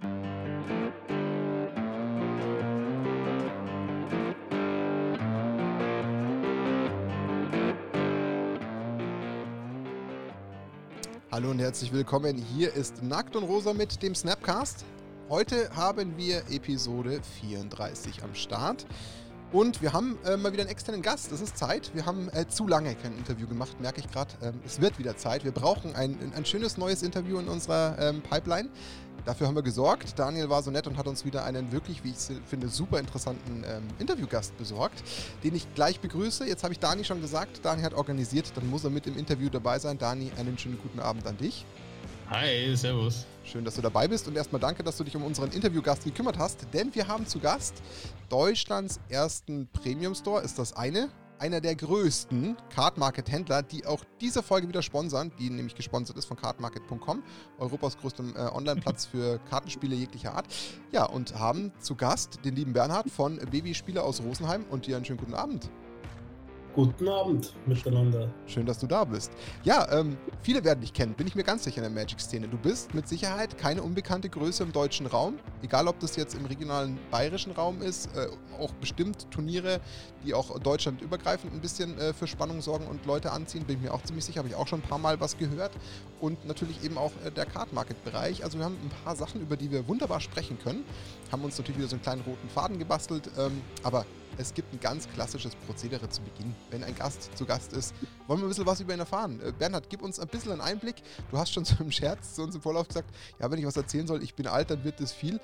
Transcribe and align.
Hallo 0.00 0.10
und 11.50 11.58
herzlich 11.58 11.92
willkommen. 11.92 12.36
Hier 12.36 12.72
ist 12.74 13.02
Nackt 13.02 13.34
und 13.34 13.42
Rosa 13.42 13.74
mit 13.74 14.00
dem 14.00 14.14
Snapcast. 14.14 14.84
Heute 15.28 15.74
haben 15.74 16.16
wir 16.16 16.44
Episode 16.48 17.20
34 17.40 18.22
am 18.22 18.36
Start. 18.36 18.86
Und 19.50 19.82
wir 19.82 19.94
haben 19.94 20.16
äh, 20.26 20.36
mal 20.36 20.52
wieder 20.52 20.62
einen 20.62 20.70
externen 20.70 21.02
Gast. 21.02 21.32
Es 21.32 21.40
ist 21.40 21.56
Zeit. 21.56 21.90
Wir 21.94 22.06
haben 22.06 22.28
äh, 22.34 22.46
zu 22.46 22.68
lange 22.68 22.94
kein 22.94 23.16
Interview 23.16 23.48
gemacht, 23.48 23.80
merke 23.80 24.00
ich 24.00 24.08
gerade. 24.10 24.34
Ähm, 24.42 24.60
es 24.64 24.80
wird 24.80 24.98
wieder 24.98 25.16
Zeit. 25.16 25.42
Wir 25.42 25.52
brauchen 25.52 25.96
ein, 25.96 26.32
ein 26.36 26.44
schönes 26.44 26.76
neues 26.76 27.02
Interview 27.02 27.38
in 27.38 27.48
unserer 27.48 27.96
ähm, 27.98 28.22
Pipeline. 28.22 28.68
Dafür 29.24 29.46
haben 29.46 29.54
wir 29.54 29.62
gesorgt. 29.62 30.18
Daniel 30.18 30.48
war 30.48 30.62
so 30.62 30.70
nett 30.70 30.86
und 30.86 30.96
hat 30.96 31.06
uns 31.06 31.24
wieder 31.24 31.44
einen 31.44 31.70
wirklich, 31.72 32.02
wie 32.04 32.10
ich 32.10 32.38
finde, 32.46 32.68
super 32.68 32.98
interessanten 32.98 33.64
ähm, 33.66 33.82
Interviewgast 33.98 34.56
besorgt, 34.56 35.02
den 35.44 35.54
ich 35.54 35.72
gleich 35.74 36.00
begrüße. 36.00 36.46
Jetzt 36.46 36.64
habe 36.64 36.72
ich 36.72 36.78
Dani 36.78 37.04
schon 37.04 37.20
gesagt, 37.20 37.64
Dani 37.64 37.82
hat 37.82 37.94
organisiert, 37.94 38.52
dann 38.54 38.68
muss 38.70 38.84
er 38.84 38.90
mit 38.90 39.06
im 39.06 39.18
Interview 39.18 39.48
dabei 39.48 39.78
sein. 39.78 39.98
Dani, 39.98 40.30
einen 40.38 40.56
schönen 40.58 40.78
guten 40.82 41.00
Abend 41.00 41.26
an 41.26 41.36
dich. 41.36 41.64
Hi, 42.30 42.76
servus. 42.76 43.24
Schön, 43.42 43.64
dass 43.64 43.76
du 43.76 43.80
dabei 43.80 44.06
bist 44.06 44.28
und 44.28 44.36
erstmal 44.36 44.60
danke, 44.60 44.82
dass 44.82 44.98
du 44.98 45.04
dich 45.04 45.16
um 45.16 45.24
unseren 45.24 45.50
Interviewgast 45.50 46.04
gekümmert 46.04 46.36
hast, 46.36 46.66
denn 46.74 46.94
wir 46.94 47.08
haben 47.08 47.26
zu 47.26 47.38
Gast 47.38 47.82
Deutschlands 48.28 49.00
ersten 49.08 49.66
Premium 49.72 50.14
Store, 50.14 50.42
ist 50.42 50.58
das 50.58 50.74
eine. 50.74 51.08
Einer 51.38 51.60
der 51.60 51.76
größten 51.76 52.56
Card-Market-Händler, 52.74 53.62
die 53.62 53.86
auch 53.86 54.04
diese 54.20 54.42
Folge 54.42 54.66
wieder 54.66 54.82
sponsern, 54.82 55.30
die 55.38 55.50
nämlich 55.50 55.76
gesponsert 55.76 56.16
ist 56.16 56.24
von 56.24 56.36
cardmarket.com, 56.36 57.22
Europas 57.58 57.96
größtem 57.96 58.34
äh, 58.34 58.40
Online-Platz 58.40 59.06
für 59.06 59.38
Kartenspiele 59.48 59.94
jeglicher 59.94 60.34
Art. 60.34 60.46
Ja, 60.90 61.04
und 61.04 61.38
haben 61.38 61.72
zu 61.78 61.94
Gast 61.94 62.44
den 62.44 62.56
lieben 62.56 62.72
Bernhard 62.72 63.08
von 63.08 63.38
Babyspieler 63.38 64.02
aus 64.02 64.20
Rosenheim 64.20 64.64
und 64.68 64.86
dir 64.86 64.96
einen 64.96 65.04
schönen 65.04 65.20
guten 65.20 65.34
Abend. 65.34 65.70
Guten 66.78 67.08
Abend 67.08 67.54
miteinander. 67.66 68.32
Schön, 68.46 68.64
dass 68.64 68.78
du 68.78 68.86
da 68.86 69.02
bist. 69.02 69.32
Ja, 69.64 69.90
ähm, 69.90 70.16
viele 70.42 70.62
werden 70.62 70.80
dich 70.80 70.92
kennen, 70.92 71.12
bin 71.14 71.26
ich 71.26 71.34
mir 71.34 71.42
ganz 71.42 71.64
sicher 71.64 71.78
in 71.78 71.82
der 71.82 71.90
Magic-Szene. 71.90 72.46
Du 72.46 72.56
bist 72.56 72.94
mit 72.94 73.08
Sicherheit 73.08 73.58
keine 73.58 73.82
unbekannte 73.82 74.28
Größe 74.28 74.62
im 74.62 74.70
deutschen 74.70 75.06
Raum. 75.06 75.40
Egal, 75.60 75.88
ob 75.88 75.98
das 75.98 76.14
jetzt 76.14 76.36
im 76.36 76.46
regionalen 76.46 76.96
bayerischen 77.10 77.50
Raum 77.50 77.82
ist, 77.82 78.14
äh, 78.14 78.28
auch 78.60 78.72
bestimmt 78.74 79.28
Turniere, 79.32 79.80
die 80.24 80.34
auch 80.34 80.56
deutschlandübergreifend 80.60 81.52
ein 81.52 81.60
bisschen 81.60 81.98
äh, 81.98 82.12
für 82.12 82.28
Spannung 82.28 82.60
sorgen 82.60 82.86
und 82.86 83.04
Leute 83.06 83.32
anziehen, 83.32 83.64
bin 83.64 83.78
ich 83.78 83.82
mir 83.82 83.92
auch 83.92 84.04
ziemlich 84.04 84.26
sicher. 84.26 84.38
Habe 84.38 84.48
ich 84.48 84.54
auch 84.54 84.68
schon 84.68 84.78
ein 84.78 84.88
paar 84.88 84.98
Mal 84.98 85.18
was 85.18 85.36
gehört. 85.36 85.72
Und 86.20 86.46
natürlich 86.46 86.84
eben 86.84 86.96
auch 86.96 87.10
äh, 87.24 87.32
der 87.32 87.46
Card-Market-Bereich. 87.46 88.44
Also 88.44 88.56
wir 88.56 88.64
haben 88.64 88.76
ein 88.84 89.04
paar 89.04 89.16
Sachen, 89.16 89.40
über 89.40 89.56
die 89.56 89.72
wir 89.72 89.88
wunderbar 89.88 90.20
sprechen 90.20 90.60
können. 90.62 90.84
Haben 91.32 91.42
uns 91.42 91.58
natürlich 91.58 91.78
wieder 91.78 91.88
so 91.88 91.96
einen 91.96 92.02
kleinen 92.02 92.20
roten 92.20 92.48
Faden 92.48 92.78
gebastelt. 92.78 93.28
Ähm, 93.36 93.62
aber 93.82 94.06
es 94.38 94.54
gibt 94.54 94.72
ein 94.72 94.80
ganz 94.80 95.08
klassisches 95.08 95.54
Prozedere 95.66 96.08
zu 96.08 96.22
Beginn. 96.22 96.54
Wenn 96.70 96.84
ein 96.84 96.94
Gast 96.94 97.36
zu 97.36 97.44
Gast 97.44 97.72
ist, 97.72 97.94
wollen 98.26 98.40
wir 98.40 98.46
ein 98.46 98.48
bisschen 98.48 98.66
was 98.66 98.80
über 98.80 98.94
ihn 98.94 99.00
erfahren. 99.00 99.40
Äh, 99.40 99.52
Bernhard, 99.52 99.90
gib 99.90 100.00
uns 100.00 100.18
ein 100.20 100.28
bisschen 100.28 100.52
einen 100.52 100.60
Einblick. 100.60 100.96
Du 101.30 101.38
hast 101.38 101.52
schon 101.52 101.64
so 101.66 101.74
im 101.80 101.90
Scherz 101.90 102.34
zu 102.34 102.42
uns 102.42 102.54
im 102.54 102.62
Vorlauf 102.62 102.88
gesagt, 102.88 103.10
ja, 103.40 103.50
wenn 103.50 103.58
ich 103.58 103.66
was 103.66 103.76
erzählen 103.76 104.06
soll, 104.06 104.22
ich 104.22 104.34
bin 104.34 104.46
alt, 104.46 104.70
dann 104.70 104.84
wird 104.84 105.00
das 105.00 105.12
viel. 105.12 105.40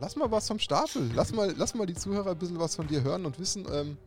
Lass 0.00 0.16
mal 0.16 0.30
was 0.30 0.48
vom 0.48 0.58
Stapel. 0.58 1.10
Lass 1.14 1.32
mal, 1.34 1.52
lass 1.56 1.74
mal 1.74 1.86
die 1.86 1.94
Zuhörer 1.94 2.30
ein 2.30 2.38
bisschen 2.38 2.58
was 2.58 2.76
von 2.76 2.86
dir 2.86 3.02
hören 3.02 3.26
und 3.26 3.38
wissen, 3.38 3.66
ähm, 3.70 3.98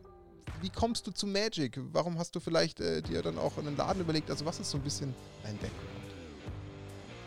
wie 0.60 0.70
kommst 0.70 1.06
du 1.06 1.10
zu 1.10 1.26
Magic? 1.26 1.78
Warum 1.92 2.18
hast 2.18 2.34
du 2.34 2.40
vielleicht 2.40 2.80
äh, 2.80 3.02
dir 3.02 3.22
dann 3.22 3.38
auch 3.38 3.58
einen 3.58 3.76
Laden 3.76 4.00
überlegt? 4.00 4.30
Also 4.30 4.44
was 4.44 4.58
ist 4.58 4.70
so 4.70 4.78
ein 4.78 4.82
bisschen 4.82 5.14
dein 5.42 5.54
Background? 5.58 6.04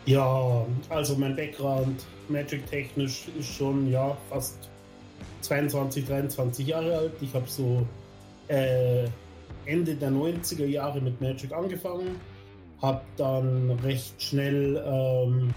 Ja, 0.06 0.66
also 0.88 1.16
mein 1.16 1.36
Background 1.36 2.04
Magic-technisch 2.28 3.28
ist 3.38 3.48
schon 3.48 3.90
ja 3.90 4.16
fast 4.30 4.70
22, 5.40 6.06
23 6.06 6.66
Jahre 6.66 6.96
alt. 6.96 7.12
Ich 7.20 7.32
habe 7.34 7.48
so 7.48 7.86
äh, 8.48 9.08
Ende 9.64 9.94
der 9.94 10.10
90er 10.10 10.66
Jahre 10.66 11.00
mit 11.00 11.20
Magic 11.20 11.52
angefangen, 11.52 12.20
habe 12.80 13.02
dann 13.16 13.70
recht 13.82 14.20
schnell 14.22 14.82
ähm, 14.86 15.54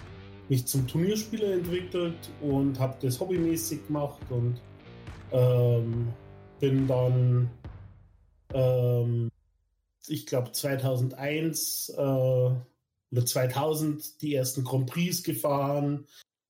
mich 0.50 0.66
zum 0.68 0.88
Turnierspieler 0.88 1.54
entwickelt 1.54 2.30
und 2.42 2.78
habe 2.80 2.98
das 3.02 3.20
hobbymäßig 3.20 3.88
gemacht 3.88 4.22
und 4.30 4.60
ähm, 5.32 6.10
bin 6.60 6.88
dann, 6.88 7.50
ähm, 8.54 9.30
ich 10.08 10.26
glaube 10.26 10.52
2001 10.52 11.94
äh, 11.98 12.02
oder 12.02 13.26
2000 13.26 14.22
die 14.22 14.36
ersten 14.36 14.64
Grand 14.64 14.90
Prix 14.90 15.24
gefahren, 15.24 16.06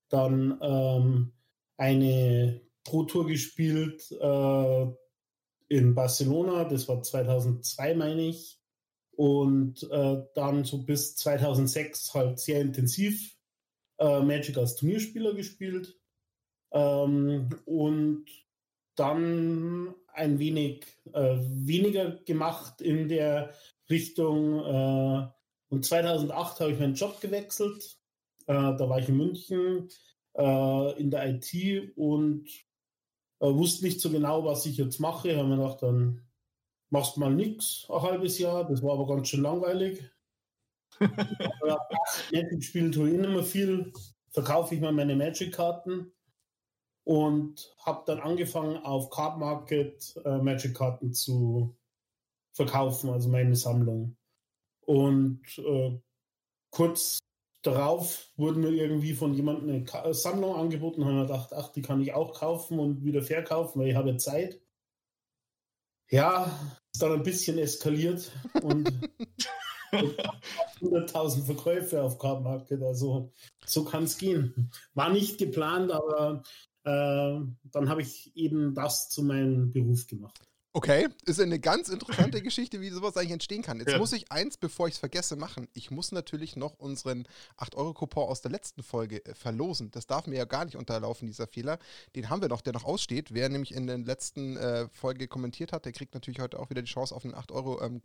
dann 0.08 0.58
ähm, 0.60 1.32
eine 1.76 2.60
Pro 2.84 3.04
Tour 3.04 3.26
gespielt 3.26 4.10
äh, 4.10 4.86
in 5.68 5.94
Barcelona, 5.94 6.64
das 6.64 6.88
war 6.88 7.02
2002, 7.02 7.94
meine 7.94 8.28
ich. 8.28 8.58
Und 9.12 9.82
äh, 9.90 10.22
dann 10.34 10.64
so 10.64 10.82
bis 10.82 11.16
2006 11.16 12.14
halt 12.14 12.38
sehr 12.40 12.60
intensiv 12.60 13.36
äh, 13.98 14.20
Magic 14.20 14.56
als 14.56 14.76
Turnierspieler 14.76 15.34
gespielt. 15.34 15.98
Ähm, 16.72 17.50
und 17.64 18.26
dann 18.96 19.94
ein 20.08 20.38
wenig 20.38 20.84
äh, 21.12 21.36
weniger 21.40 22.16
gemacht 22.24 22.80
in 22.80 23.08
der 23.08 23.52
Richtung. 23.88 24.58
Äh, 24.64 25.28
und 25.68 25.84
2008 25.84 26.60
habe 26.60 26.72
ich 26.72 26.78
meinen 26.78 26.94
Job 26.94 27.20
gewechselt. 27.20 27.98
Äh, 28.46 28.52
da 28.52 28.88
war 28.88 28.98
ich 28.98 29.08
in 29.08 29.16
München 29.16 29.88
in 30.34 31.10
der 31.10 31.28
IT 31.28 31.92
und 31.94 32.48
wusste 33.46 33.84
nicht 33.84 34.00
so 34.00 34.10
genau, 34.10 34.44
was 34.44 34.66
ich 34.66 34.76
jetzt 34.76 35.00
mache. 35.00 35.36
Haben 35.36 35.50
mir 35.50 35.56
gedacht, 35.56 35.82
dann 35.82 36.22
machst 36.90 37.16
mal 37.16 37.34
nichts, 37.34 37.86
ein 37.88 38.02
halbes 38.02 38.38
Jahr. 38.38 38.66
Das 38.66 38.82
war 38.82 38.92
aber 38.92 39.06
ganz 39.06 39.28
schön 39.28 39.42
langweilig. 39.42 40.04
Magic 42.32 42.62
spielen 42.64 42.92
tue 42.92 43.10
ich 43.10 43.18
nicht 43.18 43.30
mehr 43.30 43.42
viel. 43.42 43.92
Verkaufe 44.30 44.74
ich 44.74 44.80
mal 44.80 44.92
meine 44.92 45.16
Magic-Karten 45.16 46.12
und 47.04 47.74
habe 47.84 48.04
dann 48.06 48.20
angefangen 48.20 48.76
auf 48.78 49.10
Card 49.10 49.38
Market 49.38 50.14
äh, 50.24 50.38
Magic-Karten 50.38 51.12
zu 51.12 51.76
verkaufen, 52.52 53.10
also 53.10 53.28
meine 53.28 53.56
Sammlung. 53.56 54.16
Und 54.86 55.42
äh, 55.58 55.98
kurz 56.70 57.18
darauf 57.62 58.30
wurde 58.36 58.58
mir 58.58 58.70
irgendwie 58.70 59.14
von 59.14 59.34
jemandem 59.34 59.68
eine 59.68 60.10
äh, 60.10 60.14
Sammlung 60.14 60.56
angeboten, 60.56 61.04
haben 61.04 61.16
wir 61.16 61.22
gedacht, 61.22 61.52
ach, 61.52 61.72
die 61.72 61.82
kann 61.82 62.00
ich 62.00 62.12
auch 62.12 62.34
kaufen 62.34 62.78
und 62.78 63.04
wieder 63.04 63.22
verkaufen, 63.22 63.80
weil 63.80 63.88
ich 63.88 63.96
habe 63.96 64.16
Zeit. 64.16 64.60
Ja, 66.10 66.58
ist 66.92 67.00
dann 67.00 67.12
ein 67.12 67.22
bisschen 67.22 67.58
eskaliert 67.58 68.30
und 68.62 68.90
100.000 69.92 71.44
Verkäufe 71.44 72.02
auf 72.02 72.18
Card 72.18 72.42
Market, 72.42 72.82
also 72.82 73.32
so 73.64 73.84
kann 73.84 74.04
es 74.04 74.18
gehen. 74.18 74.70
War 74.94 75.10
nicht 75.10 75.38
geplant, 75.38 75.92
aber 75.92 76.42
äh, 76.84 77.40
dann 77.64 77.88
habe 77.88 78.02
ich 78.02 78.34
eben 78.36 78.74
das 78.74 79.08
zu 79.08 79.22
meinem 79.22 79.72
Beruf 79.72 80.06
gemacht. 80.06 80.51
Okay, 80.74 81.08
ist 81.26 81.38
eine 81.38 81.60
ganz 81.60 81.90
interessante 81.90 82.40
Geschichte, 82.42 82.80
wie 82.80 82.88
sowas 82.88 83.14
eigentlich 83.18 83.32
entstehen 83.32 83.60
kann. 83.60 83.78
Jetzt 83.78 83.92
ja. 83.92 83.98
muss 83.98 84.12
ich 84.14 84.32
eins, 84.32 84.56
bevor 84.56 84.88
ich 84.88 84.94
es 84.94 84.98
vergesse, 84.98 85.36
machen. 85.36 85.68
Ich 85.74 85.90
muss 85.90 86.12
natürlich 86.12 86.56
noch 86.56 86.78
unseren 86.78 87.28
8-Euro-Coupon 87.58 88.26
aus 88.26 88.40
der 88.40 88.52
letzten 88.52 88.82
Folge 88.82 89.22
äh, 89.26 89.34
verlosen. 89.34 89.90
Das 89.90 90.06
darf 90.06 90.26
mir 90.26 90.36
ja 90.36 90.46
gar 90.46 90.64
nicht 90.64 90.76
unterlaufen, 90.76 91.26
dieser 91.26 91.46
Fehler. 91.46 91.78
Den 92.16 92.30
haben 92.30 92.40
wir 92.40 92.48
noch, 92.48 92.62
der 92.62 92.72
noch 92.72 92.84
aussteht. 92.84 93.34
Wer 93.34 93.50
nämlich 93.50 93.74
in 93.74 93.86
der 93.86 93.98
letzten 93.98 94.56
äh, 94.56 94.88
Folge 94.88 95.28
kommentiert 95.28 95.74
hat, 95.74 95.84
der 95.84 95.92
kriegt 95.92 96.14
natürlich 96.14 96.40
heute 96.40 96.58
auch 96.58 96.70
wieder 96.70 96.80
die 96.80 96.90
Chance 96.90 97.14
auf 97.14 97.26
einen 97.26 97.34
8-Euro 97.34 97.82
ähm. 97.82 98.00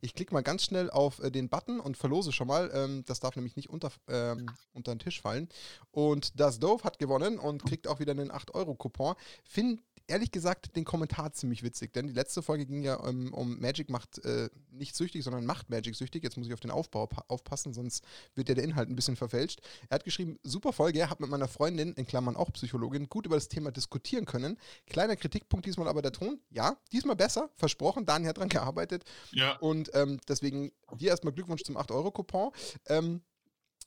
Ich 0.00 0.14
klicke 0.14 0.32
mal 0.32 0.42
ganz 0.42 0.64
schnell 0.64 0.88
auf 0.88 1.18
äh, 1.18 1.30
den 1.30 1.50
Button 1.50 1.78
und 1.78 1.98
verlose 1.98 2.32
schon 2.32 2.46
mal. 2.46 2.70
Ähm, 2.72 3.04
das 3.04 3.20
darf 3.20 3.36
nämlich 3.36 3.56
nicht 3.56 3.68
unter, 3.68 3.92
ähm, 4.08 4.46
unter 4.72 4.94
den 4.94 4.98
Tisch 4.98 5.20
fallen. 5.20 5.50
Und 5.90 6.40
das 6.40 6.58
Dove 6.58 6.84
hat 6.84 6.98
gewonnen 6.98 7.38
und 7.38 7.66
kriegt 7.66 7.86
auch 7.86 8.00
wieder 8.00 8.12
einen 8.12 8.32
8-Euro 8.32 8.76
Coupon. 8.76 9.14
Finde 9.44 9.82
ehrlich 10.10 10.30
gesagt 10.30 10.76
den 10.76 10.84
Kommentar 10.84 11.32
ziemlich 11.32 11.62
witzig, 11.62 11.92
denn 11.92 12.06
die 12.06 12.12
letzte 12.12 12.42
Folge 12.42 12.66
ging 12.66 12.82
ja 12.82 12.96
um, 12.96 13.26
ähm, 13.26 13.34
um 13.34 13.60
Magic 13.60 13.88
macht 13.88 14.22
äh, 14.24 14.50
nicht 14.70 14.94
süchtig, 14.96 15.24
sondern 15.24 15.46
macht 15.46 15.70
Magic 15.70 15.94
süchtig. 15.94 16.22
Jetzt 16.22 16.36
muss 16.36 16.46
ich 16.46 16.52
auf 16.52 16.60
den 16.60 16.70
Aufbau 16.70 17.08
aufpassen, 17.28 17.72
sonst 17.72 18.04
wird 18.34 18.48
ja 18.48 18.54
der 18.54 18.64
Inhalt 18.64 18.88
ein 18.88 18.96
bisschen 18.96 19.16
verfälscht. 19.16 19.60
Er 19.88 19.94
hat 19.96 20.04
geschrieben, 20.04 20.38
super 20.42 20.72
Folge, 20.72 21.08
hat 21.08 21.20
mit 21.20 21.30
meiner 21.30 21.48
Freundin, 21.48 21.92
in 21.94 22.06
Klammern 22.06 22.36
auch 22.36 22.52
Psychologin, 22.52 23.08
gut 23.08 23.26
über 23.26 23.36
das 23.36 23.48
Thema 23.48 23.70
diskutieren 23.70 24.24
können. 24.24 24.58
Kleiner 24.86 25.16
Kritikpunkt 25.16 25.66
diesmal 25.66 25.88
aber 25.88 26.02
der 26.02 26.12
Ton. 26.12 26.40
Ja, 26.50 26.76
diesmal 26.92 27.16
besser, 27.16 27.50
versprochen. 27.56 28.04
Daniel 28.04 28.30
hat 28.30 28.38
dran 28.38 28.48
gearbeitet. 28.48 29.04
Ja. 29.32 29.56
Und 29.58 29.90
ähm, 29.94 30.20
deswegen 30.28 30.72
dir 30.96 31.10
erstmal 31.10 31.32
Glückwunsch 31.32 31.62
zum 31.62 31.76
8-Euro-Coupon. 31.76 32.50
Ähm, 32.88 33.22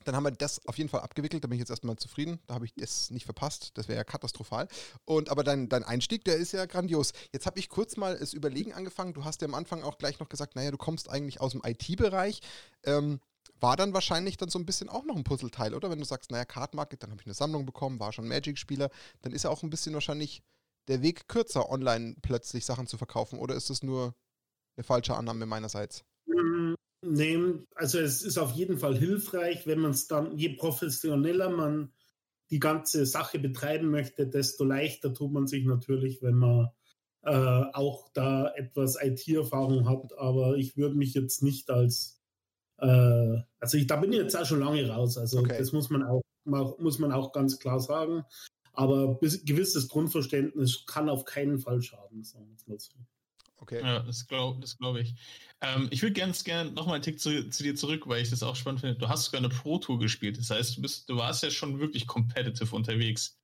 dann 0.03 0.15
haben 0.15 0.23
wir 0.23 0.31
das 0.31 0.65
auf 0.67 0.77
jeden 0.77 0.89
Fall 0.89 1.01
abgewickelt. 1.01 1.43
Da 1.43 1.47
bin 1.47 1.55
ich 1.55 1.61
jetzt 1.61 1.69
erstmal 1.69 1.95
zufrieden. 1.95 2.39
Da 2.47 2.55
habe 2.55 2.65
ich 2.65 2.73
das 2.75 3.11
nicht 3.11 3.25
verpasst. 3.25 3.71
Das 3.75 3.87
wäre 3.87 3.97
ja 3.97 4.03
katastrophal. 4.03 4.67
Und 5.05 5.29
aber 5.29 5.43
dein, 5.43 5.69
dein 5.69 5.83
Einstieg, 5.83 6.23
der 6.25 6.35
ist 6.35 6.51
ja 6.51 6.65
grandios. 6.65 7.13
Jetzt 7.31 7.45
habe 7.45 7.59
ich 7.59 7.69
kurz 7.69 7.97
mal 7.97 8.17
das 8.17 8.33
Überlegen 8.33 8.73
angefangen. 8.73 9.13
Du 9.13 9.23
hast 9.23 9.41
ja 9.41 9.47
am 9.47 9.55
Anfang 9.55 9.83
auch 9.83 9.97
gleich 9.97 10.19
noch 10.19 10.29
gesagt, 10.29 10.55
naja, 10.55 10.71
du 10.71 10.77
kommst 10.77 11.09
eigentlich 11.09 11.41
aus 11.41 11.51
dem 11.51 11.61
IT-Bereich. 11.65 12.41
Ähm, 12.83 13.19
war 13.59 13.77
dann 13.77 13.93
wahrscheinlich 13.93 14.37
dann 14.37 14.49
so 14.49 14.59
ein 14.59 14.65
bisschen 14.65 14.89
auch 14.89 15.05
noch 15.05 15.15
ein 15.15 15.23
Puzzleteil, 15.23 15.73
oder? 15.73 15.89
Wenn 15.89 15.99
du 15.99 16.05
sagst, 16.05 16.31
naja, 16.31 16.45
Card 16.45 16.73
Market, 16.73 17.03
dann 17.03 17.11
habe 17.11 17.21
ich 17.21 17.27
eine 17.27 17.33
Sammlung 17.33 17.65
bekommen, 17.65 17.99
war 17.99 18.11
schon 18.11 18.27
Magic-Spieler, 18.27 18.89
dann 19.21 19.31
ist 19.31 19.43
ja 19.43 19.49
auch 19.49 19.63
ein 19.63 19.69
bisschen 19.69 19.93
wahrscheinlich 19.93 20.43
der 20.87 21.01
Weg 21.01 21.27
kürzer, 21.27 21.69
online 21.69 22.15
plötzlich 22.21 22.65
Sachen 22.65 22.87
zu 22.87 22.97
verkaufen, 22.97 23.39
oder 23.39 23.55
ist 23.55 23.69
das 23.69 23.83
nur 23.83 24.15
eine 24.75 24.83
falsche 24.83 25.15
Annahme 25.15 25.45
meinerseits? 25.45 26.03
Nee, 27.05 27.37
also 27.75 27.99
es 27.99 28.21
ist 28.21 28.37
auf 28.37 28.53
jeden 28.53 28.77
Fall 28.77 28.97
hilfreich, 28.97 29.67
wenn 29.67 29.79
man 29.79 29.91
es 29.91 30.07
dann, 30.07 30.37
je 30.37 30.49
professioneller 30.55 31.49
man 31.49 31.91
die 32.49 32.59
ganze 32.59 33.05
Sache 33.05 33.39
betreiben 33.39 33.89
möchte, 33.89 34.27
desto 34.27 34.63
leichter 34.63 35.13
tut 35.13 35.33
man 35.33 35.47
sich 35.47 35.65
natürlich, 35.65 36.21
wenn 36.21 36.35
man 36.35 36.69
äh, 37.23 37.63
auch 37.73 38.09
da 38.13 38.53
etwas 38.55 38.97
IT-Erfahrung 39.01 39.89
hat. 39.89 40.17
Aber 40.17 40.55
ich 40.55 40.77
würde 40.77 40.95
mich 40.95 41.13
jetzt 41.13 41.43
nicht 41.43 41.69
als, 41.69 42.21
äh, 42.77 43.37
also 43.59 43.77
ich, 43.77 43.87
da 43.87 43.97
bin 43.97 44.13
ich 44.13 44.19
jetzt 44.19 44.37
auch 44.37 44.45
schon 44.45 44.59
lange 44.59 44.87
raus. 44.87 45.17
Also 45.17 45.39
okay. 45.39 45.57
das 45.57 45.71
muss 45.71 45.89
man 45.89 46.03
auch 46.03 46.21
muss 46.45 46.99
man 46.99 47.11
auch 47.11 47.31
ganz 47.31 47.59
klar 47.59 47.79
sagen. 47.79 48.25
Aber 48.73 49.15
bis, 49.15 49.45
gewisses 49.45 49.87
Grundverständnis 49.87 50.85
kann 50.85 51.09
auf 51.09 51.25
keinen 51.25 51.59
Fall 51.59 51.81
schaden, 51.81 52.23
sagen 52.23 52.57
wir 52.65 52.73
mal 52.73 52.79
so. 52.79 52.93
Okay. 53.63 53.81
Ja, 53.81 53.99
das 53.99 54.27
glaube 54.27 54.59
das 54.59 54.77
glaub 54.77 54.97
ich. 54.97 55.15
Ähm, 55.61 55.87
ich 55.89 56.01
würde 56.01 56.19
ganz 56.19 56.43
gerne 56.43 56.69
nochmal 56.71 56.95
einen 56.95 57.03
Tick 57.03 57.21
zu, 57.21 57.49
zu, 57.49 57.63
dir 57.63 57.77
zurück, 57.77 58.07
weil 58.07 58.21
ich 58.21 58.29
das 58.29 58.43
auch 58.43 58.57
spannend 58.57 58.81
finde. 58.81 58.97
Du 58.97 59.07
hast 59.07 59.23
sogar 59.23 59.39
eine 59.39 59.47
Pro 59.47 59.77
Tour 59.77 59.99
gespielt. 59.99 60.37
Das 60.37 60.49
heißt, 60.49 60.75
du, 60.75 60.81
bist, 60.81 61.09
du 61.09 61.15
warst 61.15 61.43
ja 61.43 61.49
schon 61.49 61.79
wirklich 61.79 62.05
competitive 62.05 62.75
unterwegs. 62.75 63.39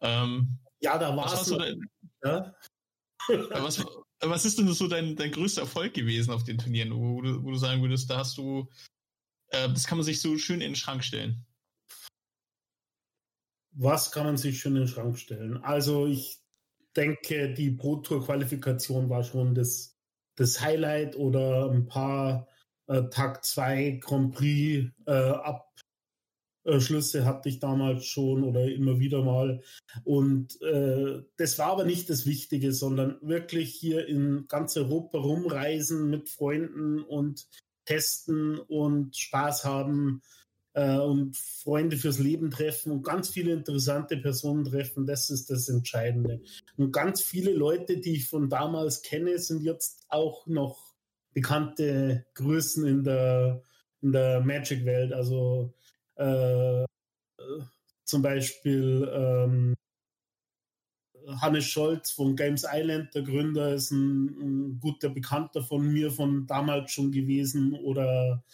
Ähm, 0.00 0.58
ja, 0.80 0.98
da 0.98 1.16
warst 1.16 1.48
du. 1.48 1.56
Dein, 1.56 1.88
ja? 2.24 2.52
was, 3.28 3.86
was 4.20 4.44
ist 4.44 4.58
denn 4.58 4.72
so 4.72 4.88
dein, 4.88 5.14
dein 5.14 5.30
größter 5.30 5.60
Erfolg 5.60 5.94
gewesen 5.94 6.32
auf 6.32 6.42
den 6.42 6.58
Turnieren, 6.58 6.92
wo 6.92 7.22
du, 7.22 7.44
wo 7.44 7.52
du 7.52 7.56
sagen 7.56 7.80
würdest, 7.80 8.10
da 8.10 8.18
hast 8.18 8.36
du, 8.36 8.68
äh, 9.50 9.68
das 9.68 9.86
kann 9.86 9.98
man 9.98 10.04
sich 10.04 10.20
so 10.20 10.36
schön 10.36 10.60
in 10.60 10.70
den 10.70 10.76
Schrank 10.76 11.04
stellen? 11.04 11.46
Was 13.70 14.10
kann 14.10 14.24
man 14.24 14.36
sich 14.36 14.58
schön 14.58 14.74
in 14.74 14.82
den 14.82 14.88
Schrank 14.88 15.16
stellen? 15.16 15.62
Also 15.62 16.08
ich 16.08 16.43
denke, 16.96 17.52
die 17.52 17.70
Pro 17.70 17.96
Tour 17.96 18.24
Qualifikation 18.24 19.08
war 19.08 19.24
schon 19.24 19.54
das, 19.54 19.96
das 20.36 20.60
Highlight 20.60 21.16
oder 21.16 21.70
ein 21.70 21.86
paar 21.86 22.48
äh, 22.86 23.02
Tag 23.10 23.44
2 23.44 23.98
Grand 24.02 24.34
Prix 24.34 24.90
äh, 25.06 25.32
Abschlüsse 26.66 27.24
hatte 27.24 27.48
ich 27.48 27.58
damals 27.58 28.06
schon 28.06 28.42
oder 28.42 28.64
immer 28.64 28.98
wieder 28.98 29.22
mal. 29.22 29.62
Und 30.04 30.60
äh, 30.62 31.22
das 31.36 31.58
war 31.58 31.68
aber 31.68 31.84
nicht 31.84 32.08
das 32.10 32.26
Wichtige, 32.26 32.72
sondern 32.72 33.18
wirklich 33.20 33.74
hier 33.74 34.06
in 34.06 34.46
ganz 34.48 34.76
Europa 34.76 35.18
rumreisen 35.18 36.10
mit 36.10 36.28
Freunden 36.28 37.00
und 37.02 37.46
testen 37.84 38.58
und 38.58 39.16
Spaß 39.16 39.64
haben 39.64 40.22
äh, 40.74 40.98
und 40.98 41.36
Freunde 41.36 41.96
fürs 41.96 42.18
Leben 42.18 42.50
treffen 42.50 42.92
und 42.92 43.02
ganz 43.02 43.30
viele 43.30 43.52
interessante 43.52 44.16
Personen 44.16 44.64
treffen, 44.64 45.06
das 45.06 45.30
ist 45.30 45.50
das 45.50 45.68
Entscheidende. 45.68 46.42
Und 46.76 46.92
ganz 46.92 47.22
viele 47.22 47.52
Leute, 47.52 47.98
die 47.98 48.16
ich 48.16 48.28
von 48.28 48.48
damals 48.50 49.02
kenne, 49.02 49.38
sind 49.38 49.62
jetzt 49.62 50.04
auch 50.08 50.46
noch 50.46 50.94
bekannte 51.32 52.26
Größen 52.34 52.86
in 52.86 53.04
der, 53.04 53.62
in 54.02 54.12
der 54.12 54.40
Magic-Welt. 54.40 55.12
Also 55.12 55.72
äh, 56.16 56.84
zum 58.04 58.22
Beispiel 58.22 59.10
ähm, 59.12 59.74
Hannes 61.40 61.64
Scholz 61.64 62.10
von 62.10 62.36
Games 62.36 62.66
Island, 62.70 63.14
der 63.14 63.22
Gründer, 63.22 63.74
ist 63.74 63.90
ein, 63.90 64.26
ein, 64.26 64.80
guter 64.80 65.08
Bekannter 65.08 65.62
von 65.62 65.92
mir 65.92 66.10
von 66.10 66.46
damals 66.46 66.92
schon 66.92 67.12
gewesen. 67.12 67.74
Oder 67.74 68.44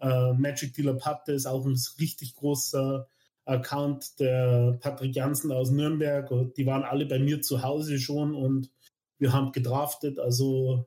äh, 0.00 0.32
Magic 0.32 0.74
Dealer 0.74 0.94
Patte 0.94 1.32
ist 1.32 1.46
auch 1.46 1.66
ein 1.66 1.78
richtig 1.98 2.34
großer 2.34 3.08
Account 3.44 4.20
der 4.20 4.78
Patrick 4.80 5.14
Jansen 5.14 5.52
aus 5.52 5.70
Nürnberg. 5.70 6.54
Die 6.54 6.66
waren 6.66 6.84
alle 6.84 7.06
bei 7.06 7.18
mir 7.18 7.42
zu 7.42 7.62
Hause 7.62 7.98
schon 7.98 8.34
und 8.34 8.70
wir 9.18 9.32
haben 9.32 9.52
gedraftet. 9.52 10.18
Also 10.18 10.86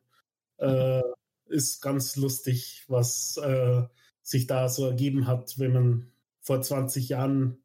äh, 0.57 1.01
ist 1.47 1.81
ganz 1.81 2.15
lustig, 2.15 2.83
was 2.87 3.37
äh, 3.37 3.83
sich 4.21 4.47
da 4.47 4.69
so 4.69 4.85
ergeben 4.85 5.27
hat, 5.27 5.59
wenn 5.59 5.73
man 5.73 6.11
vor 6.41 6.61
20 6.61 7.09
Jahren 7.09 7.63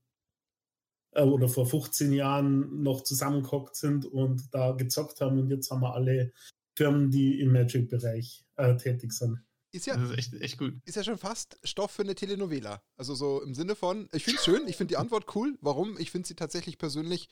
äh, 1.12 1.22
oder 1.22 1.48
vor 1.48 1.66
15 1.66 2.12
Jahren 2.12 2.82
noch 2.82 3.02
zusammengehockt 3.02 3.76
sind 3.76 4.04
und 4.06 4.52
da 4.52 4.72
gezockt 4.72 5.20
haben 5.20 5.38
und 5.38 5.50
jetzt 5.50 5.70
haben 5.70 5.82
wir 5.82 5.94
alle 5.94 6.32
Firmen, 6.74 7.10
die 7.10 7.40
im 7.40 7.52
Magic-Bereich 7.52 8.44
äh, 8.56 8.76
tätig 8.76 9.12
sind. 9.12 9.40
Ist 9.70 9.86
ja, 9.86 9.96
das 9.96 10.10
ist 10.10 10.18
echt, 10.18 10.34
echt 10.34 10.58
gut. 10.58 10.74
Ist 10.84 10.96
ja 10.96 11.04
schon 11.04 11.18
fast 11.18 11.58
Stoff 11.62 11.90
für 11.90 12.02
eine 12.02 12.14
Telenovela. 12.14 12.82
Also 12.96 13.14
so 13.14 13.42
im 13.42 13.54
Sinne 13.54 13.74
von, 13.74 14.08
ich 14.12 14.24
finde 14.24 14.38
es 14.38 14.44
schön, 14.44 14.66
ich 14.66 14.76
finde 14.76 14.92
die 14.92 14.96
Antwort 14.96 15.34
cool. 15.36 15.58
Warum? 15.60 15.98
Ich 15.98 16.10
finde 16.10 16.26
sie 16.26 16.34
tatsächlich 16.34 16.78
persönlich 16.78 17.28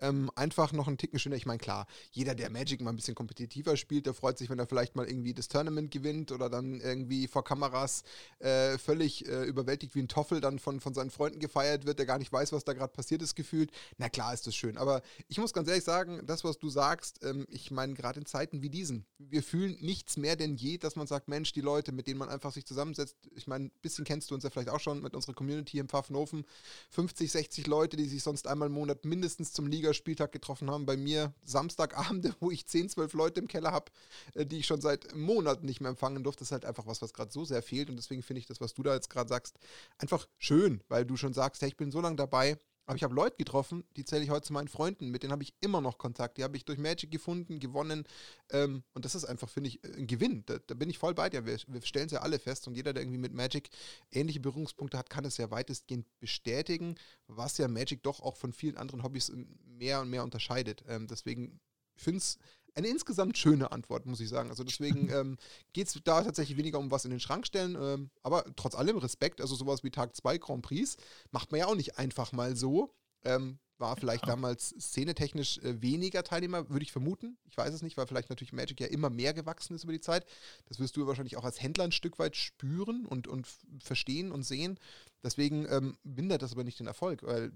ähm, 0.00 0.30
einfach 0.34 0.72
noch 0.72 0.86
einen 0.88 0.98
Ticken 0.98 1.18
schöner. 1.18 1.36
Ich 1.36 1.46
meine, 1.46 1.58
klar, 1.58 1.86
jeder, 2.12 2.34
der 2.34 2.50
Magic 2.50 2.80
mal 2.80 2.90
ein 2.90 2.96
bisschen 2.96 3.14
kompetitiver 3.14 3.76
spielt, 3.76 4.06
der 4.06 4.14
freut 4.14 4.38
sich, 4.38 4.50
wenn 4.50 4.58
er 4.58 4.66
vielleicht 4.66 4.96
mal 4.96 5.06
irgendwie 5.06 5.34
das 5.34 5.48
Tournament 5.48 5.90
gewinnt 5.90 6.32
oder 6.32 6.48
dann 6.48 6.80
irgendwie 6.80 7.26
vor 7.28 7.44
Kameras 7.44 8.02
äh, 8.38 8.78
völlig 8.78 9.28
äh, 9.28 9.44
überwältigt 9.44 9.94
wie 9.94 10.00
ein 10.00 10.08
Toffel 10.08 10.40
dann 10.40 10.58
von, 10.58 10.80
von 10.80 10.94
seinen 10.94 11.10
Freunden 11.10 11.40
gefeiert 11.40 11.86
wird, 11.86 11.98
der 11.98 12.06
gar 12.06 12.18
nicht 12.18 12.32
weiß, 12.32 12.52
was 12.52 12.64
da 12.64 12.72
gerade 12.72 12.92
passiert 12.92 13.22
ist, 13.22 13.34
gefühlt. 13.34 13.70
Na 13.98 14.08
klar 14.08 14.32
ist 14.32 14.46
das 14.46 14.54
schön. 14.54 14.76
Aber 14.76 15.02
ich 15.28 15.38
muss 15.38 15.52
ganz 15.52 15.68
ehrlich 15.68 15.84
sagen, 15.84 16.22
das, 16.26 16.44
was 16.44 16.58
du 16.58 16.68
sagst, 16.68 17.24
ähm, 17.24 17.46
ich 17.48 17.70
meine, 17.70 17.94
gerade 17.94 18.20
in 18.20 18.26
Zeiten 18.26 18.62
wie 18.62 18.70
diesen, 18.70 19.06
wir 19.18 19.42
fühlen 19.42 19.76
nichts 19.80 20.16
mehr 20.16 20.36
denn 20.36 20.56
je, 20.56 20.78
dass 20.78 20.96
man 20.96 21.06
sagt, 21.06 21.28
Mensch, 21.28 21.52
die 21.52 21.60
Leute, 21.60 21.92
mit 21.92 22.06
denen 22.06 22.18
man 22.18 22.28
einfach 22.28 22.52
sich 22.52 22.64
zusammensetzt, 22.64 23.16
ich 23.34 23.46
meine, 23.46 23.66
ein 23.66 23.72
bisschen 23.82 24.04
kennst 24.04 24.30
du 24.30 24.34
uns 24.34 24.44
ja 24.44 24.50
vielleicht 24.50 24.68
auch 24.68 24.80
schon 24.80 25.02
mit 25.02 25.14
unserer 25.14 25.34
Community 25.34 25.78
im 25.78 25.88
Pfaffenhofen, 25.88 26.44
50, 26.90 27.30
60 27.30 27.66
Leute, 27.66 27.96
die 27.96 28.06
sich 28.06 28.22
sonst 28.22 28.46
einmal 28.46 28.68
im 28.68 28.74
Monat 28.74 29.04
mindestens 29.04 29.52
zum 29.52 29.66
Liga 29.66 29.85
Ligaspieltag 29.86 30.32
getroffen 30.32 30.70
haben. 30.70 30.84
Bei 30.84 30.96
mir 30.96 31.32
Samstagabende, 31.44 32.34
wo 32.40 32.50
ich 32.50 32.66
10, 32.66 32.88
12 32.88 33.12
Leute 33.14 33.40
im 33.40 33.48
Keller 33.48 33.72
habe, 33.72 33.92
äh, 34.34 34.44
die 34.44 34.58
ich 34.58 34.66
schon 34.66 34.80
seit 34.80 35.14
Monaten 35.14 35.66
nicht 35.66 35.80
mehr 35.80 35.90
empfangen 35.90 36.24
durfte. 36.24 36.40
Das 36.40 36.48
ist 36.48 36.52
halt 36.52 36.64
einfach 36.64 36.86
was, 36.86 37.02
was 37.02 37.14
gerade 37.14 37.30
so 37.30 37.44
sehr 37.44 37.62
fehlt. 37.62 37.88
Und 37.88 37.96
deswegen 37.96 38.22
finde 38.22 38.40
ich 38.40 38.46
das, 38.46 38.60
was 38.60 38.74
du 38.74 38.82
da 38.82 38.94
jetzt 38.94 39.10
gerade 39.10 39.28
sagst, 39.28 39.58
einfach 39.98 40.26
schön, 40.38 40.82
weil 40.88 41.04
du 41.04 41.16
schon 41.16 41.32
sagst, 41.32 41.62
hey, 41.62 41.68
ich 41.68 41.76
bin 41.76 41.90
so 41.90 42.00
lange 42.00 42.16
dabei. 42.16 42.58
Aber 42.86 42.96
ich 42.96 43.02
habe 43.02 43.14
Leute 43.14 43.36
getroffen, 43.36 43.84
die 43.96 44.04
zähle 44.04 44.22
ich 44.22 44.30
heute 44.30 44.46
zu 44.46 44.52
meinen 44.52 44.68
Freunden, 44.68 45.10
mit 45.10 45.22
denen 45.22 45.32
habe 45.32 45.42
ich 45.42 45.54
immer 45.60 45.80
noch 45.80 45.98
Kontakt. 45.98 46.38
Die 46.38 46.44
habe 46.44 46.56
ich 46.56 46.64
durch 46.64 46.78
Magic 46.78 47.10
gefunden, 47.10 47.58
gewonnen. 47.58 48.04
Ähm, 48.50 48.84
und 48.94 49.04
das 49.04 49.16
ist 49.16 49.24
einfach, 49.24 49.48
finde 49.48 49.70
ich, 49.70 49.84
ein 49.84 50.06
Gewinn. 50.06 50.44
Da, 50.46 50.58
da, 50.64 50.74
bin 50.74 50.88
ich 50.88 50.98
voll 50.98 51.14
bei 51.14 51.28
dir. 51.28 51.44
Wir, 51.44 51.58
wir 51.66 51.82
stellen 51.82 52.06
es 52.06 52.12
ja 52.12 52.20
alle 52.20 52.38
fest. 52.38 52.68
Und 52.68 52.76
jeder, 52.76 52.92
der 52.92 53.02
irgendwie 53.02 53.18
mit 53.18 53.34
Magic 53.34 53.70
ähnliche 54.12 54.40
Berührungspunkte 54.40 54.96
hat, 54.96 55.10
kann 55.10 55.24
es 55.24 55.36
ja 55.36 55.50
weitestgehend 55.50 56.06
bestätigen, 56.20 56.94
was 57.26 57.58
ja 57.58 57.66
Magic 57.66 58.04
doch 58.04 58.20
auch 58.20 58.36
von 58.36 58.52
vielen 58.52 58.76
anderen 58.76 59.02
Hobbys 59.02 59.32
mehr 59.64 60.00
und 60.00 60.08
mehr 60.08 60.22
unterscheidet. 60.22 60.84
Ähm, 60.86 61.08
deswegen 61.08 61.60
finde 61.96 62.18
es 62.18 62.38
eine 62.76 62.88
insgesamt 62.88 63.38
schöne 63.38 63.72
Antwort, 63.72 64.06
muss 64.06 64.20
ich 64.20 64.28
sagen. 64.28 64.50
Also 64.50 64.62
deswegen 64.62 65.08
ähm, 65.12 65.38
geht 65.72 65.88
es 65.88 66.00
da 66.04 66.22
tatsächlich 66.22 66.56
weniger 66.56 66.78
um 66.78 66.90
was 66.90 67.04
in 67.04 67.10
den 67.10 67.20
Schrank 67.20 67.46
stellen, 67.46 67.76
ähm, 67.80 68.10
aber 68.22 68.44
trotz 68.54 68.74
allem 68.74 68.98
Respekt, 68.98 69.40
also 69.40 69.54
sowas 69.54 69.82
wie 69.82 69.90
Tag 69.90 70.14
2 70.14 70.38
Grand 70.38 70.62
Prix 70.62 70.96
macht 71.30 71.50
man 71.50 71.60
ja 71.60 71.66
auch 71.66 71.74
nicht 71.74 71.98
einfach 71.98 72.32
mal 72.32 72.54
so. 72.56 72.94
Ähm, 73.24 73.58
war 73.78 73.96
vielleicht 73.96 74.24
ja. 74.24 74.32
damals 74.32 74.70
szenetechnisch 74.70 75.58
äh, 75.58 75.82
weniger 75.82 76.22
Teilnehmer, 76.22 76.70
würde 76.70 76.82
ich 76.82 76.92
vermuten. 76.92 77.36
Ich 77.44 77.56
weiß 77.56 77.74
es 77.74 77.82
nicht, 77.82 77.96
weil 77.96 78.06
vielleicht 78.06 78.30
natürlich 78.30 78.52
Magic 78.52 78.80
ja 78.80 78.86
immer 78.86 79.10
mehr 79.10 79.34
gewachsen 79.34 79.74
ist 79.74 79.84
über 79.84 79.92
die 79.92 80.00
Zeit. 80.00 80.24
Das 80.66 80.80
wirst 80.80 80.96
du 80.96 81.06
wahrscheinlich 81.06 81.36
auch 81.36 81.44
als 81.44 81.60
Händler 81.60 81.84
ein 81.84 81.92
Stück 81.92 82.18
weit 82.18 82.36
spüren 82.36 83.04
und, 83.04 83.28
und 83.28 83.46
verstehen 83.80 84.32
und 84.32 84.44
sehen. 84.44 84.78
Deswegen 85.22 85.66
ähm, 85.68 85.96
mindert 86.04 86.42
das 86.42 86.52
aber 86.52 86.64
nicht 86.64 86.80
den 86.80 86.86
Erfolg, 86.86 87.22
weil 87.22 87.52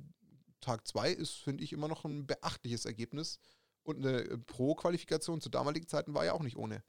Tag 0.60 0.86
2 0.86 1.10
ist, 1.12 1.36
finde 1.36 1.64
ich, 1.64 1.72
immer 1.72 1.88
noch 1.88 2.04
ein 2.04 2.26
beachtliches 2.26 2.84
Ergebnis. 2.84 3.38
Und 3.82 4.04
eine 4.04 4.22
äh, 4.22 4.38
Pro-Qualifikation 4.38 5.40
zu 5.40 5.48
damaligen 5.48 5.88
Zeiten 5.88 6.14
war 6.14 6.24
ja 6.24 6.32
auch 6.32 6.42
nicht 6.42 6.56
ohne. 6.56 6.82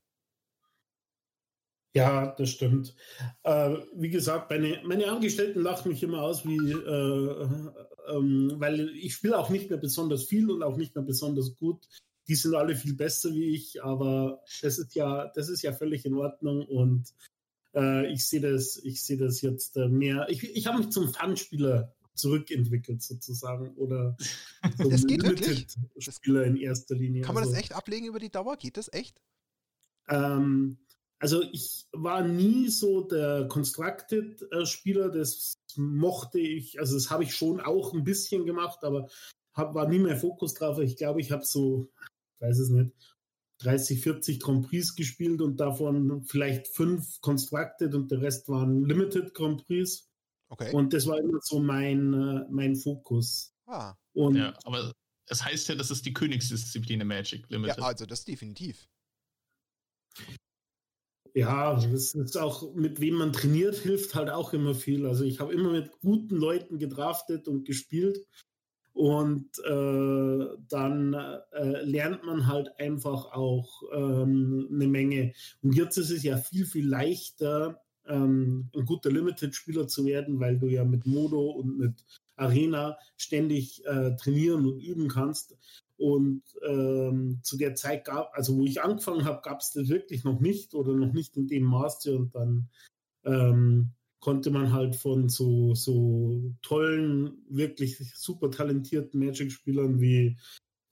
Ja, 1.93 2.33
das 2.37 2.49
stimmt. 2.51 2.95
Äh, 3.43 3.75
wie 3.95 4.09
gesagt, 4.09 4.49
meine, 4.49 4.81
meine 4.85 5.11
Angestellten 5.11 5.61
lachen 5.61 5.91
mich 5.91 6.01
immer 6.03 6.21
aus, 6.21 6.45
wie, 6.45 6.71
äh, 6.71 8.15
ähm, 8.15 8.53
weil 8.57 8.89
ich 8.95 9.15
spiele 9.15 9.37
auch 9.37 9.49
nicht 9.49 9.69
mehr 9.69 9.79
besonders 9.79 10.23
viel 10.23 10.49
und 10.49 10.63
auch 10.63 10.77
nicht 10.77 10.95
mehr 10.95 11.03
besonders 11.03 11.57
gut. 11.57 11.87
Die 12.29 12.35
sind 12.35 12.55
alle 12.55 12.75
viel 12.75 12.95
besser 12.95 13.33
wie 13.33 13.55
ich, 13.55 13.83
aber 13.83 14.41
das 14.61 14.79
ist 14.79 14.95
ja, 14.95 15.31
das 15.35 15.49
ist 15.49 15.63
ja 15.63 15.73
völlig 15.73 16.05
in 16.05 16.13
Ordnung 16.13 16.65
und 16.65 17.13
äh, 17.75 18.09
ich 18.11 18.25
sehe 18.25 18.39
das, 18.39 18.77
ich 18.77 19.05
das 19.17 19.41
jetzt 19.41 19.75
äh, 19.75 19.89
mehr. 19.89 20.27
Ich, 20.29 20.43
ich 20.43 20.67
habe 20.67 20.77
mich 20.77 20.91
zum 20.91 21.13
Fun-Spieler 21.13 21.93
zurückentwickelt 22.13 23.01
sozusagen 23.01 23.75
oder 23.75 24.15
so 24.77 24.89
das 24.89 25.05
geht 25.05 25.23
wirklich? 25.23 25.67
Spieler 25.97 26.45
in 26.45 26.57
erster 26.57 26.95
Linie. 26.95 27.23
Kann 27.23 27.35
man 27.35 27.43
also, 27.43 27.53
das 27.53 27.61
echt 27.61 27.73
ablegen 27.73 28.07
über 28.07 28.19
die 28.19 28.29
Dauer? 28.29 28.57
Geht 28.57 28.77
das 28.77 28.91
echt? 28.93 29.21
Ähm, 30.09 30.77
also 31.19 31.43
ich 31.43 31.87
war 31.93 32.23
nie 32.23 32.69
so 32.69 33.01
der 33.01 33.47
Constructed-Spieler, 33.47 35.09
das 35.09 35.53
mochte 35.77 36.39
ich, 36.39 36.79
also 36.79 36.95
das 36.95 37.11
habe 37.11 37.23
ich 37.23 37.35
schon 37.35 37.61
auch 37.61 37.93
ein 37.93 38.03
bisschen 38.03 38.45
gemacht, 38.45 38.83
aber 38.83 39.07
hab, 39.53 39.75
war 39.75 39.87
nie 39.87 39.99
mehr 39.99 40.17
Fokus 40.17 40.53
drauf. 40.53 40.79
Ich 40.79 40.97
glaube, 40.97 41.21
ich 41.21 41.31
habe 41.31 41.45
so, 41.45 41.91
ich 42.35 42.41
weiß 42.41 42.59
es 42.59 42.69
nicht, 42.69 42.91
30, 43.59 44.01
40 44.01 44.39
Grand 44.39 44.67
Prix 44.67 44.95
gespielt 44.95 45.41
und 45.41 45.59
davon 45.59 46.23
vielleicht 46.23 46.67
fünf 46.67 47.21
Constructed 47.21 47.93
und 47.93 48.09
der 48.09 48.21
Rest 48.21 48.49
waren 48.49 48.83
Limited 48.85 49.33
Grand 49.35 49.65
Prix. 49.65 50.10
Okay. 50.51 50.73
Und 50.73 50.93
das 50.93 51.07
war 51.07 51.17
immer 51.17 51.39
so 51.41 51.59
mein, 51.59 52.13
äh, 52.13 52.45
mein 52.49 52.75
Fokus. 52.75 53.53
Ah. 53.67 53.93
Und 54.11 54.35
ja, 54.35 54.53
aber 54.65 54.91
es 55.27 55.45
heißt 55.45 55.69
ja, 55.69 55.75
das 55.75 55.91
ist 55.91 56.05
die 56.05 56.13
Königsdisziplin 56.13 56.99
im 56.99 57.07
Magic 57.07 57.49
Limited. 57.49 57.77
Ja, 57.77 57.85
also 57.85 58.05
das 58.05 58.25
definitiv. 58.25 58.85
Ja, 61.33 61.75
das 61.75 62.13
ist 62.13 62.37
auch, 62.37 62.75
mit 62.75 62.99
wem 62.99 63.13
man 63.15 63.31
trainiert, 63.31 63.77
hilft 63.77 64.13
halt 64.13 64.29
auch 64.29 64.51
immer 64.51 64.75
viel. 64.75 65.05
Also 65.05 65.23
ich 65.23 65.39
habe 65.39 65.53
immer 65.53 65.71
mit 65.71 65.89
guten 66.01 66.35
Leuten 66.35 66.79
gedraftet 66.79 67.47
und 67.47 67.65
gespielt. 67.65 68.27
Und 68.91 69.57
äh, 69.59 70.45
dann 70.67 71.13
äh, 71.13 71.81
lernt 71.85 72.25
man 72.25 72.47
halt 72.47 72.77
einfach 72.77 73.31
auch 73.31 73.83
ähm, 73.93 74.67
eine 74.69 74.87
Menge. 74.87 75.31
Und 75.61 75.75
jetzt 75.75 75.95
ist 75.95 76.11
es 76.11 76.23
ja 76.23 76.35
viel, 76.35 76.65
viel 76.65 76.89
leichter, 76.89 77.81
ähm, 78.07 78.69
ein 78.75 78.85
guter 78.85 79.11
Limited-Spieler 79.11 79.87
zu 79.87 80.05
werden, 80.05 80.39
weil 80.39 80.57
du 80.57 80.67
ja 80.67 80.83
mit 80.83 81.05
Modo 81.05 81.51
und 81.51 81.77
mit 81.77 82.03
Arena 82.35 82.97
ständig 83.17 83.85
äh, 83.85 84.15
trainieren 84.15 84.65
und 84.65 84.79
üben 84.79 85.07
kannst. 85.07 85.57
Und 85.97 86.41
ähm, 86.67 87.39
zu 87.43 87.57
der 87.57 87.75
Zeit 87.75 88.05
gab, 88.05 88.35
also 88.35 88.57
wo 88.57 88.65
ich 88.65 88.81
angefangen 88.81 89.23
habe, 89.23 89.41
gab 89.43 89.59
es 89.59 89.71
das 89.71 89.87
wirklich 89.89 90.23
noch 90.23 90.39
nicht 90.39 90.73
oder 90.73 90.93
noch 90.93 91.13
nicht 91.13 91.37
in 91.37 91.47
dem 91.47 91.63
Maße. 91.63 92.15
Und 92.15 92.33
dann 92.33 92.69
ähm, 93.23 93.91
konnte 94.19 94.49
man 94.49 94.73
halt 94.73 94.95
von 94.95 95.29
so, 95.29 95.75
so 95.75 96.53
tollen, 96.63 97.43
wirklich 97.49 97.97
super 98.15 98.49
talentierten 98.49 99.19
Magic-Spielern 99.19 100.01
wie, 100.01 100.37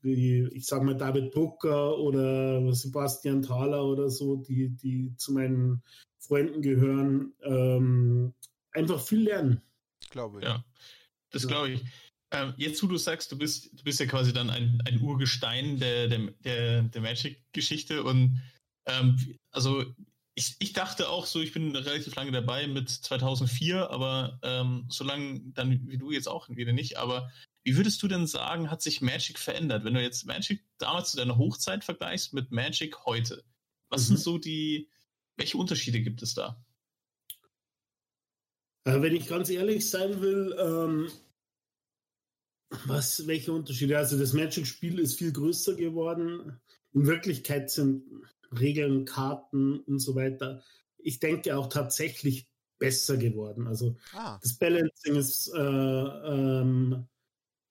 wie, 0.02 0.48
ich 0.52 0.68
sag 0.68 0.84
mal, 0.84 0.96
David 0.96 1.32
Brucker 1.32 1.98
oder 1.98 2.74
Sebastian 2.74 3.42
Thaler 3.42 3.86
oder 3.86 4.10
so, 4.10 4.36
die, 4.36 4.70
die 4.70 5.16
zu 5.18 5.34
meinen 5.34 5.82
Freunden 6.20 6.62
gehören, 6.62 7.34
ähm, 7.44 8.34
einfach 8.72 9.02
viel 9.02 9.24
lernen. 9.24 9.62
Ich 10.02 10.10
glaube, 10.10 10.42
ja. 10.44 10.64
Das 11.32 11.48
glaube 11.48 11.72
ich. 11.72 11.82
Ähm, 12.32 12.54
jetzt, 12.58 12.84
wo 12.84 12.88
du 12.88 12.98
sagst, 12.98 13.32
du 13.32 13.38
bist, 13.38 13.72
du 13.74 13.84
bist 13.84 14.00
ja 14.00 14.06
quasi 14.06 14.34
dann 14.34 14.50
ein, 14.50 14.82
ein 14.86 15.02
Urgestein 15.02 15.80
der, 15.80 16.08
der, 16.08 16.20
der, 16.44 16.84
der 16.84 17.02
Magic-Geschichte 17.02 18.04
und 18.04 18.40
ähm, 18.86 19.18
also 19.52 19.84
ich, 20.36 20.56
ich 20.60 20.74
dachte 20.74 21.10
auch 21.10 21.26
so, 21.26 21.42
ich 21.42 21.52
bin 21.52 21.76
relativ 21.76 22.16
lange 22.16 22.32
dabei 22.32 22.68
mit 22.68 22.90
2004, 22.90 23.90
aber 23.90 24.40
ähm, 24.44 24.86
so 24.88 25.04
lange 25.04 25.42
dann 25.54 25.88
wie 25.88 25.98
du 25.98 26.12
jetzt 26.12 26.28
auch 26.28 26.48
wieder 26.50 26.72
nicht. 26.72 26.98
Aber 26.98 27.30
wie 27.64 27.76
würdest 27.76 28.02
du 28.02 28.08
denn 28.08 28.26
sagen, 28.26 28.72
hat 28.72 28.82
sich 28.82 29.02
Magic 29.02 29.38
verändert? 29.38 29.84
Wenn 29.84 29.96
du 29.96 30.02
jetzt 30.02 30.26
Magic 30.26 30.64
damals 30.78 31.12
zu 31.12 31.18
deiner 31.18 31.38
Hochzeit 31.38 31.84
vergleichst 31.84 32.34
mit 32.34 32.52
Magic 32.52 33.06
heute, 33.06 33.44
was 33.90 34.04
mhm. 34.04 34.06
sind 34.06 34.20
so 34.20 34.38
die, 34.38 34.88
welche 35.40 35.58
Unterschiede 35.58 36.02
gibt 36.02 36.22
es 36.22 36.34
da? 36.34 36.64
Äh, 38.84 39.02
wenn 39.02 39.16
ich 39.16 39.28
ganz 39.28 39.50
ehrlich 39.50 39.90
sein 39.90 40.22
will, 40.22 40.56
ähm, 40.60 41.10
was, 42.86 43.26
welche 43.26 43.52
Unterschiede? 43.52 43.98
Also 43.98 44.20
das 44.20 44.34
Magic-Spiel 44.34 45.00
ist 45.00 45.18
viel 45.18 45.32
größer 45.32 45.76
geworden. 45.76 46.60
In 46.94 47.08
Wirklichkeit 47.08 47.72
sind 47.72 48.04
Regeln, 48.52 49.06
Karten 49.06 49.80
und 49.80 50.00
so 50.00 50.16
weiter, 50.16 50.64
ich 50.98 51.20
denke 51.20 51.56
auch 51.58 51.68
tatsächlich 51.68 52.48
besser 52.78 53.18
geworden. 53.18 53.68
Also 53.68 53.96
ah. 54.14 54.40
das 54.42 54.58
Balancing 54.58 55.16
ist 55.16 55.52
äh, 55.54 55.60
ähm, 55.60 57.08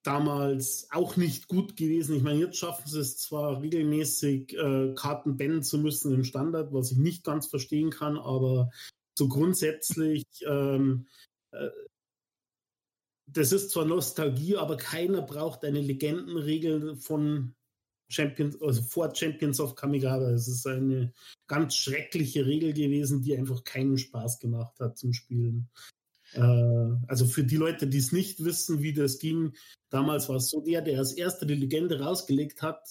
damals 0.09 0.87
auch 0.89 1.17
nicht 1.17 1.47
gut 1.47 1.77
gewesen. 1.77 2.15
Ich 2.15 2.23
meine, 2.23 2.39
jetzt 2.39 2.57
schaffen 2.57 2.89
sie 2.89 2.99
es 2.99 3.17
zwar 3.19 3.61
regelmäßig, 3.61 4.57
äh, 4.57 4.93
Karten 4.95 5.37
bannen 5.37 5.61
zu 5.61 5.77
müssen 5.77 6.11
im 6.15 6.23
Standard, 6.23 6.73
was 6.73 6.91
ich 6.91 6.97
nicht 6.97 7.23
ganz 7.23 7.45
verstehen 7.45 7.91
kann, 7.91 8.17
aber 8.17 8.71
so 9.15 9.27
grundsätzlich 9.27 10.25
ähm, 10.47 11.05
äh, 11.51 11.69
das 13.27 13.51
ist 13.51 13.69
zwar 13.69 13.85
Nostalgie, 13.85 14.57
aber 14.57 14.77
keiner 14.77 15.21
braucht 15.21 15.63
eine 15.63 15.79
Legendenregel 15.79 16.95
von 16.95 17.53
Champions, 18.11 18.59
also 18.63 18.81
vor 18.81 19.13
Champions 19.13 19.59
of 19.59 19.75
Kamigawa. 19.75 20.31
Es 20.31 20.47
ist 20.47 20.65
eine 20.65 21.13
ganz 21.47 21.75
schreckliche 21.75 22.47
Regel 22.47 22.73
gewesen, 22.73 23.21
die 23.21 23.37
einfach 23.37 23.63
keinen 23.63 23.99
Spaß 23.99 24.39
gemacht 24.39 24.79
hat 24.79 24.97
zum 24.97 25.13
Spielen. 25.13 25.69
Äh, 26.33 26.41
also 27.07 27.25
für 27.25 27.43
die 27.43 27.57
Leute, 27.57 27.87
die 27.87 27.97
es 27.97 28.11
nicht 28.11 28.43
wissen, 28.43 28.81
wie 28.81 28.93
das 28.93 29.19
ging, 29.19 29.53
damals 29.89 30.29
war 30.29 30.37
es 30.37 30.49
so, 30.49 30.61
der, 30.61 30.81
der 30.81 30.99
als 30.99 31.13
erster 31.13 31.45
die 31.45 31.55
Legende 31.55 31.99
rausgelegt 32.01 32.61
hat, 32.61 32.81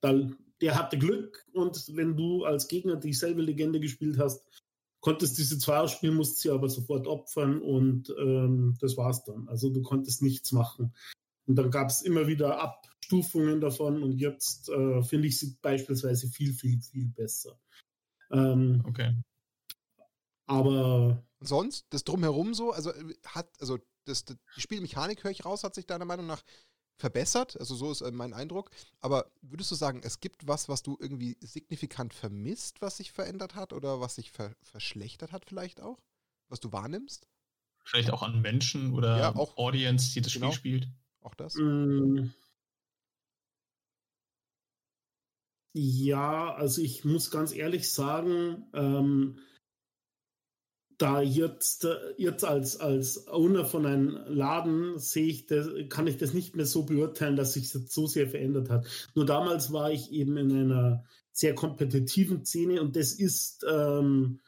dann, 0.00 0.36
der 0.60 0.74
hatte 0.74 0.98
Glück 0.98 1.44
und 1.52 1.96
wenn 1.96 2.16
du 2.16 2.44
als 2.44 2.68
Gegner 2.68 2.96
dieselbe 2.96 3.42
Legende 3.42 3.80
gespielt 3.80 4.18
hast, 4.18 4.46
konntest 5.00 5.38
diese 5.38 5.58
zwei 5.58 5.78
ausspielen, 5.78 6.16
musst 6.16 6.40
sie 6.40 6.50
aber 6.50 6.68
sofort 6.68 7.06
opfern 7.06 7.60
und 7.60 8.12
ähm, 8.18 8.76
das 8.80 8.96
war's 8.96 9.24
dann. 9.24 9.48
Also 9.48 9.70
du 9.70 9.82
konntest 9.82 10.22
nichts 10.22 10.52
machen. 10.52 10.94
Und 11.46 11.56
dann 11.56 11.70
gab 11.70 11.90
es 11.90 12.02
immer 12.02 12.26
wieder 12.26 12.60
Abstufungen 12.60 13.60
davon 13.60 14.02
und 14.02 14.18
jetzt 14.18 14.68
äh, 14.68 15.02
finde 15.02 15.28
ich 15.28 15.38
sie 15.38 15.56
beispielsweise 15.62 16.28
viel, 16.28 16.52
viel, 16.52 16.80
viel 16.80 17.08
besser. 17.08 17.58
Ähm, 18.32 18.82
okay. 18.84 19.14
Aber. 20.46 21.22
Sonst, 21.40 21.86
das 21.90 22.04
drumherum 22.04 22.54
so, 22.54 22.72
also 22.72 22.90
äh, 22.92 23.14
hat, 23.26 23.48
also 23.60 23.78
das, 24.04 24.24
das, 24.24 24.38
die 24.56 24.60
Spielmechanik, 24.60 25.22
höre 25.22 25.30
ich 25.30 25.44
raus, 25.44 25.64
hat 25.64 25.74
sich 25.74 25.86
deiner 25.86 26.06
Meinung 26.06 26.26
nach 26.26 26.42
verbessert. 26.96 27.58
Also 27.60 27.74
so 27.74 27.90
ist 27.90 28.00
äh, 28.00 28.10
mein 28.10 28.32
Eindruck. 28.32 28.70
Aber 29.00 29.30
würdest 29.42 29.70
du 29.70 29.74
sagen, 29.74 30.00
es 30.02 30.20
gibt 30.20 30.46
was, 30.48 30.68
was 30.68 30.82
du 30.82 30.96
irgendwie 30.98 31.36
signifikant 31.40 32.14
vermisst, 32.14 32.80
was 32.80 32.96
sich 32.96 33.12
verändert 33.12 33.54
hat 33.54 33.72
oder 33.72 34.00
was 34.00 34.14
sich 34.14 34.30
ver 34.30 34.54
verschlechtert 34.62 35.32
hat 35.32 35.44
vielleicht 35.44 35.80
auch? 35.80 36.00
Was 36.48 36.60
du 36.60 36.72
wahrnimmst? 36.72 37.26
Vielleicht 37.84 38.10
auch 38.10 38.22
an 38.22 38.40
Menschen 38.40 38.94
oder 38.94 39.18
ja, 39.18 39.36
auch, 39.36 39.56
Audience, 39.58 40.12
die 40.12 40.20
das 40.20 40.32
genau. 40.32 40.50
Spiel 40.50 40.82
spielt. 40.82 40.92
Auch 41.20 41.34
das? 41.34 41.54
Mm. 41.56 42.30
Ja, 45.72 46.54
also 46.54 46.80
ich 46.80 47.04
muss 47.04 47.30
ganz 47.30 47.52
ehrlich 47.52 47.92
sagen, 47.92 48.66
ähm, 48.72 49.38
da 50.98 51.20
jetzt, 51.20 51.86
jetzt 52.16 52.44
als, 52.44 52.80
als 52.80 53.28
Owner 53.28 53.64
von 53.64 53.84
einem 53.84 54.18
Laden 54.28 54.98
sehe 54.98 55.26
ich 55.26 55.46
das, 55.46 55.68
kann 55.88 56.06
ich 56.06 56.16
das 56.16 56.32
nicht 56.32 56.56
mehr 56.56 56.66
so 56.66 56.84
beurteilen, 56.84 57.36
dass 57.36 57.52
sich 57.52 57.70
das 57.70 57.92
so 57.92 58.06
sehr 58.06 58.28
verändert 58.28 58.70
hat. 58.70 58.86
Nur 59.14 59.26
damals 59.26 59.72
war 59.72 59.90
ich 59.90 60.10
eben 60.12 60.36
in 60.36 60.52
einer 60.52 61.04
sehr 61.32 61.54
kompetitiven 61.54 62.46
Szene 62.46 62.80
und 62.80 62.96
das 62.96 63.12
ist 63.12 63.66
ähm, 63.70 64.40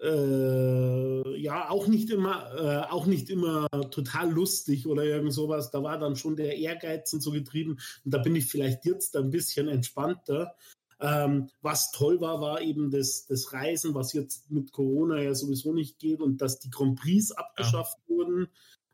äh, 0.00 1.40
ja 1.40 1.70
auch 1.70 1.88
nicht 1.88 2.10
immer 2.10 2.54
äh, 2.54 2.92
auch 2.92 3.06
nicht 3.06 3.30
immer 3.30 3.66
total 3.90 4.30
lustig 4.30 4.86
oder 4.86 5.02
irgend 5.02 5.32
sowas. 5.32 5.70
Da 5.70 5.82
war 5.82 5.98
dann 5.98 6.14
schon 6.14 6.36
der 6.36 6.56
Ehrgeiz 6.56 7.12
und 7.12 7.20
so 7.20 7.32
getrieben 7.32 7.78
und 8.04 8.14
da 8.14 8.18
bin 8.18 8.36
ich 8.36 8.46
vielleicht 8.46 8.84
jetzt 8.84 9.16
ein 9.16 9.30
bisschen 9.30 9.68
entspannter. 9.68 10.54
Ähm, 10.98 11.50
was 11.60 11.90
toll 11.90 12.20
war, 12.20 12.40
war 12.40 12.62
eben 12.62 12.90
das, 12.90 13.26
das 13.26 13.52
Reisen, 13.52 13.94
was 13.94 14.12
jetzt 14.12 14.50
mit 14.50 14.72
Corona 14.72 15.20
ja 15.22 15.34
sowieso 15.34 15.72
nicht 15.72 15.98
geht 15.98 16.20
und 16.20 16.40
dass 16.40 16.58
die 16.58 16.70
Grand 16.70 16.98
Prix 16.98 17.32
abgeschafft 17.32 17.98
ja. 18.06 18.14
wurden 18.14 18.48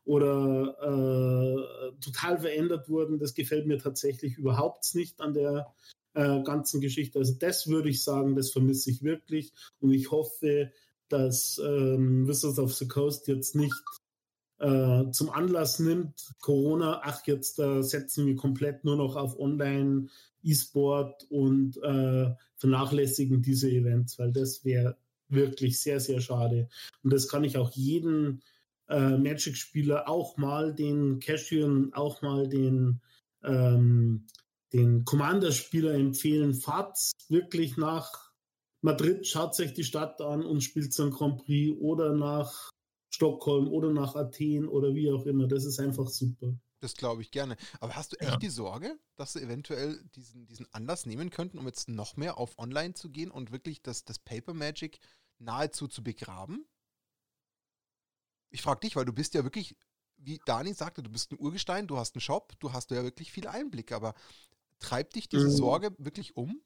oder 0.05 0.75
äh, 0.81 1.91
total 2.01 2.39
verändert 2.39 2.89
wurden. 2.89 3.19
Das 3.19 3.33
gefällt 3.33 3.67
mir 3.67 3.77
tatsächlich 3.77 4.37
überhaupt 4.37 4.95
nicht 4.95 5.21
an 5.21 5.33
der 5.33 5.73
äh, 6.13 6.41
ganzen 6.43 6.81
Geschichte. 6.81 7.19
Also 7.19 7.35
das 7.39 7.67
würde 7.67 7.89
ich 7.89 8.03
sagen, 8.03 8.35
das 8.35 8.51
vermisse 8.51 8.91
ich 8.91 9.01
wirklich 9.03 9.53
und 9.79 9.91
ich 9.93 10.11
hoffe, 10.11 10.71
dass 11.07 11.61
ähm, 11.63 12.27
Wizards 12.27 12.59
of 12.59 12.73
the 12.73 12.87
Coast 12.87 13.27
jetzt 13.27 13.55
nicht 13.55 13.73
äh, 14.63 15.11
zum 15.11 15.29
Anlass 15.29 15.79
nimmt, 15.79 16.33
Corona, 16.39 17.01
ach, 17.03 17.27
jetzt 17.27 17.59
äh, 17.59 17.81
setzen 17.81 18.25
wir 18.25 18.37
komplett 18.37 18.85
nur 18.85 18.95
noch 18.95 19.17
auf 19.17 19.37
Online, 19.37 20.07
E-Sport 20.41 21.25
und 21.29 21.75
äh, 21.83 22.33
vernachlässigen 22.55 23.41
diese 23.41 23.69
Events, 23.69 24.17
weil 24.19 24.31
das 24.31 24.63
wäre 24.63 24.95
wirklich 25.27 25.81
sehr, 25.81 25.99
sehr 25.99 26.21
schade. 26.21 26.69
Und 27.03 27.11
das 27.11 27.27
kann 27.27 27.43
ich 27.43 27.57
auch 27.57 27.71
jeden 27.71 28.41
äh, 28.87 29.17
Magic-Spieler 29.17 30.07
auch 30.07 30.37
mal 30.37 30.73
den 30.73 31.19
Cashier 31.19 31.89
auch 31.91 32.21
mal 32.21 32.47
den, 32.47 33.01
ähm, 33.43 34.27
den 34.71 35.03
Commander-Spieler 35.03 35.93
empfehlen. 35.93 36.53
Fahrt 36.53 36.97
wirklich 37.27 37.75
nach 37.75 38.31
Madrid 38.81 39.27
schaut 39.27 39.55
sich 39.55 39.73
die 39.73 39.83
Stadt 39.83 40.21
an 40.21 40.45
und 40.45 40.61
spielt 40.61 40.93
so 40.93 41.03
ein 41.03 41.11
Grand 41.11 41.43
Prix 41.43 41.77
oder 41.79 42.13
nach 42.13 42.69
Stockholm 43.13 43.67
oder 43.67 43.91
nach 43.91 44.15
Athen 44.15 44.67
oder 44.67 44.95
wie 44.95 45.11
auch 45.11 45.25
immer. 45.25 45.47
Das 45.47 45.65
ist 45.65 45.79
einfach 45.79 46.07
super. 46.07 46.55
Das 46.79 46.95
glaube 46.95 47.21
ich 47.21 47.31
gerne. 47.31 47.55
Aber 47.79 47.95
hast 47.95 48.11
du 48.11 48.19
echt 48.19 48.31
ja. 48.31 48.37
die 48.37 48.49
Sorge, 48.49 48.97
dass 49.15 49.33
sie 49.33 49.41
eventuell 49.41 50.03
diesen, 50.15 50.47
diesen 50.47 50.67
Anlass 50.73 51.05
nehmen 51.05 51.29
könnten, 51.29 51.59
um 51.59 51.67
jetzt 51.67 51.87
noch 51.89 52.17
mehr 52.17 52.37
auf 52.37 52.57
Online 52.57 52.93
zu 52.93 53.09
gehen 53.09 53.29
und 53.29 53.51
wirklich 53.51 53.83
das, 53.83 54.03
das 54.03 54.17
Paper 54.19 54.53
Magic 54.53 54.99
nahezu 55.37 55.87
zu 55.87 56.03
begraben? 56.03 56.65
Ich 58.49 58.61
frage 58.61 58.81
dich, 58.81 58.95
weil 58.95 59.05
du 59.05 59.13
bist 59.13 59.35
ja 59.35 59.43
wirklich, 59.43 59.77
wie 60.17 60.41
Dani 60.45 60.73
sagte, 60.73 61.03
du 61.03 61.11
bist 61.11 61.31
ein 61.31 61.39
Urgestein, 61.39 61.87
du 61.87 61.97
hast 61.97 62.15
einen 62.15 62.21
Shop, 62.21 62.53
du 62.59 62.73
hast 62.73 62.89
ja 62.91 63.03
wirklich 63.03 63.31
viel 63.31 63.47
Einblick, 63.47 63.91
aber 63.91 64.15
treibt 64.79 65.15
dich 65.15 65.29
diese 65.29 65.47
mhm. 65.47 65.51
Sorge 65.51 65.95
wirklich 65.99 66.35
um? 66.35 66.61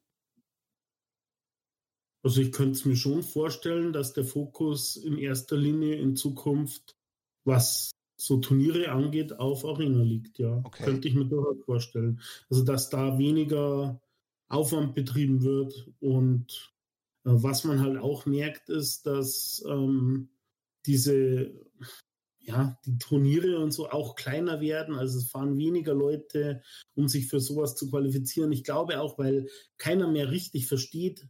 Also 2.22 2.40
ich 2.40 2.52
könnte 2.52 2.72
es 2.72 2.84
mir 2.84 2.96
schon 2.96 3.22
vorstellen, 3.22 3.92
dass 3.92 4.12
der 4.12 4.24
Fokus 4.24 4.96
in 4.96 5.18
erster 5.18 5.56
Linie 5.56 5.96
in 5.96 6.16
Zukunft, 6.16 6.96
was 7.44 7.90
so 8.16 8.38
Turniere 8.38 8.90
angeht, 8.90 9.38
auf 9.38 9.64
Arena 9.64 10.02
liegt, 10.02 10.38
ja. 10.38 10.60
Okay. 10.64 10.84
Könnte 10.84 11.08
ich 11.08 11.14
mir 11.14 11.24
durchaus 11.24 11.64
vorstellen. 11.64 12.20
Also 12.50 12.64
dass 12.64 12.90
da 12.90 13.18
weniger 13.18 14.00
Aufwand 14.48 14.94
betrieben 14.94 15.42
wird 15.42 15.88
und 16.00 16.72
äh, 17.24 17.30
was 17.30 17.64
man 17.64 17.80
halt 17.80 17.98
auch 17.98 18.26
merkt, 18.26 18.68
ist, 18.68 19.06
dass 19.06 19.64
ähm, 19.68 20.30
diese 20.86 21.52
ja, 22.48 22.78
die 22.86 22.96
Turniere 22.96 23.58
und 23.58 23.72
so 23.72 23.90
auch 23.90 24.14
kleiner 24.14 24.60
werden. 24.60 24.94
Also 24.94 25.18
es 25.18 25.30
fahren 25.30 25.58
weniger 25.58 25.92
Leute, 25.92 26.62
um 26.94 27.06
sich 27.06 27.26
für 27.26 27.40
sowas 27.40 27.76
zu 27.76 27.90
qualifizieren. 27.90 28.52
Ich 28.52 28.64
glaube 28.64 29.00
auch, 29.00 29.18
weil 29.18 29.48
keiner 29.76 30.08
mehr 30.08 30.30
richtig 30.30 30.66
versteht, 30.66 31.28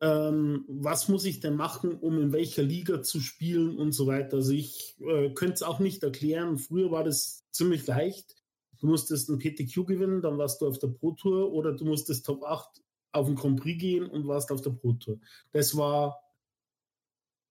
ähm, 0.00 0.64
was 0.66 1.08
muss 1.08 1.24
ich 1.24 1.40
denn 1.40 1.56
machen, 1.56 1.94
um 1.94 2.20
in 2.20 2.32
welcher 2.32 2.62
Liga 2.62 3.02
zu 3.02 3.20
spielen 3.20 3.76
und 3.78 3.92
so 3.92 4.06
weiter. 4.06 4.38
Also 4.38 4.52
ich 4.52 4.96
äh, 5.00 5.30
könnte 5.34 5.54
es 5.54 5.62
auch 5.62 5.78
nicht 5.78 6.02
erklären. 6.02 6.58
Früher 6.58 6.90
war 6.90 7.04
das 7.04 7.44
ziemlich 7.50 7.86
leicht. 7.86 8.36
Du 8.78 8.86
musstest 8.86 9.28
ein 9.28 9.38
PTQ 9.38 9.86
gewinnen, 9.86 10.22
dann 10.22 10.38
warst 10.38 10.62
du 10.62 10.66
auf 10.66 10.78
der 10.78 10.88
Pro 10.88 11.12
Tour 11.12 11.52
oder 11.52 11.72
du 11.72 11.84
musstest 11.84 12.24
Top 12.24 12.44
8 12.44 12.82
auf 13.12 13.26
den 13.26 13.36
Grand 13.36 13.60
Prix 13.60 13.78
gehen 13.78 14.06
und 14.06 14.26
warst 14.26 14.50
auf 14.52 14.62
der 14.62 14.70
Pro 14.70 14.94
Tour. 14.94 15.20
Das 15.52 15.76
war 15.76 16.18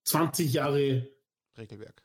20 0.04 0.52
Jahre 0.52 1.08
Regelwerk. 1.56 2.04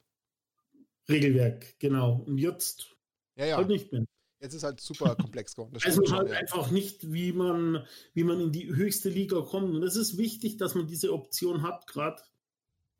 Regelwerk, 1.10 1.80
genau. 1.80 2.24
Und 2.26 2.38
jetzt 2.38 2.96
ja, 3.36 3.46
ja. 3.46 3.58
halt 3.58 3.70
nicht 3.70 3.92
mehr. 3.92 4.06
Jetzt 4.40 4.54
ist 4.54 4.64
halt 4.64 4.80
super 4.82 5.16
komplex 5.20 5.56
geworden. 5.56 5.78
Also 5.84 6.02
halt 6.12 6.30
ja. 6.30 6.38
einfach 6.38 6.72
nicht, 6.72 7.12
wie 7.12 7.32
man, 7.32 7.86
wie 8.14 8.24
man 8.24 8.40
in 8.40 8.52
die 8.52 8.68
höchste 8.68 9.10
Liga 9.10 9.42
kommt. 9.42 9.74
Und 9.76 9.84
es 9.84 9.96
ist 9.96 10.18
wichtig, 10.18 10.58
dass 10.58 10.76
man 10.76 10.88
diese 10.88 11.14
Option 11.14 11.62
hat, 11.62 11.88
gerade 11.88 12.22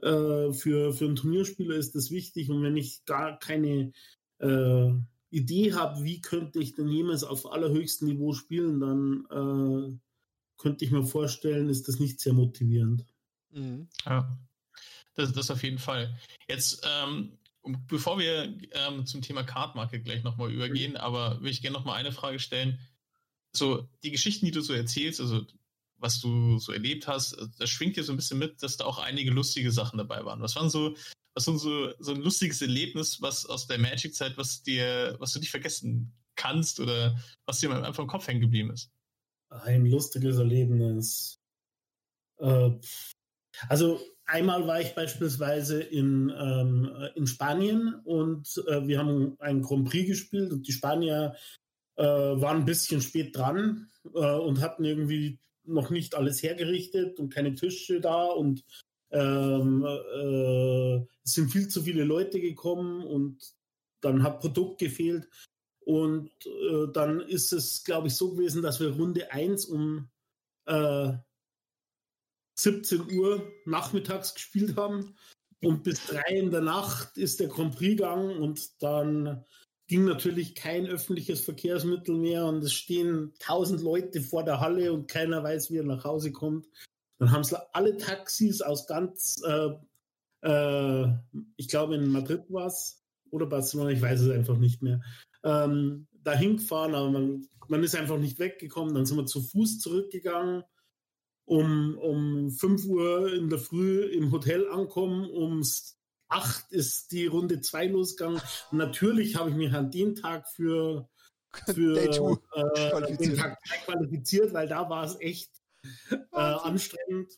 äh, 0.02 0.54
für, 0.54 0.94
für 0.94 1.06
einen 1.06 1.16
Turnierspieler 1.16 1.76
ist 1.76 1.96
das 1.96 2.12
wichtig. 2.12 2.50
Und 2.50 2.64
wenn 2.64 2.78
ich 2.78 3.06
gar 3.06 3.38
keine 3.40 3.92
äh, 4.40 4.92
Idee 5.30 5.74
habe, 5.74 6.04
wie 6.04 6.22
könnte 6.22 6.60
ich 6.60 6.76
denn 6.76 6.88
jemals 6.88 7.24
auf 7.24 7.52
allerhöchstem 7.52 8.08
Niveau 8.08 8.34
spielen, 8.34 8.80
dann 8.80 9.26
äh, 9.30 9.98
könnte 10.58 10.86
ich 10.86 10.92
mir 10.92 11.04
vorstellen, 11.04 11.70
ist 11.70 11.88
das 11.88 12.00
nicht 12.00 12.20
sehr 12.20 12.34
motivierend. 12.34 13.06
Mhm. 13.52 13.90
Ja, 14.06 14.38
das, 15.16 15.34
das 15.34 15.52
auf 15.52 15.64
jeden 15.64 15.80
Fall. 15.80 16.18
Jetzt 16.48 16.86
ähm, 16.86 17.38
bevor 17.88 18.20
wir 18.20 18.54
ähm, 18.72 19.06
zum 19.06 19.22
Thema 19.22 19.44
Cardmarket 19.44 20.06
gleich 20.06 20.24
nochmal 20.24 20.52
übergehen, 20.52 20.92
mhm. 20.92 20.98
aber 20.98 21.42
will 21.42 21.52
ich 21.52 21.62
gerne 21.62 21.78
nochmal 21.78 21.98
eine 21.98 22.12
Frage 22.12 22.40
stellen. 22.40 22.80
So, 23.54 23.88
die 24.04 24.12
Geschichten, 24.12 24.46
die 24.46 24.52
du 24.52 24.62
so 24.62 24.74
erzählst, 24.74 25.22
also 25.22 25.46
was 25.98 26.20
du 26.20 26.60
so 26.60 26.72
erlebt 26.72 27.08
hast, 27.08 27.34
äh, 27.34 27.48
das 27.58 27.70
schwingt 27.70 27.96
dir 27.98 28.04
so 28.04 28.14
ein 28.14 28.18
bisschen 28.18 28.40
mit, 28.40 28.62
dass 28.62 28.78
da 28.78 28.86
auch 28.86 29.00
einige 29.00 29.32
lustige 29.32 29.72
Sachen 29.72 29.98
dabei 29.98 30.26
waren. 30.26 30.42
Was 30.42 30.56
waren 30.56 30.70
so, 30.70 30.96
was 31.34 31.48
war 31.48 31.58
so, 31.58 31.94
so 32.00 32.14
ein 32.14 32.22
lustiges 32.22 32.62
Erlebnis, 32.62 33.22
was 33.22 33.46
aus 33.46 33.68
der 33.68 33.80
Magic-Zeit, 33.80 34.38
was 34.38 34.64
dir, 34.64 35.16
was 35.20 35.34
du 35.34 35.40
nicht 35.40 35.52
vergessen 35.52 36.14
kannst 36.36 36.80
oder 36.80 37.18
was 37.46 37.60
dir 37.60 37.72
einfach 37.72 38.04
im 38.04 38.10
Kopf 38.10 38.28
hängen 38.28 38.42
geblieben 38.42 38.72
ist? 38.72 38.92
Ein 39.50 39.86
lustiges 39.86 40.38
Erlebnis. 40.38 41.40
Äh, 42.38 42.72
also 43.70 44.02
Einmal 44.28 44.66
war 44.68 44.82
ich 44.82 44.96
beispielsweise 44.96 45.82
in, 45.82 46.34
ähm, 46.36 46.92
in 47.16 47.28
Spanien 47.28 47.94
und 48.04 48.62
äh, 48.68 48.88
wir 48.88 48.98
haben 48.98 49.36
einen 49.40 49.62
Grand 49.62 49.88
Prix 49.88 50.08
gespielt 50.08 50.52
und 50.52 50.68
die 50.68 50.72
Spanier 50.72 51.36
äh, 51.96 52.04
waren 52.04 52.58
ein 52.58 52.66
bisschen 52.66 53.02
spät 53.02 53.36
dran 53.36 53.90
äh, 54.14 54.36
und 54.36 54.62
hatten 54.62 54.84
irgendwie 54.84 55.40
noch 55.64 55.92
nicht 55.92 56.16
alles 56.16 56.42
hergerichtet 56.42 57.20
und 57.20 57.34
keine 57.34 57.54
Tische 57.54 58.02
da 58.02 58.26
und 58.26 58.64
ähm, 59.12 59.86
äh, 59.86 60.96
es 61.24 61.34
sind 61.34 61.52
viel 61.52 61.68
zu 61.68 61.84
viele 61.84 62.04
Leute 62.04 62.40
gekommen 62.40 63.04
und 63.04 63.54
dann 64.02 64.24
hat 64.24 64.40
Produkt 64.40 64.80
gefehlt. 64.80 65.28
Und 65.80 66.32
äh, 66.46 66.88
dann 66.92 67.22
ist 67.22 67.54
es, 67.54 67.84
glaube 67.84 68.08
ich, 68.08 68.16
so 68.16 68.34
gewesen, 68.34 68.62
dass 68.62 68.80
wir 68.80 68.90
Runde 68.90 69.32
1 69.32 69.66
um 69.66 70.10
äh, 70.66 71.14
17 72.56 73.12
Uhr 73.18 73.52
nachmittags 73.66 74.34
gespielt 74.34 74.76
haben. 74.78 75.16
Und 75.62 75.84
bis 75.84 76.06
drei 76.06 76.36
in 76.36 76.52
der 76.52 76.62
Nacht 76.62 77.18
ist 77.18 77.40
der 77.40 77.48
Grand 77.48 77.76
Prix 77.76 77.98
gegangen 77.98 78.42
und 78.42 78.82
dann 78.84 79.44
ging 79.88 80.06
natürlich 80.06 80.56
kein 80.56 80.88
öffentliches 80.88 81.42
Verkehrsmittel 81.42 82.16
mehr 82.16 82.46
und 82.46 82.64
es 82.64 82.74
stehen 82.74 83.34
tausend 83.40 83.82
Leute 83.82 84.22
vor 84.22 84.44
der 84.44 84.60
Halle 84.60 84.92
und 84.92 85.08
keiner 85.08 85.44
weiß, 85.44 85.72
wie 85.72 85.78
er 85.78 85.84
nach 85.84 86.04
Hause 86.04 86.32
kommt. 86.32 86.68
Dann 87.20 87.32
haben 87.32 87.44
sie 87.44 87.58
alle 87.74 87.98
Taxis 87.98 88.62
aus 88.62 88.88
ganz, 88.88 89.42
äh, 89.46 89.70
äh, 90.42 91.14
ich 91.56 91.68
glaube 91.68 91.96
in 91.96 92.10
Madrid 92.10 92.44
war 92.50 92.68
es 92.68 93.04
oder 93.32 93.46
Barcelona, 93.46 93.92
ich 93.92 94.02
weiß 94.02 94.22
es 94.22 94.32
einfach 94.32 94.58
nicht 94.58 94.82
mehr, 94.82 95.02
ähm, 95.44 96.08
dahin 96.24 96.58
gefahren, 96.58 96.96
aber 96.96 97.12
man, 97.12 97.48
man 97.68 97.84
ist 97.84 97.96
einfach 97.96 98.18
nicht 98.18 98.40
weggekommen. 98.40 98.94
Dann 98.94 99.06
sind 99.06 99.18
wir 99.18 99.26
zu 99.26 99.42
Fuß 99.42 99.80
zurückgegangen 99.80 100.64
um, 101.46 101.98
um 101.98 102.52
5 102.52 102.86
Uhr 102.86 103.34
in 103.34 103.50
der 103.50 103.60
Früh 103.60 104.04
im 104.06 104.32
Hotel 104.32 104.68
ankommen, 104.70 105.30
um 105.30 105.64
8 106.28 106.72
ist 106.72 107.12
die 107.12 107.28
Runde 107.28 107.62
2 107.62 107.88
losgegangen. 107.88 108.42
Natürlich 108.72 109.36
habe 109.36 109.52
ich 109.52 109.56
mich 109.56 109.72
an 109.74 109.92
dem 109.92 110.16
Tag 110.16 110.50
für, 110.50 111.08
für 111.74 111.98
äh, 111.98 113.18
den 113.18 113.36
Tag 113.36 113.60
2 113.66 113.78
qualifiziert, 113.86 114.54
weil 114.54 114.68
da 114.68 114.90
war 114.90 115.06
es 115.06 115.20
echt 115.20 115.52
äh, 116.10 116.18
anstrengend. 116.34 117.32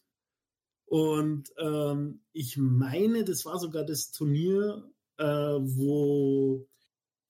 Und 0.85 1.51
ähm, 1.57 2.23
ich 2.31 2.55
meine, 2.57 3.25
das 3.25 3.45
war 3.45 3.59
sogar 3.59 3.83
das 3.83 4.11
Turnier, 4.11 4.89
äh, 5.17 5.25
wo 5.25 6.65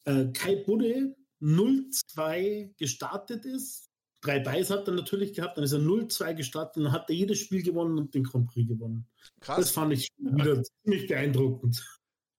äh, 0.05 0.27
Kai 0.31 0.57
Budde 0.57 1.15
0-2 1.41 2.75
gestartet 2.77 3.45
ist 3.45 3.86
drei 4.27 4.39
Buys 4.39 4.69
hat 4.69 4.87
er 4.87 4.93
natürlich 4.93 5.33
gehabt, 5.33 5.57
dann 5.57 5.63
ist 5.63 5.71
er 5.71 5.79
0-2 5.79 6.33
gestartet 6.33 6.77
und 6.77 6.83
dann 6.85 6.93
hat 6.93 7.09
er 7.09 7.15
jedes 7.15 7.39
Spiel 7.39 7.63
gewonnen 7.63 7.97
und 7.97 8.13
den 8.13 8.23
Grand 8.23 8.47
Prix 8.47 8.67
gewonnen. 8.67 9.07
Krass. 9.39 9.57
Das 9.57 9.71
fand 9.71 9.93
ich 9.93 10.09
wieder 10.17 10.61
ziemlich 10.63 11.07
beeindruckend. 11.07 11.83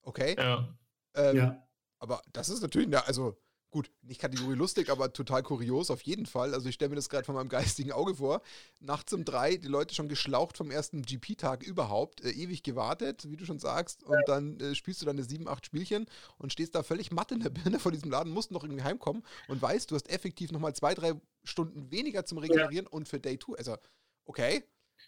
Okay. 0.02 0.36
Ja. 0.38 0.76
Ähm, 1.14 1.36
ja. 1.36 1.68
Aber 1.98 2.22
das 2.32 2.48
ist 2.48 2.62
natürlich, 2.62 2.94
also 2.96 3.36
gut, 3.70 3.90
nicht 4.02 4.20
Kategorie 4.20 4.54
lustig, 4.54 4.90
aber 4.90 5.12
total 5.12 5.42
kurios 5.42 5.90
auf 5.90 6.02
jeden 6.02 6.26
Fall. 6.26 6.54
Also 6.54 6.68
ich 6.68 6.74
stelle 6.74 6.90
mir 6.90 6.96
das 6.96 7.08
gerade 7.08 7.24
von 7.24 7.34
meinem 7.34 7.48
geistigen 7.48 7.92
Auge 7.92 8.14
vor. 8.14 8.40
Nachts 8.80 9.12
um 9.12 9.24
drei, 9.24 9.56
die 9.56 9.68
Leute 9.68 9.94
schon 9.94 10.08
geschlaucht 10.08 10.56
vom 10.56 10.70
ersten 10.70 11.02
GP-Tag 11.02 11.62
überhaupt, 11.62 12.24
äh, 12.24 12.30
ewig 12.30 12.62
gewartet, 12.62 13.30
wie 13.30 13.36
du 13.36 13.44
schon 13.44 13.58
sagst, 13.58 14.04
und 14.04 14.16
dann 14.26 14.58
äh, 14.60 14.74
spielst 14.74 15.02
du 15.02 15.06
deine 15.06 15.22
sieben, 15.22 15.48
acht 15.48 15.66
Spielchen 15.66 16.06
und 16.38 16.52
stehst 16.52 16.74
da 16.74 16.82
völlig 16.82 17.12
matt 17.12 17.32
in 17.32 17.40
der 17.40 17.50
Birne 17.50 17.78
vor 17.78 17.92
diesem 17.92 18.10
Laden, 18.10 18.32
musst 18.32 18.50
noch 18.50 18.64
irgendwie 18.64 18.84
heimkommen 18.84 19.22
und 19.48 19.60
weißt, 19.60 19.90
du 19.90 19.94
hast 19.94 20.08
effektiv 20.08 20.50
nochmal 20.52 20.74
zwei, 20.74 20.94
drei 20.94 21.14
Stunden 21.48 21.90
weniger 21.90 22.24
zum 22.24 22.38
Regenerieren 22.38 22.86
ja. 22.86 22.92
und 22.92 23.08
für 23.08 23.18
Day 23.18 23.38
2. 23.38 23.58
Also, 23.58 23.76
okay. 24.24 24.64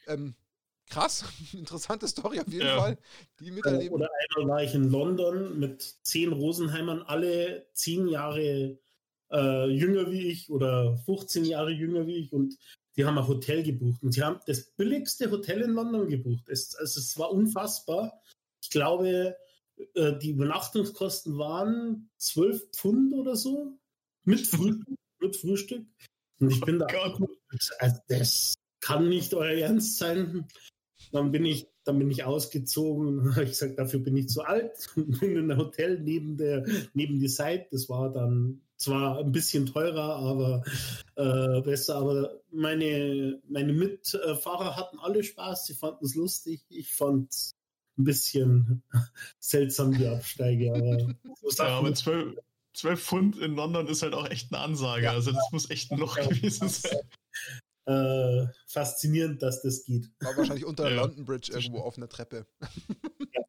Ähm, 0.07 0.35
krass, 0.88 1.24
interessante 1.53 2.09
Story 2.09 2.40
auf 2.40 2.48
jeden 2.48 2.66
ja. 2.66 2.79
Fall. 2.79 2.98
Die 3.38 3.50
miterleben. 3.50 3.94
Oder 3.94 4.09
einmal 4.37 4.57
war 4.57 4.62
ich 4.62 4.74
in 4.74 4.90
London 4.90 5.59
mit 5.59 5.83
zehn 6.03 6.33
Rosenheimern, 6.33 7.03
alle 7.03 7.66
zehn 7.74 8.09
Jahre 8.09 8.79
äh, 9.31 9.66
jünger 9.70 10.11
wie 10.11 10.29
ich 10.29 10.50
oder 10.50 10.98
15 10.98 11.44
Jahre 11.44 11.70
jünger 11.70 12.07
wie 12.07 12.16
ich 12.16 12.33
und 12.33 12.57
die 12.96 13.05
haben 13.05 13.18
ein 13.18 13.29
Hotel 13.29 13.62
gebucht 13.62 14.03
und 14.03 14.12
sie 14.12 14.22
haben 14.22 14.40
das 14.46 14.72
billigste 14.72 15.31
Hotel 15.31 15.62
in 15.62 15.70
London 15.70 16.09
gebucht. 16.09 16.48
Es, 16.48 16.74
also 16.74 16.98
es 16.98 17.16
war 17.18 17.31
unfassbar. 17.31 18.20
Ich 18.61 18.70
glaube, 18.70 19.37
äh, 19.94 20.18
die 20.18 20.31
Übernachtungskosten 20.31 21.38
waren 21.38 22.11
12 22.18 22.70
Pfund 22.72 23.14
oder 23.14 23.37
so 23.37 23.79
mit 24.24 24.46
Frühstück. 24.46 24.98
mit 25.20 25.37
Frühstück. 25.37 25.87
Und 26.40 26.50
ich 26.50 26.61
bin 26.61 26.83
oh 26.83 26.87
da, 26.87 27.18
also 27.79 27.96
das 28.09 28.55
kann 28.81 29.09
nicht 29.09 29.35
euer 29.35 29.59
Ernst 29.59 29.98
sein. 29.98 30.46
Dann 31.12 31.33
bin 31.33 31.44
ich, 31.44 31.68
dann 31.85 31.98
bin 31.98 32.11
ich 32.11 32.24
ausgezogen 32.24 33.07
und 33.20 33.37
habe 33.37 33.46
gesagt, 33.46 33.79
dafür 33.79 34.00
bin 34.00 34.16
ich 34.16 34.29
zu 34.29 34.42
alt 34.42 34.88
und 34.96 35.20
bin 35.20 35.37
in 35.37 35.50
ein 35.50 35.59
Hotel 35.59 36.00
neben 36.00 36.37
der, 36.37 36.64
neben 36.94 37.18
die 37.18 37.29
Seite. 37.29 37.68
Das 37.70 37.88
war 37.88 38.11
dann 38.12 38.62
zwar 38.76 39.18
ein 39.18 39.33
bisschen 39.33 39.66
teurer, 39.66 40.16
aber 40.16 40.62
äh, 41.16 41.61
besser. 41.61 41.96
Aber 41.96 42.40
meine, 42.50 43.40
meine 43.48 43.72
Mitfahrer 43.72 44.76
hatten 44.76 44.98
alle 44.98 45.22
Spaß, 45.22 45.66
sie 45.66 45.74
fanden 45.74 46.05
es 46.05 46.14
lustig. 46.14 46.64
Ich 46.70 46.94
fand 46.94 47.31
es 47.31 47.55
ein 47.98 48.05
bisschen 48.05 48.83
seltsam, 49.38 49.92
die 49.92 50.07
Absteige. 50.07 50.72
Aber, 50.72 51.14
so 51.42 51.62
ja, 51.62 51.68
aber 51.79 51.94
zwölf, 51.94 52.38
12 52.74 53.02
Pfund 53.02 53.38
in 53.38 53.54
London 53.54 53.87
ist 53.88 54.02
halt 54.02 54.14
auch 54.14 54.28
echt 54.28 54.52
eine 54.52 54.62
Ansage. 54.62 55.04
Ja, 55.04 55.12
also 55.12 55.33
das 55.33 55.50
muss 55.52 55.70
echt 55.70 55.90
ein 55.90 55.98
Loch 55.98 56.16
gewesen 56.16 56.68
sein 56.68 57.00
äh, 57.90 58.46
faszinierend, 58.66 59.42
dass 59.42 59.62
das 59.62 59.85
geht. 59.85 60.11
War 60.20 60.37
wahrscheinlich 60.37 60.64
unter 60.64 60.85
der 60.85 60.94
ja. 60.94 61.02
London 61.02 61.24
Bridge 61.24 61.52
irgendwo 61.52 61.80
auf 61.80 61.96
einer 61.96 62.09
Treppe. 62.09 62.46
Ja. 62.61 63.40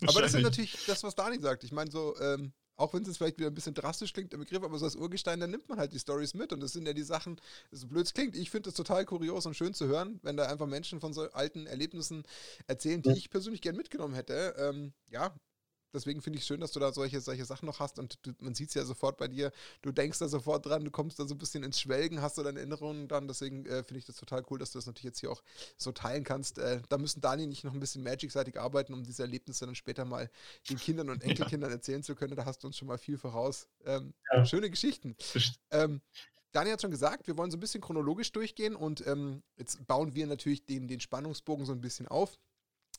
Aber 0.08 0.20
das 0.20 0.34
ist 0.34 0.42
natürlich 0.42 0.76
das, 0.86 1.02
was 1.02 1.14
Dani 1.14 1.40
sagt. 1.40 1.64
Ich 1.64 1.72
meine, 1.72 1.90
so, 1.90 2.14
ähm, 2.20 2.52
auch 2.76 2.92
wenn 2.92 3.02
es 3.04 3.16
vielleicht 3.16 3.38
wieder 3.38 3.48
ein 3.48 3.54
bisschen 3.54 3.74
drastisch 3.74 4.12
klingt 4.12 4.34
im 4.34 4.40
Begriff, 4.40 4.62
aber 4.62 4.78
so 4.78 4.86
als 4.86 4.96
Urgestein, 4.96 5.38
dann 5.38 5.50
nimmt 5.50 5.68
man 5.68 5.78
halt 5.78 5.92
die 5.92 5.98
Stories 5.98 6.34
mit 6.34 6.52
und 6.52 6.60
das 6.60 6.72
sind 6.72 6.86
ja 6.86 6.94
die 6.94 7.02
Sachen, 7.02 7.40
so 7.70 7.86
blöd 7.86 8.06
es 8.06 8.14
klingt, 8.14 8.34
ich 8.34 8.50
finde 8.50 8.70
es 8.70 8.74
total 8.74 9.04
kurios 9.04 9.46
und 9.46 9.54
schön 9.54 9.74
zu 9.74 9.86
hören, 9.86 10.18
wenn 10.22 10.36
da 10.36 10.48
einfach 10.48 10.66
Menschen 10.66 10.98
von 10.98 11.12
so 11.12 11.30
alten 11.30 11.66
Erlebnissen 11.66 12.24
erzählen, 12.66 13.02
die 13.02 13.10
ja. 13.10 13.14
ich 13.14 13.30
persönlich 13.30 13.60
gern 13.60 13.76
mitgenommen 13.76 14.14
hätte. 14.14 14.54
Ähm, 14.58 14.94
ja, 15.10 15.34
deswegen 15.92 16.22
finde 16.22 16.38
ich 16.38 16.42
es 16.42 16.46
schön, 16.46 16.60
dass 16.60 16.72
du 16.72 16.80
da 16.80 16.92
solche, 16.92 17.20
solche 17.20 17.44
Sachen 17.44 17.66
noch 17.66 17.80
hast 17.80 17.98
und 17.98 18.18
du, 18.26 18.32
man 18.40 18.54
sieht 18.54 18.68
es 18.68 18.74
ja 18.74 18.84
sofort 18.84 19.16
bei 19.16 19.28
dir. 19.28 19.52
Du 19.82 19.92
denkst 19.92 20.18
da 20.18 20.28
sofort 20.28 20.66
dran, 20.66 20.84
du 20.84 20.90
kommst 20.90 21.18
da 21.18 21.26
so 21.26 21.34
ein 21.34 21.38
bisschen 21.38 21.62
ins 21.64 21.80
Schwelgen, 21.80 22.22
hast 22.22 22.38
du 22.38 22.42
deine 22.42 22.58
Erinnerungen 22.58 23.08
dann. 23.08 23.28
Deswegen 23.28 23.66
äh, 23.66 23.84
finde 23.84 23.98
ich 23.98 24.04
das 24.04 24.16
total 24.16 24.44
cool, 24.50 24.58
dass 24.58 24.72
du 24.72 24.78
das 24.78 24.86
natürlich 24.86 25.04
jetzt 25.04 25.20
hier 25.20 25.30
auch 25.30 25.42
so 25.76 25.92
teilen 25.92 26.24
kannst. 26.24 26.58
Äh, 26.58 26.80
da 26.88 26.98
müssen 26.98 27.20
Dani 27.20 27.46
nicht 27.46 27.64
noch 27.64 27.74
ein 27.74 27.80
bisschen 27.80 28.02
Magic-seitig 28.02 28.58
arbeiten, 28.58 28.94
um 28.94 29.02
diese 29.04 29.22
Erlebnisse 29.22 29.66
dann 29.66 29.74
später 29.74 30.04
mal 30.04 30.30
den 30.68 30.78
Kindern 30.78 31.10
und 31.10 31.22
Enkelkindern 31.24 31.70
ja. 31.70 31.76
erzählen 31.76 32.02
zu 32.02 32.14
können. 32.14 32.36
Da 32.36 32.44
hast 32.44 32.62
du 32.62 32.66
uns 32.66 32.76
schon 32.76 32.88
mal 32.88 32.98
viel 32.98 33.18
voraus. 33.18 33.68
Ähm, 33.84 34.14
ja. 34.32 34.44
Schöne 34.44 34.70
Geschichten. 34.70 35.16
Ähm, 35.70 36.00
Dani 36.52 36.70
hat 36.70 36.82
schon 36.82 36.90
gesagt, 36.90 37.26
wir 37.26 37.36
wollen 37.36 37.50
so 37.50 37.56
ein 37.56 37.60
bisschen 37.60 37.80
chronologisch 37.80 38.30
durchgehen 38.32 38.76
und 38.76 39.06
ähm, 39.06 39.42
jetzt 39.56 39.86
bauen 39.86 40.14
wir 40.14 40.26
natürlich 40.26 40.66
den, 40.66 40.86
den 40.86 41.00
Spannungsbogen 41.00 41.64
so 41.64 41.72
ein 41.72 41.80
bisschen 41.80 42.06
auf. 42.08 42.38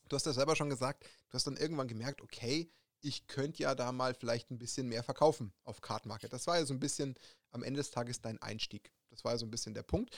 Du 0.10 0.16
hast 0.16 0.26
ja 0.26 0.34
selber 0.34 0.56
schon 0.56 0.70
gesagt, 0.70 1.04
du 1.30 1.34
hast 1.34 1.46
dann 1.48 1.58
irgendwann 1.58 1.88
gemerkt, 1.88 2.22
okay, 2.22 2.70
ich 3.04 3.28
könnte 3.28 3.64
ja 3.64 3.76
da 3.76 3.92
mal 3.92 4.14
vielleicht 4.14 4.50
ein 4.50 4.58
bisschen 4.58 4.88
mehr 4.88 5.04
verkaufen 5.04 5.54
auf 5.64 5.82
Card 5.82 6.06
Market. 6.06 6.34
Das 6.34 6.48
war 6.48 6.58
ja 6.58 6.66
so 6.66 6.74
ein 6.74 6.80
bisschen 6.80 7.16
am 7.52 7.62
Ende 7.62 7.80
des 7.80 7.92
Tages 7.92 8.22
dein 8.22 8.42
Einstieg. 8.42 8.94
Das 9.10 9.24
war 9.24 9.34
ja 9.34 9.38
so 9.38 9.46
ein 9.46 9.52
bisschen 9.52 9.74
der 9.74 9.84
Punkt. 9.84 10.16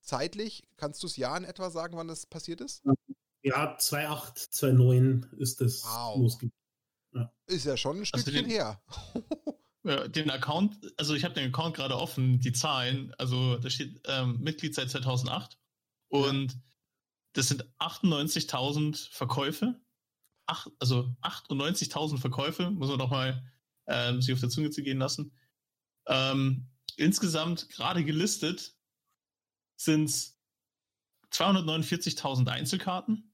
Zeitlich, 0.00 0.62
kannst 0.76 1.02
du 1.02 1.06
es 1.08 1.16
ja 1.16 1.36
in 1.36 1.44
etwa 1.44 1.70
sagen, 1.70 1.96
wann 1.96 2.08
das 2.08 2.26
passiert 2.26 2.60
ist? 2.60 2.82
Ja, 3.42 3.76
2.8, 3.76 4.50
2.9 4.50 5.36
ist 5.36 5.60
das 5.60 5.84
wow. 5.84 6.16
losgegangen. 6.16 6.54
Ja. 7.14 7.32
Ist 7.46 7.66
ja 7.66 7.76
schon 7.76 7.96
ein 7.98 8.08
also 8.12 8.22
Stückchen 8.22 8.44
den, 8.44 8.50
her. 8.50 8.82
ja, 9.84 10.08
den 10.08 10.30
Account, 10.30 10.78
also 10.96 11.14
ich 11.14 11.24
habe 11.24 11.34
den 11.34 11.48
Account 11.48 11.76
gerade 11.76 11.96
offen, 11.96 12.40
die 12.40 12.52
Zahlen, 12.52 13.12
also 13.18 13.58
da 13.58 13.68
steht 13.68 14.00
ähm, 14.06 14.40
Mitglied 14.40 14.74
seit 14.74 14.90
2008 14.90 15.58
und 16.08 16.56
das 17.32 17.48
sind 17.48 17.64
98.000 17.80 19.10
Verkäufe 19.10 19.80
acht, 20.46 20.70
also 20.78 21.14
98.000 21.22 22.18
Verkäufe, 22.18 22.70
muss 22.70 22.88
man 22.88 22.98
doch 22.98 23.10
mal 23.10 23.42
äh, 23.86 24.20
sich 24.20 24.32
auf 24.32 24.40
der 24.40 24.48
Zunge 24.48 24.70
zu 24.70 24.82
gehen 24.82 24.98
lassen. 24.98 25.32
Ähm, 26.06 26.68
insgesamt 26.96 27.68
gerade 27.68 28.04
gelistet 28.04 28.74
sind 29.76 30.04
es 30.04 30.38
249.000 31.32 32.48
Einzelkarten, 32.48 33.32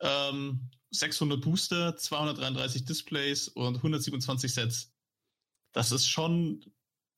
ähm, 0.00 0.70
600 0.90 1.40
Booster, 1.40 1.96
233 1.96 2.84
Displays 2.84 3.48
und 3.48 3.76
127 3.76 4.52
Sets. 4.52 4.92
Das 5.72 5.90
ist 5.90 6.06
schon, 6.06 6.64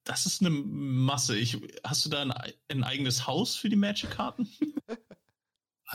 das 0.05 0.27
ist 0.27 0.40
eine 0.40 0.51
Masse. 0.51 1.37
Ich, 1.37 1.59
hast 1.83 2.05
du 2.05 2.11
da 2.11 2.23
ein, 2.23 2.33
ein 2.68 2.85
eigenes 2.85 3.27
Haus 3.27 3.57
für 3.57 3.68
die 3.68 3.77
Magic-Karten? 3.77 4.49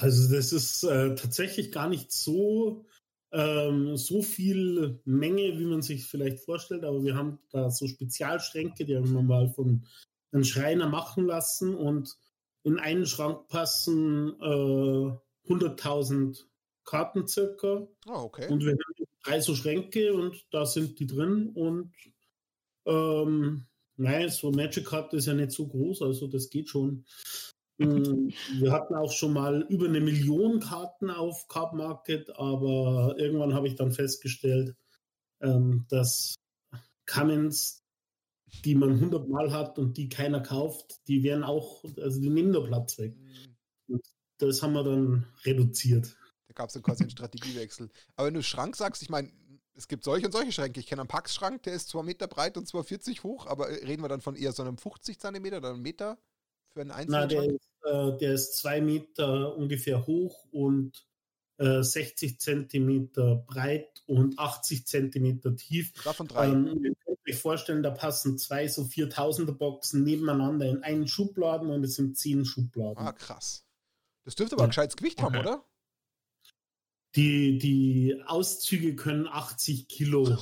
Also 0.01 0.33
das 0.33 0.53
ist 0.53 0.83
äh, 0.83 1.13
tatsächlich 1.15 1.71
gar 1.71 1.89
nicht 1.89 2.11
so, 2.11 2.85
ähm, 3.31 3.97
so 3.97 4.21
viel 4.21 5.01
Menge, 5.03 5.59
wie 5.59 5.65
man 5.65 5.81
sich 5.81 6.05
vielleicht 6.05 6.39
vorstellt, 6.39 6.85
aber 6.85 7.03
wir 7.03 7.15
haben 7.15 7.39
da 7.51 7.69
so 7.69 7.85
Spezialschränke, 7.85 8.85
die 8.85 8.95
haben 8.95 9.13
wir 9.13 9.21
mal 9.21 9.49
von 9.49 9.85
einem 10.31 10.43
Schreiner 10.43 10.87
machen 10.87 11.25
lassen 11.25 11.75
und 11.75 12.15
in 12.63 12.79
einen 12.79 13.05
Schrank 13.05 13.47
passen 13.49 14.35
äh, 14.39 15.49
100.000 15.49 16.45
Karten 16.85 17.27
circa. 17.27 17.87
Oh, 18.07 18.13
okay. 18.13 18.47
Und 18.49 18.63
wir 18.63 18.71
haben 18.71 18.79
drei 19.23 19.41
so 19.41 19.53
Schränke 19.53 20.13
und 20.13 20.45
da 20.51 20.65
sind 20.65 20.99
die 20.99 21.07
drin 21.07 21.49
und 21.53 21.93
ähm, 22.85 23.65
nein, 23.97 24.29
so 24.29 24.51
Magic-Karte 24.51 25.17
ist 25.17 25.25
ja 25.25 25.33
nicht 25.33 25.51
so 25.51 25.67
groß, 25.67 26.01
also 26.01 26.27
das 26.27 26.49
geht 26.49 26.69
schon. 26.69 27.05
Hm, 27.79 28.33
wir 28.59 28.71
hatten 28.73 28.93
auch 28.93 29.11
schon 29.11 29.33
mal 29.33 29.61
über 29.69 29.85
eine 29.85 30.01
Million 30.01 30.59
Karten 30.59 31.09
auf 31.09 31.47
Card 31.47 31.73
Market, 31.73 32.29
aber 32.37 33.15
irgendwann 33.17 33.53
habe 33.53 33.67
ich 33.67 33.75
dann 33.75 33.93
festgestellt, 33.93 34.75
ähm, 35.41 35.85
dass 35.89 36.35
Cummins, 37.05 37.83
die 38.65 38.75
man 38.75 38.91
100 38.95 39.29
Mal 39.29 39.53
hat 39.53 39.79
und 39.79 39.97
die 39.97 40.09
keiner 40.09 40.41
kauft, 40.41 41.07
die 41.07 41.23
werden 41.23 41.43
auch, 41.43 41.83
also 41.97 42.19
die 42.19 42.29
nehmen 42.29 42.51
nur 42.51 42.65
Platz 42.65 42.97
weg. 42.97 43.15
Mhm. 43.17 43.55
Und 43.87 44.01
das 44.39 44.61
haben 44.61 44.73
wir 44.73 44.83
dann 44.83 45.25
reduziert. 45.45 46.17
Da 46.47 46.53
gab 46.53 46.67
es 46.67 46.73
dann 46.73 46.83
quasi 46.83 47.03
einen 47.03 47.11
Strategiewechsel. 47.11 47.89
Aber 48.15 48.27
wenn 48.27 48.33
du 48.33 48.43
Schrank 48.43 48.75
sagst, 48.75 49.01
ich 49.01 49.09
meine, 49.09 49.31
es 49.73 49.87
gibt 49.87 50.03
solche 50.03 50.25
und 50.25 50.33
solche 50.33 50.51
Schränke. 50.51 50.81
Ich 50.81 50.87
kenne 50.87 51.03
einen 51.03 51.07
Pax-Schrank, 51.07 51.63
der 51.63 51.73
ist 51.73 51.87
2 51.89 52.03
Meter 52.03 52.27
breit 52.27 52.57
und 52.57 52.67
2,40 52.67 53.23
hoch, 53.23 53.47
aber 53.47 53.69
reden 53.69 54.01
wir 54.01 54.09
dann 54.09 54.19
von 54.19 54.35
eher 54.35 54.51
so 54.51 54.63
einem 54.63 54.77
50 54.77 55.17
Zentimeter 55.17 55.57
oder 55.57 55.69
einem 55.69 55.81
Meter 55.81 56.17
für 56.73 56.81
einen 56.81 56.91
einzelnen 56.91 57.21
Na, 57.21 57.27
der? 57.27 57.43
Ist, 57.43 57.69
äh, 57.83 58.17
der 58.17 58.33
ist 58.33 58.57
zwei 58.57 58.81
Meter 58.81 59.55
ungefähr 59.55 60.05
hoch 60.05 60.45
und 60.51 61.05
äh, 61.57 61.83
60 61.83 62.39
Zentimeter 62.39 63.35
breit 63.35 64.03
und 64.07 64.39
80 64.39 64.87
Zentimeter 64.87 65.55
tief. 65.55 65.91
Davon 66.03 66.27
drei. 66.27 66.47
Ähm, 66.47 66.67
ihr 66.83 66.95
könnt 66.95 67.19
euch 67.27 67.37
vorstellen, 67.37 67.83
da 67.83 67.91
passen 67.91 68.37
zwei 68.37 68.67
so 68.67 68.83
4000er 68.83 69.51
Boxen 69.51 70.03
nebeneinander 70.03 70.67
in 70.67 70.83
einen 70.83 71.07
Schubladen 71.07 71.69
und 71.69 71.83
es 71.83 71.95
sind 71.95 72.17
zehn 72.17 72.45
Schubladen. 72.45 72.97
Ah, 72.97 73.11
krass. 73.11 73.65
Das 74.23 74.35
dürfte 74.35 74.55
aber 74.55 74.63
ein 74.63 74.69
gescheites 74.69 74.95
Gewicht 74.95 75.19
okay. 75.19 75.25
haben, 75.25 75.39
oder? 75.39 75.65
Die, 77.15 77.57
die 77.57 78.21
Auszüge 78.25 78.95
können 78.95 79.27
80 79.27 79.87
Kilo 79.87 80.37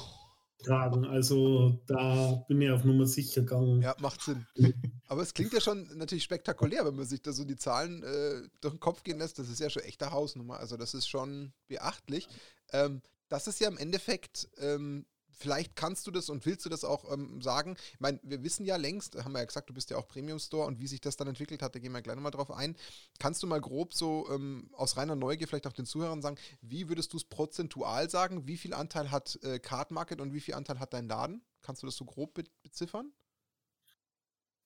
tragen. 0.63 1.06
Also 1.06 1.80
da 1.88 2.43
bin 2.48 2.62
ich 2.62 2.70
auf 2.70 2.84
Nummer 2.84 3.06
sicher 3.06 3.41
gegangen. 3.41 3.82
Ja, 3.82 3.96
macht 4.00 4.22
Sinn. 4.22 4.46
Aber 5.08 5.22
es 5.22 5.34
klingt 5.34 5.54
ja 5.54 5.62
schon 5.62 5.88
natürlich 5.98 6.24
spektakulär, 6.24 6.86
wenn 6.86 6.96
man 6.96 7.06
sich 7.06 7.22
da 7.22 7.32
so 7.32 7.46
die 7.46 7.56
Zahlen 7.56 8.04
äh, 8.04 8.48
durch 8.62 8.74
den 8.74 8.80
Kopf 8.80 9.04
gehen 9.04 9.20
lässt. 9.20 9.39
Das 9.39 9.50
ist 9.50 9.60
ja 9.60 9.70
schon 9.70 9.84
echte 9.84 10.12
Hausnummer. 10.12 10.58
Also 10.60 10.78
das 10.78 10.93
ist 10.93 11.08
schon 11.08 11.54
beachtlich. 11.67 12.28
Ähm, 12.72 13.02
das 13.30 13.48
ist 13.48 13.60
ja 13.60 13.67
im 13.67 13.78
Endeffekt 13.78 14.50
ähm, 14.58 15.06
vielleicht 15.38 15.76
kannst 15.76 16.08
du 16.08 16.12
das 16.12 16.30
und 16.30 16.45
willst 16.45 16.65
du 16.65 16.69
das 16.69 16.84
auch 16.84 17.12
ähm, 17.12 17.41
sagen. 17.41 17.76
Ich 17.93 18.00
meine, 18.00 18.19
wir 18.23 18.43
wissen 18.43 18.65
ja 18.65 18.76
längst, 18.76 19.23
haben 19.23 19.32
wir 19.34 19.39
ja 19.39 19.45
gesagt, 19.45 19.69
du 19.69 19.73
bist 19.73 19.89
ja 19.89 19.97
auch 19.97 20.08
Premium 20.08 20.39
Store 20.39 20.67
und 20.67 20.80
wie 20.80 20.88
sich 20.88 21.00
das 21.02 21.15
dann 21.15 21.28
entwickelt 21.28 21.62
hat, 21.62 21.76
da 21.76 21.80
gehen 21.80 21.91
wir 21.91 22.02
gleich 22.02 22.15
nochmal 22.15 22.32
drauf 22.32 22.52
ein. 22.52 22.76
Kannst 23.19 23.43
du 23.43 23.47
mal 23.47 23.62
grob 23.62 23.93
so 23.93 24.28
ähm, 24.32 24.69
aus 24.73 24.97
reiner 24.97 25.15
Neugier 25.15 25.47
vielleicht 25.47 25.67
auch 25.67 25.73
den 25.73 25.86
Zuhörern 25.86 26.21
sagen, 26.21 26.38
wie 26.62 26.89
würdest 26.89 27.13
du 27.13 27.17
es 27.17 27.23
prozentual 27.23 28.10
sagen? 28.10 28.47
Wie 28.47 28.58
viel 28.58 28.73
Anteil 28.73 29.12
hat 29.12 29.39
äh, 29.43 29.60
Card 29.60 29.91
Market 29.91 30.19
und 30.21 30.34
wie 30.34 30.41
viel 30.41 30.56
Anteil 30.56 30.80
hat 30.80 30.93
dein 30.93 31.08
Laden? 31.08 31.41
Kannst 31.62 31.84
du 31.84 31.88
das 31.88 31.95
so 31.95 32.06
grob 32.06 32.34
be 32.34 32.43
beziffern? 32.63 33.12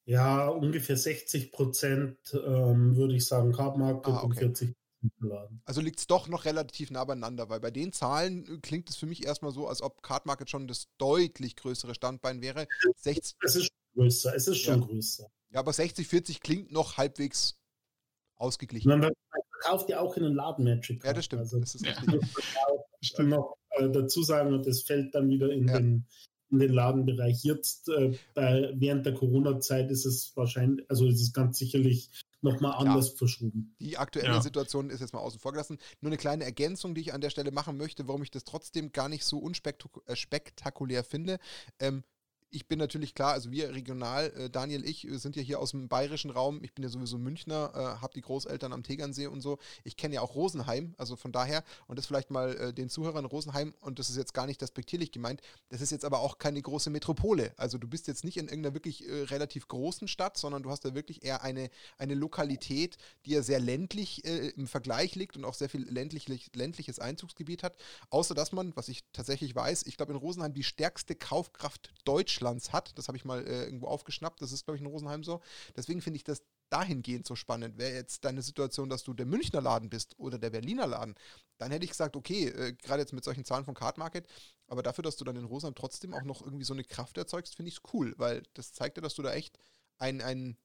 Ja, 0.04 0.48
ungefähr 0.48 0.96
60 0.96 1.52
Prozent 1.52 2.18
ähm, 2.34 2.96
würde 2.96 3.14
ich 3.14 3.24
sagen 3.24 3.52
Card 3.52 3.76
Market 3.76 4.12
ah, 4.12 4.22
okay. 4.22 4.26
und 4.26 4.34
40 4.34 4.81
Laden. 5.20 5.62
Also 5.64 5.80
liegt 5.80 5.98
es 5.98 6.06
doch 6.06 6.28
noch 6.28 6.44
relativ 6.44 6.90
nah 6.90 7.04
beieinander, 7.04 7.48
weil 7.48 7.60
bei 7.60 7.70
den 7.70 7.92
Zahlen 7.92 8.46
äh, 8.46 8.58
klingt 8.58 8.88
es 8.88 8.96
für 8.96 9.06
mich 9.06 9.24
erstmal 9.24 9.52
so, 9.52 9.68
als 9.68 9.82
ob 9.82 10.02
Card 10.02 10.26
Market 10.26 10.50
schon 10.50 10.68
das 10.68 10.88
deutlich 10.98 11.56
größere 11.56 11.94
Standbein 11.94 12.40
wäre. 12.42 12.66
60, 12.96 13.36
es 13.42 13.56
ist 13.56 13.72
größer, 13.94 14.34
es 14.34 14.48
ist 14.48 14.58
schon 14.58 14.80
ja. 14.80 14.86
größer. 14.86 15.30
Ja, 15.50 15.60
aber 15.60 15.72
60, 15.72 16.06
40 16.06 16.40
klingt 16.40 16.72
noch 16.72 16.96
halbwegs 16.96 17.58
ausgeglichen. 18.36 18.88
Man 18.88 19.12
verkauft 19.30 19.88
ja 19.90 20.00
auch 20.00 20.16
in 20.16 20.24
den 20.24 20.34
Laden 20.34 20.64
Magic. 20.64 21.04
Ja, 21.04 21.12
das 21.12 21.24
stimmt. 21.24 21.40
Also, 21.40 21.60
das 21.60 21.74
ist 21.74 21.84
ja. 21.84 21.94
Ich 23.00 23.16
will 23.18 23.26
noch 23.28 23.56
äh, 23.70 23.88
dazu 23.90 24.22
sagen, 24.22 24.54
und 24.54 24.66
das 24.66 24.82
fällt 24.82 25.14
dann 25.14 25.28
wieder 25.28 25.50
in 25.50 25.68
ja. 25.68 25.78
den 25.78 26.06
in 26.52 26.58
den 26.58 26.72
Ladenbereich. 26.72 27.42
Jetzt 27.42 27.88
äh, 27.88 28.12
bei, 28.34 28.72
während 28.74 29.06
der 29.06 29.14
Corona-Zeit 29.14 29.90
ist 29.90 30.04
es 30.04 30.36
wahrscheinlich, 30.36 30.88
also 30.88 31.06
ist 31.06 31.20
es 31.20 31.32
ganz 31.32 31.58
sicherlich 31.58 32.10
nochmal 32.42 32.72
anders 32.72 33.10
ja. 33.10 33.16
verschoben. 33.16 33.74
Die 33.80 33.96
aktuelle 33.96 34.34
ja. 34.34 34.42
Situation 34.42 34.90
ist 34.90 35.00
jetzt 35.00 35.12
mal 35.12 35.20
außen 35.20 35.40
vor 35.40 35.52
gelassen. 35.52 35.78
Nur 36.00 36.10
eine 36.10 36.16
kleine 36.16 36.44
Ergänzung, 36.44 36.94
die 36.94 37.00
ich 37.00 37.14
an 37.14 37.20
der 37.20 37.30
Stelle 37.30 37.50
machen 37.52 37.76
möchte, 37.76 38.08
warum 38.08 38.22
ich 38.22 38.30
das 38.30 38.44
trotzdem 38.44 38.92
gar 38.92 39.08
nicht 39.08 39.24
so 39.24 39.38
unspektakulär 39.38 41.00
äh, 41.00 41.04
finde. 41.04 41.38
Ähm, 41.78 42.04
ich 42.52 42.68
bin 42.68 42.78
natürlich 42.78 43.14
klar, 43.14 43.32
also 43.32 43.50
wir 43.50 43.74
regional, 43.74 44.26
äh, 44.36 44.50
Daniel, 44.50 44.84
ich 44.84 45.08
äh, 45.08 45.16
sind 45.16 45.36
ja 45.36 45.42
hier 45.42 45.58
aus 45.58 45.70
dem 45.70 45.88
bayerischen 45.88 46.30
Raum. 46.30 46.62
Ich 46.62 46.74
bin 46.74 46.82
ja 46.82 46.90
sowieso 46.90 47.18
Münchner, 47.18 47.72
äh, 47.74 48.02
habe 48.02 48.12
die 48.14 48.20
Großeltern 48.20 48.72
am 48.72 48.82
Tegernsee 48.82 49.26
und 49.26 49.40
so. 49.40 49.58
Ich 49.84 49.96
kenne 49.96 50.16
ja 50.16 50.20
auch 50.20 50.34
Rosenheim, 50.34 50.94
also 50.98 51.16
von 51.16 51.32
daher, 51.32 51.64
und 51.86 51.98
das 51.98 52.06
vielleicht 52.06 52.30
mal 52.30 52.54
äh, 52.56 52.72
den 52.74 52.90
Zuhörern 52.90 53.24
Rosenheim, 53.24 53.74
und 53.80 53.98
das 53.98 54.10
ist 54.10 54.16
jetzt 54.16 54.34
gar 54.34 54.46
nicht 54.46 54.60
despektierlich 54.60 55.12
gemeint, 55.12 55.40
das 55.70 55.80
ist 55.80 55.90
jetzt 55.90 56.04
aber 56.04 56.20
auch 56.20 56.36
keine 56.36 56.60
große 56.60 56.90
Metropole. 56.90 57.52
Also 57.56 57.78
du 57.78 57.88
bist 57.88 58.06
jetzt 58.06 58.22
nicht 58.22 58.36
in 58.36 58.48
irgendeiner 58.48 58.74
wirklich 58.74 59.08
äh, 59.08 59.22
relativ 59.24 59.66
großen 59.66 60.06
Stadt, 60.06 60.36
sondern 60.36 60.62
du 60.62 60.70
hast 60.70 60.84
da 60.84 60.94
wirklich 60.94 61.24
eher 61.24 61.42
eine, 61.42 61.70
eine 61.96 62.14
Lokalität, 62.14 62.98
die 63.24 63.30
ja 63.30 63.42
sehr 63.42 63.60
ländlich 63.60 64.26
äh, 64.26 64.48
im 64.50 64.66
Vergleich 64.66 65.14
liegt 65.14 65.38
und 65.38 65.46
auch 65.46 65.54
sehr 65.54 65.70
viel 65.70 65.88
ländlich, 65.88 66.26
ländliches 66.54 66.98
Einzugsgebiet 66.98 67.62
hat. 67.62 67.76
Außer 68.10 68.34
dass 68.34 68.52
man, 68.52 68.76
was 68.76 68.88
ich 68.88 69.04
tatsächlich 69.14 69.54
weiß, 69.54 69.84
ich 69.86 69.96
glaube 69.96 70.12
in 70.12 70.18
Rosenheim 70.18 70.52
die 70.52 70.64
stärkste 70.64 71.14
Kaufkraft 71.14 71.92
Deutschlands 72.04 72.41
Deutschlands 72.42 72.72
hat. 72.72 72.96
Das 72.98 73.08
habe 73.08 73.16
ich 73.16 73.24
mal 73.24 73.46
äh, 73.46 73.64
irgendwo 73.64 73.86
aufgeschnappt. 73.86 74.42
Das 74.42 74.52
ist, 74.52 74.64
glaube 74.64 74.76
ich, 74.76 74.82
in 74.82 74.86
Rosenheim 74.86 75.24
so. 75.24 75.40
Deswegen 75.76 76.00
finde 76.00 76.16
ich 76.16 76.24
das 76.24 76.42
dahingehend 76.70 77.26
so 77.26 77.36
spannend. 77.36 77.78
Wäre 77.78 77.94
jetzt 77.94 78.24
deine 78.24 78.42
Situation, 78.42 78.88
dass 78.88 79.04
du 79.04 79.14
der 79.14 79.26
Münchner 79.26 79.60
Laden 79.60 79.90
bist 79.90 80.18
oder 80.18 80.38
der 80.38 80.50
Berliner 80.50 80.86
Laden, 80.86 81.14
dann 81.58 81.70
hätte 81.70 81.84
ich 81.84 81.90
gesagt, 81.90 82.16
okay, 82.16 82.48
äh, 82.48 82.72
gerade 82.72 83.02
jetzt 83.02 83.12
mit 83.12 83.24
solchen 83.24 83.44
Zahlen 83.44 83.64
von 83.64 83.74
Card 83.74 83.98
Market, 83.98 84.26
aber 84.66 84.82
dafür, 84.82 85.02
dass 85.02 85.16
du 85.16 85.24
dann 85.24 85.36
in 85.36 85.44
Rosheim 85.44 85.74
trotzdem 85.74 86.14
auch 86.14 86.24
noch 86.24 86.42
irgendwie 86.42 86.64
so 86.64 86.72
eine 86.72 86.84
Kraft 86.84 87.18
erzeugst, 87.18 87.56
finde 87.56 87.68
ich 87.68 87.76
es 87.76 87.82
cool, 87.92 88.14
weil 88.16 88.42
das 88.54 88.72
zeigt 88.72 88.96
ja, 88.96 89.02
dass 89.02 89.14
du 89.14 89.22
da 89.22 89.32
echt 89.32 89.58
ein, 89.98 90.20
ein 90.22 90.56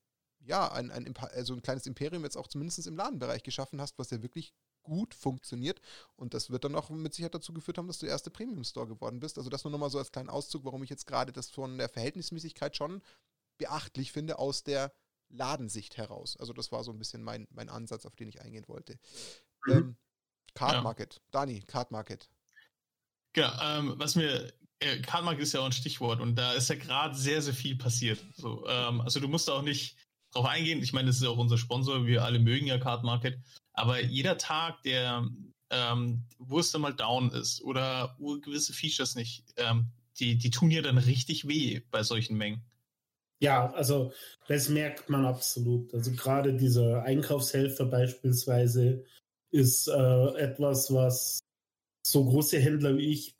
ja, 0.46 0.72
ein, 0.72 0.92
ein, 0.92 1.14
also 1.34 1.54
ein 1.54 1.62
kleines 1.62 1.88
Imperium 1.88 2.24
jetzt 2.24 2.38
auch 2.38 2.48
zumindest 2.48 2.88
im 2.88 2.96
Ladenbereich 2.96 3.44
geschaffen 3.44 3.82
hast, 3.82 4.00
was 4.00 4.12
ja 4.12 4.22
wirklich 4.22 4.54
gut 4.88 5.14
funktioniert. 5.14 5.82
Und 6.16 6.34
das 6.34 6.50
wird 6.50 6.64
dann 6.64 6.76
auch 6.76 6.90
mit 6.90 7.14
Sicherheit 7.14 7.36
dazu 7.36 7.54
geführt 7.54 7.78
haben, 7.78 7.88
dass 7.88 8.00
du 8.00 8.06
der 8.06 8.14
erste 8.14 8.32
Premium-Store 8.32 8.88
geworden 8.88 9.20
bist. 9.20 9.38
Also 9.38 9.50
das 9.50 9.66
nur 9.66 9.72
nochmal 9.72 9.90
so 9.90 9.98
als 10.00 10.12
kleinen 10.12 10.30
Auszug, 10.30 10.64
warum 10.64 10.82
ich 10.82 10.90
jetzt 10.90 11.06
gerade 11.06 11.32
das 11.32 11.50
von 11.50 11.78
der 11.78 11.90
Verhältnismäßigkeit 11.90 12.76
schon 12.76 13.02
beachtlich 13.58 14.12
finde 14.12 14.40
aus 14.40 14.64
der 14.64 14.94
Ladensicht 15.30 15.98
heraus. 15.98 16.38
Also 16.38 16.54
das 16.54 16.72
war 16.72 16.84
so 16.84 16.92
ein 16.92 17.00
bisschen 17.00 17.22
mein, 17.22 17.48
mein 17.52 17.70
Ansatz, 17.70 18.06
auf 18.06 18.16
den 18.16 18.30
ich 18.30 18.42
eingehen 18.42 18.68
wollte. 18.68 18.98
Mhm. 19.66 19.74
Ähm, 19.74 19.98
Card 20.54 20.74
ja. 20.74 20.82
Market. 20.82 21.22
Dani, 21.32 21.62
Card 21.68 21.92
Market. 21.92 22.30
Genau, 23.34 23.52
ähm, 23.62 23.94
was 23.98 24.16
mir, 24.16 24.54
äh, 24.80 25.02
Card 25.02 25.26
Market 25.26 25.44
ist 25.44 25.54
ja 25.54 25.60
auch 25.60 25.66
ein 25.66 25.74
Stichwort 25.74 26.22
und 26.22 26.36
da 26.36 26.54
ist 26.54 26.70
ja 26.70 26.76
gerade 26.76 27.16
sehr, 27.16 27.42
sehr 27.42 27.54
viel 27.54 27.76
passiert. 27.76 28.24
So, 28.36 28.66
ähm, 28.68 29.02
also 29.02 29.20
du 29.20 29.28
musst 29.28 29.50
auch 29.50 29.62
nicht 29.62 29.98
drauf 30.32 30.46
eingehen. 30.46 30.82
Ich 30.82 30.94
meine, 30.94 31.08
das 31.08 31.18
ist 31.18 31.24
ja 31.24 31.30
auch 31.30 31.38
unser 31.38 31.58
Sponsor, 31.58 32.06
wir 32.06 32.24
alle 32.24 32.40
mögen 32.40 32.68
ja 32.68 32.78
Card 32.78 33.04
Market, 33.04 33.40
aber 33.74 34.02
jeder 34.04 34.38
Tag, 34.38 34.82
der, 34.84 35.28
ähm, 35.70 36.24
wo 36.38 36.60
es 36.60 36.72
dann 36.72 36.82
mal 36.82 36.94
down 36.94 37.32
ist 37.32 37.62
oder 37.62 38.16
gewisse 38.42 38.74
Features 38.74 39.16
nicht, 39.16 39.44
ähm, 39.58 39.88
die, 40.20 40.38
die 40.38 40.50
tun 40.50 40.72
ja 40.72 40.82
dann 40.82 40.98
richtig 40.98 41.48
weh 41.48 41.82
bei 41.92 42.04
solchen 42.04 42.38
Mengen. 42.38 42.64
Ja, 43.40 43.72
also 43.74 44.14
das 44.48 44.70
merkt 44.70 45.10
man 45.10 45.26
absolut. 45.26 45.94
Also 45.94 46.12
gerade 46.12 46.56
dieser 46.56 47.04
Einkaufshelfer 47.04 47.86
beispielsweise 47.86 49.06
ist 49.52 49.88
äh, 49.88 50.28
etwas, 50.38 50.92
was 50.92 51.40
so 52.06 52.26
große 52.26 52.60
Händler 52.60 52.98
wie 52.98 53.12
ich 53.12 53.36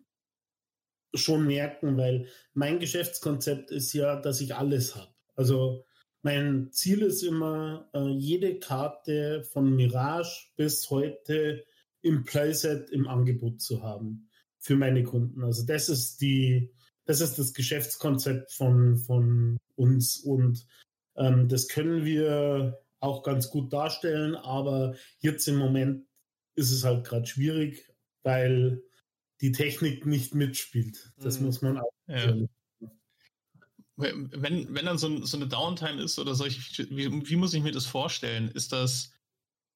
schon 1.16 1.48
merken, 1.48 1.98
weil 1.98 2.28
mein 2.54 2.80
Geschäftskonzept 2.80 3.72
ist 3.72 3.94
ja, 3.94 4.18
dass 4.18 4.42
ich 4.42 4.56
alles 4.56 4.96
habe. 4.96 5.12
Also 5.36 5.84
mein 6.28 6.74
Ziel 6.74 7.04
ist 7.04 7.24
immer, 7.24 7.88
äh, 7.94 8.10
jede 8.10 8.60
Karte 8.60 9.46
von 9.46 9.74
Mirage 9.74 10.50
bis 10.58 10.90
heute 10.90 11.64
im 12.02 12.26
Playset 12.26 12.90
im 12.90 13.08
Angebot 13.08 13.62
zu 13.62 13.82
haben 13.82 14.30
für 14.60 14.76
meine 14.76 15.04
Kunden. 15.04 15.42
Also 15.42 15.66
das 15.66 15.88
ist 15.88 16.20
die, 16.20 16.70
das 17.06 17.22
ist 17.22 17.40
das 17.40 17.54
Geschäftskonzept 17.54 18.52
von, 18.52 18.98
von 18.98 19.58
uns 19.78 20.18
und 20.18 20.68
ähm, 21.16 21.48
das 21.48 21.70
können 21.70 22.04
wir 22.04 22.78
auch 23.00 23.24
ganz 23.24 23.50
gut 23.50 23.72
darstellen, 23.72 24.36
aber 24.36 24.96
jetzt 25.20 25.48
im 25.48 25.56
Moment 25.56 26.08
ist 26.56 26.72
es 26.72 26.84
halt 26.84 27.06
gerade 27.06 27.26
schwierig, 27.26 27.90
weil 28.24 28.84
die 29.40 29.54
Technik 29.54 30.06
nicht 30.06 30.36
mitspielt. 30.36 31.14
Das 31.22 31.40
mhm. 31.40 31.46
muss 31.46 31.62
man 31.62 31.78
auch. 31.78 31.94
Ja. 32.08 32.36
Wenn, 33.98 34.74
wenn 34.74 34.86
dann 34.86 35.00
so, 35.00 35.26
so, 35.26 35.38
eine 35.38 35.48
Downtime 35.48 36.02
ist 36.02 36.20
oder 36.20 36.36
solche, 36.36 36.88
wie, 36.96 37.28
wie, 37.28 37.36
muss 37.36 37.56
ich 37.56 37.64
mir 37.64 37.72
das 37.72 37.88
vorstellen? 37.88 38.50
Ist 38.50 38.72
das 38.72 39.12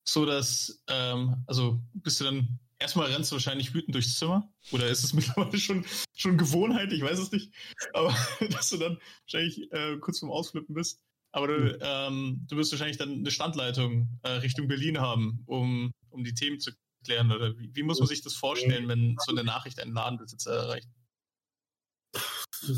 so, 0.04 0.26
dass, 0.26 0.84
ähm, 0.88 1.44
also 1.48 1.82
bist 1.94 2.20
du 2.20 2.26
dann 2.26 2.60
erstmal 2.82 3.12
rennst 3.12 3.32
du 3.32 3.36
wahrscheinlich 3.36 3.74
wütend 3.74 3.96
durchs 3.96 4.18
Zimmer. 4.18 4.52
Oder 4.72 4.88
ist 4.88 5.04
es 5.04 5.14
mittlerweile 5.14 5.58
schon, 5.58 5.86
schon 6.16 6.38
Gewohnheit? 6.38 6.92
Ich 6.92 7.02
weiß 7.02 7.20
es 7.20 7.32
nicht. 7.32 7.54
Aber 7.94 8.16
dass 8.52 8.70
du 8.70 8.78
dann 8.78 8.98
wahrscheinlich 9.26 9.72
äh, 9.72 9.98
kurz 9.98 10.20
vorm 10.20 10.32
Ausflippen 10.32 10.76
bist. 10.76 11.00
Aber 11.32 11.48
du, 11.48 11.58
mhm. 11.60 11.78
ähm, 11.82 12.46
du 12.50 12.58
wirst 12.58 12.72
wahrscheinlich 12.72 12.98
dann 12.98 13.20
eine 13.20 13.32
Standleitung 13.32 14.20
äh, 14.24 14.32
Richtung 14.32 14.68
Berlin 14.68 15.00
haben, 15.00 15.44
um, 15.46 15.92
um 16.10 16.24
die 16.24 16.34
Themen 16.34 16.60
zu 16.60 16.72
klären. 17.06 17.32
Oder 17.32 17.58
wie, 17.58 17.74
wie 17.74 17.84
muss 17.84 18.00
man 18.00 18.08
sich 18.08 18.22
das 18.22 18.36
vorstellen, 18.36 18.88
wenn 18.88 19.16
so 19.26 19.32
eine 19.32 19.44
Nachricht 19.44 19.80
einen 19.80 19.94
Ladenbesitzer 19.94 20.52
erreicht? 20.52 20.90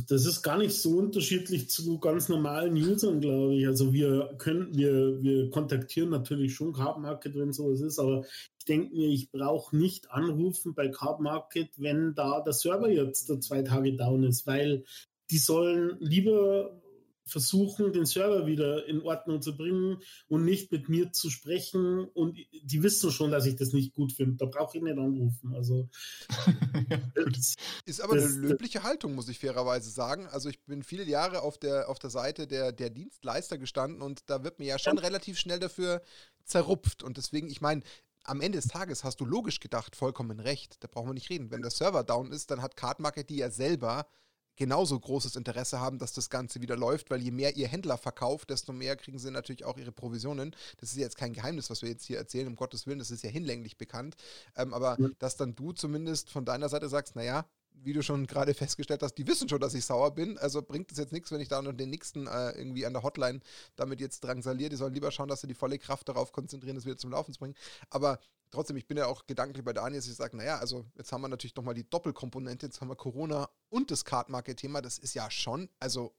Das 0.08 0.26
ist 0.26 0.42
gar 0.44 0.58
nicht 0.58 0.74
so 0.74 0.98
unterschiedlich 0.98 1.70
zu 1.70 2.00
ganz 2.00 2.30
normalen 2.30 2.76
Usern, 2.76 3.20
glaube 3.20 3.56
ich. 3.56 3.68
Also 3.68 3.92
wir 3.92 4.36
können, 4.38 4.76
wir, 4.76 5.22
wir 5.22 5.50
kontaktieren 5.50 6.10
natürlich 6.10 6.56
schon 6.56 6.74
Card 6.74 7.00
Market, 7.00 7.36
wenn 7.36 7.52
sowas 7.52 7.82
ist, 7.82 8.00
aber 8.00 8.26
ich 8.60 8.66
denke 8.66 8.96
mir, 8.96 9.10
ich 9.10 9.32
brauche 9.32 9.76
nicht 9.76 10.10
anrufen 10.12 10.74
bei 10.74 10.88
Card 10.88 11.20
Market, 11.20 11.70
wenn 11.78 12.16
da 12.16 12.42
der 12.42 12.54
Server 12.54 12.90
jetzt 12.90 13.28
zwei 13.44 13.62
Tage 13.62 13.96
down 13.96 14.24
ist, 14.24 14.48
weil 14.48 14.86
die 15.32 15.38
sollen 15.38 15.98
lieber 16.00 16.82
versuchen, 17.26 17.94
den 17.94 18.06
Server 18.06 18.46
wieder 18.46 18.86
in 18.88 19.02
Ordnung 19.02 19.42
zu 19.42 19.56
bringen 19.56 19.98
und 20.28 20.44
nicht 20.46 20.72
mit 20.72 20.90
mir 20.90 21.12
zu 21.12 21.30
sprechen. 21.30 22.06
Und 22.06 22.38
die 22.64 22.84
wissen 22.84 23.12
schon, 23.12 23.32
dass 23.32 23.46
ich 23.46 23.56
das 23.56 23.74
nicht 23.74 23.94
gut 23.94 24.12
finde. 24.14 24.36
Da 24.38 24.46
brauche 24.46 24.78
ich 24.78 24.84
nicht 24.84 24.98
anrufen. 24.98 25.54
Also 25.56 25.90
das, 27.16 27.56
ist 27.86 28.02
aber 28.02 28.16
das, 28.16 28.26
eine 28.26 28.48
löbliche 28.48 28.84
Haltung, 28.84 29.16
muss 29.16 29.30
ich 29.30 29.40
fairerweise 29.40 29.90
sagen. 29.90 30.28
Also 30.28 30.50
ich 30.50 30.62
bin 30.64 30.84
viele 30.84 31.06
Jahre 31.06 31.42
auf 31.42 31.58
der, 31.58 31.90
auf 31.90 32.00
der 32.00 32.10
Seite 32.10 32.48
der, 32.48 32.72
der 32.72 32.90
Dienstleister 32.90 33.58
gestanden 33.58 34.02
und 34.02 34.30
da 34.30 34.44
wird 34.44 34.60
mir 34.60 34.66
ja 34.66 34.80
schon 34.80 34.98
ja. 34.98 35.04
relativ 35.04 35.38
schnell 35.38 35.60
dafür 35.60 36.02
zerrupft. 36.44 37.04
Und 37.04 37.18
deswegen, 37.18 37.50
ich 37.50 37.62
meine, 37.62 37.84
am 38.24 38.42
Ende 38.42 38.58
des 38.58 38.68
Tages 38.68 39.04
hast 39.04 39.20
du 39.20 39.26
logisch 39.26 39.60
gedacht 39.60 39.96
vollkommen 39.96 40.40
recht. 40.40 40.84
Da 40.84 40.88
brauchen 40.88 41.10
wir 41.10 41.14
nicht 41.14 41.30
reden. 41.30 41.52
Wenn 41.52 41.62
der 41.62 41.72
Server 41.72 42.04
down 42.04 42.32
ist, 42.32 42.52
dann 42.52 42.62
hat 42.62 42.78
Cardmarket 42.78 43.30
die 43.30 43.38
ja 43.38 43.50
selber 43.50 44.08
genauso 44.56 45.00
großes 45.00 45.36
Interesse 45.36 45.80
haben, 45.80 46.00
dass 46.00 46.14
das 46.14 46.30
Ganze 46.30 46.62
wieder 46.62 46.78
läuft, 46.78 47.10
weil 47.10 47.22
je 47.22 47.32
mehr 47.32 47.56
ihr 47.56 47.68
Händler 47.68 47.98
verkauft, 47.98 48.50
desto 48.50 48.74
mehr 48.74 48.96
kriegen 48.96 49.20
sie 49.20 49.32
natürlich 49.32 49.66
auch 49.66 49.78
ihre 49.78 49.92
Provisionen. 49.92 50.56
Das 50.78 50.92
ist 50.92 50.98
jetzt 50.98 51.18
kein 51.18 51.34
Geheimnis, 51.34 51.70
was 51.70 51.82
wir 51.82 51.90
jetzt 51.90 52.06
hier 52.06 52.18
erzählen, 52.18 52.48
um 52.48 52.56
Gottes 52.56 52.88
Willen, 52.88 53.00
das 53.00 53.12
ist 53.12 53.24
ja 53.24 53.30
hinlänglich 53.30 53.78
bekannt. 53.78 54.16
Ähm, 54.56 54.74
aber 54.74 54.98
ja. 55.00 55.10
dass 55.20 55.38
dann 55.38 55.56
du 55.56 55.72
zumindest 55.72 56.30
von 56.30 56.46
deiner 56.46 56.70
Seite 56.70 56.90
sagst, 56.90 57.16
naja, 57.16 57.46
wie 57.76 57.94
du 57.94 58.04
schon 58.04 58.28
gerade 58.28 58.54
festgestellt 58.54 59.04
hast, 59.04 59.16
die 59.16 59.28
wissen 59.28 59.50
schon, 59.50 59.60
dass 59.60 59.74
ich 59.74 59.86
sauer 59.86 60.14
bin. 60.14 60.38
Also 60.38 60.62
bringt 60.62 60.92
es 60.92 60.98
jetzt 60.98 61.12
nichts, 61.12 61.32
wenn 61.32 61.42
ich 61.42 61.48
da 61.48 61.62
noch 61.62 61.74
den 61.74 61.90
nächsten 61.90 62.28
äh, 62.28 62.52
irgendwie 62.52 62.86
an 62.86 62.94
der 62.94 63.04
Hotline 63.04 63.40
damit 63.76 64.02
jetzt 64.02 64.24
drangsaliere. 64.24 64.70
Die 64.70 64.76
sollen 64.76 64.94
lieber 64.94 65.12
schauen, 65.12 65.28
dass 65.30 65.42
sie 65.42 65.48
die 65.48 65.54
volle 65.54 65.80
Kraft 65.80 66.10
darauf 66.10 66.32
konzentrieren, 66.32 66.76
das 66.76 66.86
wieder 66.86 66.98
zum 66.98 67.12
Laufen 67.12 67.34
zu 67.34 67.40
bringen. 67.40 67.56
Aber 67.90 68.20
trotzdem, 68.52 68.78
ich 68.78 68.88
bin 68.88 68.98
ja 68.98 69.08
auch 69.08 69.26
gedanklich 69.28 69.64
bei 69.64 69.74
Daniel, 69.74 70.00
dass 70.00 70.08
ich 70.08 70.16
sage, 70.16 70.38
naja, 70.38 70.60
also 70.60 70.86
jetzt 70.96 71.12
haben 71.12 71.22
wir 71.22 71.28
natürlich 71.28 71.56
nochmal 71.56 71.74
die 71.74 71.90
Doppelkomponente, 71.90 72.66
jetzt 72.66 72.82
haben 72.82 72.90
wir 72.90 72.96
Corona 72.96 73.50
und 73.70 73.92
das 73.92 74.06
Card-Market-Thema. 74.06 74.82
Das 74.82 74.98
ist 74.98 75.14
ja 75.14 75.30
schon, 75.30 75.70
also 75.80 76.16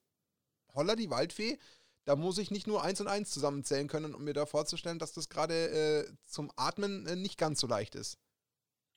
holla 0.74 0.96
die 0.96 1.10
Waldfee. 1.10 1.58
Da 2.04 2.16
muss 2.16 2.36
ich 2.36 2.50
nicht 2.50 2.66
nur 2.66 2.84
eins 2.84 3.00
und 3.00 3.08
eins 3.08 3.30
zusammenzählen 3.30 3.88
können, 3.88 4.14
um 4.14 4.24
mir 4.24 4.34
da 4.34 4.44
vorzustellen, 4.44 4.98
dass 4.98 5.14
das 5.14 5.30
gerade 5.30 5.70
äh, 5.70 6.12
zum 6.26 6.50
Atmen 6.56 7.06
äh, 7.06 7.16
nicht 7.16 7.38
ganz 7.38 7.60
so 7.60 7.66
leicht 7.66 7.94
ist. 7.94 8.18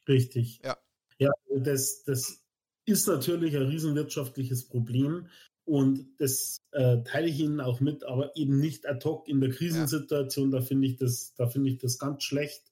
Richtig. 0.08 0.60
Ja. 0.64 0.78
Ja, 1.20 1.32
das, 1.50 2.04
das 2.04 2.44
ist 2.88 3.08
natürlich 3.08 3.56
ein 3.56 3.68
riesenwirtschaftliches 3.68 4.68
Problem. 4.68 5.28
Und 5.66 6.08
das 6.18 6.62
äh, 6.72 7.04
teile 7.04 7.28
ich 7.28 7.40
Ihnen 7.42 7.60
auch 7.60 7.82
mit, 7.82 8.06
aber 8.06 8.36
eben 8.38 8.58
nicht 8.58 8.88
ad 8.88 9.04
hoc 9.04 9.28
in 9.28 9.42
der 9.42 9.50
Krisensituation. 9.50 10.52
Ja. 10.52 10.60
Da 10.60 10.66
finde 10.66 10.88
ich 10.88 10.96
das, 10.96 11.34
da 11.36 11.48
finde 11.48 11.70
ich 11.70 11.78
das 11.78 12.00
ganz 12.00 12.24
schlecht 12.24 12.64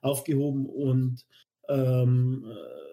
aufgehoben. 0.00 0.66
Und 0.66 1.26
ähm, 1.68 2.46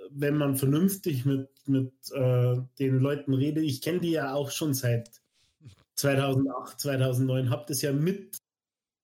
wenn 0.09 0.35
man 0.35 0.55
vernünftig 0.55 1.25
mit, 1.25 1.49
mit 1.67 1.93
äh, 2.11 2.57
den 2.79 2.99
Leuten 2.99 3.35
redet, 3.35 3.63
ich 3.63 3.81
kenne 3.81 3.99
die 3.99 4.11
ja 4.11 4.33
auch 4.33 4.49
schon 4.49 4.73
seit 4.73 5.21
2008, 5.95 6.79
2009, 6.79 7.51
habe 7.51 7.65
das 7.67 7.83
ja 7.83 7.93
mit 7.93 8.39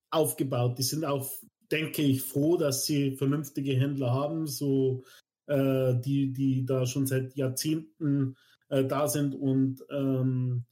aufgebaut. 0.09 0.79
Die 0.79 0.83
sind 0.83 1.05
auch, 1.05 1.29
denke 1.71 2.01
ich, 2.01 2.23
froh, 2.23 2.57
dass 2.57 2.85
sie 2.85 3.15
vernünftige 3.15 3.73
Händler 3.73 4.11
haben, 4.11 4.47
so 4.47 5.03
äh, 5.47 5.95
die, 5.95 6.31
die 6.33 6.65
da 6.65 6.85
schon 6.85 7.07
seit 7.07 7.35
Jahrzehnten 7.35 8.35
äh, 8.69 8.85
da 8.85 9.07
sind 9.07 9.35
und 9.35 9.83
ähm, 9.89 10.65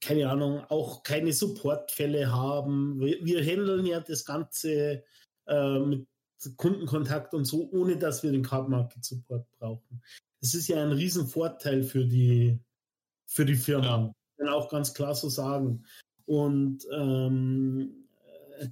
keine 0.00 0.30
Ahnung, 0.30 0.62
auch 0.68 1.02
keine 1.02 1.32
Supportfälle 1.32 2.32
haben. 2.32 3.00
Wir, 3.00 3.24
wir 3.24 3.42
handeln 3.42 3.84
ja 3.86 4.00
das 4.00 4.24
Ganze 4.24 5.02
äh, 5.46 5.78
mit 5.80 6.06
Kundenkontakt 6.56 7.34
und 7.34 7.44
so, 7.44 7.68
ohne 7.72 7.96
dass 7.96 8.22
wir 8.22 8.30
den 8.30 8.44
Card 8.44 8.68
Market 8.68 9.04
Support 9.04 9.46
brauchen. 9.58 10.02
Das 10.40 10.54
ist 10.54 10.68
ja 10.68 10.80
ein 10.82 10.92
Riesenvorteil 10.92 11.82
für 11.82 12.04
die, 12.04 12.60
für 13.26 13.44
die 13.44 13.56
Firma. 13.56 13.86
Ja. 13.86 14.12
Kann 14.36 14.48
auch 14.48 14.68
ganz 14.68 14.94
klar 14.94 15.16
so 15.16 15.28
sagen. 15.28 15.84
Und 16.26 16.86
ähm, 16.92 18.06
äh, 18.58 18.68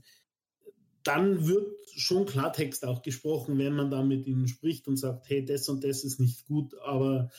dann 1.07 1.47
wird 1.47 1.73
schon 1.95 2.27
Klartext 2.27 2.85
auch 2.85 3.03
gesprochen, 3.03 3.59
wenn 3.59 3.75
man 3.75 3.91
da 3.91 4.03
mit 4.03 4.27
ihnen 4.27 4.49
spricht 4.49 4.89
und 4.89 4.97
sagt, 4.97 5.29
hey, 5.29 5.45
das 5.45 5.69
und 5.69 5.85
das 5.85 6.05
ist 6.05 6.21
nicht 6.21 6.47
gut. 6.47 6.75
Aber 6.85 7.31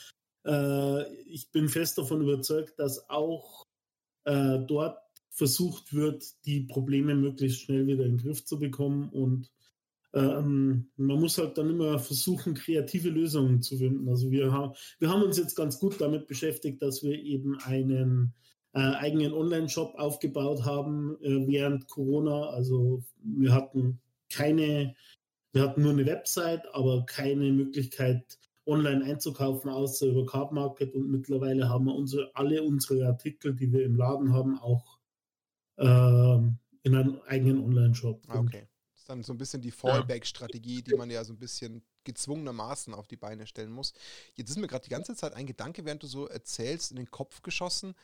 äh, 0.46 1.14
ich 1.26 1.52
bin 1.52 1.70
fest 1.70 1.98
davon 1.98 2.22
überzeugt, 2.22 2.80
dass 2.80 3.10
auch 3.10 3.66
äh, 4.24 4.60
dort 4.60 4.98
versucht 5.30 5.94
wird, 5.94 6.26
die 6.46 6.62
Probleme 6.62 7.14
möglichst 7.14 7.62
schnell 7.62 7.86
wieder 7.86 8.06
in 8.06 8.18
den 8.18 8.24
Griff 8.26 8.44
zu 8.46 8.58
bekommen. 8.58 9.10
Und 9.10 9.52
ähm, 10.14 10.90
man 10.96 11.20
muss 11.20 11.38
halt 11.38 11.58
dann 11.58 11.70
immer 11.70 12.00
versuchen, 12.00 12.56
kreative 12.56 13.10
Lösungen 13.10 13.62
zu 13.62 13.78
finden. 13.78 14.10
Also 14.10 14.32
wir, 14.32 14.52
ha 14.52 14.74
wir 15.00 15.10
haben 15.10 15.22
uns 15.22 15.38
jetzt 15.38 15.56
ganz 15.56 15.80
gut 15.80 16.02
damit 16.02 16.28
beschäftigt, 16.28 16.82
dass 16.82 17.04
wir 17.04 17.14
eben 17.14 17.60
einen 17.60 18.34
äh, 18.78 18.96
eigenen 18.98 19.34
Online-Shop 19.34 19.96
aufgebaut 19.98 20.64
haben 20.64 21.18
äh, 21.24 21.48
während 21.48 21.88
Corona. 21.88 22.50
Also 22.50 23.04
wir 23.24 23.52
hatten 23.52 24.00
keine, 24.32 24.96
wir 25.52 25.64
hatten 25.64 25.82
nur 25.82 25.94
eine 25.94 26.06
Website, 26.06 26.62
aber 26.76 27.04
keine 27.08 27.52
Möglichkeit, 27.52 28.38
online 28.68 29.04
einzukaufen, 29.04 29.72
außer 29.72 30.06
über 30.06 30.28
Card 30.28 30.52
Market. 30.52 30.94
Und 30.94 31.10
mittlerweile 31.10 31.68
haben 31.70 31.86
wir 31.86 31.96
unsere, 31.96 32.30
alle 32.36 32.62
unsere 32.62 33.08
Artikel, 33.08 33.56
die 33.56 33.72
wir 33.72 33.84
im 33.84 33.96
Laden 33.96 34.32
haben, 34.32 34.60
auch 34.60 35.00
äh, 35.78 36.38
in 36.84 36.96
einem 36.96 37.20
eigenen 37.26 37.64
Online-Shop. 37.64 38.26
Ah, 38.28 38.42
okay. 38.42 38.68
Das 38.94 39.02
ist 39.02 39.10
dann 39.10 39.24
so 39.24 39.34
ein 39.34 39.40
bisschen 39.40 39.64
die 39.64 39.72
Fallback-Strategie, 39.72 40.84
die 40.84 40.96
man 40.96 41.10
ja 41.10 41.24
so 41.24 41.34
ein 41.34 41.40
bisschen 41.40 41.82
gezwungenermaßen 42.04 42.94
auf 42.94 43.08
die 43.08 43.18
Beine 43.18 43.48
stellen 43.48 43.72
muss. 43.72 43.94
Jetzt 44.36 44.52
ist 44.52 44.60
mir 44.60 44.68
gerade 44.68 44.84
die 44.84 44.92
ganze 44.92 45.16
Zeit 45.16 45.34
ein 45.34 45.48
Gedanke, 45.48 45.84
während 45.84 46.04
du 46.04 46.08
so 46.08 46.28
erzählst, 46.28 46.92
in 46.92 46.98
den 46.98 47.10
Kopf 47.10 47.42
geschossen. 47.42 47.96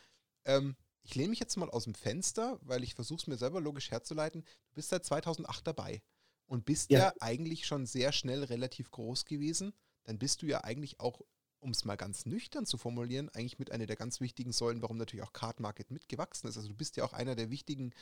Ähm, 0.44 0.76
ich 1.02 1.14
lehne 1.14 1.30
mich 1.30 1.40
jetzt 1.40 1.56
mal 1.56 1.70
aus 1.70 1.84
dem 1.84 1.94
Fenster, 1.94 2.58
weil 2.62 2.82
ich 2.82 2.94
versuche 2.94 3.20
es 3.20 3.26
mir 3.26 3.36
selber 3.36 3.60
logisch 3.60 3.90
herzuleiten. 3.90 4.42
Du 4.42 4.74
bist 4.74 4.88
seit 4.88 5.04
2008 5.04 5.66
dabei 5.66 6.02
und 6.46 6.64
bist 6.64 6.90
ja. 6.90 6.98
ja 6.98 7.14
eigentlich 7.20 7.66
schon 7.66 7.86
sehr 7.86 8.12
schnell 8.12 8.44
relativ 8.44 8.90
groß 8.90 9.26
gewesen. 9.26 9.74
Dann 10.04 10.18
bist 10.18 10.42
du 10.42 10.46
ja 10.46 10.64
eigentlich 10.64 11.00
auch, 11.00 11.20
um 11.60 11.70
es 11.70 11.84
mal 11.84 11.96
ganz 11.96 12.24
nüchtern 12.24 12.64
zu 12.66 12.78
formulieren, 12.78 13.28
eigentlich 13.30 13.58
mit 13.58 13.70
einer 13.70 13.86
der 13.86 13.96
ganz 13.96 14.20
wichtigen 14.20 14.52
Säulen, 14.52 14.82
warum 14.82 14.96
natürlich 14.96 15.24
auch 15.24 15.32
Card 15.32 15.60
Market 15.60 15.90
mitgewachsen 15.90 16.48
ist. 16.48 16.56
Also 16.56 16.68
du 16.68 16.74
bist 16.74 16.96
ja 16.96 17.04
auch 17.04 17.12
einer 17.12 17.34
der 17.34 17.50
wichtigen, 17.50 17.92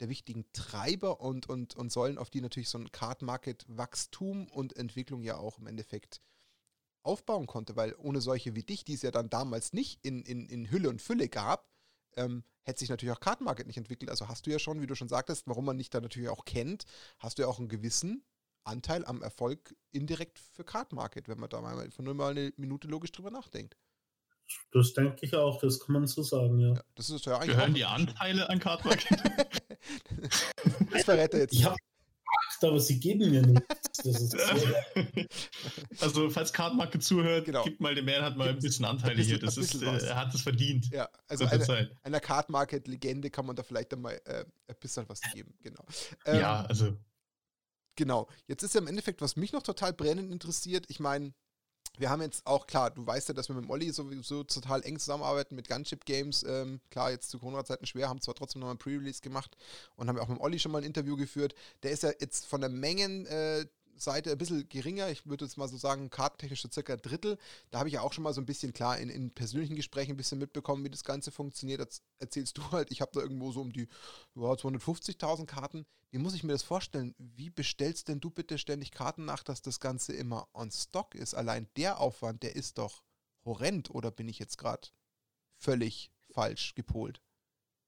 der 0.00 0.08
wichtigen 0.08 0.44
Treiber 0.52 1.20
und, 1.20 1.48
und, 1.48 1.74
und 1.74 1.90
Säulen, 1.90 2.18
auf 2.18 2.30
die 2.30 2.40
natürlich 2.40 2.68
so 2.68 2.78
ein 2.78 2.92
Card 2.92 3.22
Market 3.22 3.64
Wachstum 3.68 4.48
und 4.48 4.76
Entwicklung 4.76 5.22
ja 5.22 5.36
auch 5.36 5.58
im 5.58 5.66
Endeffekt 5.66 6.20
aufbauen 7.04 7.46
konnte, 7.46 7.74
weil 7.74 7.94
ohne 7.98 8.20
solche 8.20 8.54
wie 8.54 8.62
dich, 8.62 8.84
die 8.84 8.94
es 8.94 9.02
ja 9.02 9.10
dann 9.10 9.28
damals 9.28 9.72
nicht 9.72 10.04
in, 10.04 10.22
in, 10.22 10.46
in 10.46 10.70
Hülle 10.70 10.88
und 10.88 11.02
Fülle 11.02 11.28
gab, 11.28 11.71
ähm, 12.16 12.44
hätte 12.62 12.80
sich 12.80 12.88
natürlich 12.88 13.14
auch 13.14 13.20
Kartenmarket 13.20 13.66
nicht 13.66 13.76
entwickelt. 13.76 14.10
Also 14.10 14.28
hast 14.28 14.46
du 14.46 14.50
ja 14.50 14.58
schon, 14.58 14.80
wie 14.80 14.86
du 14.86 14.94
schon 14.94 15.08
sagtest, 15.08 15.46
warum 15.46 15.64
man 15.64 15.78
dich 15.78 15.90
da 15.90 16.00
natürlich 16.00 16.28
auch 16.28 16.44
kennt, 16.44 16.84
hast 17.18 17.38
du 17.38 17.42
ja 17.42 17.48
auch 17.48 17.58
einen 17.58 17.68
gewissen 17.68 18.24
Anteil 18.64 19.04
am 19.04 19.22
Erfolg 19.22 19.74
indirekt 19.90 20.38
für 20.38 20.64
Kartenmarket, 20.64 21.28
wenn 21.28 21.38
man 21.38 21.50
da 21.50 21.60
mal 21.60 21.88
nur 21.98 22.14
mal 22.14 22.30
eine 22.30 22.52
Minute 22.56 22.88
logisch 22.88 23.12
drüber 23.12 23.30
nachdenkt. 23.30 23.76
Das 24.70 24.92
denke 24.92 25.24
ich 25.24 25.34
auch, 25.34 25.60
das 25.60 25.80
kann 25.80 25.94
man 25.94 26.06
so 26.06 26.22
sagen, 26.22 26.58
ja. 26.58 26.74
ja 26.74 26.82
das 26.94 27.10
ist 27.10 27.26
ja 27.26 27.36
eigentlich 27.36 27.56
Gehören 27.56 27.74
die 27.74 27.84
Anteile 27.84 28.48
an 28.50 28.58
Kartenmarket? 28.58 29.18
das 30.92 31.04
verrät 31.04 31.32
er 31.32 31.40
jetzt. 31.40 31.54
Ich 31.54 31.64
habe 31.64 31.76
gemacht, 32.62 32.72
aber 32.72 32.80
sie 32.80 32.98
geben 33.00 33.30
mir 33.30 33.42
nichts. 33.42 33.68
also, 36.00 36.30
falls 36.30 36.52
Kartenmarke 36.52 36.98
zuhört, 36.98 37.44
genau. 37.44 37.64
gibt 37.64 37.80
mal 37.80 37.94
dem 37.94 38.04
Man 38.04 38.22
hat 38.22 38.36
mal 38.36 38.48
ein 38.48 38.58
bisschen 38.58 38.84
Anteile 38.84 39.16
bisschen, 39.16 39.38
hier. 39.38 39.46
Das 39.46 39.56
ist, 39.56 39.82
äh, 39.82 40.06
er 40.06 40.16
hat 40.16 40.34
es 40.34 40.42
verdient. 40.42 40.90
Ja, 40.90 41.08
also 41.28 41.44
eine, 41.46 41.90
einer 42.02 42.20
Cardmarket-Legende 42.20 43.30
kann 43.30 43.46
man 43.46 43.56
da 43.56 43.62
vielleicht 43.62 43.92
einmal 43.92 44.20
äh, 44.24 44.44
ein 44.68 44.76
bisschen 44.80 45.08
was 45.08 45.20
geben. 45.32 45.54
Genau. 45.62 45.84
Ähm, 46.26 46.40
ja, 46.40 46.64
also. 46.64 46.96
Genau. 47.96 48.28
Jetzt 48.46 48.62
ist 48.62 48.74
ja 48.74 48.80
im 48.80 48.86
Endeffekt, 48.86 49.20
was 49.20 49.36
mich 49.36 49.52
noch 49.52 49.62
total 49.62 49.92
brennend 49.92 50.32
interessiert, 50.32 50.86
ich 50.88 50.98
meine, 50.98 51.34
wir 51.98 52.10
haben 52.10 52.22
jetzt 52.22 52.46
auch, 52.46 52.66
klar, 52.66 52.90
du 52.90 53.06
weißt 53.06 53.28
ja, 53.28 53.34
dass 53.34 53.48
wir 53.48 53.54
mit 53.54 53.64
dem 53.64 53.70
Olli 53.70 53.92
sowieso 53.92 54.44
total 54.44 54.82
eng 54.82 54.98
zusammenarbeiten 54.98 55.54
mit 55.54 55.68
Gunship 55.68 56.04
Games. 56.04 56.42
Ähm, 56.42 56.80
klar, 56.90 57.10
jetzt 57.10 57.30
zu 57.30 57.38
Corona-Zeiten 57.38 57.86
schwer, 57.86 58.08
haben 58.08 58.20
zwar 58.20 58.34
trotzdem 58.34 58.60
nochmal 58.60 58.76
ein 58.76 58.78
Pre-Release 58.78 59.20
gemacht 59.20 59.56
und 59.96 60.08
haben 60.08 60.18
auch 60.18 60.28
mit 60.28 60.38
dem 60.38 60.40
Olli 60.40 60.58
schon 60.58 60.72
mal 60.72 60.78
ein 60.78 60.84
Interview 60.84 61.16
geführt. 61.16 61.54
Der 61.82 61.90
ist 61.90 62.02
ja 62.02 62.10
jetzt 62.18 62.46
von 62.46 62.60
der 62.60 62.70
Mengen 62.70 63.26
äh, 63.26 63.66
Seite 63.96 64.32
ein 64.32 64.38
bisschen 64.38 64.68
geringer. 64.68 65.10
Ich 65.10 65.26
würde 65.26 65.44
jetzt 65.44 65.56
mal 65.56 65.68
so 65.68 65.76
sagen, 65.76 66.10
kartentechnisch 66.10 66.62
so 66.62 66.68
circa 66.70 66.96
Drittel. 66.96 67.38
Da 67.70 67.78
habe 67.78 67.88
ich 67.88 67.94
ja 67.94 68.02
auch 68.02 68.12
schon 68.12 68.24
mal 68.24 68.34
so 68.34 68.40
ein 68.40 68.46
bisschen 68.46 68.72
klar 68.72 68.98
in, 68.98 69.08
in 69.08 69.30
persönlichen 69.30 69.76
Gesprächen 69.76 70.12
ein 70.12 70.16
bisschen 70.16 70.38
mitbekommen, 70.38 70.84
wie 70.84 70.90
das 70.90 71.04
Ganze 71.04 71.30
funktioniert. 71.30 71.80
Das 71.80 72.02
erzählst 72.18 72.58
du 72.58 72.70
halt, 72.72 72.90
ich 72.90 73.00
habe 73.00 73.12
da 73.14 73.20
irgendwo 73.20 73.52
so 73.52 73.60
um 73.60 73.72
die 73.72 73.88
ja, 74.34 74.52
250.000 74.52 75.46
Karten. 75.46 75.86
Wie 76.10 76.18
muss 76.18 76.34
ich 76.34 76.44
mir 76.44 76.52
das 76.52 76.62
vorstellen? 76.62 77.14
Wie 77.18 77.50
bestellst 77.50 78.08
denn 78.08 78.20
du 78.20 78.30
bitte 78.30 78.58
ständig 78.58 78.90
Karten 78.90 79.24
nach, 79.24 79.42
dass 79.42 79.62
das 79.62 79.80
Ganze 79.80 80.12
immer 80.12 80.48
on 80.52 80.70
stock 80.70 81.14
ist? 81.14 81.34
Allein 81.34 81.68
der 81.76 82.00
Aufwand, 82.00 82.42
der 82.42 82.54
ist 82.56 82.78
doch 82.78 83.02
horrend 83.44 83.90
oder 83.90 84.10
bin 84.10 84.28
ich 84.28 84.38
jetzt 84.38 84.58
gerade 84.58 84.88
völlig 85.56 86.10
falsch 86.30 86.74
gepolt? 86.74 87.20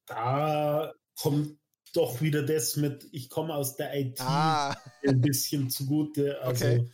Da 0.06 0.92
kommt 1.20 1.58
doch 1.96 2.20
wieder 2.20 2.42
das 2.42 2.76
mit, 2.76 3.08
ich 3.12 3.30
komme 3.30 3.54
aus 3.54 3.76
der 3.76 3.98
IT 3.98 4.20
ah. 4.20 4.76
ein 5.06 5.20
bisschen 5.20 5.70
zugute. 5.70 6.40
Also 6.42 6.66
okay. 6.66 6.90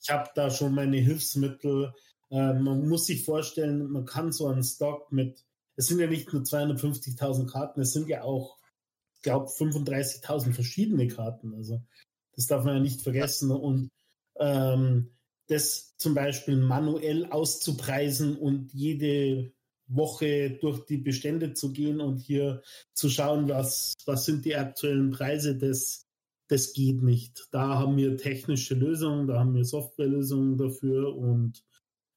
ich 0.00 0.10
habe 0.10 0.30
da 0.34 0.50
schon 0.50 0.74
meine 0.74 0.98
Hilfsmittel. 0.98 1.92
Äh, 2.30 2.54
man 2.54 2.88
muss 2.88 3.06
sich 3.06 3.24
vorstellen, 3.24 3.90
man 3.90 4.04
kann 4.04 4.32
so 4.32 4.46
einen 4.46 4.62
Stock 4.62 5.10
mit, 5.10 5.44
es 5.76 5.86
sind 5.86 5.98
ja 5.98 6.06
nicht 6.06 6.32
nur 6.32 6.42
250.000 6.42 7.50
Karten, 7.50 7.80
es 7.80 7.92
sind 7.92 8.08
ja 8.08 8.22
auch, 8.22 8.58
ich 9.14 9.22
glaube, 9.22 9.46
35.000 9.46 10.52
verschiedene 10.52 11.08
Karten. 11.08 11.54
Also 11.54 11.82
das 12.36 12.46
darf 12.46 12.64
man 12.64 12.76
ja 12.76 12.80
nicht 12.80 13.00
vergessen. 13.00 13.50
Und 13.50 13.90
ähm, 14.38 15.10
das 15.48 15.96
zum 15.96 16.14
Beispiel 16.14 16.56
manuell 16.56 17.26
auszupreisen 17.26 18.36
und 18.36 18.72
jede 18.72 19.52
Woche 19.86 20.58
durch 20.60 20.84
die 20.86 20.98
Bestände 20.98 21.52
zu 21.54 21.72
gehen 21.72 22.00
und 22.00 22.18
hier 22.18 22.62
zu 22.92 23.08
schauen, 23.08 23.48
was, 23.48 23.94
was 24.06 24.24
sind 24.24 24.44
die 24.44 24.56
aktuellen 24.56 25.10
Preise, 25.10 25.56
das, 25.56 26.06
das 26.48 26.72
geht 26.72 27.02
nicht. 27.02 27.48
Da 27.50 27.78
haben 27.78 27.96
wir 27.96 28.16
technische 28.16 28.74
Lösungen, 28.74 29.26
da 29.26 29.40
haben 29.40 29.54
wir 29.54 29.64
Softwarelösungen 29.64 30.56
dafür 30.56 31.16
und 31.16 31.62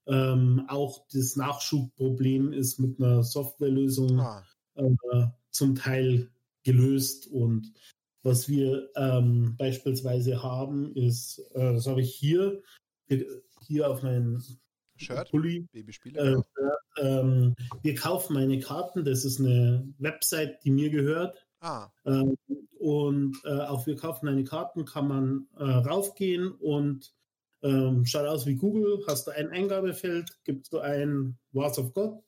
ähm, 0.07 0.65
auch 0.69 1.05
das 1.11 1.35
Nachschubproblem 1.35 2.53
ist 2.53 2.79
mit 2.79 2.99
einer 2.99 3.23
Softwarelösung 3.23 4.19
ah. 4.19 4.45
äh, 4.75 5.25
zum 5.51 5.75
Teil 5.75 6.31
gelöst 6.63 7.27
und 7.27 7.73
was 8.23 8.49
wir 8.49 8.89
ähm, 8.95 9.55
beispielsweise 9.57 10.43
haben, 10.43 10.93
ist, 10.95 11.39
äh, 11.53 11.73
das 11.73 11.87
habe 11.87 12.01
ich 12.01 12.13
hier, 12.13 12.61
hier 13.61 13.89
auf 13.89 14.03
meinem 14.03 14.43
Shirt, 14.97 15.29
Pulli. 15.29 15.67
Babyspieler. 15.71 16.43
Äh, 16.97 17.01
ähm, 17.01 17.55
wir 17.81 17.95
kaufen 17.95 18.33
meine 18.33 18.59
Karten. 18.59 19.05
Das 19.05 19.25
ist 19.25 19.39
eine 19.39 19.87
Website, 19.97 20.63
die 20.63 20.71
mir 20.71 20.89
gehört. 20.89 21.45
Ah. 21.59 21.89
Ähm, 22.05 22.37
und 22.79 23.37
äh, 23.43 23.49
auf 23.49 23.87
Wir 23.87 23.95
kaufen 23.95 24.25
meine 24.25 24.43
Karten 24.43 24.85
kann 24.85 25.07
man 25.07 25.47
äh, 25.57 25.63
raufgehen 25.63 26.51
und 26.51 27.13
ähm, 27.63 28.05
schaut 28.05 28.27
aus 28.27 28.45
wie 28.45 28.55
Google. 28.55 29.03
Hast 29.07 29.27
du 29.27 29.31
ein 29.31 29.49
Eingabefeld, 29.49 30.29
gibst 30.43 30.71
du 30.73 30.79
ein 30.79 31.37
Wars 31.51 31.79
of 31.79 31.93
God, 31.93 32.21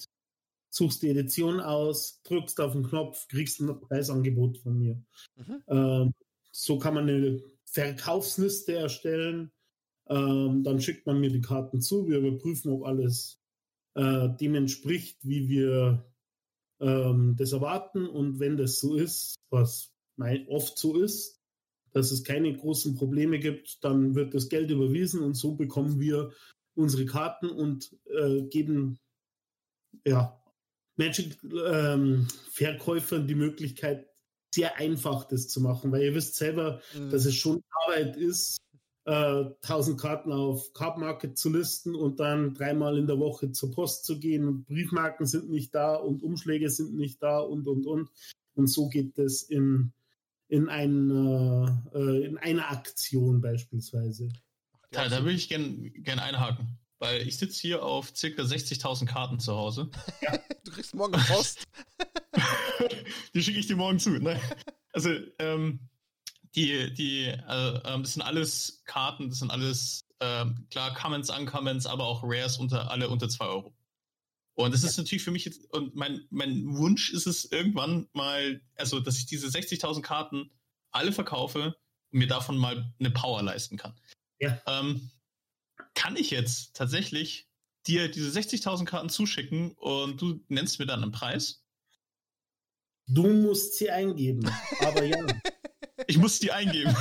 suchst 0.69 1.03
die 1.03 1.09
Edition 1.09 1.59
aus, 1.59 2.21
drückst 2.23 2.59
auf 2.61 2.73
den 2.73 2.83
Knopf, 2.83 3.27
kriegst 3.27 3.59
ein 3.59 3.79
Preisangebot 3.79 4.57
von 4.57 4.77
mir. 4.77 5.01
Mhm. 5.35 5.63
Ähm, 5.67 6.13
so 6.51 6.79
kann 6.79 6.95
man 6.95 7.07
eine 7.07 7.43
Verkaufsliste 7.65 8.73
erstellen 8.73 9.51
ähm, 10.09 10.63
dann 10.63 10.81
schickt 10.81 11.05
man 11.05 11.19
mir 11.19 11.29
die 11.29 11.41
Karten 11.41 11.81
zu. 11.81 12.07
Wir 12.07 12.19
überprüfen, 12.19 12.71
ob 12.71 12.85
alles 12.85 13.39
äh, 13.95 14.29
dem 14.29 14.55
entspricht, 14.55 15.19
wie 15.23 15.47
wir 15.47 16.05
ähm, 16.79 17.35
das 17.37 17.53
erwarten. 17.53 18.07
Und 18.07 18.39
wenn 18.39 18.57
das 18.57 18.79
so 18.79 18.95
ist, 18.95 19.35
was 19.49 19.93
oft 20.47 20.77
so 20.77 21.01
ist, 21.01 21.39
dass 21.93 22.11
es 22.11 22.23
keine 22.23 22.55
großen 22.55 22.95
Probleme 22.95 23.39
gibt, 23.39 23.83
dann 23.83 24.15
wird 24.15 24.33
das 24.33 24.49
Geld 24.49 24.69
überwiesen 24.69 25.21
und 25.21 25.35
so 25.35 25.55
bekommen 25.55 25.99
wir 25.99 26.31
unsere 26.75 27.05
Karten 27.05 27.49
und 27.49 27.95
äh, 28.05 28.43
geben 28.43 28.99
ja, 30.05 30.39
Magic-Verkäufern 30.97 33.21
ähm, 33.21 33.27
die 33.27 33.35
Möglichkeit, 33.35 34.07
sehr 34.53 34.77
einfach 34.77 35.25
das 35.25 35.47
zu 35.47 35.61
machen, 35.61 35.91
weil 35.91 36.03
ihr 36.03 36.15
wisst 36.15 36.35
selber, 36.35 36.81
mhm. 36.95 37.09
dass 37.09 37.25
es 37.25 37.35
schon 37.35 37.63
Arbeit 37.85 38.17
ist, 38.17 38.59
äh, 39.09 39.45
1000 39.63 39.99
Karten 39.99 40.31
auf 40.31 40.71
Card 40.73 40.99
Market 40.99 41.35
zu 41.35 41.49
listen 41.49 41.95
und 41.95 42.19
dann 42.19 42.53
dreimal 42.53 42.95
in 42.97 43.07
der 43.07 43.17
Woche 43.17 43.51
zur 43.51 43.71
Post 43.71 44.05
zu 44.05 44.19
gehen 44.19 44.47
und 44.47 44.65
Briefmarken 44.65 45.25
sind 45.25 45.49
nicht 45.49 45.73
da 45.73 45.95
und 45.95 46.21
Umschläge 46.21 46.69
sind 46.69 46.95
nicht 46.95 47.23
da 47.23 47.39
und 47.39 47.67
und 47.67 47.87
und. 47.87 48.09
Und 48.53 48.67
so 48.67 48.87
geht 48.87 49.17
es 49.17 49.41
in, 49.41 49.93
in, 50.47 50.69
ein, 50.69 51.09
äh, 51.09 52.25
in 52.25 52.37
einer 52.37 52.69
Aktion 52.69 53.41
beispielsweise. 53.41 54.29
Ja, 54.93 55.09
da 55.09 55.23
würde 55.23 55.37
ich 55.37 55.49
gerne 55.49 55.89
gern 55.89 56.19
einhaken, 56.19 56.77
weil 56.99 57.27
ich 57.27 57.37
sitze 57.37 57.61
hier 57.61 57.83
auf 57.83 58.13
ca. 58.13 58.27
60.000 58.27 59.07
Karten 59.07 59.39
zu 59.39 59.53
Hause. 59.55 59.89
Ja, 60.21 60.37
du 60.63 60.71
kriegst 60.71 60.93
morgen 60.93 61.19
Post. 61.27 61.63
die 63.33 63.41
schicke 63.41 63.59
ich 63.59 63.67
dir 63.67 63.75
morgen 63.75 63.97
zu. 63.97 64.11
Ne? 64.11 64.39
Also, 64.93 65.09
ähm, 65.39 65.79
die, 66.59 66.93
die, 66.93 67.25
äh, 67.25 67.81
ähm, 67.85 68.03
das 68.03 68.13
sind 68.13 68.21
alles 68.21 68.81
Karten, 68.85 69.29
das 69.29 69.39
sind 69.39 69.51
alles, 69.51 70.01
äh, 70.19 70.45
klar, 70.69 70.93
Comments, 70.93 71.29
Uncomments, 71.29 71.85
aber 71.85 72.05
auch 72.05 72.21
Rares 72.23 72.57
unter, 72.57 72.91
alle 72.91 73.09
unter 73.09 73.29
2 73.29 73.45
Euro. 73.45 73.73
Und 74.55 74.73
das 74.73 74.83
ist 74.83 74.97
natürlich 74.97 75.23
für 75.23 75.31
mich 75.31 75.45
jetzt, 75.45 75.71
und 75.73 75.95
mein, 75.95 76.27
mein 76.31 76.75
Wunsch 76.75 77.13
ist 77.13 77.27
es 77.27 77.45
irgendwann 77.45 78.09
mal, 78.11 78.61
also, 78.75 78.99
dass 78.99 79.17
ich 79.17 79.25
diese 79.25 79.47
60.000 79.47 80.01
Karten 80.01 80.51
alle 80.91 81.13
verkaufe 81.13 81.77
und 82.11 82.19
mir 82.19 82.27
davon 82.27 82.57
mal 82.57 82.93
eine 82.99 83.11
Power 83.11 83.41
leisten 83.41 83.77
kann. 83.77 83.97
Ja. 84.39 84.61
Ähm, 84.67 85.11
kann 85.93 86.17
ich 86.17 86.29
jetzt 86.29 86.75
tatsächlich 86.75 87.47
dir 87.87 88.11
diese 88.11 88.37
60.000 88.37 88.83
Karten 88.83 89.09
zuschicken 89.09 89.71
und 89.71 90.21
du 90.21 90.43
nennst 90.49 90.79
mir 90.79 90.85
dann 90.85 91.03
einen 91.03 91.13
Preis? 91.13 91.63
Du 93.07 93.27
musst 93.27 93.77
sie 93.77 93.89
eingeben, 93.89 94.51
aber 94.81 95.05
ja. 95.05 95.25
Ich 96.07 96.17
muss 96.17 96.39
die 96.39 96.51
eingeben. 96.51 96.89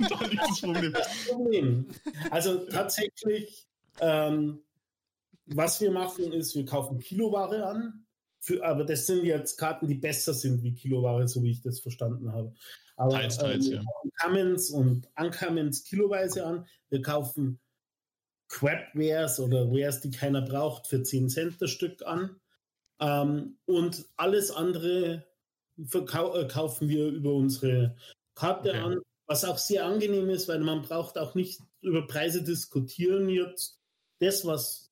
ja, 0.00 0.08
da 0.08 0.26
liegt 0.26 0.42
das 0.42 0.60
Problem. 0.60 0.92
Das 0.92 1.26
Problem. 1.28 1.86
Also 2.30 2.66
tatsächlich, 2.66 3.66
ähm, 4.00 4.62
was 5.46 5.80
wir 5.80 5.90
machen, 5.90 6.32
ist, 6.32 6.54
wir 6.54 6.64
kaufen 6.64 6.98
Kiloware 6.98 7.66
an, 7.66 8.06
für, 8.40 8.64
aber 8.64 8.84
das 8.84 9.06
sind 9.06 9.24
jetzt 9.24 9.58
Karten, 9.58 9.86
die 9.86 9.94
besser 9.94 10.32
sind 10.32 10.62
wie 10.62 10.74
Kiloware, 10.74 11.28
so 11.28 11.42
wie 11.42 11.50
ich 11.50 11.60
das 11.60 11.80
verstanden 11.80 12.32
habe. 12.32 12.54
Aber 12.96 13.12
teils, 13.12 13.38
teils, 13.38 13.66
ähm, 13.66 13.72
wir 13.72 13.78
ja. 13.78 13.84
kaufen 13.84 14.10
Cummins 14.20 14.70
und 14.70 15.08
Uncommons 15.16 15.84
kiloweise 15.84 16.46
an. 16.46 16.66
Wir 16.88 17.02
kaufen 17.02 17.60
Crapwares 18.48 19.38
oder 19.40 19.70
Wares, 19.70 20.00
die 20.00 20.10
keiner 20.10 20.42
braucht, 20.42 20.86
für 20.86 21.02
10 21.02 21.28
Cent 21.28 21.62
das 21.62 21.70
Stück 21.70 22.02
an. 22.04 22.40
Ähm, 22.98 23.58
und 23.66 24.04
alles 24.16 24.50
andere 24.50 25.14
äh, 25.14 25.29
kaufen 25.88 26.88
wir 26.88 27.08
über 27.08 27.32
unsere 27.32 27.96
Karte 28.34 28.70
okay. 28.70 28.78
an, 28.78 29.00
was 29.26 29.44
auch 29.44 29.58
sehr 29.58 29.84
angenehm 29.84 30.28
ist, 30.30 30.48
weil 30.48 30.60
man 30.60 30.82
braucht 30.82 31.18
auch 31.18 31.34
nicht 31.34 31.60
über 31.82 32.06
Preise 32.06 32.42
diskutieren 32.42 33.28
jetzt. 33.28 33.78
Das, 34.18 34.44
was 34.44 34.90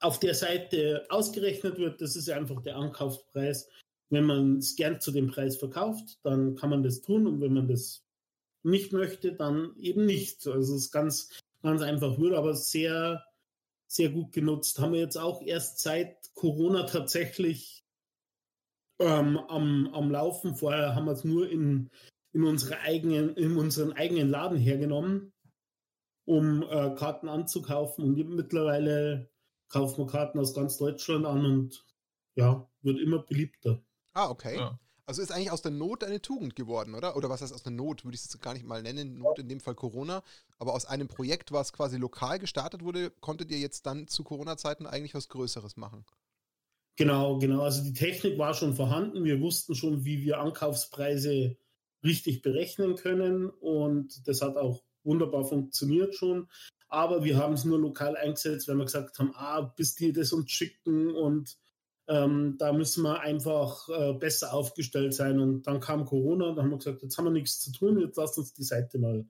auf 0.00 0.18
der 0.18 0.34
Seite 0.34 1.06
ausgerechnet 1.08 1.78
wird, 1.78 2.00
das 2.00 2.16
ist 2.16 2.30
einfach 2.30 2.62
der 2.62 2.76
Ankaufspreis. 2.76 3.68
Wenn 4.08 4.24
man 4.24 4.58
es 4.58 4.76
gern 4.76 5.00
zu 5.00 5.12
dem 5.12 5.28
Preis 5.28 5.56
verkauft, 5.56 6.18
dann 6.22 6.56
kann 6.56 6.70
man 6.70 6.82
das 6.82 7.00
tun 7.00 7.26
und 7.26 7.40
wenn 7.40 7.52
man 7.52 7.68
das 7.68 8.04
nicht 8.62 8.92
möchte, 8.92 9.32
dann 9.32 9.74
eben 9.78 10.04
nicht. 10.04 10.46
Also 10.46 10.74
es 10.74 10.84
ist 10.84 10.90
ganz, 10.90 11.30
ganz 11.62 11.82
einfach, 11.82 12.18
wird 12.18 12.34
aber 12.34 12.54
sehr, 12.54 13.24
sehr 13.86 14.10
gut 14.10 14.32
genutzt. 14.32 14.78
Haben 14.78 14.94
wir 14.94 15.00
jetzt 15.00 15.16
auch 15.16 15.42
erst 15.42 15.80
seit 15.80 16.34
Corona 16.34 16.84
tatsächlich 16.84 17.79
ähm, 19.00 19.38
am, 19.48 19.88
am 19.92 20.10
Laufen. 20.10 20.54
Vorher 20.54 20.94
haben 20.94 21.06
wir 21.06 21.12
es 21.12 21.24
nur 21.24 21.50
in, 21.50 21.90
in, 22.32 22.44
unsere 22.44 22.78
eigenen, 22.80 23.34
in 23.34 23.56
unseren 23.56 23.92
eigenen 23.92 24.28
Laden 24.28 24.58
hergenommen, 24.58 25.32
um 26.26 26.62
äh, 26.62 26.94
Karten 26.94 27.28
anzukaufen. 27.28 28.04
Und 28.04 28.36
mittlerweile 28.36 29.30
kaufen 29.68 30.04
wir 30.04 30.06
Karten 30.06 30.38
aus 30.38 30.54
ganz 30.54 30.76
Deutschland 30.76 31.26
an 31.26 31.44
und 31.44 31.84
ja, 32.34 32.68
wird 32.82 33.00
immer 33.00 33.20
beliebter. 33.20 33.82
Ah, 34.12 34.28
okay. 34.28 34.56
Ja. 34.56 34.78
Also 35.06 35.22
ist 35.22 35.32
eigentlich 35.32 35.50
aus 35.50 35.62
der 35.62 35.72
Not 35.72 36.04
eine 36.04 36.22
Tugend 36.22 36.54
geworden, 36.54 36.94
oder? 36.94 37.16
Oder 37.16 37.28
was 37.28 37.42
heißt 37.42 37.52
aus 37.52 37.64
der 37.64 37.72
Not? 37.72 38.04
Würde 38.04 38.14
ich 38.14 38.24
es 38.24 38.40
gar 38.40 38.54
nicht 38.54 38.64
mal 38.64 38.80
nennen. 38.80 39.18
Not 39.18 39.40
in 39.40 39.48
dem 39.48 39.58
Fall 39.58 39.74
Corona. 39.74 40.22
Aber 40.58 40.72
aus 40.72 40.86
einem 40.86 41.08
Projekt, 41.08 41.50
was 41.50 41.72
quasi 41.72 41.96
lokal 41.96 42.38
gestartet 42.38 42.84
wurde, 42.84 43.10
konntet 43.20 43.50
ihr 43.50 43.58
jetzt 43.58 43.86
dann 43.86 44.06
zu 44.06 44.22
Corona-Zeiten 44.22 44.86
eigentlich 44.86 45.14
was 45.14 45.28
Größeres 45.28 45.76
machen? 45.76 46.04
Genau, 47.00 47.38
genau. 47.38 47.62
Also 47.62 47.82
die 47.82 47.94
Technik 47.94 48.36
war 48.36 48.52
schon 48.52 48.74
vorhanden. 48.74 49.24
Wir 49.24 49.40
wussten 49.40 49.74
schon, 49.74 50.04
wie 50.04 50.22
wir 50.22 50.38
Ankaufspreise 50.38 51.56
richtig 52.04 52.42
berechnen 52.42 52.94
können. 52.94 53.48
Und 53.48 54.28
das 54.28 54.42
hat 54.42 54.58
auch 54.58 54.82
wunderbar 55.02 55.46
funktioniert 55.46 56.14
schon. 56.14 56.50
Aber 56.88 57.24
wir 57.24 57.38
haben 57.38 57.54
es 57.54 57.64
nur 57.64 57.78
lokal 57.78 58.18
eingesetzt, 58.18 58.68
weil 58.68 58.74
wir 58.74 58.84
gesagt 58.84 59.18
haben, 59.18 59.32
ah, 59.34 59.62
bis 59.62 59.94
die 59.94 60.12
das 60.12 60.34
uns 60.34 60.50
schicken 60.50 61.14
und 61.14 61.56
ähm, 62.06 62.56
da 62.58 62.70
müssen 62.74 63.02
wir 63.02 63.20
einfach 63.20 63.88
äh, 63.88 64.12
besser 64.12 64.52
aufgestellt 64.52 65.14
sein. 65.14 65.40
Und 65.40 65.62
dann 65.62 65.80
kam 65.80 66.04
Corona 66.04 66.50
und 66.50 66.56
dann 66.56 66.66
haben 66.66 66.72
wir 66.72 66.78
gesagt, 66.78 67.02
jetzt 67.02 67.16
haben 67.16 67.24
wir 67.24 67.30
nichts 67.30 67.60
zu 67.60 67.72
tun, 67.72 67.98
jetzt 67.98 68.18
lasst 68.18 68.36
uns 68.36 68.52
die 68.52 68.62
Seite 68.62 68.98
mal 68.98 69.24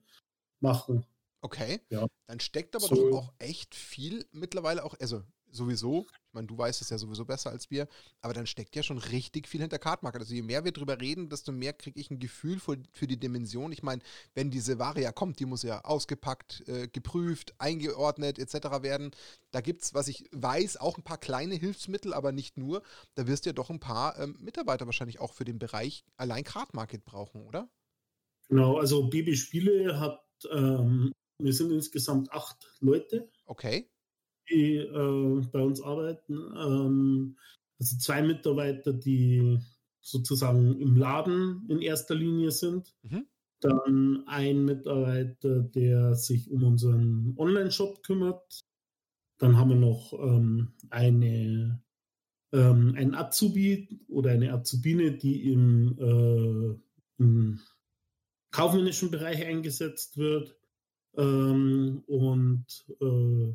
machen. 0.59 1.05
Okay. 1.39 1.79
Ja. 1.89 2.05
Dann 2.27 2.41
steckt 2.41 2.75
aber 2.75 2.87
so. 2.87 2.95
doch 2.95 3.17
auch 3.17 3.33
echt 3.39 3.75
viel 3.75 4.25
mittlerweile 4.33 4.83
auch, 4.83 4.95
also 4.99 5.23
sowieso, 5.49 6.07
ich 6.31 6.33
meine, 6.33 6.47
du 6.47 6.57
weißt 6.57 6.81
es 6.81 6.89
ja 6.89 6.97
sowieso 6.97 7.25
besser 7.25 7.49
als 7.49 7.69
wir, 7.71 7.89
aber 8.21 8.33
dann 8.33 8.47
steckt 8.47 8.73
ja 8.77 8.83
schon 8.83 8.97
richtig 8.97 9.49
viel 9.49 9.59
hinter 9.59 9.79
Cardmarket. 9.79 10.21
Also 10.21 10.33
je 10.33 10.41
mehr 10.41 10.63
wir 10.63 10.71
drüber 10.71 11.01
reden, 11.01 11.27
desto 11.27 11.51
mehr 11.51 11.73
kriege 11.73 11.99
ich 11.99 12.09
ein 12.09 12.19
Gefühl 12.19 12.57
für, 12.57 12.77
für 12.93 13.05
die 13.05 13.19
Dimension. 13.19 13.73
Ich 13.73 13.83
meine, 13.83 14.01
wenn 14.33 14.49
diese 14.49 14.79
Ware 14.79 15.01
ja 15.01 15.11
kommt, 15.11 15.41
die 15.41 15.45
muss 15.45 15.63
ja 15.63 15.83
ausgepackt, 15.83 16.63
äh, 16.69 16.87
geprüft, 16.87 17.53
eingeordnet 17.57 18.39
etc. 18.39 18.81
werden. 18.81 19.11
Da 19.51 19.59
gibt 19.59 19.81
es, 19.81 19.93
was 19.93 20.07
ich 20.07 20.23
weiß, 20.31 20.77
auch 20.77 20.97
ein 20.97 21.03
paar 21.03 21.17
kleine 21.17 21.55
Hilfsmittel, 21.55 22.13
aber 22.13 22.31
nicht 22.31 22.57
nur. 22.57 22.81
Da 23.15 23.27
wirst 23.27 23.45
du 23.45 23.49
ja 23.49 23.53
doch 23.53 23.69
ein 23.69 23.81
paar 23.81 24.17
ähm, 24.17 24.37
Mitarbeiter 24.39 24.85
wahrscheinlich 24.85 25.19
auch 25.19 25.33
für 25.33 25.43
den 25.43 25.59
Bereich 25.59 26.05
allein 26.15 26.45
Cardmarket 26.45 27.03
brauchen, 27.03 27.45
oder? 27.45 27.69
Genau, 28.47 28.77
also 28.77 29.09
BB 29.09 29.35
Spiele 29.35 29.99
hat, 29.99 30.23
ähm, 30.49 31.11
wir 31.39 31.53
sind 31.53 31.71
insgesamt 31.71 32.31
acht 32.31 32.73
Leute. 32.79 33.29
Okay 33.43 33.90
die 34.51 34.77
äh, 34.77 35.41
bei 35.51 35.59
uns 35.61 35.81
arbeiten. 35.81 36.37
Ähm, 36.57 37.37
also 37.79 37.97
zwei 37.97 38.21
Mitarbeiter, 38.21 38.93
die 38.93 39.59
sozusagen 40.01 40.79
im 40.79 40.95
Laden 40.95 41.65
in 41.69 41.81
erster 41.81 42.15
Linie 42.15 42.51
sind. 42.51 42.93
Mhm. 43.03 43.25
Dann 43.59 44.23
ein 44.27 44.65
Mitarbeiter, 44.65 45.59
der 45.61 46.15
sich 46.15 46.49
um 46.49 46.63
unseren 46.63 47.35
Online-Shop 47.37 48.03
kümmert. 48.03 48.61
Dann 49.37 49.57
haben 49.57 49.69
wir 49.69 49.75
noch 49.75 50.13
ähm, 50.13 50.73
eine, 50.89 51.81
ähm, 52.51 52.95
einen 52.95 53.15
Azubi 53.15 53.99
oder 54.07 54.31
eine 54.31 54.51
Azubine, 54.53 55.11
die 55.11 55.51
im, 55.51 55.97
äh, 55.99 57.23
im 57.23 57.59
kaufmännischen 58.51 59.11
Bereich 59.11 59.45
eingesetzt 59.45 60.17
wird. 60.17 60.55
Ähm, 61.15 62.03
und 62.07 62.65
äh, 62.99 63.53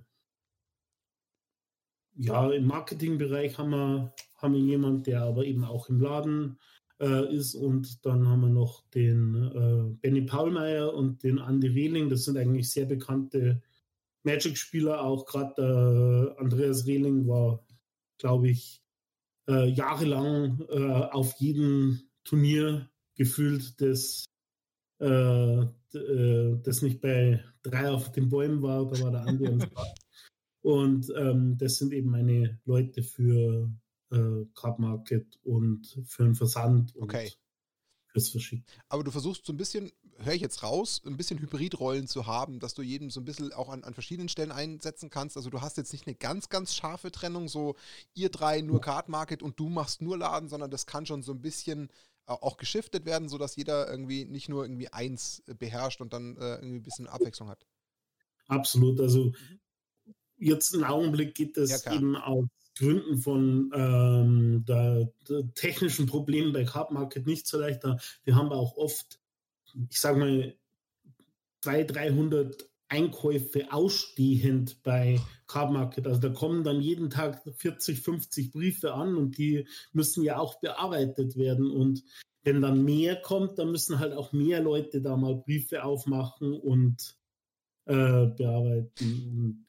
ja, 2.17 2.51
im 2.51 2.67
Marketingbereich 2.67 3.59
haben 3.59 3.71
wir, 3.71 4.15
haben 4.37 4.55
wir 4.55 4.61
jemanden, 4.61 5.03
der 5.05 5.23
aber 5.23 5.45
eben 5.45 5.65
auch 5.65 5.89
im 5.89 6.01
Laden 6.01 6.59
äh, 7.01 7.35
ist. 7.35 7.55
Und 7.55 8.05
dann 8.07 8.27
haben 8.29 8.41
wir 8.41 8.49
noch 8.49 8.83
den 8.91 9.35
äh, 9.35 9.97
Benny 10.01 10.23
Paulmeier 10.23 10.95
und 10.95 11.23
den 11.23 11.39
Andy 11.39 11.69
Rehling. 11.69 12.09
Das 12.09 12.25
sind 12.25 12.37
eigentlich 12.39 12.71
sehr 12.71 12.87
bekannte 12.87 13.63
Magic-Spieler. 14.25 15.03
Auch 15.03 15.27
gerade 15.27 16.35
äh, 16.37 16.41
Andreas 16.41 16.87
Rehling 16.87 17.27
war, 17.29 17.65
glaube 18.19 18.49
ich, 18.49 18.83
äh, 19.49 19.69
jahrelang 19.69 20.65
äh, 20.71 21.09
auf 21.13 21.35
jedem 21.39 22.01
Turnier 22.25 22.91
gefühlt, 23.15 23.81
das, 23.81 24.25
äh, 24.99 25.67
das 25.93 26.83
nicht 26.83 27.01
bei 27.01 27.45
drei 27.63 27.91
auf 27.91 28.11
den 28.13 28.29
Bäumen 28.29 28.63
war. 28.63 28.87
Da 28.89 29.01
war 29.03 29.11
der 29.11 29.27
Andi 29.27 29.47
am 29.47 29.61
Start. 29.61 30.06
Und 30.67 31.13
ähm, 31.17 31.57
das 31.59 31.77
sind 31.77 31.93
eben 31.93 32.11
meine 32.11 32.59
Leute 32.65 33.05
für 33.05 33.71
äh, 34.11 34.47
Card 34.57 34.81
Market 34.81 35.39
und 35.45 36.03
für 36.05 36.25
den 36.25 36.35
Versand 36.35 36.93
und 36.97 37.05
okay. 37.05 37.31
fürs 38.09 38.31
Verschicken. 38.31 38.67
Aber 38.89 39.05
du 39.05 39.13
versuchst 39.13 39.47
so 39.47 39.53
ein 39.53 39.59
bisschen, 39.59 39.93
höre 40.19 40.33
ich 40.33 40.41
jetzt 40.41 40.65
raus, 40.65 41.01
ein 41.07 41.17
bisschen 41.17 41.39
Hybridrollen 41.39 42.09
zu 42.09 42.27
haben, 42.27 42.59
dass 42.59 42.75
du 42.75 42.83
jeden 42.83 43.11
so 43.11 43.21
ein 43.21 43.25
bisschen 43.25 43.53
auch 43.53 43.69
an, 43.69 43.85
an 43.85 43.95
verschiedenen 43.95 44.29
Stellen 44.29 44.51
einsetzen 44.51 45.09
kannst. 45.09 45.37
Also 45.37 45.51
du 45.51 45.61
hast 45.61 45.77
jetzt 45.77 45.93
nicht 45.93 46.09
eine 46.09 46.17
ganz, 46.17 46.49
ganz 46.49 46.75
scharfe 46.75 47.13
Trennung, 47.13 47.47
so 47.47 47.77
ihr 48.15 48.31
drei 48.31 48.61
nur 48.61 48.81
Card 48.81 49.09
Market 49.09 49.45
und 49.45 49.61
du 49.61 49.69
machst 49.69 50.03
nur 50.03 50.19
Laden, 50.19 50.49
sondern 50.49 50.73
das 50.73 50.85
kann 50.85 51.07
schon 51.07 51.23
so 51.23 51.31
ein 51.31 51.43
bisschen 51.43 51.91
auch 52.27 52.57
geschiftet 52.57 53.07
werden, 53.07 53.29
sodass 53.29 53.55
jeder 53.55 53.89
irgendwie 53.89 54.25
nicht 54.25 54.49
nur 54.49 54.65
irgendwie 54.65 54.93
eins 54.93 55.45
beherrscht 55.61 56.01
und 56.01 56.13
dann 56.13 56.37
äh, 56.39 56.57
irgendwie 56.57 56.81
ein 56.81 56.83
bisschen 56.83 57.07
Abwechslung 57.07 57.51
hat. 57.51 57.65
Absolut. 58.49 59.01
Also 59.01 59.27
mhm 59.27 59.61
jetzt 60.39 60.75
im 60.75 60.85
Augenblick 60.85 61.35
geht 61.35 61.57
es 61.57 61.85
ja, 61.85 61.95
eben 61.95 62.17
aus 62.17 62.47
Gründen 62.79 63.19
von 63.19 63.73
ähm, 63.75 64.65
der, 64.67 65.11
der, 65.29 65.55
technischen 65.55 66.07
Problemen 66.07 66.53
bei 66.53 66.65
Card 66.65 66.91
Market 66.91 67.27
nicht 67.27 67.47
so 67.47 67.59
leicht. 67.59 67.83
Wir 68.25 68.37
haben 68.37 68.51
auch 68.51 68.77
oft, 68.77 69.19
ich 69.89 69.99
sage 69.99 70.19
mal, 70.19 70.55
200, 71.63 71.97
300 71.97 72.69
Einkäufe 72.89 73.73
ausstehend 73.73 74.83
bei 74.83 75.21
Card 75.47 75.73
Market. 75.73 76.07
Also 76.07 76.21
da 76.21 76.29
kommen 76.29 76.65
dann 76.65 76.81
jeden 76.81 77.11
Tag 77.11 77.43
40, 77.57 78.01
50 78.01 78.53
Briefe 78.53 78.95
an 78.95 79.17
und 79.17 79.39
die 79.39 79.67
müssen 79.93 80.23
ja 80.23 80.39
auch 80.39 80.61
bearbeitet 80.61 81.37
werden. 81.37 81.71
Und 81.71 82.05
wenn 82.43 82.63
dann 82.63 82.85
mehr 82.85 83.17
kommt, 83.17 83.59
dann 83.59 83.73
müssen 83.73 83.99
halt 83.99 84.13
auch 84.13 84.33
mehr 84.33 84.63
Leute 84.63 85.01
da 85.01 85.17
mal 85.17 85.35
Briefe 85.35 85.83
aufmachen 85.83 86.53
und 86.53 87.17
äh, 87.87 88.27
bearbeiten. 88.27 88.87
Und 89.01 89.66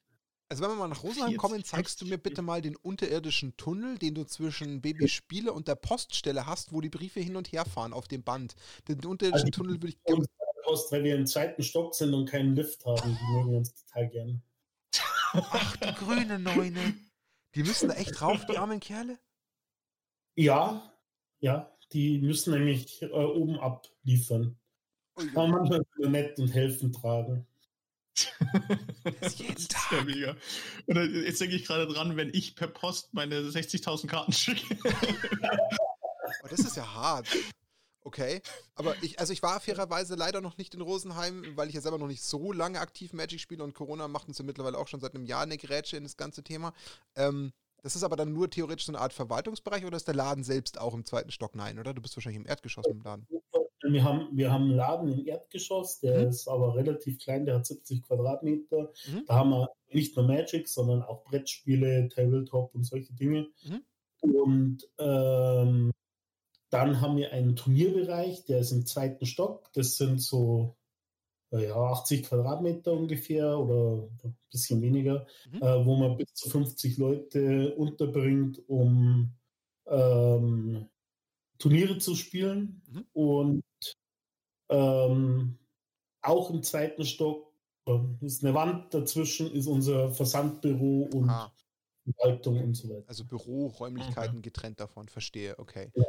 also 0.50 0.64
wenn 0.64 0.72
wir 0.72 0.76
mal 0.76 0.88
nach 0.88 1.04
Rosenheim 1.04 1.38
kommen, 1.38 1.64
zeigst 1.64 2.02
du 2.02 2.06
mir 2.06 2.18
bitte 2.18 2.42
mal 2.42 2.62
den 2.62 2.76
unterirdischen 2.76 3.58
Tunnel, 3.58 3.98
den 3.98 4.16
du 4.16 4.24
zwischen 4.24 4.82
Baby 4.82 5.08
Spiele 5.10 5.52
und 5.52 5.68
der 5.68 5.76
Poststelle 5.76 6.46
hast, 6.46 6.72
wo 6.72 6.82
die 6.82 6.90
Briefe 6.90 7.20
hin 7.20 7.36
und 7.36 7.52
her 7.52 7.66
fahren 7.66 7.94
auf 7.94 8.08
dem 8.08 8.24
Band. 8.24 8.56
Den 8.88 9.04
unterirdischen 9.06 9.50
also, 9.50 9.64
Tunnel 9.64 9.76
würde 9.76 9.90
ich 9.90 10.04
gerne. 10.04 10.26
Post, 10.64 10.92
weil 10.92 11.04
wir 11.04 11.16
im 11.16 11.26
zweiten 11.26 11.64
Stock 11.64 11.96
sind 11.96 12.14
und 12.14 12.26
keinen 12.26 12.56
Lift 12.56 12.86
haben, 12.86 13.18
die 13.18 13.34
mögen 13.34 13.52
wir 13.52 13.58
uns 13.60 13.74
total 13.74 14.10
gerne. 14.10 14.42
Ach, 15.34 15.78
die 15.78 15.94
grüne 15.94 16.40
Neune. 16.40 16.96
Die 17.56 17.64
müssen 17.64 17.90
da 17.90 17.96
echt 17.96 18.22
rauf, 18.22 18.46
die 18.46 18.58
armen 18.58 18.80
Kerle? 18.80 19.18
Ja, 20.36 20.94
ja, 21.40 21.72
die 21.94 22.20
müssen 22.20 22.54
nämlich 22.54 23.02
äh, 23.02 23.08
oben 23.08 23.60
abliefern. 23.60 24.58
Oh, 25.16 25.22
ja. 25.22 25.30
Aber 25.32 25.48
manchmal 25.48 25.86
nett 25.98 26.38
und 26.40 26.54
helfen 26.54 26.92
tragen. 26.92 27.48
Das 29.20 29.38
jeden 29.38 29.56
Tag. 29.68 29.92
Ja 29.92 30.04
mega. 30.04 30.36
Und 30.88 30.96
jetzt 30.98 31.42
denke 31.42 31.56
ich 31.56 31.66
gerade 31.66 31.88
dran, 31.88 32.18
wenn 32.18 32.30
ich 32.34 32.56
per 32.56 32.68
Post 32.68 33.14
meine 33.14 33.42
60.000 33.42 34.08
Karten 34.08 34.32
schicke. 34.34 34.78
Aber 36.40 36.50
das 36.50 36.60
ist 36.60 36.78
ja 36.78 36.94
hart. 36.94 37.28
Okay, 38.02 38.42
aber 38.76 38.96
ich, 39.04 39.20
also 39.20 39.34
ich 39.34 39.44
war 39.44 39.60
fairerweise 39.60 40.16
leider 40.16 40.40
noch 40.40 40.58
nicht 40.58 40.74
in 40.74 40.80
Rosenheim, 40.80 41.44
weil 41.58 41.68
ich 41.68 41.76
ja 41.76 41.82
selber 41.82 41.98
noch 41.98 42.08
nicht 42.08 42.24
so 42.24 42.54
lange 42.54 42.80
aktiv 42.80 43.12
Magic 43.12 43.42
spiele 43.42 43.62
und 43.66 43.74
Corona 43.74 44.08
macht 44.08 44.30
uns 44.30 44.38
ja 44.38 44.46
mittlerweile 44.46 44.78
auch 44.78 44.88
schon 44.88 45.02
seit 45.02 45.14
einem 45.14 45.26
Jahr 45.26 45.44
eine 45.44 45.58
Grätsche 45.58 45.98
in 45.98 46.04
das 46.04 46.16
ganze 46.16 46.42
Thema. 46.42 46.74
Ähm, 47.16 47.52
das 47.84 47.96
ist 47.96 48.04
aber 48.04 48.16
dann 48.16 48.34
nur 48.34 48.50
theoretisch 48.50 48.86
so 48.86 48.92
eine 48.92 49.00
Art 49.02 49.14
Verwaltungsbereich 49.14 49.86
oder 49.86 49.98
ist 49.98 50.08
der 50.08 50.16
Laden 50.16 50.44
selbst 50.44 50.80
auch 50.80 50.94
im 50.94 51.06
zweiten 51.06 51.32
Stock? 51.32 51.56
Nein, 51.56 51.80
oder? 51.80 51.94
Du 51.94 52.02
bist 52.02 52.16
wahrscheinlich 52.16 52.42
im 52.42 52.48
Erdgeschoss 52.48 52.86
im 52.88 53.02
Laden. 53.02 53.28
Wir 53.84 54.04
haben, 54.04 54.30
wir 54.36 54.52
haben 54.52 54.64
einen 54.64 54.76
Laden 54.76 55.12
im 55.12 55.26
Erdgeschoss, 55.26 56.00
der 56.00 56.22
mhm. 56.22 56.30
ist 56.30 56.48
aber 56.48 56.76
relativ 56.76 57.20
klein, 57.20 57.46
der 57.46 57.56
hat 57.56 57.66
70 57.66 58.04
Quadratmeter. 58.04 58.92
Mhm. 59.12 59.24
Da 59.28 59.36
haben 59.36 59.52
wir 59.52 59.70
nicht 59.92 60.16
nur 60.16 60.26
Magic, 60.26 60.68
sondern 60.68 61.04
auch 61.04 61.24
Brettspiele, 61.24 62.10
Tabletop 62.10 62.74
und 62.74 62.84
solche 62.84 63.14
Dinge. 63.14 63.48
Mhm. 63.64 63.82
Und 64.20 64.90
ähm, 64.98 65.92
dann 66.70 67.02
haben 67.02 67.18
wir 67.18 67.32
einen 67.32 67.56
Turnierbereich, 67.56 68.46
der 68.46 68.60
ist 68.60 68.72
im 68.72 68.86
zweiten 68.86 69.26
Stock. 69.26 69.72
Das 69.74 69.98
sind 69.98 70.22
so 70.22 70.76
ja, 71.52 71.76
80 71.76 72.24
Quadratmeter 72.24 72.94
ungefähr 72.94 73.58
oder 73.58 74.10
ein 74.24 74.38
bisschen 74.52 74.82
weniger, 74.82 75.26
mhm. 75.52 75.62
äh, 75.62 75.86
wo 75.86 75.96
man 75.96 76.18
bis 76.18 76.34
zu 76.34 76.50
50 76.50 76.98
Leute 76.98 77.76
unterbringt, 77.76 78.62
um 78.68 79.32
ähm, 79.86 80.90
Turniere 81.58 81.98
zu 82.00 82.16
spielen. 82.16 82.82
Mhm. 82.92 83.06
Und 83.14 83.64
ähm, 84.70 85.58
auch 86.22 86.50
im 86.50 86.64
zweiten 86.64 87.06
Stock 87.06 87.52
äh, 87.86 88.00
ist 88.22 88.44
eine 88.44 88.54
Wand 88.54 88.94
dazwischen, 88.94 89.52
ist 89.52 89.68
unser 89.68 90.12
Versandbüro 90.12 91.10
und 91.14 91.30
ah. 91.30 91.52
Verwaltung 92.04 92.64
und 92.64 92.74
so 92.76 92.90
weiter. 92.90 93.08
Also 93.08 93.26
Büroräumlichkeiten 93.26 94.38
okay. 94.38 94.42
getrennt 94.42 94.80
davon, 94.80 95.08
verstehe, 95.08 95.58
okay. 95.60 95.92
Ja. 95.94 96.06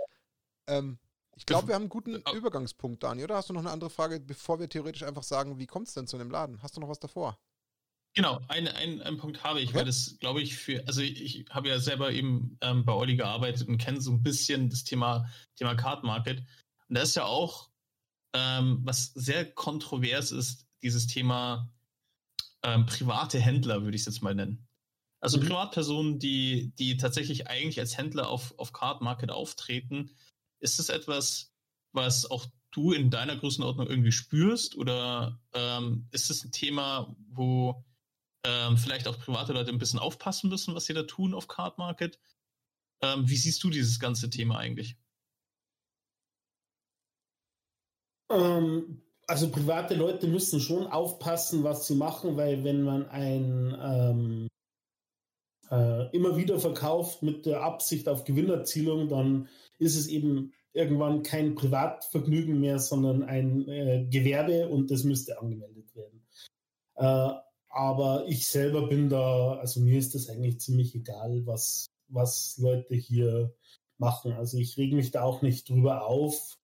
Ähm, 0.68 0.98
ich 1.36 1.46
glaube, 1.46 1.68
wir 1.68 1.74
haben 1.74 1.82
einen 1.82 1.88
guten 1.88 2.20
Übergangspunkt, 2.34 3.04
Dani, 3.04 3.22
oder? 3.22 3.36
Hast 3.36 3.48
du 3.48 3.52
noch 3.52 3.61
eine 3.61 3.70
andere 3.70 3.90
Frage, 3.90 4.18
bevor 4.18 4.59
wir 4.59 4.68
theoretisch 4.68 5.04
einfach 5.04 5.22
sagen, 5.22 5.59
wie 5.59 5.66
kommt 5.66 5.86
es 5.86 5.94
denn 5.94 6.09
zu 6.09 6.16
einem 6.16 6.30
Laden? 6.30 6.61
Hast 6.62 6.76
du 6.76 6.80
noch 6.80 6.88
was 6.88 6.98
davor? 6.98 7.38
Genau, 8.14 8.40
einen, 8.48 8.66
einen, 8.66 9.00
einen 9.02 9.18
Punkt 9.18 9.44
habe 9.44 9.61
ich, 9.61 9.68
okay. 9.68 9.78
weil 9.78 9.84
das, 9.84 10.16
glaube 10.18 10.40
ich, 10.42 10.56
für, 10.56 10.84
also 10.88 11.00
ich, 11.00 11.22
ich 11.24 11.46
habe 11.50 11.68
ja 11.68 11.78
selber 11.78 12.11
eben 12.11 12.59
ähm, 12.61 12.84
bei 12.84 12.92
Olli 12.92 13.14
gearbeitet 13.14 13.68
und 13.68 13.78
kenne 13.78 14.00
so 14.00 14.11
ein 14.11 14.22
bisschen 14.22 14.70
das 14.70 14.82
Thema, 14.82 15.30
Thema 15.54 15.76
Card 15.76 16.02
Market. 16.02 16.40
Und 16.88 16.96
da 16.96 17.02
ist 17.02 17.14
ja 17.14 17.24
auch, 17.24 17.70
ähm, 18.32 18.80
was 18.84 19.12
sehr 19.14 19.50
kontrovers 19.50 20.32
ist, 20.32 20.66
dieses 20.82 21.06
Thema 21.06 21.72
ähm, 22.62 22.86
private 22.86 23.38
Händler, 23.38 23.82
würde 23.82 23.96
ich 23.96 24.02
es 24.02 24.06
jetzt 24.06 24.22
mal 24.22 24.34
nennen. 24.34 24.66
Also 25.20 25.38
mhm. 25.38 25.42
Privatpersonen, 25.46 26.18
die, 26.18 26.72
die 26.78 26.96
tatsächlich 26.96 27.48
eigentlich 27.48 27.80
als 27.80 27.96
Händler 27.98 28.28
auf, 28.28 28.54
auf 28.58 28.72
Card 28.72 29.00
Market 29.00 29.30
auftreten, 29.30 30.10
ist 30.60 30.78
es 30.78 30.88
etwas, 30.88 31.52
was 31.92 32.30
auch 32.30 32.46
du 32.70 32.92
in 32.92 33.10
deiner 33.10 33.36
Größenordnung 33.36 33.86
irgendwie 33.86 34.12
spürst? 34.12 34.76
Oder 34.76 35.40
ähm, 35.54 36.08
ist 36.12 36.30
es 36.30 36.44
ein 36.44 36.52
Thema, 36.52 37.16
wo 37.28 37.84
ähm, 38.44 38.76
vielleicht 38.76 39.08
auch 39.08 39.18
private 39.18 39.52
Leute 39.52 39.70
ein 39.70 39.78
bisschen 39.78 39.98
aufpassen 39.98 40.48
müssen, 40.48 40.74
was 40.74 40.86
sie 40.86 40.94
da 40.94 41.02
tun 41.02 41.34
auf 41.34 41.48
Card 41.48 41.78
Market? 41.78 42.20
Ähm, 43.02 43.28
wie 43.28 43.36
siehst 43.36 43.62
du 43.64 43.70
dieses 43.70 43.98
ganze 43.98 44.30
Thema 44.30 44.58
eigentlich? 44.58 44.96
Ähm, 48.30 49.02
also 49.26 49.50
private 49.50 49.94
Leute 49.94 50.26
müssen 50.26 50.60
schon 50.60 50.86
aufpassen, 50.86 51.62
was 51.64 51.86
sie 51.86 51.94
machen, 51.94 52.36
weil 52.36 52.64
wenn 52.64 52.82
man 52.82 53.08
ein 53.08 53.76
ähm, 53.80 54.48
äh, 55.70 56.16
immer 56.16 56.36
wieder 56.36 56.58
verkauft 56.58 57.22
mit 57.22 57.46
der 57.46 57.62
Absicht 57.62 58.08
auf 58.08 58.24
Gewinnerzielung, 58.24 59.08
dann 59.08 59.48
ist 59.78 59.96
es 59.96 60.08
eben 60.08 60.52
irgendwann 60.72 61.22
kein 61.22 61.54
Privatvergnügen 61.54 62.60
mehr, 62.60 62.78
sondern 62.78 63.22
ein 63.22 63.68
äh, 63.68 64.06
Gewerbe 64.08 64.68
und 64.68 64.90
das 64.90 65.04
müsste 65.04 65.40
angemeldet 65.40 65.94
werden. 65.94 66.26
Äh, 66.96 67.32
aber 67.70 68.24
ich 68.28 68.46
selber 68.46 68.88
bin 68.88 69.08
da, 69.08 69.54
also 69.54 69.80
mir 69.80 69.98
ist 69.98 70.14
das 70.14 70.28
eigentlich 70.28 70.60
ziemlich 70.60 70.94
egal, 70.94 71.42
was, 71.46 71.86
was 72.08 72.56
Leute 72.58 72.94
hier 72.94 73.54
machen. 73.98 74.32
Also 74.32 74.58
ich 74.58 74.76
rege 74.78 74.96
mich 74.96 75.10
da 75.10 75.22
auch 75.22 75.42
nicht 75.42 75.68
drüber 75.68 76.06
auf. 76.06 76.57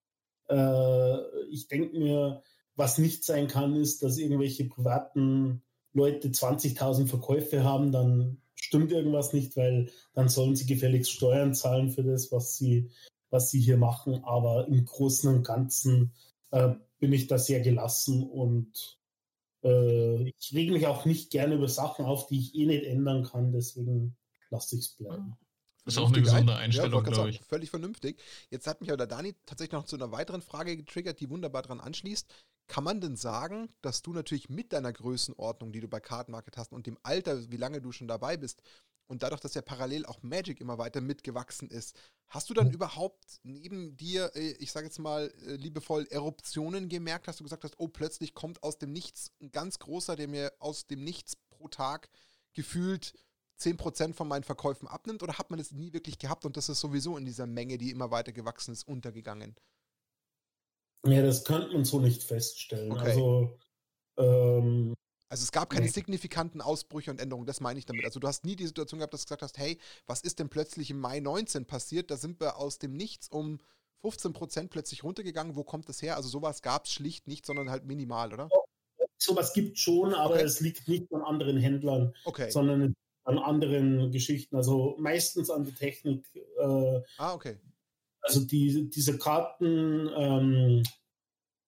Äh, 0.49 1.47
ich 1.51 1.69
denke 1.69 1.99
mir, 1.99 2.43
was 2.77 2.99
nicht 2.99 3.25
sein 3.25 3.49
kann, 3.49 3.75
ist, 3.77 4.03
dass 4.03 4.19
irgendwelche 4.19 4.65
privaten 4.65 5.63
Leute 5.93 6.29
20.000 6.29 7.07
Verkäufe 7.07 7.63
haben, 7.63 7.93
dann 7.93 8.43
stimmt 8.57 8.91
irgendwas 8.93 9.33
nicht, 9.33 9.57
weil 9.57 9.91
dann 10.13 10.29
sollen 10.29 10.57
sie 10.57 10.67
gefälligst 10.67 11.13
Steuern 11.13 11.55
zahlen 11.55 11.91
für 11.91 12.03
das, 12.03 12.33
was 12.33 12.57
sie, 12.57 12.91
was 13.31 13.51
sie 13.51 13.61
hier 13.61 13.77
machen. 13.77 14.25
Aber 14.25 14.67
im 14.67 14.85
Großen 14.85 15.33
und 15.33 15.47
Ganzen 15.47 16.13
äh, 16.51 16.75
bin 16.99 17.13
ich 17.13 17.27
da 17.29 17.39
sehr 17.39 17.61
gelassen 17.61 18.25
und 18.25 18.99
äh, 19.63 20.29
ich 20.29 20.53
rege 20.53 20.73
mich 20.73 20.87
auch 20.87 21.05
nicht 21.05 21.31
gerne 21.31 21.55
über 21.55 21.69
Sachen 21.69 22.05
auf, 22.05 22.27
die 22.27 22.41
ich 22.41 22.55
eh 22.55 22.67
nicht 22.67 22.85
ändern 22.85 23.25
kann. 23.25 23.53
Deswegen 23.53 24.17
lasse 24.51 24.77
ich 24.77 24.83
es 24.83 24.97
bleiben. 24.97 25.37
Das 25.85 25.95
ist 25.95 25.99
auch 25.99 26.09
eine 26.09 26.23
gesunde 26.23 26.57
Einstellung, 26.57 27.05
ja, 27.05 27.11
glaube 27.11 27.31
ich. 27.31 27.41
Völlig 27.43 27.71
vernünftig. 27.71 28.23
Jetzt 28.51 28.67
hat 28.67 28.81
mich 28.81 28.91
aber 28.91 28.97
der 28.97 29.07
Dani 29.07 29.35
tatsächlich 29.45 29.73
noch 29.73 29.85
zu 29.85 29.97
einer 29.97 30.13
weiteren 30.13 30.41
Frage 30.41 30.77
getriggert, 30.77 31.21
die 31.21 31.29
wunderbar 31.29 31.63
daran 31.63 31.81
anschließt. 31.81 32.27
Kann 32.67 32.85
man 32.85 33.01
denn 33.03 33.17
sagen, 33.17 33.69
dass 33.83 34.01
du 34.01 34.15
natürlich 34.15 34.49
mit 34.49 34.73
deiner 34.73 34.93
Größenordnung, 34.93 35.73
die 35.73 35.81
du 35.81 35.89
bei 35.89 36.01
Card 36.01 36.31
Market 36.31 36.57
hast 36.57 36.73
und 36.73 36.87
dem 36.87 36.99
Alter, 37.03 37.51
wie 37.51 37.59
lange 37.59 37.83
du 37.83 37.93
schon 37.93 38.09
dabei 38.09 38.39
bist, 38.39 38.63
und 39.07 39.23
dadurch, 39.23 39.41
dass 39.41 39.55
ja 39.55 39.63
parallel 39.63 40.07
auch 40.07 40.23
Magic 40.23 40.61
immer 40.61 40.79
weiter 40.79 41.01
mitgewachsen 41.01 41.69
ist, 41.69 41.95
hast 42.29 42.49
du 42.49 42.55
dann 42.55 42.71
überhaupt 42.71 43.41
neben 43.43 43.97
dir, 43.97 44.31
äh, 44.35 44.53
ich 44.53 44.73
sage 44.73 44.87
jetzt 44.87 44.99
mal 44.99 45.31
äh, 45.47 45.57
liebevoll, 45.57 46.07
Eruptionen 46.11 46.89
gemerkt? 46.89 47.29
Hast 47.29 47.41
du 47.41 47.45
gesagt 47.45 47.65
hast, 47.65 47.75
oh, 47.79 47.89
plötzlich 47.89 48.35
kommt 48.35 48.63
aus 48.63 48.79
dem 48.79 48.93
Nichts 48.93 49.31
ein 49.43 49.53
ganz 49.53 49.79
großer, 49.79 50.17
der 50.17 50.29
mir 50.29 50.53
aus 50.59 50.87
dem 50.87 51.05
Nichts 51.05 51.37
pro 51.37 51.69
Tag 51.69 52.09
gefühlt 52.55 53.15
10% 53.61 54.15
von 54.15 54.29
meinen 54.29 54.45
Verkäufen 54.45 54.89
abnimmt? 54.89 55.23
Oder 55.23 55.39
hat 55.39 55.51
man 55.51 55.59
das 55.59 55.73
nie 55.73 55.93
wirklich 55.93 56.19
gehabt 56.19 56.45
und 56.45 56.57
das 56.57 56.69
ist 56.69 56.81
sowieso 56.81 57.17
in 57.17 57.25
dieser 57.25 57.47
Menge, 57.47 57.79
die 57.79 57.91
immer 57.91 58.11
weiter 58.11 58.33
gewachsen 58.33 58.73
ist, 58.73 58.87
untergegangen? 58.87 59.55
Ja, 61.07 61.23
das 61.23 61.45
könnte 61.45 61.73
man 61.73 61.85
so 61.85 62.01
nicht 62.01 62.23
feststellen. 62.23 62.93
Okay. 62.93 63.11
Also, 63.11 63.59
ähm, 64.17 64.95
also 65.29 65.43
es 65.43 65.53
gab 65.53 65.71
keine 65.71 65.87
nee. 65.87 65.91
signifikanten 65.91 66.61
Ausbrüche 66.61 67.11
und 67.11 67.21
Änderungen, 67.21 67.47
das 67.47 67.61
meine 67.61 67.79
ich 67.79 67.87
damit. 67.87 68.05
Also 68.05 68.21
du 68.21 68.29
hast 68.29 68.45
nie 68.45 68.57
die 68.57 68.67
Situation 68.67 69.01
gehabt, 69.01 69.13
dass 69.13 69.23
du 69.23 69.27
gesagt 69.27 69.43
hast, 69.43 69.59
hey, 69.59 69.79
was 70.07 70.21
ist 70.23 70.39
denn 70.39 70.49
plötzlich 70.49 70.91
im 70.91 71.01
Mai 71.01 71.21
19 71.21 71.67
passiert? 71.67 72.11
Da 72.11 72.17
sind 72.17 72.41
wir 72.41 72.57
aus 72.57 72.79
dem 72.79 72.97
Nichts 72.97 73.29
um 73.29 73.59
15 74.03 74.33
Prozent 74.33 74.71
plötzlich 74.71 75.03
runtergegangen. 75.03 75.57
Wo 75.57 75.65
kommt 75.65 75.89
das 75.89 76.03
her? 76.03 76.17
Also 76.17 76.29
sowas 76.29 76.63
gab 76.63 76.85
es 76.85 76.93
schlicht 76.93 77.27
nicht, 77.27 77.47
sondern 77.47 77.71
halt 77.71 77.85
minimal, 77.85 78.33
oder? 78.33 78.49
Sowas 79.19 79.53
gibt 79.55 79.77
es 79.77 79.83
schon, 79.83 80.15
aber 80.15 80.35
okay. 80.35 80.45
es 80.45 80.61
liegt 80.61 80.89
nicht 80.89 81.13
an 81.13 81.23
anderen 81.23 81.57
Händlern, 81.57 82.15
okay. 82.25 82.51
sondern 82.51 82.95
an 83.25 83.39
anderen 83.39 84.11
Geschichten. 84.11 84.57
Also 84.57 84.97
meistens 84.99 85.51
an 85.51 85.65
der 85.65 85.75
Technik. 85.75 86.25
Äh, 86.35 87.01
ah, 87.19 87.35
okay. 87.35 87.57
Also 88.21 88.41
die, 88.41 88.89
diese 88.91 89.19
Karten, 89.19 90.09
ähm, 90.17 90.83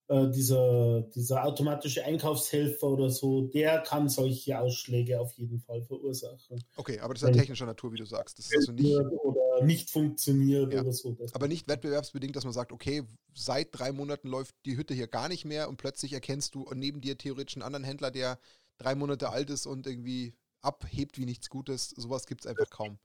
äh, 0.08 0.30
dieser, 0.30 1.02
dieser 1.14 1.44
automatische 1.44 2.04
Einkaufshelfer 2.04 2.86
oder 2.86 3.10
so, 3.10 3.42
der 3.42 3.80
kann 3.80 4.08
solche 4.08 4.58
Ausschläge 4.58 5.20
auf 5.20 5.32
jeden 5.36 5.58
Fall 5.58 5.82
verursachen. 5.82 6.62
Okay, 6.76 7.00
aber 7.00 7.14
das 7.14 7.24
ist 7.24 7.28
ja 7.28 7.34
technischer 7.34 7.66
Natur, 7.66 7.92
wie 7.92 7.98
du 7.98 8.06
sagst. 8.06 8.38
Das 8.38 8.46
ist 8.46 8.56
also 8.56 8.72
nicht 8.72 8.96
oder 8.96 9.64
nicht 9.64 9.90
funktioniert 9.90 10.72
ja. 10.72 10.82
oder 10.82 10.92
so. 10.92 11.16
Aber 11.32 11.48
nicht 11.48 11.68
wettbewerbsbedingt, 11.68 12.36
dass 12.36 12.44
man 12.44 12.52
sagt, 12.52 12.70
okay, 12.70 13.02
seit 13.34 13.68
drei 13.72 13.90
Monaten 13.90 14.28
läuft 14.28 14.54
die 14.64 14.76
Hütte 14.76 14.94
hier 14.94 15.08
gar 15.08 15.28
nicht 15.28 15.44
mehr 15.44 15.68
und 15.68 15.76
plötzlich 15.76 16.12
erkennst 16.12 16.54
du 16.54 16.70
neben 16.72 17.00
dir 17.00 17.18
theoretisch 17.18 17.56
einen 17.56 17.64
anderen 17.64 17.84
Händler, 17.84 18.10
der 18.10 18.38
drei 18.78 18.94
Monate 18.94 19.30
alt 19.30 19.50
ist 19.50 19.66
und 19.66 19.86
irgendwie 19.86 20.34
abhebt 20.66 21.18
wie 21.18 21.24
nichts 21.24 21.48
Gutes. 21.48 21.90
Sowas 21.90 22.26
gibt 22.26 22.42
es 22.42 22.46
einfach 22.46 22.68
kaum 22.70 22.98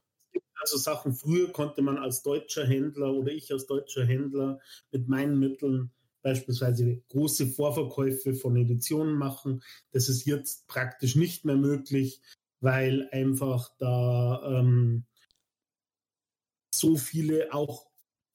also 0.62 0.78
Sachen, 0.78 1.12
früher 1.12 1.52
konnte 1.52 1.82
man 1.82 1.98
als 1.98 2.22
deutscher 2.22 2.64
Händler 2.64 3.12
oder 3.12 3.32
ich 3.32 3.52
als 3.52 3.66
deutscher 3.66 4.06
Händler 4.06 4.60
mit 4.90 5.08
meinen 5.08 5.38
Mitteln 5.38 5.90
beispielsweise 6.22 7.02
große 7.08 7.48
Vorverkäufe 7.48 8.34
von 8.34 8.56
Editionen 8.56 9.14
machen. 9.14 9.62
Das 9.90 10.08
ist 10.08 10.24
jetzt 10.24 10.68
praktisch 10.68 11.16
nicht 11.16 11.44
mehr 11.44 11.56
möglich, 11.56 12.22
weil 12.60 13.08
einfach 13.10 13.70
da 13.78 14.40
ähm, 14.44 15.04
so 16.72 16.96
viele 16.96 17.52
auch 17.52 17.90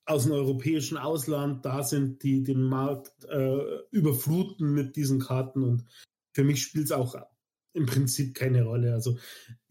aus 0.05 0.23
dem 0.23 0.33
europäischen 0.33 0.97
Ausland 0.97 1.65
da 1.65 1.83
sind, 1.83 2.23
die 2.23 2.43
den 2.43 2.61
Markt 2.61 3.23
äh, 3.25 3.79
überfluten 3.91 4.73
mit 4.73 4.97
diesen 4.97 5.19
Karten. 5.19 5.63
Und 5.63 5.85
für 6.33 6.43
mich 6.43 6.61
spielt 6.61 6.85
es 6.85 6.91
auch 6.91 7.15
im 7.77 7.85
Prinzip 7.85 8.33
keine 8.35 8.63
Rolle. 8.63 8.93
Also 8.93 9.17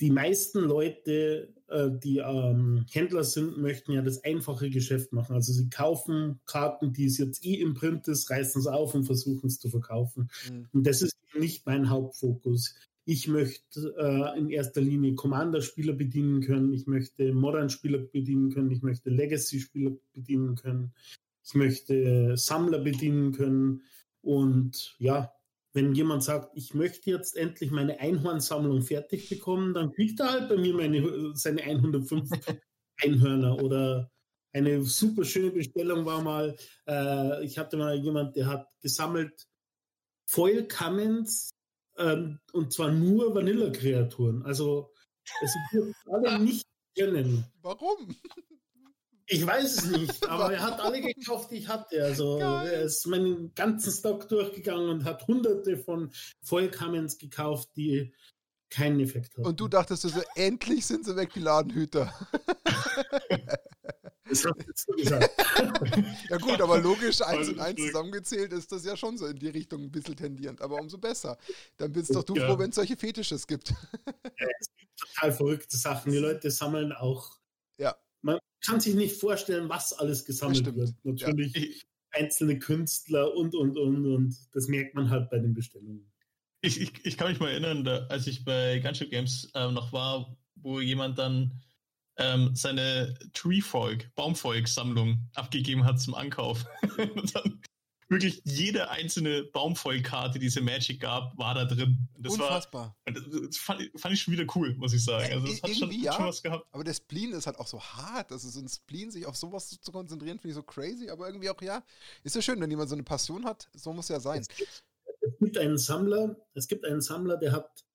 die 0.01 0.11
meisten 0.11 0.61
Leute, 0.61 1.53
äh, 1.69 1.91
die 1.91 2.19
ähm, 2.19 2.87
Händler 2.91 3.25
sind, 3.25 3.59
möchten 3.59 3.93
ja 3.93 4.03
das 4.03 4.25
einfache 4.25 4.71
Geschäft 4.71 5.13
machen. 5.13 5.35
Also 5.35 5.53
sie 5.53 5.69
kaufen 5.69 6.41
Karten, 6.47 6.93
die 6.93 7.07
es 7.07 7.19
jetzt 7.19 7.45
eh 7.45 7.55
im 7.55 7.75
Print 7.75 8.09
ist, 8.09 8.31
reißen 8.31 8.61
es 8.61 8.67
auf 8.67 8.95
und 8.95 9.05
versuchen 9.05 9.49
es 9.49 9.59
zu 9.59 9.69
verkaufen. 9.69 10.31
Mhm. 10.51 10.69
Und 10.73 10.87
das 10.87 11.03
ist 11.03 11.17
nicht 11.37 11.67
mein 11.67 11.91
Hauptfokus. 11.91 12.77
Ich 13.05 13.29
möchte 13.29 13.95
äh, 13.99 14.39
in 14.39 14.51
erster 14.51 14.81
Linie 14.81 15.15
Commander-Spieler 15.15 15.93
bedienen 15.93 16.41
können. 16.41 16.73
Ich 16.73 16.87
möchte 16.87 17.33
Modern-Spieler 17.33 17.99
bedienen 17.99 18.51
können. 18.51 18.71
Ich 18.71 18.83
möchte 18.83 19.11
Legacy-Spieler 19.11 19.93
bedienen 20.13 20.57
können. 20.57 20.93
Ich 21.45 21.55
möchte 21.55 22.37
Sammler 22.37 22.81
bedienen 22.81 23.33
können. 23.33 23.83
Und 24.23 24.97
ja, 24.99 25.36
wenn 25.77 25.95
jemand 25.95 26.25
sagt, 26.25 26.57
ich 26.57 26.73
möchte 26.73 27.11
jetzt 27.11 27.37
endlich 27.37 27.71
meine 27.71 28.01
Einhornsammlung 28.01 28.81
fertig 28.81 29.29
bekommen, 29.29 29.75
dann 29.75 29.93
kriegt 29.93 30.19
er 30.21 30.33
halt 30.33 30.49
bei 30.49 30.57
mir 30.57 30.73
meine, 30.73 31.33
seine 31.35 31.63
105 31.63 32.31
Einhörner 32.97 33.63
oder 33.63 34.11
eine 34.55 34.83
super 34.83 35.27
schöne 35.27 35.51
Bestellung 35.51 36.07
war 36.07 36.23
mal, 36.23 36.57
äh, 36.89 37.45
ich 37.45 37.59
hatte 37.59 37.77
mal 37.77 37.95
jemand, 37.95 38.37
der 38.37 38.47
hat 38.47 38.69
gesammelt 38.81 39.47
Foil 40.27 40.67
Cummins 40.67 41.51
ähm, 41.99 42.41
und 42.55 42.73
zwar 42.73 42.91
nur 42.91 43.35
Vanilla-Kreaturen. 43.35 44.45
Also 44.45 44.95
es 45.43 45.55
wird 45.73 45.95
alle 46.07 46.39
nicht 46.43 46.67
kennen. 46.97 47.45
Warum? 47.61 48.17
Ich 49.29 49.45
weiß 49.45 49.77
es 49.77 49.87
nicht, 49.87 50.27
aber 50.29 50.53
er 50.53 50.63
hat 50.63 50.81
alle 50.81 51.01
gekauft, 51.01 51.51
die 51.51 51.57
ich 51.57 51.69
hatte. 51.69 52.03
Also 52.05 52.39
Geil. 52.39 52.69
er 52.69 52.83
ist 52.83 53.07
meinen 53.07 53.55
ganzen 53.55 53.93
Stock 53.93 54.29
durchgegangen 54.29 54.89
und 54.89 55.05
hat 55.05 55.27
hunderte 55.27 55.77
von 55.77 56.13
Vollkamens 56.43 57.19
gekauft, 57.19 57.71
die 57.77 58.15
keinen 58.71 59.01
Effekt 59.01 59.37
haben. 59.37 59.47
Und 59.47 59.61
du 59.61 59.69
dachtest 59.69 60.03
so, 60.03 60.23
endlich 60.35 60.87
sind 60.87 61.05
sie 61.05 61.17
weg, 61.17 61.33
die 61.35 61.41
Ladenhüter. 61.41 62.13
Das 64.29 64.45
hast 64.45 64.89
du 64.89 64.97
gesagt. 64.97 65.31
ja 66.31 66.37
gut, 66.39 66.61
aber 66.61 66.81
logisch, 66.81 67.23
eins 67.23 67.49
und 67.49 67.61
eins 67.61 67.81
zusammengezählt 67.81 68.53
ist 68.53 68.73
das 68.73 68.85
ja 68.85 68.97
schon 68.97 69.17
so 69.17 69.27
in 69.27 69.39
die 69.39 69.49
Richtung 69.49 69.83
ein 69.83 69.91
bisschen 69.91 70.17
tendierend, 70.17 70.61
aber 70.61 70.81
umso 70.81 70.99
besser. 70.99 71.39
Dann 71.77 71.93
bist 71.93 72.15
doch 72.15 72.25
du 72.25 72.35
ja. 72.35 72.47
froh, 72.47 72.59
wenn 72.59 72.71
es 72.71 72.77
solche 72.77 72.97
Fetisches 72.97 73.47
gibt. 73.47 73.71
ja, 73.71 74.47
es 74.59 74.69
gibt 74.77 74.97
total 74.99 75.33
verrückte 75.33 75.77
Sachen. 75.77 76.11
Die 76.11 76.19
Leute 76.19 76.51
sammeln 76.51 76.93
auch. 76.93 77.39
Ja. 77.79 77.97
Man 78.27 78.39
kann 78.65 78.81
sich 78.81 78.97
nicht 78.97 79.21
vorstellen, 79.21 79.69
was 79.69 79.93
alles 79.93 80.25
gesammelt 80.25 80.75
wird. 80.75 80.95
Natürlich 81.05 81.55
ja. 81.55 82.21
einzelne 82.21 82.59
Künstler 82.59 83.33
und, 83.35 83.55
und, 83.55 83.79
und, 83.79 84.05
und. 84.05 84.37
Das 84.53 84.67
merkt 84.67 84.97
man 84.97 85.09
halt 85.09 85.31
bei 85.31 85.39
den 85.39 85.55
Bestellungen. 85.55 86.11
Ich, 86.61 86.81
ich, 86.81 86.93
ich 87.05 87.17
kann 87.17 87.31
mich 87.31 87.39
mal 87.39 87.51
erinnern, 87.51 87.85
da, 87.85 88.07
als 88.09 88.27
ich 88.27 88.45
bei 88.45 88.81
Gunship 88.81 89.11
Games 89.11 89.49
äh, 89.55 89.71
noch 89.71 89.93
war, 89.93 90.37
wo 90.57 90.81
jemand 90.81 91.19
dann 91.19 91.63
ähm, 92.17 92.51
seine 92.55 93.15
Treefolk, 93.33 94.13
Baumfolk-Sammlung 94.17 95.29
abgegeben 95.35 95.85
hat 95.85 96.01
zum 96.01 96.15
Ankauf. 96.15 96.65
dann 96.97 97.61
wirklich 98.09 98.41
jede 98.45 98.91
einzelne 98.91 99.45
Baumfolk-Karte, 99.45 100.39
die 100.39 100.47
es 100.47 100.57
in 100.57 100.65
Magic 100.65 101.01
gab, 101.01 101.37
war 101.37 101.55
da 101.55 101.65
drin. 101.65 102.09
Das 102.19 102.35
Unfassbar. 102.35 102.97
War, 103.05 103.15
das 103.15 103.57
fand, 103.57 103.91
fand, 103.97 104.15
ich 104.15 104.23
schon 104.23 104.33
wieder 104.33 104.47
cool, 104.55 104.75
muss 104.77 104.93
ich 104.93 105.05
sagen. 105.05 105.33
Also 105.33 105.47
das 105.47 105.63
hat 105.63 105.75
schon, 105.75 105.91
ja, 105.91 106.13
schon, 106.13 106.27
was 106.27 106.43
gehabt. 106.43 106.67
Aber 106.73 106.85
der 106.85 106.95
Spleen 106.95 107.33
ist 107.33 107.47
halt 107.47 107.59
auch 107.59 107.67
so 107.67 107.81
hart. 107.81 108.33
Also 108.33 108.49
so 108.49 108.61
ein 108.61 108.69
Spleen, 108.69 109.11
sich 109.11 109.27
auf 109.27 109.37
sowas 109.37 109.69
zu 109.81 109.93
konzentrieren, 109.93 110.39
finde 110.39 110.51
ich 110.51 110.55
so 110.55 110.63
crazy. 110.63 111.11
Aber 111.11 111.27
irgendwie 111.27 111.51
auch, 111.51 111.61
ja, 111.63 111.83
ist 112.23 112.37
ja 112.37 112.43
schön, 112.43 112.61
wenn 112.61 112.71
jemand 112.71 112.89
so 112.89 112.95
eine 112.95 113.03
Passion 113.03 113.45
hat. 113.45 113.69
So 113.75 113.93
muss 113.93 114.09
ja 114.09 114.21
sein. 114.21 114.41
Es 114.41 114.49
gibt, 114.49 114.85
es 115.21 115.39
gibt 115.41 115.59
einen 115.59 115.79
Sammler, 115.79 116.37
es 116.55 116.69
gibt 116.69 116.85
einen 116.85 117.01
Sammler, 117.01 117.37
der 117.37 117.53
hat 117.53 117.87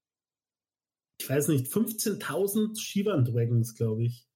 ich 1.22 1.30
weiß 1.30 1.50
nicht, 1.50 1.72
15.000 1.72 2.80
Shivan 2.80 3.26
Dragons, 3.26 3.76
glaube 3.76 4.06
ich. 4.06 4.28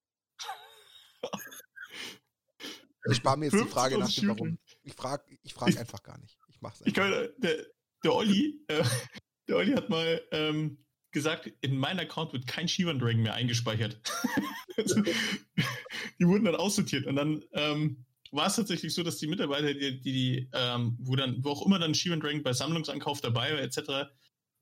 Ich 3.09 3.17
spare 3.17 3.38
mir 3.38 3.45
jetzt 3.45 3.59
die 3.59 3.69
Frage 3.69 3.97
nach 3.97 4.11
dem 4.11 4.30
Warum. 4.30 4.59
Ich 4.84 4.93
frage 4.93 5.34
ich 5.45 5.53
frag 5.53 5.77
einfach 5.77 6.03
gar 6.03 6.17
nicht. 6.19 6.37
Ich 6.49 6.59
mach's 6.59 6.81
einfach. 6.81 6.87
Ich 6.87 6.93
kann, 6.93 7.11
der, 7.37 7.65
der 8.03 8.13
Olli, 8.13 8.59
äh, 8.67 8.83
der 9.47 9.57
Olli 9.57 9.73
hat 9.73 9.89
mal 9.89 10.21
ähm, 10.31 10.83
gesagt, 11.11 11.51
in 11.61 11.77
meinem 11.77 11.99
Account 11.99 12.33
wird 12.33 12.47
kein 12.47 12.67
Shivan 12.67 12.99
Dragon 12.99 13.21
mehr 13.21 13.35
eingespeichert. 13.35 14.01
die 14.77 16.27
wurden 16.27 16.45
dann 16.45 16.55
aussortiert 16.55 17.05
und 17.05 17.15
dann 17.15 17.43
ähm, 17.53 18.05
war 18.31 18.47
es 18.47 18.55
tatsächlich 18.57 18.93
so, 18.93 19.03
dass 19.03 19.17
die 19.17 19.27
Mitarbeiter, 19.27 19.73
die, 19.73 20.01
die, 20.01 20.11
die 20.11 20.49
ähm, 20.51 20.97
wo 20.99 21.15
dann, 21.15 21.41
wo 21.43 21.51
auch 21.51 21.65
immer 21.65 21.79
dann 21.79 21.95
Shivan 21.95 22.19
Dragon 22.19 22.43
bei 22.43 22.51
Sammlungsankauf 22.51 23.21
dabei 23.21 23.53
war, 23.53 23.61
etc., 23.61 24.09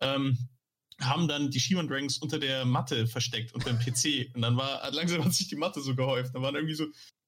ähm, 0.02 0.38
haben 1.00 1.28
dann 1.28 1.50
die 1.50 1.60
Shivan 1.60 1.88
Dragons 1.88 2.20
unter 2.20 2.38
der 2.38 2.66
Matte 2.66 3.08
versteckt, 3.08 3.54
unter 3.54 3.74
dem 3.74 3.80
PC. 3.80 4.34
Und 4.36 4.42
dann 4.42 4.58
war, 4.58 4.92
langsam 4.92 5.26
hat 5.26 5.34
sich 5.34 5.48
die 5.48 5.56
Matte 5.56 5.82
so 5.82 5.96
gehäuft. 5.96 6.36
Dann 6.36 6.44
waren 6.44 6.56
irgendwie 6.56 6.76
so, 6.76 6.86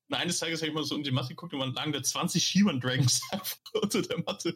na, 0.08 0.18
eines 0.18 0.39
Tages 0.39 0.62
habe 0.62 0.70
ich 0.70 0.76
mal 0.76 0.84
so 0.84 0.95
unter 0.95 1.10
die 1.10 1.16
Matte 1.16 1.30
geguckt 1.30 1.53
und 1.53 1.60
dann 1.60 1.74
lagen 1.74 1.91
da 1.91 2.03
20 2.03 2.43
Shivan 2.43 2.80
Dragons 2.80 3.22
einfach 3.32 3.58
unter 3.74 4.01
der 4.01 4.20
Matte. 4.20 4.56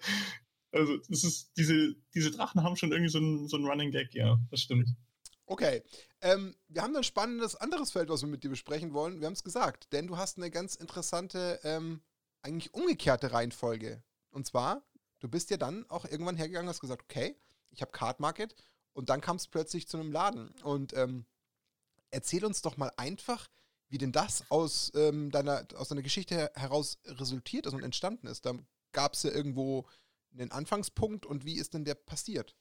Also, 0.71 0.97
das 1.09 1.23
ist, 1.23 1.51
diese, 1.57 1.95
diese 2.13 2.31
Drachen 2.31 2.63
haben 2.63 2.75
schon 2.75 2.91
irgendwie 2.91 3.09
so 3.09 3.17
einen 3.17 3.47
so 3.47 3.57
Running 3.57 3.91
Gag, 3.91 4.13
ja, 4.13 4.39
das 4.51 4.61
stimmt. 4.61 4.89
Okay. 5.49 5.81
Ähm, 6.21 6.55
wir 6.67 6.83
haben 6.83 6.95
ein 6.95 7.03
spannendes 7.03 7.55
anderes 7.55 7.91
Feld, 7.91 8.09
was 8.09 8.21
wir 8.21 8.29
mit 8.29 8.43
dir 8.43 8.49
besprechen 8.49 8.93
wollen. 8.93 9.19
Wir 9.19 9.25
haben 9.25 9.33
es 9.33 9.43
gesagt, 9.43 9.91
denn 9.93 10.05
du 10.05 10.17
hast 10.17 10.37
eine 10.37 10.51
ganz 10.51 10.75
interessante, 10.75 11.59
ähm, 11.63 12.01
eigentlich 12.43 12.73
umgekehrte 12.75 13.31
Reihenfolge. 13.31 14.03
Und 14.29 14.45
zwar, 14.45 14.83
du 15.19 15.27
bist 15.27 15.49
ja 15.49 15.57
dann 15.57 15.89
auch 15.89 16.05
irgendwann 16.05 16.35
hergegangen 16.35 16.67
und 16.67 16.73
hast 16.73 16.81
gesagt, 16.81 17.01
okay, 17.01 17.35
ich 17.71 17.81
habe 17.81 17.91
Card 17.91 18.19
Market 18.19 18.53
und 18.93 19.09
dann 19.09 19.21
kam 19.21 19.37
es 19.37 19.47
plötzlich 19.47 19.87
zu 19.87 19.97
einem 19.97 20.11
Laden. 20.11 20.49
Und 20.61 20.93
ähm, 20.93 21.25
erzähl 22.11 22.45
uns 22.45 22.61
doch 22.61 22.77
mal 22.77 22.91
einfach, 22.97 23.49
wie 23.89 23.97
denn 23.97 24.11
das 24.11 24.43
aus, 24.49 24.91
ähm, 24.95 25.31
deiner, 25.31 25.65
aus 25.75 25.89
deiner 25.89 26.01
Geschichte 26.01 26.51
heraus 26.55 26.99
resultiert 27.05 27.65
ist 27.65 27.73
und 27.73 27.83
entstanden 27.83 28.27
ist. 28.27 28.45
Da 28.45 28.53
gab 28.91 29.13
es 29.13 29.23
ja 29.23 29.31
irgendwo 29.31 29.87
einen 30.31 30.51
Anfangspunkt 30.51 31.25
und 31.25 31.45
wie 31.45 31.55
ist 31.55 31.73
denn 31.73 31.85
der 31.85 31.95
passiert? 31.95 32.55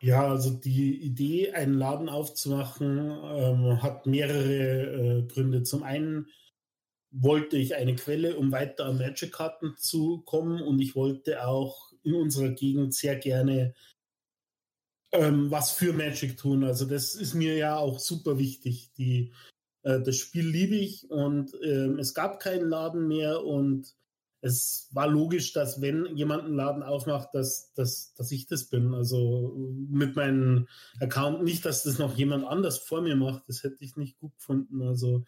Ja, 0.00 0.28
also 0.28 0.50
die 0.50 1.00
Idee, 1.00 1.52
einen 1.52 1.74
Laden 1.74 2.08
aufzumachen, 2.08 2.98
ähm, 2.98 3.82
hat 3.82 4.06
mehrere 4.06 5.20
äh, 5.20 5.22
Gründe. 5.28 5.62
Zum 5.62 5.84
einen 5.84 6.26
wollte 7.12 7.56
ich 7.56 7.76
eine 7.76 7.94
Quelle, 7.94 8.36
um 8.36 8.50
weiter 8.50 8.86
an 8.86 8.98
Magic-Karten 8.98 9.76
zu 9.76 10.22
kommen 10.22 10.60
und 10.60 10.80
ich 10.80 10.96
wollte 10.96 11.46
auch 11.46 11.92
in 12.02 12.14
unserer 12.14 12.48
Gegend 12.48 12.94
sehr 12.94 13.16
gerne 13.16 13.74
ähm, 15.12 15.50
was 15.50 15.70
für 15.72 15.92
Magic 15.92 16.36
tun. 16.36 16.64
Also 16.64 16.86
das 16.86 17.14
ist 17.14 17.34
mir 17.34 17.56
ja 17.56 17.76
auch 17.76 17.98
super 17.98 18.38
wichtig. 18.38 18.90
Die, 18.96 19.32
äh, 19.82 20.00
das 20.00 20.16
Spiel 20.16 20.46
liebe 20.46 20.74
ich 20.74 21.10
und 21.10 21.52
ähm, 21.62 21.98
es 21.98 22.14
gab 22.14 22.40
keinen 22.40 22.68
Laden 22.68 23.08
mehr 23.08 23.44
und 23.44 23.94
es 24.44 24.88
war 24.90 25.06
logisch, 25.06 25.52
dass 25.52 25.80
wenn 25.80 26.16
jemand 26.16 26.44
einen 26.44 26.56
Laden 26.56 26.82
aufmacht, 26.82 27.28
dass, 27.32 27.72
dass, 27.74 28.12
dass 28.14 28.32
ich 28.32 28.46
das 28.46 28.64
bin. 28.64 28.92
Also 28.92 29.54
mit 29.88 30.16
meinem 30.16 30.66
Account 31.00 31.44
nicht, 31.44 31.64
dass 31.64 31.84
das 31.84 31.98
noch 31.98 32.16
jemand 32.16 32.44
anders 32.46 32.78
vor 32.78 33.02
mir 33.02 33.14
macht. 33.14 33.44
Das 33.46 33.62
hätte 33.62 33.84
ich 33.84 33.96
nicht 33.96 34.18
gut 34.18 34.34
gefunden. 34.36 34.82
Also 34.82 35.24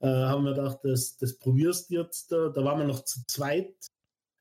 äh, 0.00 0.08
haben 0.08 0.44
wir 0.44 0.52
gedacht, 0.52 0.80
das, 0.82 1.16
das 1.16 1.38
probierst 1.38 1.88
du 1.88 1.94
jetzt. 1.94 2.30
Da, 2.30 2.50
da 2.50 2.62
waren 2.62 2.80
wir 2.80 2.86
noch 2.86 3.04
zu 3.04 3.20
zweit 3.26 3.74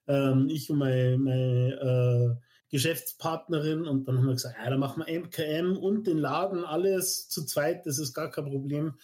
ähm, 0.07 0.49
ich 0.49 0.69
und 0.69 0.79
meine, 0.79 1.17
meine 1.17 2.39
äh, 2.39 2.46
Geschäftspartnerin 2.69 3.87
und 3.87 4.07
dann 4.07 4.17
haben 4.17 4.27
wir 4.27 4.33
gesagt, 4.33 4.57
ja, 4.61 4.69
dann 4.69 4.79
machen 4.79 5.03
wir 5.05 5.19
MKM 5.19 5.77
und 5.77 6.05
den 6.07 6.17
Laden 6.17 6.65
alles 6.65 7.29
zu 7.29 7.45
zweit, 7.45 7.85
das 7.85 7.97
ist 7.97 8.13
gar 8.13 8.29
kein 8.29 8.45
Problem. 8.45 8.95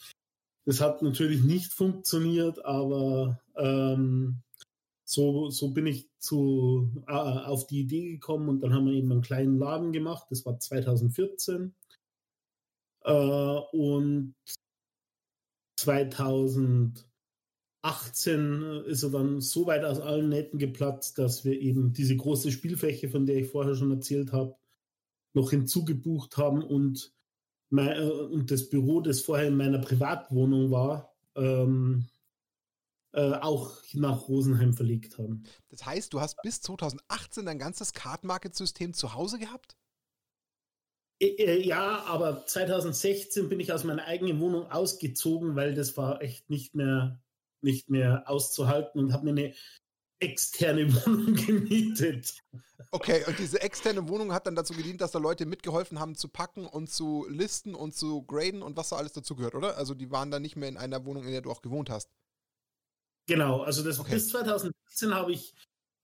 Das 0.65 0.81
hat 0.81 1.01
natürlich 1.01 1.43
nicht 1.43 1.73
funktioniert, 1.73 2.63
aber 2.63 3.39
ähm, 3.55 4.41
so, 5.05 5.49
so 5.49 5.71
bin 5.71 5.87
ich 5.87 6.09
zu, 6.19 6.91
äh, 7.07 7.11
auf 7.11 7.67
die 7.67 7.81
Idee 7.81 8.11
gekommen 8.11 8.49
und 8.49 8.61
dann 8.61 8.73
haben 8.73 8.85
wir 8.85 8.93
eben 8.93 9.11
einen 9.11 9.21
kleinen 9.21 9.57
Laden 9.57 9.91
gemacht, 9.91 10.27
das 10.29 10.45
war 10.45 10.59
2014. 10.59 11.73
Äh, 13.05 13.11
und 13.11 14.35
2000 15.77 17.05
18 17.83 18.85
ist 18.85 19.03
er 19.03 19.09
dann 19.09 19.41
so 19.41 19.65
weit 19.65 19.83
aus 19.83 19.99
allen 19.99 20.29
Nähten 20.29 20.57
geplatzt, 20.57 21.19
dass 21.19 21.43
wir 21.43 21.59
eben 21.59 21.93
diese 21.93 22.15
große 22.15 22.51
Spielfläche, 22.51 23.09
von 23.09 23.25
der 23.25 23.35
ich 23.35 23.49
vorher 23.49 23.75
schon 23.75 23.91
erzählt 23.91 24.31
habe, 24.31 24.55
noch 25.33 25.49
hinzugebucht 25.49 26.37
haben 26.37 26.63
und, 26.63 27.13
mein, 27.69 27.89
äh, 27.89 28.09
und 28.09 28.51
das 28.51 28.69
Büro, 28.69 29.01
das 29.01 29.19
vorher 29.19 29.47
in 29.47 29.57
meiner 29.57 29.79
Privatwohnung 29.79 30.71
war, 30.71 31.13
ähm, 31.35 32.05
äh, 33.11 33.33
auch 33.33 33.77
nach 33.93 34.29
Rosenheim 34.29 34.73
verlegt 34.73 35.17
haben. 35.17 35.43
Das 35.69 35.85
heißt, 35.85 36.13
du 36.13 36.21
hast 36.21 36.41
bis 36.41 36.61
2018 36.61 37.45
dein 37.45 37.59
ganzes 37.59 37.91
Card-Market-System 37.91 38.93
zu 38.93 39.13
Hause 39.13 39.39
gehabt? 39.39 39.75
Äh, 41.19 41.27
äh, 41.27 41.67
ja, 41.67 42.03
aber 42.05 42.45
2016 42.45 43.49
bin 43.49 43.59
ich 43.59 43.73
aus 43.73 43.83
meiner 43.83 44.05
eigenen 44.05 44.39
Wohnung 44.39 44.71
ausgezogen, 44.71 45.57
weil 45.57 45.73
das 45.73 45.97
war 45.97 46.21
echt 46.21 46.49
nicht 46.49 46.75
mehr 46.75 47.22
nicht 47.63 47.89
mehr 47.89 48.23
auszuhalten 48.27 48.99
und 48.99 49.13
habe 49.13 49.25
mir 49.25 49.31
eine 49.31 49.53
externe 50.19 50.93
Wohnung 51.05 51.35
gemietet. 51.35 52.33
Okay, 52.91 53.23
und 53.27 53.39
diese 53.39 53.61
externe 53.61 54.07
Wohnung 54.07 54.33
hat 54.33 54.47
dann 54.47 54.55
dazu 54.55 54.73
gedient, 54.73 55.01
dass 55.01 55.11
da 55.11 55.19
Leute 55.19 55.45
mitgeholfen 55.45 55.99
haben 55.99 56.15
zu 56.15 56.27
packen 56.27 56.65
und 56.65 56.89
zu 56.89 57.25
listen 57.29 57.75
und 57.75 57.95
zu 57.95 58.23
graden 58.23 58.61
und 58.61 58.77
was 58.77 58.89
da 58.89 58.97
alles 58.97 59.13
dazu 59.13 59.35
gehört, 59.35 59.55
oder? 59.55 59.77
Also 59.77 59.93
die 59.93 60.11
waren 60.11 60.31
dann 60.31 60.41
nicht 60.41 60.55
mehr 60.55 60.69
in 60.69 60.77
einer 60.77 61.05
Wohnung, 61.05 61.23
in 61.25 61.31
der 61.31 61.41
du 61.41 61.51
auch 61.51 61.61
gewohnt 61.61 61.89
hast. 61.89 62.09
Genau, 63.25 63.61
also 63.61 63.83
das, 63.83 63.99
okay. 63.99 64.13
bis 64.13 64.29
2017 64.29 65.13
habe 65.13 65.31
ich 65.31 65.53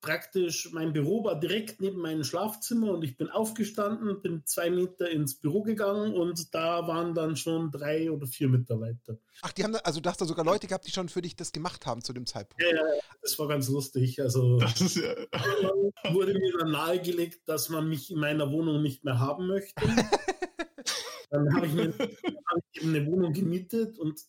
praktisch, 0.01 0.69
mein 0.71 0.93
Büro 0.93 1.23
war 1.23 1.39
direkt 1.39 1.81
neben 1.81 1.99
meinem 1.99 2.23
Schlafzimmer 2.23 2.91
und 2.91 3.03
ich 3.03 3.17
bin 3.17 3.29
aufgestanden, 3.29 4.21
bin 4.21 4.45
zwei 4.45 4.69
Meter 4.69 5.09
ins 5.09 5.35
Büro 5.35 5.61
gegangen 5.63 6.13
und 6.13 6.53
da 6.53 6.87
waren 6.87 7.13
dann 7.13 7.35
schon 7.35 7.71
drei 7.71 8.11
oder 8.11 8.27
vier 8.27 8.47
Mitarbeiter. 8.47 9.17
Ach, 9.41 9.51
die 9.51 9.63
haben, 9.63 9.73
da, 9.73 9.79
also 9.79 9.99
du 9.99 10.09
hast 10.09 10.21
da 10.21 10.25
sogar 10.25 10.45
Leute 10.45 10.67
gehabt, 10.67 10.87
die 10.87 10.91
schon 10.91 11.09
für 11.09 11.21
dich 11.21 11.35
das 11.35 11.51
gemacht 11.51 11.85
haben 11.85 12.01
zu 12.01 12.13
dem 12.13 12.25
Zeitpunkt. 12.25 12.63
Ja, 12.63 12.81
das 13.21 13.37
war 13.39 13.47
ganz 13.47 13.67
lustig. 13.69 14.21
Also 14.21 14.59
ja 14.59 15.15
wurde 16.13 16.33
mir 16.33 16.57
dann 16.57 16.71
nahegelegt, 16.71 17.47
dass 17.47 17.69
man 17.69 17.87
mich 17.87 18.11
in 18.11 18.19
meiner 18.19 18.51
Wohnung 18.51 18.81
nicht 18.81 19.03
mehr 19.03 19.19
haben 19.19 19.47
möchte. 19.47 19.83
dann 21.29 21.55
habe 21.55 21.67
ich 21.67 21.73
mir 21.73 21.93
hab 21.93 22.57
ich 22.71 22.81
eben 22.81 22.95
eine 22.95 23.05
Wohnung 23.05 23.33
gemietet 23.33 23.99
und 23.99 24.19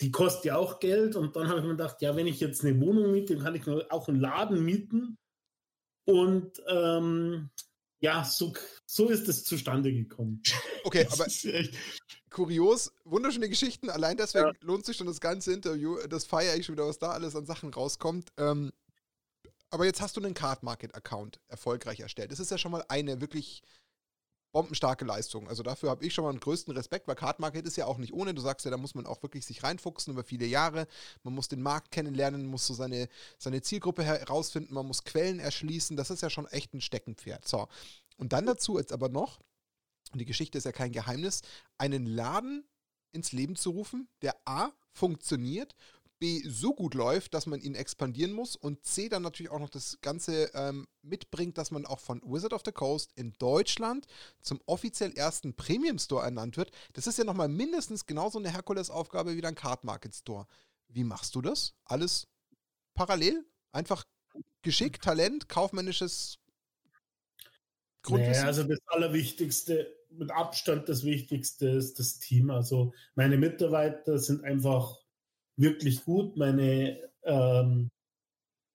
die 0.00 0.10
kostet 0.10 0.46
ja 0.46 0.56
auch 0.56 0.80
Geld. 0.80 1.16
Und 1.16 1.36
dann 1.36 1.48
habe 1.48 1.60
ich 1.60 1.64
mir 1.64 1.72
gedacht, 1.72 2.00
ja, 2.00 2.16
wenn 2.16 2.26
ich 2.26 2.40
jetzt 2.40 2.64
eine 2.64 2.80
Wohnung 2.80 3.12
miete, 3.12 3.34
dann 3.34 3.44
kann 3.44 3.54
ich 3.54 3.66
auch 3.90 4.08
einen 4.08 4.20
Laden 4.20 4.64
mieten. 4.64 5.18
Und 6.06 6.62
ähm, 6.68 7.50
ja, 8.00 8.24
so, 8.24 8.54
so 8.86 9.08
ist 9.08 9.28
es 9.28 9.44
zustande 9.44 9.92
gekommen. 9.92 10.42
Okay, 10.82 11.06
aber 11.10 11.26
kurios, 12.30 12.90
wunderschöne 13.04 13.50
Geschichten. 13.50 13.90
Allein 13.90 14.16
deswegen 14.16 14.46
ja. 14.46 14.52
lohnt 14.62 14.86
sich 14.86 14.96
schon 14.96 15.06
das 15.06 15.20
ganze 15.20 15.52
Interview. 15.52 15.98
Das 16.08 16.24
feiere 16.24 16.56
ich 16.56 16.64
schon 16.64 16.74
wieder, 16.74 16.86
was 16.86 16.98
da 16.98 17.10
alles 17.10 17.36
an 17.36 17.44
Sachen 17.44 17.70
rauskommt. 17.70 18.30
Ähm, 18.38 18.72
aber 19.68 19.84
jetzt 19.84 20.00
hast 20.00 20.16
du 20.16 20.22
einen 20.22 20.32
Card 20.32 20.62
Market 20.62 20.94
Account 20.94 21.38
erfolgreich 21.48 22.00
erstellt. 22.00 22.32
Das 22.32 22.40
ist 22.40 22.50
ja 22.50 22.56
schon 22.56 22.72
mal 22.72 22.82
eine 22.88 23.20
wirklich 23.20 23.60
bombenstarke 24.52 25.04
Leistung. 25.04 25.48
Also 25.48 25.62
dafür 25.62 25.90
habe 25.90 26.04
ich 26.04 26.12
schon 26.12 26.24
mal 26.24 26.32
den 26.32 26.40
größten 26.40 26.74
Respekt, 26.74 27.06
weil 27.08 27.14
Card 27.14 27.38
Market 27.38 27.66
ist 27.66 27.76
ja 27.76 27.86
auch 27.86 27.98
nicht 27.98 28.12
ohne. 28.12 28.34
Du 28.34 28.40
sagst 28.40 28.64
ja, 28.64 28.70
da 28.70 28.76
muss 28.76 28.94
man 28.94 29.06
auch 29.06 29.22
wirklich 29.22 29.46
sich 29.46 29.62
reinfuchsen 29.62 30.12
über 30.12 30.24
viele 30.24 30.46
Jahre. 30.46 30.86
Man 31.22 31.34
muss 31.34 31.48
den 31.48 31.62
Markt 31.62 31.90
kennenlernen, 31.90 32.46
muss 32.46 32.66
so 32.66 32.74
seine, 32.74 33.08
seine 33.38 33.62
Zielgruppe 33.62 34.02
herausfinden, 34.02 34.74
man 34.74 34.86
muss 34.86 35.04
Quellen 35.04 35.40
erschließen. 35.40 35.96
Das 35.96 36.10
ist 36.10 36.22
ja 36.22 36.30
schon 36.30 36.46
echt 36.48 36.74
ein 36.74 36.80
Steckenpferd. 36.80 37.46
So. 37.46 37.68
Und 38.16 38.32
dann 38.32 38.46
dazu 38.46 38.78
jetzt 38.78 38.92
aber 38.92 39.08
noch, 39.08 39.40
und 40.12 40.20
die 40.20 40.26
Geschichte 40.26 40.58
ist 40.58 40.64
ja 40.64 40.72
kein 40.72 40.92
Geheimnis, 40.92 41.42
einen 41.78 42.06
Laden 42.06 42.64
ins 43.12 43.32
Leben 43.32 43.56
zu 43.56 43.70
rufen, 43.70 44.08
der 44.22 44.36
A 44.44 44.70
funktioniert 44.92 45.74
B 46.20 46.42
so 46.46 46.74
gut 46.74 46.94
läuft, 46.94 47.34
dass 47.34 47.46
man 47.46 47.60
ihn 47.60 47.74
expandieren 47.74 48.32
muss 48.32 48.54
und 48.54 48.84
C 48.84 49.08
dann 49.08 49.22
natürlich 49.22 49.50
auch 49.50 49.58
noch 49.58 49.70
das 49.70 49.98
Ganze 50.02 50.50
ähm, 50.54 50.86
mitbringt, 51.02 51.58
dass 51.58 51.72
man 51.72 51.86
auch 51.86 51.98
von 51.98 52.22
Wizard 52.22 52.52
of 52.52 52.62
the 52.64 52.72
Coast 52.72 53.10
in 53.16 53.32
Deutschland 53.38 54.06
zum 54.40 54.60
offiziell 54.66 55.12
ersten 55.16 55.54
Premium 55.54 55.98
Store 55.98 56.22
ernannt 56.24 56.56
wird. 56.56 56.70
Das 56.92 57.06
ist 57.06 57.18
ja 57.18 57.24
nochmal 57.24 57.48
mindestens 57.48 58.06
genauso 58.06 58.38
eine 58.38 58.52
Herkulesaufgabe 58.52 59.34
wie 59.34 59.40
dein 59.40 59.54
Card 59.56 59.82
Market 59.82 60.14
Store. 60.14 60.46
Wie 60.88 61.04
machst 61.04 61.34
du 61.34 61.42
das? 61.42 61.74
Alles 61.84 62.28
parallel? 62.94 63.44
Einfach 63.72 64.04
Geschick, 64.62 65.00
Talent, 65.00 65.48
kaufmännisches 65.48 66.38
Grundwissen? 68.02 68.32
Naja, 68.32 68.46
also 68.46 68.64
das 68.64 68.78
Allerwichtigste, 68.86 69.96
mit 70.10 70.30
Abstand 70.30 70.88
das 70.88 71.04
Wichtigste 71.04 71.68
ist 71.68 71.98
das 71.98 72.18
Team. 72.18 72.50
Also 72.50 72.92
meine 73.14 73.38
Mitarbeiter 73.38 74.18
sind 74.18 74.44
einfach 74.44 74.98
wirklich 75.60 76.04
gut. 76.04 76.36
Meine, 76.36 76.98
ähm, 77.22 77.90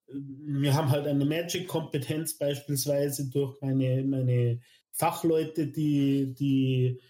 wir 0.07 0.73
haben 0.73 0.89
halt 0.89 1.07
eine 1.07 1.25
Magic-Kompetenz 1.25 2.37
beispielsweise 2.37 3.29
durch 3.29 3.59
meine, 3.61 4.03
meine 4.03 4.61
Fachleute, 4.91 5.67
die, 5.67 6.33
die 6.33 7.01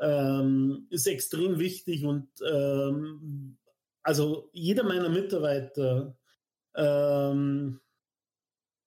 ähm, 0.00 0.86
ist 0.90 1.06
extrem 1.06 1.58
wichtig 1.58 2.04
und 2.04 2.28
ähm, 2.48 3.56
also 4.02 4.50
jeder 4.52 4.84
meiner 4.84 5.08
Mitarbeiter 5.08 6.16
ähm, 6.74 7.80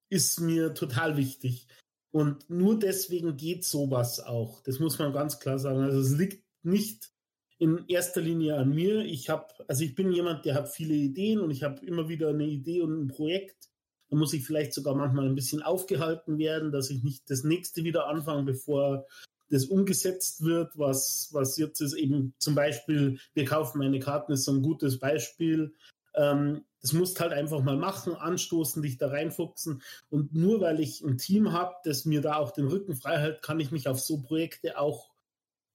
ist 0.09 0.39
mir 0.39 0.73
total 0.73 1.17
wichtig. 1.17 1.67
Und 2.11 2.49
nur 2.49 2.79
deswegen 2.79 3.35
geht 3.35 3.65
sowas 3.65 4.21
auch. 4.21 4.61
Das 4.63 4.79
muss 4.79 4.99
man 4.99 5.11
ganz 5.11 5.39
klar 5.39 5.59
sagen. 5.59 5.81
Also 5.81 5.99
es 5.99 6.17
liegt 6.17 6.45
nicht 6.63 7.11
in 7.57 7.85
erster 7.87 8.21
Linie 8.21 8.57
an 8.57 8.71
mir. 8.71 9.05
Ich 9.05 9.29
habe, 9.29 9.47
also 9.67 9.83
ich 9.83 9.95
bin 9.95 10.11
jemand, 10.11 10.45
der 10.45 10.55
hat 10.55 10.69
viele 10.69 10.93
Ideen 10.93 11.39
und 11.39 11.51
ich 11.51 11.63
habe 11.63 11.85
immer 11.85 12.09
wieder 12.09 12.29
eine 12.29 12.45
Idee 12.45 12.81
und 12.81 13.03
ein 13.03 13.07
Projekt. 13.07 13.69
Da 14.09 14.17
muss 14.17 14.33
ich 14.33 14.45
vielleicht 14.45 14.73
sogar 14.73 14.95
manchmal 14.95 15.25
ein 15.25 15.35
bisschen 15.35 15.61
aufgehalten 15.61 16.37
werden, 16.37 16.71
dass 16.71 16.89
ich 16.89 17.03
nicht 17.03 17.29
das 17.29 17.43
nächste 17.43 17.83
wieder 17.83 18.07
anfange, 18.07 18.43
bevor 18.43 19.05
das 19.49 19.65
umgesetzt 19.65 20.43
wird, 20.43 20.77
was, 20.77 21.29
was 21.31 21.57
jetzt 21.57 21.79
ist 21.79 21.93
eben 21.93 22.33
zum 22.39 22.55
Beispiel, 22.55 23.19
wir 23.33 23.45
kaufen 23.45 23.79
meine 23.79 23.99
Karten, 23.99 24.33
ist 24.33 24.45
so 24.45 24.51
ein 24.51 24.61
gutes 24.61 24.99
Beispiel. 24.99 25.73
Ähm, 26.15 26.63
das 26.81 26.93
musst 26.93 27.19
halt 27.19 27.31
einfach 27.31 27.63
mal 27.63 27.77
machen, 27.77 28.15
anstoßen, 28.15 28.81
dich 28.81 28.97
da 28.97 29.07
reinfuchsen. 29.07 29.81
Und 30.09 30.33
nur 30.33 30.61
weil 30.61 30.79
ich 30.79 31.01
ein 31.01 31.17
Team 31.17 31.51
habe, 31.51 31.75
das 31.83 32.05
mir 32.05 32.21
da 32.21 32.35
auch 32.35 32.51
den 32.51 32.67
Rücken 32.67 32.95
frei 32.95 33.17
hält, 33.17 33.41
kann 33.41 33.59
ich 33.59 33.71
mich 33.71 33.87
auf 33.87 33.99
so 33.99 34.21
Projekte 34.21 34.77
auch 34.77 35.14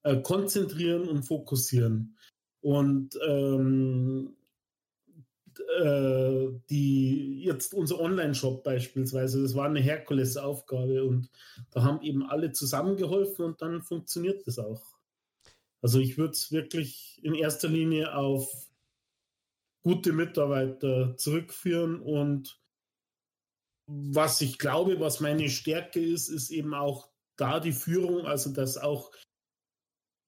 äh, 0.03 0.17
konzentrieren 0.21 1.07
und 1.07 1.23
fokussieren. 1.23 2.17
Und 2.61 3.17
ähm, 3.27 4.35
äh, 5.79 6.47
die 6.69 7.41
jetzt 7.43 7.73
unser 7.73 7.99
Online-Shop 7.99 8.63
beispielsweise, 8.63 9.41
das 9.41 9.55
war 9.55 9.65
eine 9.65 9.79
Herkulesaufgabe 9.79 11.03
und 11.03 11.29
da 11.71 11.83
haben 11.83 12.01
eben 12.01 12.23
alle 12.23 12.51
zusammengeholfen 12.51 13.45
und 13.45 13.61
dann 13.61 13.81
funktioniert 13.81 14.45
das 14.47 14.59
auch. 14.59 14.83
Also 15.81 15.99
ich 15.99 16.17
würde 16.17 16.33
es 16.33 16.51
wirklich 16.51 17.19
in 17.23 17.33
erster 17.33 17.67
Linie 17.67 18.15
auf 18.15 18.69
gute 19.83 20.13
Mitarbeiter 20.13 21.17
zurückführen 21.17 21.99
und 21.99 22.59
was 23.87 24.39
ich 24.41 24.57
glaube, 24.57 24.99
was 24.99 25.19
meine 25.19 25.49
Stärke 25.49 25.99
ist, 25.99 26.29
ist 26.29 26.49
eben 26.51 26.73
auch 26.73 27.09
da 27.35 27.59
die 27.59 27.73
Führung, 27.73 28.25
also 28.25 28.53
dass 28.53 28.77
auch 28.77 29.11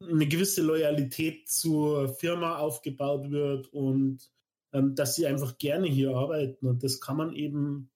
eine 0.09 0.27
gewisse 0.27 0.61
Loyalität 0.61 1.49
zur 1.49 2.09
Firma 2.09 2.57
aufgebaut 2.57 3.31
wird 3.31 3.67
und 3.73 4.29
ähm, 4.71 4.95
dass 4.95 5.15
sie 5.15 5.27
einfach 5.27 5.57
gerne 5.57 5.87
hier 5.87 6.15
arbeiten. 6.15 6.67
Und 6.67 6.83
das 6.83 6.99
kann 6.99 7.17
man 7.17 7.33
eben 7.33 7.89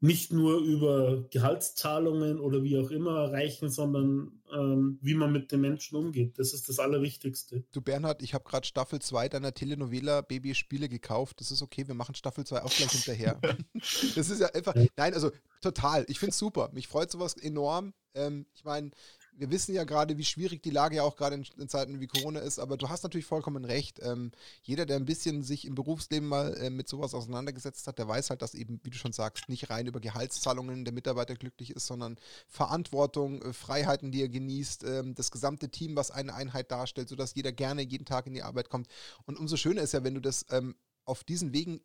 nicht 0.00 0.32
nur 0.32 0.60
über 0.60 1.28
Gehaltszahlungen 1.30 2.38
oder 2.38 2.62
wie 2.62 2.78
auch 2.78 2.90
immer 2.90 3.18
erreichen, 3.18 3.68
sondern 3.68 4.40
ähm, 4.52 4.98
wie 5.02 5.14
man 5.14 5.32
mit 5.32 5.50
den 5.50 5.60
Menschen 5.60 5.96
umgeht. 5.96 6.38
Das 6.38 6.52
ist 6.52 6.68
das 6.68 6.78
Allerwichtigste. 6.78 7.64
Du 7.72 7.80
Bernhard, 7.80 8.22
ich 8.22 8.32
habe 8.32 8.44
gerade 8.44 8.66
Staffel 8.66 9.00
2 9.00 9.28
deiner 9.28 9.52
Telenovela 9.52 10.20
Baby 10.20 10.54
Spiele 10.54 10.88
gekauft. 10.88 11.40
Das 11.40 11.50
ist 11.50 11.62
okay, 11.62 11.88
wir 11.88 11.94
machen 11.94 12.14
Staffel 12.14 12.46
2 12.46 12.62
auch 12.62 12.70
gleich 12.70 12.92
hinterher. 12.92 13.40
das 14.14 14.30
ist 14.30 14.40
ja 14.40 14.48
einfach, 14.54 14.74
nein, 14.96 15.14
also 15.14 15.32
total. 15.60 16.04
Ich 16.08 16.20
finde 16.20 16.30
es 16.30 16.38
super. 16.38 16.70
Mich 16.72 16.86
freut 16.86 17.10
sowas 17.10 17.36
enorm. 17.36 17.92
Ähm, 18.14 18.46
ich 18.54 18.64
meine, 18.64 18.92
wir 19.38 19.50
wissen 19.50 19.74
ja 19.74 19.84
gerade, 19.84 20.18
wie 20.18 20.24
schwierig 20.24 20.62
die 20.62 20.70
Lage 20.70 20.96
ja 20.96 21.02
auch 21.02 21.16
gerade 21.16 21.36
in, 21.36 21.46
in, 21.58 21.68
Zeiten 21.68 22.00
wie 22.00 22.08
Corona 22.08 22.40
ist, 22.40 22.58
aber 22.58 22.76
du 22.76 22.88
hast 22.88 23.04
natürlich 23.04 23.26
vollkommen 23.26 23.64
recht. 23.64 24.00
Ähm, 24.02 24.32
jeder, 24.62 24.84
der 24.84 24.96
ein 24.96 25.04
bisschen 25.04 25.42
sich 25.42 25.64
im 25.64 25.74
Berufsleben 25.74 26.28
mal 26.28 26.54
äh, 26.56 26.70
mit 26.70 26.88
sowas 26.88 27.14
auseinandergesetzt 27.14 27.86
hat, 27.86 27.98
der 27.98 28.08
weiß 28.08 28.30
halt, 28.30 28.42
dass 28.42 28.54
eben, 28.54 28.80
wie 28.82 28.90
du 28.90 28.96
schon 28.96 29.12
sagst, 29.12 29.48
nicht 29.48 29.70
rein 29.70 29.86
über 29.86 30.00
Gehaltszahlungen 30.00 30.84
der 30.84 30.92
Mitarbeiter 30.92 31.36
glücklich 31.36 31.70
ist, 31.70 31.86
sondern 31.86 32.16
Verantwortung, 32.48 33.40
äh, 33.42 33.52
Freiheiten, 33.52 34.10
die 34.10 34.22
er 34.22 34.28
genießt, 34.28 34.84
äh, 34.84 35.02
das 35.14 35.30
gesamte 35.30 35.68
Team, 35.68 35.94
was 35.94 36.10
eine 36.10 36.34
Einheit 36.34 36.70
darstellt, 36.72 37.08
sodass 37.08 37.34
jeder 37.34 37.52
gerne 37.52 37.82
jeden 37.82 38.04
Tag 38.04 38.26
in 38.26 38.34
die 38.34 38.42
Arbeit 38.42 38.70
kommt. 38.70 38.88
Und 39.24 39.38
umso 39.38 39.56
schöner 39.56 39.82
ist 39.82 39.92
ja, 39.92 40.02
wenn 40.02 40.14
du 40.14 40.20
das 40.20 40.46
ähm, 40.50 40.74
auf 41.04 41.22
diesen 41.24 41.52
Wegen 41.52 41.80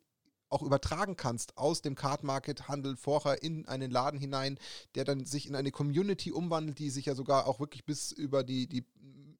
auch 0.54 0.62
übertragen 0.62 1.16
kannst 1.16 1.58
aus 1.58 1.82
dem 1.82 1.94
Card 1.94 2.22
Market 2.22 2.68
Handel 2.68 2.96
vorher 2.96 3.42
in 3.42 3.66
einen 3.66 3.90
Laden 3.90 4.18
hinein, 4.18 4.58
der 4.94 5.04
dann 5.04 5.24
sich 5.24 5.48
in 5.48 5.56
eine 5.56 5.70
Community 5.70 6.32
umwandelt, 6.32 6.78
die 6.78 6.90
sich 6.90 7.06
ja 7.06 7.14
sogar 7.14 7.46
auch 7.46 7.60
wirklich 7.60 7.84
bis 7.84 8.12
über 8.12 8.44
die, 8.44 8.66
die 8.66 8.86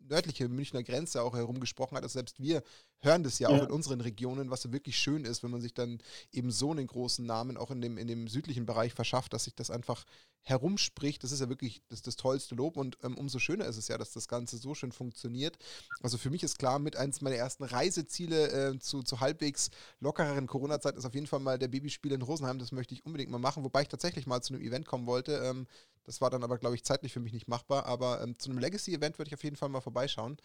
nördliche 0.09 0.49
Münchner 0.49 0.83
Grenze 0.83 1.23
auch 1.23 1.35
herumgesprochen 1.35 1.97
hat. 1.97 2.03
Also 2.03 2.15
selbst 2.15 2.41
wir 2.41 2.63
hören 3.05 3.23
das 3.23 3.39
ja, 3.39 3.51
ja, 3.51 3.57
auch 3.57 3.65
in 3.65 3.71
unseren 3.71 4.01
Regionen, 4.01 4.51
was 4.51 4.71
wirklich 4.73 4.97
schön 4.99 5.25
ist, 5.25 5.43
wenn 5.43 5.51
man 5.51 5.61
sich 5.61 5.75
dann 5.75 5.99
eben 6.33 6.51
so 6.51 6.71
einen 6.71 6.87
großen 6.87 7.25
Namen 7.25 7.57
auch 7.57 7.71
in 7.71 7.81
dem, 7.81 7.99
in 7.99 8.07
dem 8.07 8.29
südlichen 8.29 8.67
Bereich 8.67 8.95
verschafft, 8.95 9.33
dass 9.33 9.45
sich 9.45 9.55
das 9.55 9.71
einfach 9.71 10.05
herumspricht, 10.43 11.25
das 11.25 11.33
ist 11.33 11.41
ja 11.41 11.49
wirklich 11.49 11.83
das, 11.89 12.03
das 12.03 12.17
tollste 12.17 12.55
Lob 12.55 12.77
und 12.77 12.99
ähm, 13.03 13.17
umso 13.17 13.39
schöner 13.39 13.65
ist 13.65 13.79
es 13.79 13.89
ja, 13.89 13.97
dass 13.97 14.13
das 14.13 14.29
Ganze 14.29 14.59
so 14.59 14.75
schön 14.75 14.93
funktioniert. 14.93 15.57
Also 16.03 16.19
für 16.19 16.29
mich 16.29 16.43
ist 16.43 16.59
klar, 16.59 16.79
mit 16.79 16.97
eins 16.97 17.23
meiner 17.23 17.37
ersten 17.37 17.65
Reiseziele 17.65 18.73
äh, 18.73 18.79
zu, 18.79 19.03
zu 19.03 19.21
halbwegs 19.21 19.71
lockereren 20.01 20.47
Corona-Zeit 20.47 20.97
ist 20.97 21.07
auf 21.07 21.15
jeden 21.15 21.27
Fall 21.27 21.41
mal 21.41 21.59
der 21.59 21.69
Babyspiel 21.69 22.13
in 22.13 22.21
Rosenheim, 22.21 22.59
das 22.59 22.73
möchte 22.73 22.95
ich 22.95 23.07
unbedingt 23.07 23.31
mal 23.31 23.39
machen, 23.39 23.65
wobei 23.65 23.83
ich 23.83 23.89
tatsächlich 23.89 24.27
mal 24.27 24.43
zu 24.43 24.53
einem 24.53 24.63
Event 24.63 24.87
kommen 24.87 25.07
wollte. 25.07 25.37
Ähm, 25.39 25.67
das 26.05 26.21
war 26.21 26.29
dann 26.29 26.45
aber, 26.45 26.59
glaube 26.59 26.75
ich, 26.75 26.85
zeitlich 26.85 27.15
für 27.15 27.21
mich 27.21 27.33
nicht 27.33 27.49
machbar, 27.49 27.87
aber 27.87 28.23
ähm, 28.23 28.39
zu 28.39 28.51
einem 28.51 28.59
Legacy-Event 28.59 29.19
würde 29.19 29.29
ich 29.31 29.35
auf 29.35 29.45
jeden 29.45 29.57
Fall 29.57 29.71
mal 29.71 29.81
vorbeischauen, 29.81 30.37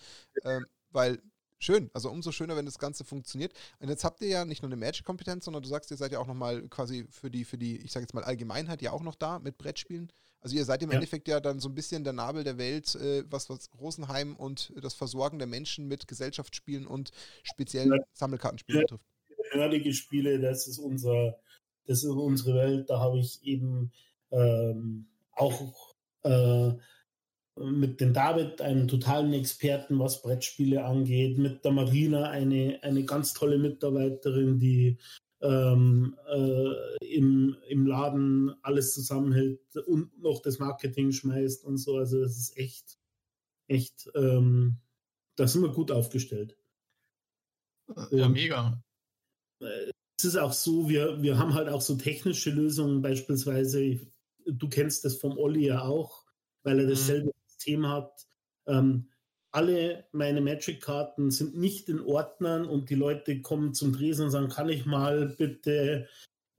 ähm, 0.45 0.65
weil 0.91 1.21
schön. 1.59 1.89
Also 1.93 2.09
umso 2.09 2.31
schöner, 2.31 2.55
wenn 2.55 2.65
das 2.65 2.79
Ganze 2.79 3.03
funktioniert. 3.03 3.53
Und 3.79 3.89
jetzt 3.89 4.03
habt 4.03 4.21
ihr 4.21 4.27
ja 4.27 4.45
nicht 4.45 4.63
nur 4.63 4.71
eine 4.71 4.77
Magic-Kompetenz, 4.77 5.45
sondern 5.45 5.61
du 5.61 5.69
sagst, 5.69 5.91
ihr 5.91 5.97
seid 5.97 6.11
ja 6.11 6.19
auch 6.19 6.27
nochmal 6.27 6.67
quasi 6.69 7.05
für 7.09 7.29
die, 7.29 7.45
für 7.45 7.57
die, 7.57 7.77
ich 7.77 7.91
sage 7.91 8.03
jetzt 8.03 8.13
mal 8.13 8.23
Allgemeinheit 8.23 8.81
ja 8.81 8.91
auch 8.91 9.03
noch 9.03 9.15
da 9.15 9.39
mit 9.39 9.57
Brettspielen. 9.57 10.11
Also 10.41 10.55
ihr 10.55 10.63
seid 10.63 10.81
im 10.81 10.89
ja. 10.89 10.95
Endeffekt 10.95 11.27
ja 11.27 11.39
dann 11.39 11.59
so 11.59 11.67
ein 11.67 11.75
bisschen 11.75 12.03
der 12.03 12.13
Nabel 12.13 12.43
der 12.43 12.57
Welt, 12.57 12.95
äh, 12.95 13.23
was, 13.29 13.49
was 13.49 13.69
Rosenheim 13.79 14.35
und 14.35 14.71
das 14.81 14.93
Versorgen 14.93 15.37
der 15.37 15.47
Menschen 15.47 15.87
mit 15.87 16.07
Gesellschaftsspielen 16.07 16.87
und 16.87 17.11
speziell 17.43 17.87
ja. 17.87 17.97
Sammelkartenspielen 18.13 18.81
betrifft. 18.81 19.03
Nerdige 19.53 19.93
Spiele, 19.93 20.39
das 20.39 20.67
ist 20.67 20.77
unser, 20.77 21.39
das 21.85 22.03
ist 22.03 22.09
unsere 22.09 22.55
Welt. 22.55 22.89
Da 22.89 22.99
habe 22.99 23.19
ich 23.19 23.43
eben 23.43 23.91
ähm, 24.31 25.07
auch 25.31 25.95
äh, 26.23 26.73
mit 27.59 27.99
dem 28.01 28.13
David, 28.13 28.61
einem 28.61 28.87
totalen 28.87 29.33
Experten, 29.33 29.99
was 29.99 30.21
Brettspiele 30.21 30.83
angeht, 30.83 31.37
mit 31.37 31.63
der 31.65 31.71
Marina, 31.71 32.29
eine, 32.29 32.79
eine 32.81 33.03
ganz 33.05 33.33
tolle 33.33 33.57
Mitarbeiterin, 33.57 34.59
die 34.59 34.97
ähm, 35.41 36.17
äh, 36.27 37.05
im, 37.05 37.55
im 37.67 37.85
Laden 37.85 38.53
alles 38.61 38.93
zusammenhält 38.93 39.75
und 39.87 40.17
noch 40.21 40.41
das 40.41 40.59
Marketing 40.59 41.11
schmeißt 41.11 41.63
und 41.65 41.77
so. 41.77 41.97
Also 41.97 42.21
das 42.21 42.37
ist 42.37 42.57
echt, 42.57 42.97
echt, 43.67 44.09
ähm, 44.15 44.77
da 45.35 45.47
sind 45.47 45.61
wir 45.61 45.69
gut 45.69 45.91
aufgestellt. 45.91 46.57
Ja, 48.11 48.25
und, 48.25 48.33
mega. 48.33 48.83
Äh, 49.61 49.91
es 50.17 50.25
ist 50.25 50.35
auch 50.35 50.53
so, 50.53 50.89
wir, 50.89 51.21
wir 51.21 51.37
haben 51.37 51.53
halt 51.53 51.69
auch 51.69 51.81
so 51.81 51.95
technische 51.95 52.51
Lösungen, 52.51 53.01
beispielsweise, 53.01 53.99
du 54.45 54.67
kennst 54.67 55.05
das 55.05 55.15
vom 55.15 55.37
Olli 55.37 55.67
ja 55.67 55.83
auch, 55.83 56.25
weil 56.63 56.79
er 56.79 56.85
mhm. 56.85 56.89
dasselbe. 56.89 57.31
System 57.59 57.87
hat. 57.87 58.27
Ähm, 58.67 59.09
alle 59.51 60.05
meine 60.11 60.41
Magic-Karten 60.41 61.31
sind 61.31 61.57
nicht 61.57 61.89
in 61.89 62.01
Ordnern 62.01 62.65
und 62.65 62.89
die 62.89 62.95
Leute 62.95 63.41
kommen 63.41 63.73
zum 63.73 63.93
Dresen 63.93 64.25
und 64.25 64.31
sagen, 64.31 64.49
kann 64.49 64.69
ich 64.69 64.85
mal 64.85 65.35
bitte 65.37 66.07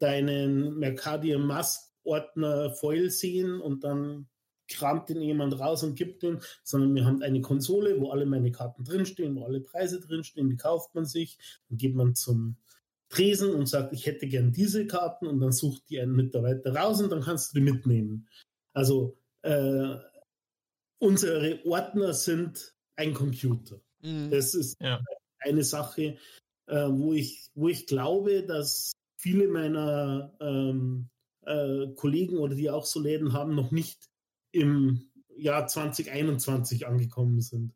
deinen 0.01 0.79
Mercadia 0.79 1.39
Mask-Ordner 1.39 2.73
Foil 2.73 3.11
sehen 3.11 3.61
und 3.61 3.85
dann 3.85 4.27
kramt 4.69 5.09
den 5.09 5.21
jemand 5.21 5.59
raus 5.59 5.83
und 5.83 5.95
gibt 5.95 6.23
den, 6.23 6.41
sondern 6.63 6.95
wir 6.95 7.05
haben 7.05 7.23
eine 7.23 7.41
Konsole, 7.41 8.01
wo 8.01 8.11
alle 8.11 8.27
meine 8.27 8.51
Karten 8.51 8.85
drinstehen, 8.85 9.37
wo 9.37 9.45
alle 9.45 9.61
Preise 9.61 10.01
drinstehen, 10.01 10.49
die 10.49 10.57
kauft 10.57 10.95
man 10.95 11.05
sich, 11.05 11.39
dann 11.69 11.79
geht 11.79 11.95
man 11.95 12.15
zum 12.15 12.57
Tresen 13.09 13.53
und 13.55 13.69
sagt, 13.69 13.93
ich 13.93 14.07
hätte 14.07 14.27
gern 14.29 14.53
diese 14.53 14.87
Karten 14.87 15.27
und 15.27 15.41
dann 15.41 15.53
sucht 15.53 15.91
die 15.91 16.01
einen 16.01 16.15
Mitarbeiter 16.15 16.75
raus 16.75 17.01
und 17.01 17.11
dann 17.11 17.23
kannst 17.23 17.53
du 17.53 17.59
die 17.59 17.65
mitnehmen. 17.65 18.29
Also 18.73 19.17
äh, 19.43 19.97
unsere 21.01 21.65
Ordner 21.67 22.15
sind 22.15 22.75
ein 22.97 23.15
Computer. 23.15 23.81
Mhm. 24.03 24.31
Das 24.31 24.55
ist 24.55 24.81
ja. 24.81 25.03
eine 25.41 25.65
Sache, 25.65 26.17
äh, 26.67 26.89
wo, 26.89 27.13
ich, 27.13 27.51
wo 27.55 27.69
ich 27.69 27.87
glaube, 27.87 28.45
dass 28.45 28.93
viele 29.17 29.49
meiner 29.49 30.33
ähm, 30.41 31.09
äh, 31.43 31.89
Kollegen 31.97 32.39
oder 32.39 32.55
die 32.55 32.71
auch 32.71 32.85
so 32.85 33.01
Läden 33.01 33.33
haben, 33.33 33.55
noch 33.55 33.71
nicht 33.73 34.07
im 34.53 35.11
Jahr 35.37 35.67
2021 35.67 36.87
angekommen 36.87 37.41
sind. 37.41 37.73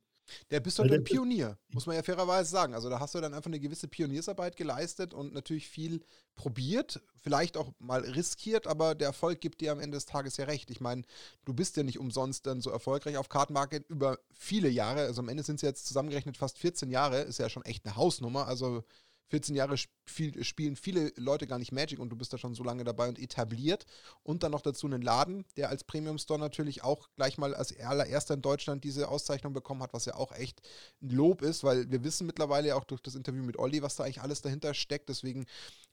Der 0.50 0.60
bist 0.60 0.78
doch 0.78 0.84
ein 0.84 1.04
Pionier, 1.04 1.58
muss 1.68 1.86
man 1.86 1.96
ja 1.96 2.02
fairerweise 2.02 2.50
sagen. 2.50 2.74
Also 2.74 2.88
da 2.88 3.00
hast 3.00 3.14
du 3.14 3.20
dann 3.20 3.34
einfach 3.34 3.50
eine 3.50 3.60
gewisse 3.60 3.88
Pioniersarbeit 3.88 4.56
geleistet 4.56 5.14
und 5.14 5.32
natürlich 5.34 5.68
viel 5.68 6.00
probiert, 6.36 7.02
vielleicht 7.16 7.56
auch 7.56 7.72
mal 7.78 8.00
riskiert, 8.00 8.66
aber 8.66 8.94
der 8.94 9.08
Erfolg 9.08 9.40
gibt 9.40 9.60
dir 9.60 9.72
am 9.72 9.80
Ende 9.80 9.96
des 9.96 10.06
Tages 10.06 10.36
ja 10.36 10.46
recht. 10.46 10.70
Ich 10.70 10.80
meine, 10.80 11.02
du 11.44 11.54
bist 11.54 11.76
ja 11.76 11.82
nicht 11.82 11.98
umsonst 11.98 12.46
dann 12.46 12.60
so 12.60 12.70
erfolgreich 12.70 13.16
auf 13.16 13.28
Kartenmarket 13.28 13.88
über 13.88 14.18
viele 14.32 14.68
Jahre. 14.68 15.02
Also 15.02 15.20
am 15.20 15.28
Ende 15.28 15.42
sind 15.42 15.56
es 15.56 15.62
jetzt 15.62 15.86
zusammengerechnet 15.86 16.36
fast 16.36 16.58
14 16.58 16.90
Jahre, 16.90 17.20
ist 17.20 17.38
ja 17.38 17.48
schon 17.48 17.64
echt 17.64 17.84
eine 17.84 17.96
Hausnummer. 17.96 18.46
Also 18.46 18.84
14 19.28 19.54
Jahre 19.54 19.76
spiel, 19.76 20.44
spielen 20.44 20.76
viele 20.76 21.12
Leute 21.16 21.46
gar 21.46 21.58
nicht 21.58 21.72
Magic 21.72 21.98
und 21.98 22.10
du 22.10 22.16
bist 22.16 22.32
da 22.32 22.38
schon 22.38 22.54
so 22.54 22.62
lange 22.62 22.84
dabei 22.84 23.08
und 23.08 23.18
etabliert. 23.18 23.86
Und 24.22 24.42
dann 24.42 24.52
noch 24.52 24.60
dazu 24.60 24.86
einen 24.86 25.02
Laden, 25.02 25.44
der 25.56 25.70
als 25.70 25.84
Premium 25.84 26.18
Store 26.18 26.38
natürlich 26.38 26.84
auch 26.84 27.08
gleich 27.16 27.38
mal 27.38 27.54
als 27.54 27.78
allererster 27.78 28.34
in 28.34 28.42
Deutschland 28.42 28.84
diese 28.84 29.08
Auszeichnung 29.08 29.52
bekommen 29.52 29.82
hat, 29.82 29.92
was 29.92 30.04
ja 30.04 30.14
auch 30.14 30.32
echt 30.32 30.60
ein 31.02 31.10
Lob 31.10 31.42
ist, 31.42 31.64
weil 31.64 31.90
wir 31.90 32.04
wissen 32.04 32.26
mittlerweile 32.26 32.76
auch 32.76 32.84
durch 32.84 33.00
das 33.00 33.14
Interview 33.14 33.42
mit 33.42 33.58
Olli, 33.58 33.82
was 33.82 33.96
da 33.96 34.04
eigentlich 34.04 34.22
alles 34.22 34.42
dahinter 34.42 34.74
steckt. 34.74 35.08
Deswegen 35.08 35.46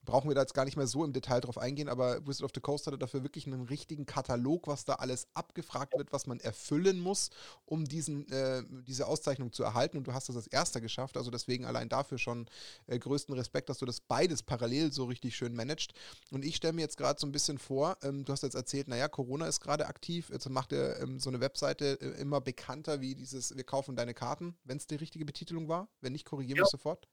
brauchen 0.04 0.28
wir 0.28 0.34
da 0.34 0.42
jetzt 0.42 0.54
gar 0.54 0.64
nicht 0.64 0.76
mehr 0.76 0.86
so 0.86 1.04
im 1.04 1.12
Detail 1.12 1.40
drauf 1.40 1.58
eingehen, 1.58 1.88
aber 1.88 2.26
Wizard 2.26 2.44
of 2.44 2.50
the 2.54 2.60
Coast 2.60 2.86
hatte 2.86 2.98
dafür 2.98 3.22
wirklich 3.22 3.46
einen 3.46 3.62
richtigen 3.62 4.06
Katalog, 4.06 4.66
was 4.66 4.84
da 4.84 4.94
alles 4.94 5.28
abgefragt 5.34 5.96
wird, 5.96 6.12
was 6.12 6.26
man 6.26 6.40
erfüllen 6.40 7.00
muss, 7.00 7.30
um 7.64 7.84
diesen, 7.84 8.28
äh, 8.30 8.62
diese 8.86 9.06
Auszeichnung 9.06 9.52
zu 9.52 9.62
erhalten. 9.62 9.96
Und 9.96 10.06
du 10.06 10.12
hast 10.12 10.28
das 10.28 10.36
als 10.36 10.46
erster 10.48 10.80
geschafft, 10.80 11.16
also 11.16 11.30
deswegen 11.30 11.64
allein 11.64 11.88
dafür 11.88 12.18
schon 12.18 12.46
äh, 12.86 12.98
größten 13.22 13.34
Respekt, 13.34 13.68
dass 13.68 13.78
du 13.78 13.86
das 13.86 14.00
beides 14.00 14.42
parallel 14.42 14.92
so 14.92 15.04
richtig 15.04 15.36
schön 15.36 15.54
managst. 15.54 15.92
Und 16.30 16.44
ich 16.44 16.56
stelle 16.56 16.72
mir 16.72 16.82
jetzt 16.82 16.96
gerade 16.96 17.18
so 17.18 17.26
ein 17.26 17.32
bisschen 17.32 17.58
vor, 17.58 17.96
ähm, 18.02 18.24
du 18.24 18.32
hast 18.32 18.42
jetzt 18.42 18.54
erzählt, 18.54 18.88
naja, 18.88 19.08
Corona 19.08 19.46
ist 19.46 19.60
gerade 19.60 19.86
aktiv, 19.86 20.30
jetzt 20.32 20.48
macht 20.48 20.72
ihr 20.72 20.98
ähm, 21.00 21.18
so 21.18 21.30
eine 21.30 21.40
Webseite 21.40 22.00
äh, 22.00 22.20
immer 22.20 22.40
bekannter 22.40 23.00
wie 23.00 23.14
dieses, 23.14 23.56
wir 23.56 23.64
kaufen 23.64 23.96
deine 23.96 24.14
Karten, 24.14 24.56
wenn 24.64 24.76
es 24.76 24.86
die 24.86 24.96
richtige 24.96 25.24
Betitelung 25.24 25.68
war. 25.68 25.88
Wenn 26.00 26.12
nicht, 26.12 26.24
korrigieren 26.24 26.56
wir 26.56 26.64
ja. 26.64 26.70
sofort. 26.70 27.08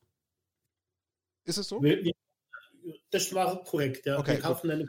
Ist 1.46 1.58
es 1.58 1.68
so? 1.68 1.82
Das 3.12 3.34
war 3.34 3.64
korrekt, 3.64 4.06
ja. 4.06 4.18
Okay, 4.18 4.34
wir 4.34 4.40
kaufen 4.40 4.62
gut. 4.62 4.72
deine 4.72 4.88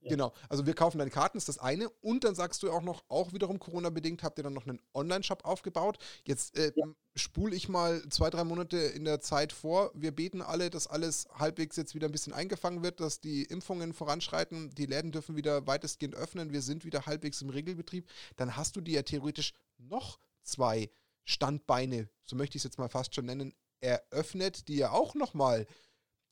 ja. 0.00 0.10
Genau, 0.10 0.32
also 0.48 0.66
wir 0.66 0.74
kaufen 0.74 0.98
deine 0.98 1.10
Karten, 1.10 1.38
ist 1.38 1.48
das 1.48 1.58
eine. 1.58 1.88
Und 2.00 2.24
dann 2.24 2.34
sagst 2.34 2.62
du 2.62 2.70
auch 2.70 2.82
noch, 2.82 3.04
auch 3.08 3.32
wiederum 3.32 3.58
Corona-bedingt, 3.58 4.22
habt 4.22 4.38
ihr 4.38 4.44
dann 4.44 4.54
noch 4.54 4.66
einen 4.66 4.80
Online-Shop 4.94 5.44
aufgebaut. 5.44 5.98
Jetzt 6.24 6.56
äh, 6.56 6.72
ja. 6.74 6.86
spule 7.14 7.54
ich 7.54 7.68
mal 7.68 8.02
zwei, 8.10 8.30
drei 8.30 8.44
Monate 8.44 8.76
in 8.76 9.04
der 9.04 9.20
Zeit 9.20 9.52
vor. 9.52 9.90
Wir 9.94 10.12
beten 10.12 10.42
alle, 10.42 10.70
dass 10.70 10.86
alles 10.86 11.28
halbwegs 11.34 11.76
jetzt 11.76 11.94
wieder 11.94 12.08
ein 12.08 12.12
bisschen 12.12 12.32
eingefangen 12.32 12.82
wird, 12.82 13.00
dass 13.00 13.20
die 13.20 13.42
Impfungen 13.44 13.92
voranschreiten, 13.92 14.70
die 14.70 14.86
Läden 14.86 15.12
dürfen 15.12 15.36
wieder 15.36 15.66
weitestgehend 15.66 16.14
öffnen, 16.14 16.52
wir 16.52 16.62
sind 16.62 16.84
wieder 16.84 17.06
halbwegs 17.06 17.42
im 17.42 17.50
Regelbetrieb. 17.50 18.08
Dann 18.36 18.56
hast 18.56 18.76
du 18.76 18.80
dir 18.80 18.94
ja 18.94 19.02
theoretisch 19.02 19.54
noch 19.78 20.18
zwei 20.42 20.90
Standbeine, 21.24 22.08
so 22.24 22.36
möchte 22.36 22.56
ich 22.56 22.60
es 22.60 22.64
jetzt 22.64 22.78
mal 22.78 22.88
fast 22.88 23.14
schon 23.14 23.26
nennen, 23.26 23.54
eröffnet, 23.80 24.68
die 24.68 24.76
ja 24.76 24.90
auch 24.90 25.14
nochmal 25.14 25.66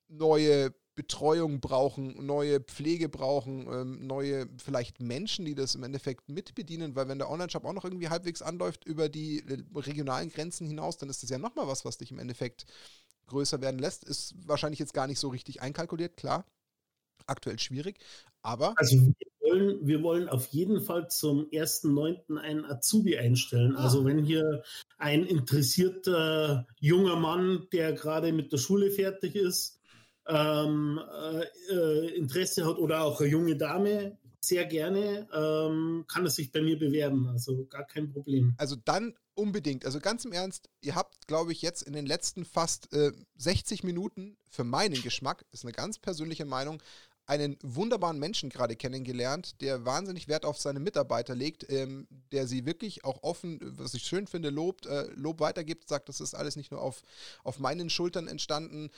neue 0.09 0.75
Betreuung 0.97 1.61
brauchen, 1.61 2.25
neue 2.25 2.59
Pflege 2.59 3.11
brauchen, 3.11 3.69
ähm, 3.71 4.07
neue 4.07 4.49
vielleicht 4.57 4.99
Menschen, 4.99 5.45
die 5.45 5.55
das 5.55 5.75
im 5.75 5.83
Endeffekt 5.83 6.29
mitbedienen, 6.31 6.97
weil 6.97 7.07
wenn 7.07 7.19
der 7.19 7.31
Online-Shop 7.31 7.67
auch 7.67 7.75
noch 7.75 7.85
irgendwie 7.85 8.09
halbwegs 8.09 8.41
anläuft 8.41 8.85
über 8.87 9.11
die 9.11 9.41
äh, 9.47 9.63
regionalen 9.79 10.31
Grenzen 10.31 10.67
hinaus, 10.67 10.97
dann 10.97 11.11
ist 11.11 11.23
das 11.23 11.31
ja 11.31 11.39
nochmal 11.39 11.69
was, 11.69 11.85
was 11.85 11.99
dich 11.99 12.11
im 12.11 12.19
Endeffekt 12.19 12.65
größer 13.27 13.61
werden 13.61 13.79
lässt. 13.79 14.05
Ist 14.05 14.35
wahrscheinlich 14.47 14.81
jetzt 14.81 14.95
gar 14.95 15.07
nicht 15.07 15.19
so 15.19 15.29
richtig 15.29 15.61
einkalkuliert, 15.61 16.17
klar. 16.17 16.47
Aktuell 17.27 17.59
schwierig, 17.59 17.99
aber. 18.43 18.73
Also 18.77 18.97
wir 18.97 19.15
wollen, 19.41 19.87
wir 19.87 20.03
wollen 20.03 20.29
auf 20.29 20.47
jeden 20.49 20.81
Fall 20.81 21.09
zum 21.09 21.47
1.9. 21.51 22.39
einen 22.39 22.65
Azubi 22.65 23.19
einstellen. 23.19 23.77
Ah. 23.77 23.85
Also 23.85 24.05
wenn 24.05 24.25
hier 24.25 24.63
ein 24.97 25.25
interessierter 25.25 26.67
junger 26.79 27.17
Mann, 27.17 27.67
der 27.73 27.93
gerade 27.93 28.33
mit 28.33 28.53
der 28.53 28.59
Schule 28.59 28.91
fertig 28.91 29.35
ist, 29.35 29.76
ähm, 30.29 31.01
äh, 31.71 32.17
Interesse 32.17 32.67
hat 32.67 32.79
oder 32.79 33.03
auch 33.03 33.21
eine 33.21 33.31
junge 33.31 33.57
Dame, 33.57 34.19
sehr 34.41 34.65
gerne, 34.65 35.29
ähm, 35.33 36.05
kann 36.09 36.27
es 36.27 36.37
sich 36.37 36.53
bei 36.53 36.63
mir 36.63 36.79
bewerben. 36.79 37.29
Also 37.29 37.67
gar 37.67 37.85
kein 37.85 38.13
Problem. 38.13 38.55
Also 38.59 38.77
dann 38.77 39.15
unbedingt. 39.35 39.85
Also 39.85 40.01
ganz 40.01 40.25
im 40.25 40.33
Ernst, 40.33 40.71
ihr 40.81 40.95
habt, 40.95 41.27
glaube 41.27 41.53
ich, 41.53 41.63
jetzt 41.63 41.83
in 41.83 41.93
den 41.93 42.07
letzten 42.07 42.45
fast 42.45 42.93
äh, 42.93 43.13
60 43.37 43.85
Minuten 43.85 44.37
für 44.49 44.65
meinen 44.65 45.03
Geschmack, 45.03 45.45
ist 45.53 45.65
eine 45.65 45.73
ganz 45.73 45.99
persönliche 45.99 46.45
Meinung, 46.45 46.83
einen 47.27 47.57
wunderbaren 47.61 48.21
Menschen 48.21 48.51
gerade 48.51 48.77
kennengelernt, 48.77 49.61
der 49.61 49.85
wahnsinnig 49.85 50.29
Wert 50.29 50.45
auf 50.45 50.59
seine 50.59 50.79
Mitarbeiter 50.79 51.35
legt, 51.35 51.69
ähm, 51.71 52.07
der 52.31 52.47
sie 52.47 52.65
wirklich 52.67 53.05
auch 53.05 53.23
offen, 53.25 53.59
was 53.63 53.95
ich 53.95 54.05
schön 54.05 54.29
finde, 54.29 54.51
lobt, 54.51 54.87
äh, 54.87 55.09
Lob 55.15 55.41
weitergibt, 55.41 55.89
sagt, 55.89 56.09
das 56.09 56.21
ist 56.21 56.35
alles 56.35 56.55
nicht 56.55 56.71
nur 56.71 56.81
auf, 56.81 57.03
auf 57.43 57.59
meinen 57.59 57.91
Schultern 57.91 58.29
entstanden 58.29 58.91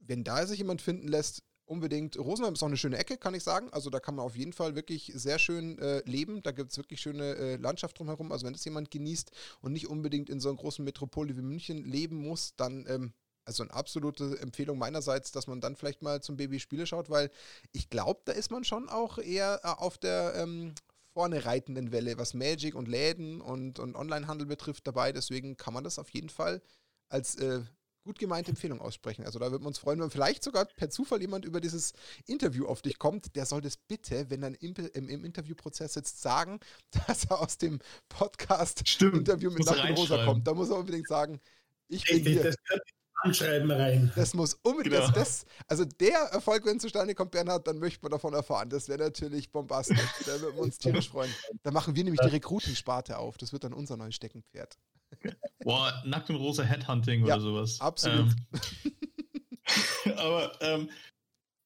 wenn 0.00 0.24
da 0.24 0.46
sich 0.46 0.58
jemand 0.58 0.82
finden 0.82 1.08
lässt, 1.08 1.42
unbedingt. 1.68 2.18
Rosenheim 2.18 2.54
ist 2.54 2.62
auch 2.62 2.68
eine 2.68 2.76
schöne 2.76 2.98
Ecke, 2.98 3.18
kann 3.18 3.34
ich 3.34 3.42
sagen. 3.42 3.68
Also 3.72 3.90
da 3.90 4.00
kann 4.00 4.14
man 4.14 4.24
auf 4.24 4.36
jeden 4.36 4.52
Fall 4.52 4.74
wirklich 4.74 5.12
sehr 5.14 5.38
schön 5.38 5.78
äh, 5.78 6.00
leben. 6.06 6.42
Da 6.42 6.50
gibt 6.50 6.72
es 6.72 6.78
wirklich 6.78 7.00
schöne 7.00 7.34
äh, 7.36 7.56
Landschaft 7.56 7.98
drumherum. 7.98 8.32
Also 8.32 8.46
wenn 8.46 8.54
das 8.54 8.64
jemand 8.64 8.90
genießt 8.90 9.30
und 9.60 9.72
nicht 9.72 9.88
unbedingt 9.88 10.30
in 10.30 10.40
so 10.40 10.48
einer 10.48 10.58
großen 10.58 10.84
Metropole 10.84 11.36
wie 11.36 11.42
München 11.42 11.84
leben 11.84 12.16
muss, 12.16 12.56
dann 12.56 12.86
ähm, 12.88 13.12
also 13.44 13.62
eine 13.62 13.72
absolute 13.72 14.38
Empfehlung 14.40 14.78
meinerseits, 14.78 15.32
dass 15.32 15.46
man 15.46 15.60
dann 15.60 15.76
vielleicht 15.76 16.02
mal 16.02 16.22
zum 16.22 16.36
Baby 16.36 16.60
Spiele 16.60 16.86
schaut, 16.86 17.08
weil 17.08 17.30
ich 17.72 17.88
glaube, 17.88 18.20
da 18.26 18.32
ist 18.32 18.50
man 18.50 18.64
schon 18.64 18.88
auch 18.88 19.18
eher 19.18 19.60
äh, 19.62 19.68
auf 19.68 19.98
der 19.98 20.34
ähm, 20.36 20.74
vorne 21.14 21.44
reitenden 21.44 21.90
Welle, 21.90 22.18
was 22.18 22.34
Magic 22.34 22.74
und 22.74 22.88
Läden 22.88 23.40
und, 23.40 23.78
und 23.78 23.96
Onlinehandel 23.96 24.46
betrifft 24.46 24.86
dabei. 24.86 25.12
Deswegen 25.12 25.56
kann 25.56 25.74
man 25.74 25.84
das 25.84 25.98
auf 25.98 26.10
jeden 26.10 26.28
Fall 26.28 26.62
als 27.08 27.36
äh, 27.36 27.62
gut 28.08 28.18
gemeinte 28.18 28.50
Empfehlung 28.50 28.80
aussprechen. 28.80 29.26
Also 29.26 29.38
da 29.38 29.50
würden 29.50 29.64
wir 29.64 29.68
uns 29.68 29.76
freuen, 29.78 30.00
wenn 30.00 30.08
vielleicht 30.08 30.42
sogar 30.42 30.64
per 30.64 30.88
Zufall 30.88 31.20
jemand 31.20 31.44
über 31.44 31.60
dieses 31.60 31.92
Interview 32.24 32.64
auf 32.64 32.80
dich 32.80 32.98
kommt. 32.98 33.36
Der 33.36 33.44
soll 33.44 33.60
das 33.60 33.76
bitte, 33.76 34.30
wenn 34.30 34.42
er 34.42 34.62
im, 34.62 34.74
im, 34.94 35.08
im 35.10 35.24
Interviewprozess 35.26 35.92
sitzt, 35.92 36.22
sagen, 36.22 36.58
dass 37.06 37.26
er 37.26 37.38
aus 37.38 37.58
dem 37.58 37.80
Podcast-Interview 38.08 39.50
mit 39.50 39.66
Nacht 39.66 39.90
Rosa 39.90 40.24
kommt. 40.24 40.46
Da 40.46 40.54
muss 40.54 40.70
er 40.70 40.78
unbedingt 40.78 41.06
sagen, 41.06 41.38
ich 41.86 42.06
bin 42.06 42.24
hier. 42.24 42.44
Das 42.44 42.56
Anschreiben 43.22 43.70
rein. 43.70 44.12
Das 44.14 44.34
muss 44.34 44.54
unbedingt, 44.62 44.94
genau. 44.94 45.06
das, 45.08 45.44
das, 45.44 45.46
also 45.66 45.84
der 45.84 46.18
Erfolg, 46.32 46.64
wenn 46.64 46.78
zustande 46.78 47.14
kommt, 47.14 47.32
Bernhard, 47.32 47.66
dann 47.66 47.78
möchte 47.78 48.00
man 48.02 48.12
davon 48.12 48.34
erfahren. 48.34 48.70
Das 48.70 48.88
wäre 48.88 48.98
natürlich 49.00 49.50
bombastisch. 49.50 49.98
da 50.24 50.40
würden 50.40 50.56
wir 50.56 50.62
uns 50.62 50.78
tierisch 50.78 51.08
freuen. 51.08 51.32
Da 51.62 51.70
machen 51.70 51.96
wir 51.96 52.04
nämlich 52.04 52.20
die 52.20 52.28
Recruiting-Sparte 52.28 53.18
auf. 53.18 53.36
Das 53.36 53.52
wird 53.52 53.64
dann 53.64 53.72
unser 53.72 53.96
neues 53.96 54.14
Steckenpferd. 54.14 54.78
Boah, 55.60 56.02
nackt 56.06 56.30
und 56.30 56.36
rosa 56.36 56.62
Headhunting 56.62 57.26
ja, 57.26 57.34
oder 57.34 57.40
sowas. 57.42 57.80
Absolut. 57.80 58.34
Ähm, 60.04 60.14
aber 60.16 60.52
ähm, 60.60 60.90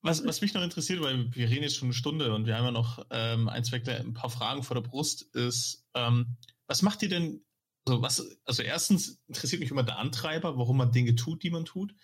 was, 0.03 0.25
was 0.25 0.41
mich 0.41 0.55
noch 0.55 0.63
interessiert, 0.63 1.01
weil 1.01 1.33
wir 1.35 1.49
reden 1.49 1.63
jetzt 1.63 1.77
schon 1.77 1.87
eine 1.87 1.95
Stunde 1.95 2.35
und 2.35 2.47
wir 2.47 2.57
haben 2.57 2.65
ja 2.65 2.71
noch 2.73 3.07
ähm, 3.11 3.49
ein, 3.49 3.65
zwei, 3.65 3.81
ein 3.87 4.15
paar 4.15 4.31
Fragen 4.31 4.63
vor 4.63 4.75
der 4.75 4.83
Brust, 4.83 5.23
ist, 5.35 5.85
ähm, 5.95 6.37
was 6.67 6.83
macht 6.83 7.03
ihr 7.03 7.09
denn, 7.09 7.45
also 7.87 8.03
was, 8.03 8.39
also 8.45 8.63
erstens 8.63 9.21
interessiert 9.27 9.61
mich 9.61 9.71
immer 9.71 9.83
der 9.83 9.99
Antreiber, 9.99 10.57
warum 10.59 10.77
man 10.77 10.93
Dinge 10.93 11.15
tut, 11.15 11.43
die 11.43 11.51
man 11.51 11.65
tut, 11.65 11.95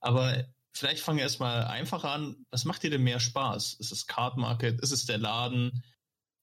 aber 0.00 0.46
vielleicht 0.72 1.02
fangen 1.02 1.18
wir 1.18 1.24
erstmal 1.24 1.64
einfach 1.64 2.04
an, 2.04 2.46
was 2.50 2.64
macht 2.64 2.82
dir 2.82 2.90
denn 2.90 3.02
mehr 3.02 3.20
Spaß? 3.20 3.74
Ist 3.74 3.92
es 3.92 4.06
Card 4.06 4.36
Market? 4.36 4.80
Ist 4.80 4.92
es 4.92 5.06
der 5.06 5.18
Laden? 5.18 5.82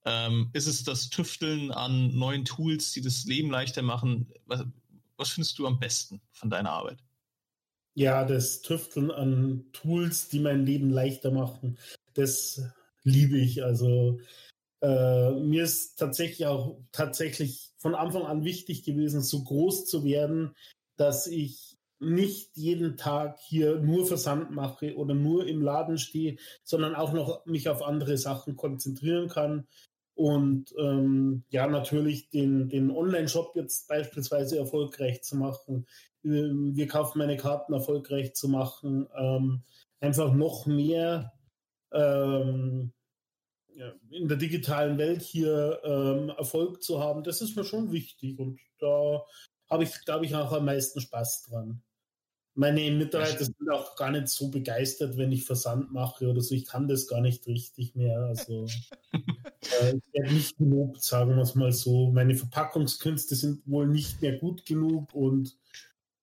Ähm, 0.04 0.50
ist 0.52 0.66
es 0.66 0.84
das 0.84 1.10
Tüfteln 1.10 1.70
an 1.70 2.16
neuen 2.16 2.44
Tools, 2.44 2.92
die 2.92 3.00
das 3.00 3.24
Leben 3.24 3.50
leichter 3.50 3.82
machen? 3.82 4.32
Was, 4.46 4.64
was 5.16 5.30
findest 5.30 5.58
du 5.58 5.66
am 5.66 5.78
besten 5.78 6.20
von 6.32 6.50
deiner 6.50 6.70
Arbeit? 6.70 6.98
Ja, 7.94 8.24
das 8.24 8.62
Tüfteln 8.62 9.10
an 9.10 9.64
Tools, 9.72 10.28
die 10.28 10.38
mein 10.38 10.64
Leben 10.64 10.90
leichter 10.90 11.32
machen, 11.32 11.78
das 12.14 12.62
liebe 13.02 13.38
ich. 13.38 13.64
Also 13.64 14.20
äh, 14.80 15.32
mir 15.32 15.64
ist 15.64 15.98
tatsächlich 15.98 16.46
auch 16.46 16.78
tatsächlich 16.92 17.67
von 17.78 17.94
Anfang 17.94 18.22
an 18.22 18.44
wichtig 18.44 18.82
gewesen, 18.82 19.22
so 19.22 19.42
groß 19.44 19.86
zu 19.86 20.04
werden, 20.04 20.54
dass 20.96 21.26
ich 21.26 21.78
nicht 22.00 22.56
jeden 22.56 22.96
Tag 22.96 23.38
hier 23.40 23.80
nur 23.80 24.06
Versand 24.06 24.50
mache 24.50 24.96
oder 24.96 25.14
nur 25.14 25.46
im 25.46 25.62
Laden 25.62 25.98
stehe, 25.98 26.36
sondern 26.62 26.94
auch 26.94 27.12
noch 27.12 27.44
mich 27.46 27.68
auf 27.68 27.82
andere 27.82 28.16
Sachen 28.18 28.56
konzentrieren 28.56 29.28
kann. 29.28 29.66
Und 30.14 30.74
ähm, 30.78 31.44
ja, 31.48 31.66
natürlich 31.68 32.28
den, 32.30 32.68
den 32.68 32.90
Online-Shop 32.90 33.52
jetzt 33.54 33.88
beispielsweise 33.88 34.58
erfolgreich 34.58 35.22
zu 35.22 35.36
machen, 35.36 35.86
ähm, 36.24 36.76
wir 36.76 36.88
kaufen 36.88 37.18
meine 37.18 37.36
Karten 37.36 37.72
erfolgreich 37.72 38.34
zu 38.34 38.48
machen, 38.48 39.08
ähm, 39.16 39.62
einfach 40.00 40.32
noch 40.32 40.66
mehr 40.66 41.32
ähm, 41.92 42.92
ja, 43.78 43.92
in 44.10 44.26
der 44.26 44.36
digitalen 44.36 44.98
Welt 44.98 45.22
hier 45.22 45.80
ähm, 45.84 46.30
Erfolg 46.30 46.82
zu 46.82 46.98
haben, 46.98 47.22
das 47.22 47.40
ist 47.40 47.56
mir 47.56 47.62
schon 47.62 47.92
wichtig 47.92 48.38
und 48.38 48.58
da 48.80 49.22
habe 49.70 49.84
ich, 49.84 50.04
glaube 50.04 50.26
ich, 50.26 50.34
auch 50.34 50.52
am 50.52 50.64
meisten 50.64 51.00
Spaß 51.00 51.44
dran. 51.44 51.80
Meine 52.54 52.90
Mitarbeiter 52.90 53.44
sind 53.44 53.70
auch 53.70 53.94
gar 53.94 54.10
nicht 54.10 54.28
so 54.28 54.50
begeistert, 54.50 55.16
wenn 55.16 55.30
ich 55.30 55.44
Versand 55.44 55.92
mache 55.92 56.28
oder 56.28 56.40
so. 56.40 56.56
Ich 56.56 56.66
kann 56.66 56.88
das 56.88 57.06
gar 57.06 57.20
nicht 57.20 57.46
richtig 57.46 57.94
mehr. 57.94 58.18
Also 58.18 58.66
äh, 59.12 59.94
ich 59.94 60.12
werde 60.12 60.34
nicht 60.34 60.56
gelobt, 60.58 61.00
sagen 61.00 61.36
wir 61.36 61.42
es 61.42 61.54
mal 61.54 61.70
so. 61.70 62.10
Meine 62.10 62.34
Verpackungskünste 62.34 63.36
sind 63.36 63.62
wohl 63.66 63.86
nicht 63.86 64.20
mehr 64.22 64.38
gut 64.38 64.64
genug 64.64 65.14
und 65.14 65.56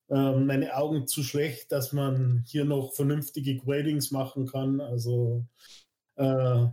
ähm, 0.09 0.45
meine 0.45 0.75
Augen 0.75 1.07
zu 1.07 1.23
schlecht, 1.23 1.71
dass 1.71 1.93
man 1.93 2.43
hier 2.45 2.65
noch 2.65 2.93
vernünftige 2.93 3.55
Gradings 3.55 4.11
machen 4.11 4.45
kann. 4.45 4.81
Also 4.81 5.45
äh, 6.15 6.67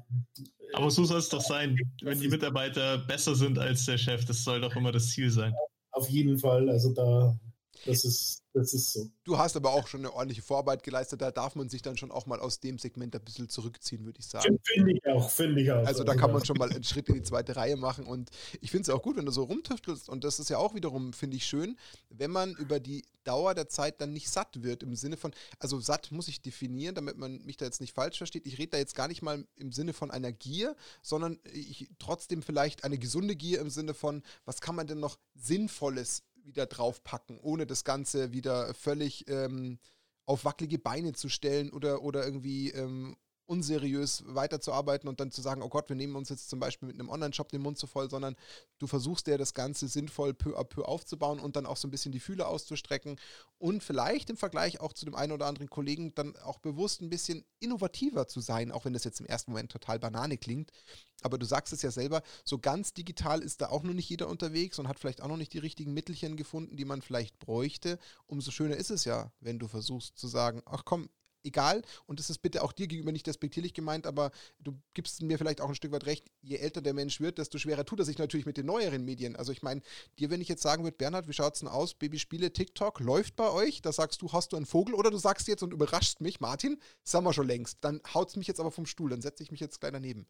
aber 0.74 0.90
so 0.90 1.04
soll 1.04 1.18
es 1.18 1.28
doch 1.28 1.40
sein, 1.40 1.76
wenn 2.02 2.18
die 2.18 2.28
Mitarbeiter 2.28 2.98
besser 2.98 3.34
sind 3.34 3.58
als 3.58 3.84
der 3.84 3.98
Chef. 3.98 4.24
Das 4.24 4.42
soll 4.42 4.60
doch 4.60 4.74
immer 4.74 4.92
das 4.92 5.08
Ziel 5.08 5.30
sein. 5.30 5.54
Auf 5.90 6.08
jeden 6.08 6.38
Fall. 6.38 6.68
Also 6.70 6.94
da 6.94 7.36
das 7.86 8.04
ist, 8.04 8.42
das 8.52 8.72
ist 8.74 8.92
so. 8.92 9.10
Du 9.24 9.38
hast 9.38 9.56
aber 9.56 9.72
auch 9.72 9.88
schon 9.88 10.00
eine 10.00 10.12
ordentliche 10.12 10.42
Vorarbeit 10.42 10.82
geleistet. 10.82 11.20
Da 11.20 11.30
darf 11.30 11.54
man 11.54 11.68
sich 11.68 11.82
dann 11.82 11.96
schon 11.96 12.10
auch 12.10 12.26
mal 12.26 12.38
aus 12.38 12.60
dem 12.60 12.78
Segment 12.78 13.14
ein 13.14 13.24
bisschen 13.24 13.48
zurückziehen, 13.48 14.04
würde 14.04 14.20
ich 14.20 14.26
sagen. 14.26 14.58
Finde 14.62 14.92
ich 14.92 15.06
auch, 15.06 15.30
finde 15.30 15.62
ich 15.62 15.72
auch. 15.72 15.84
Also 15.84 16.04
da 16.04 16.14
kann 16.14 16.32
man 16.32 16.44
schon 16.44 16.58
mal 16.58 16.70
einen 16.70 16.84
Schritt 16.84 17.08
in 17.08 17.14
die 17.14 17.22
zweite 17.22 17.56
Reihe 17.56 17.76
machen. 17.76 18.06
Und 18.06 18.30
ich 18.60 18.70
finde 18.70 18.82
es 18.82 18.90
auch 18.90 19.02
gut, 19.02 19.16
wenn 19.16 19.26
du 19.26 19.32
so 19.32 19.44
rumtüftelst. 19.44 20.08
Und 20.08 20.22
das 20.22 20.38
ist 20.38 20.50
ja 20.50 20.58
auch 20.58 20.74
wiederum, 20.74 21.12
finde 21.12 21.36
ich, 21.36 21.44
schön, 21.44 21.76
wenn 22.10 22.30
man 22.30 22.54
über 22.54 22.78
die 22.78 23.04
Dauer 23.24 23.54
der 23.54 23.68
Zeit 23.68 24.00
dann 24.00 24.12
nicht 24.12 24.28
satt 24.28 24.62
wird. 24.62 24.82
Im 24.82 24.94
Sinne 24.94 25.16
von, 25.16 25.32
also 25.58 25.80
satt 25.80 26.12
muss 26.12 26.28
ich 26.28 26.42
definieren, 26.42 26.94
damit 26.94 27.16
man 27.16 27.42
mich 27.44 27.56
da 27.56 27.64
jetzt 27.64 27.80
nicht 27.80 27.94
falsch 27.94 28.18
versteht. 28.18 28.46
Ich 28.46 28.58
rede 28.58 28.72
da 28.72 28.78
jetzt 28.78 28.94
gar 28.94 29.08
nicht 29.08 29.22
mal 29.22 29.44
im 29.56 29.72
Sinne 29.72 29.92
von 29.92 30.10
einer 30.10 30.32
Gier, 30.32 30.76
sondern 31.02 31.38
ich 31.52 31.88
trotzdem 31.98 32.42
vielleicht 32.42 32.84
eine 32.84 32.98
gesunde 32.98 33.34
Gier 33.34 33.60
im 33.60 33.70
Sinne 33.70 33.94
von, 33.94 34.22
was 34.44 34.60
kann 34.60 34.76
man 34.76 34.86
denn 34.86 35.00
noch 35.00 35.18
Sinnvolles 35.34 36.22
wieder 36.44 36.66
draufpacken, 36.66 37.38
ohne 37.40 37.66
das 37.66 37.84
Ganze 37.84 38.32
wieder 38.32 38.74
völlig 38.74 39.28
ähm, 39.28 39.78
auf 40.26 40.44
wackelige 40.44 40.78
Beine 40.78 41.12
zu 41.12 41.28
stellen 41.28 41.72
oder, 41.72 42.02
oder 42.02 42.24
irgendwie 42.24 42.70
ähm, 42.70 43.16
unseriös 43.52 44.24
weiterzuarbeiten 44.26 45.10
und 45.10 45.20
dann 45.20 45.30
zu 45.30 45.42
sagen, 45.42 45.62
oh 45.62 45.68
Gott, 45.68 45.90
wir 45.90 45.96
nehmen 45.96 46.16
uns 46.16 46.30
jetzt 46.30 46.48
zum 46.48 46.58
Beispiel 46.58 46.86
mit 46.86 46.98
einem 46.98 47.10
Online-Shop 47.10 47.50
den 47.50 47.60
Mund 47.60 47.76
zu 47.76 47.86
voll, 47.86 48.08
sondern 48.08 48.34
du 48.78 48.86
versuchst 48.86 49.26
ja 49.26 49.36
das 49.36 49.52
Ganze 49.52 49.88
sinnvoll 49.88 50.32
peu 50.32 50.58
à 50.58 50.64
peu 50.64 50.84
aufzubauen 50.84 51.38
und 51.38 51.54
dann 51.54 51.66
auch 51.66 51.76
so 51.76 51.86
ein 51.86 51.90
bisschen 51.90 52.12
die 52.12 52.20
Fühle 52.20 52.46
auszustrecken 52.46 53.20
und 53.58 53.84
vielleicht 53.84 54.30
im 54.30 54.38
Vergleich 54.38 54.80
auch 54.80 54.94
zu 54.94 55.04
dem 55.04 55.14
einen 55.14 55.32
oder 55.32 55.46
anderen 55.46 55.68
Kollegen 55.68 56.14
dann 56.14 56.34
auch 56.36 56.60
bewusst 56.60 57.02
ein 57.02 57.10
bisschen 57.10 57.44
innovativer 57.60 58.26
zu 58.26 58.40
sein, 58.40 58.72
auch 58.72 58.86
wenn 58.86 58.94
das 58.94 59.04
jetzt 59.04 59.20
im 59.20 59.26
ersten 59.26 59.50
Moment 59.50 59.70
total 59.70 59.98
banane 59.98 60.38
klingt. 60.38 60.70
Aber 61.22 61.38
du 61.38 61.44
sagst 61.44 61.74
es 61.74 61.82
ja 61.82 61.90
selber, 61.90 62.22
so 62.44 62.58
ganz 62.58 62.94
digital 62.94 63.42
ist 63.42 63.60
da 63.60 63.68
auch 63.68 63.82
noch 63.82 63.94
nicht 63.94 64.08
jeder 64.08 64.28
unterwegs 64.28 64.78
und 64.78 64.88
hat 64.88 64.98
vielleicht 64.98 65.20
auch 65.20 65.28
noch 65.28 65.36
nicht 65.36 65.52
die 65.52 65.58
richtigen 65.58 65.92
Mittelchen 65.92 66.36
gefunden, 66.36 66.76
die 66.76 66.84
man 66.84 67.02
vielleicht 67.02 67.38
bräuchte. 67.38 67.98
Umso 68.26 68.50
schöner 68.50 68.76
ist 68.76 68.90
es 68.90 69.04
ja, 69.04 69.30
wenn 69.40 69.58
du 69.58 69.68
versuchst 69.68 70.18
zu 70.18 70.26
sagen, 70.26 70.62
ach 70.64 70.84
komm, 70.84 71.08
egal, 71.44 71.82
und 72.06 72.18
das 72.18 72.30
ist 72.30 72.38
bitte 72.38 72.62
auch 72.62 72.72
dir 72.72 72.86
gegenüber 72.86 73.12
nicht 73.12 73.26
despektierlich 73.26 73.74
gemeint, 73.74 74.06
aber 74.06 74.30
du 74.58 74.80
gibst 74.94 75.22
mir 75.22 75.38
vielleicht 75.38 75.60
auch 75.60 75.68
ein 75.68 75.74
Stück 75.74 75.92
weit 75.92 76.06
recht, 76.06 76.30
je 76.40 76.56
älter 76.56 76.80
der 76.80 76.94
Mensch 76.94 77.20
wird, 77.20 77.38
desto 77.38 77.58
schwerer 77.58 77.84
tut 77.84 77.98
er 77.98 78.04
sich 78.04 78.18
natürlich 78.18 78.46
mit 78.46 78.56
den 78.56 78.66
neueren 78.66 79.04
Medien. 79.04 79.36
Also 79.36 79.52
ich 79.52 79.62
meine, 79.62 79.82
dir, 80.18 80.30
wenn 80.30 80.40
ich 80.40 80.48
jetzt 80.48 80.62
sagen 80.62 80.84
würde, 80.84 80.96
Bernhard, 80.96 81.28
wie 81.28 81.32
schaut 81.32 81.54
es 81.54 81.60
denn 81.60 81.68
aus? 81.68 81.94
Babyspiele, 81.94 82.52
TikTok, 82.52 83.00
läuft 83.00 83.36
bei 83.36 83.50
euch? 83.50 83.82
Da 83.82 83.92
sagst 83.92 84.22
du, 84.22 84.32
hast 84.32 84.52
du 84.52 84.56
einen 84.56 84.66
Vogel? 84.66 84.94
Oder 84.94 85.10
du 85.10 85.18
sagst 85.18 85.48
jetzt 85.48 85.62
und 85.62 85.72
überraschst 85.72 86.20
mich, 86.20 86.40
Martin, 86.40 86.78
das 87.04 87.14
haben 87.14 87.24
wir 87.24 87.32
schon 87.32 87.46
längst. 87.46 87.78
Dann 87.82 88.00
haut 88.14 88.28
es 88.28 88.36
mich 88.36 88.46
jetzt 88.46 88.60
aber 88.60 88.70
vom 88.70 88.86
Stuhl, 88.86 89.10
dann 89.10 89.22
setze 89.22 89.42
ich 89.42 89.50
mich 89.50 89.60
jetzt 89.60 89.80
gleich 89.80 89.92
daneben. 89.92 90.26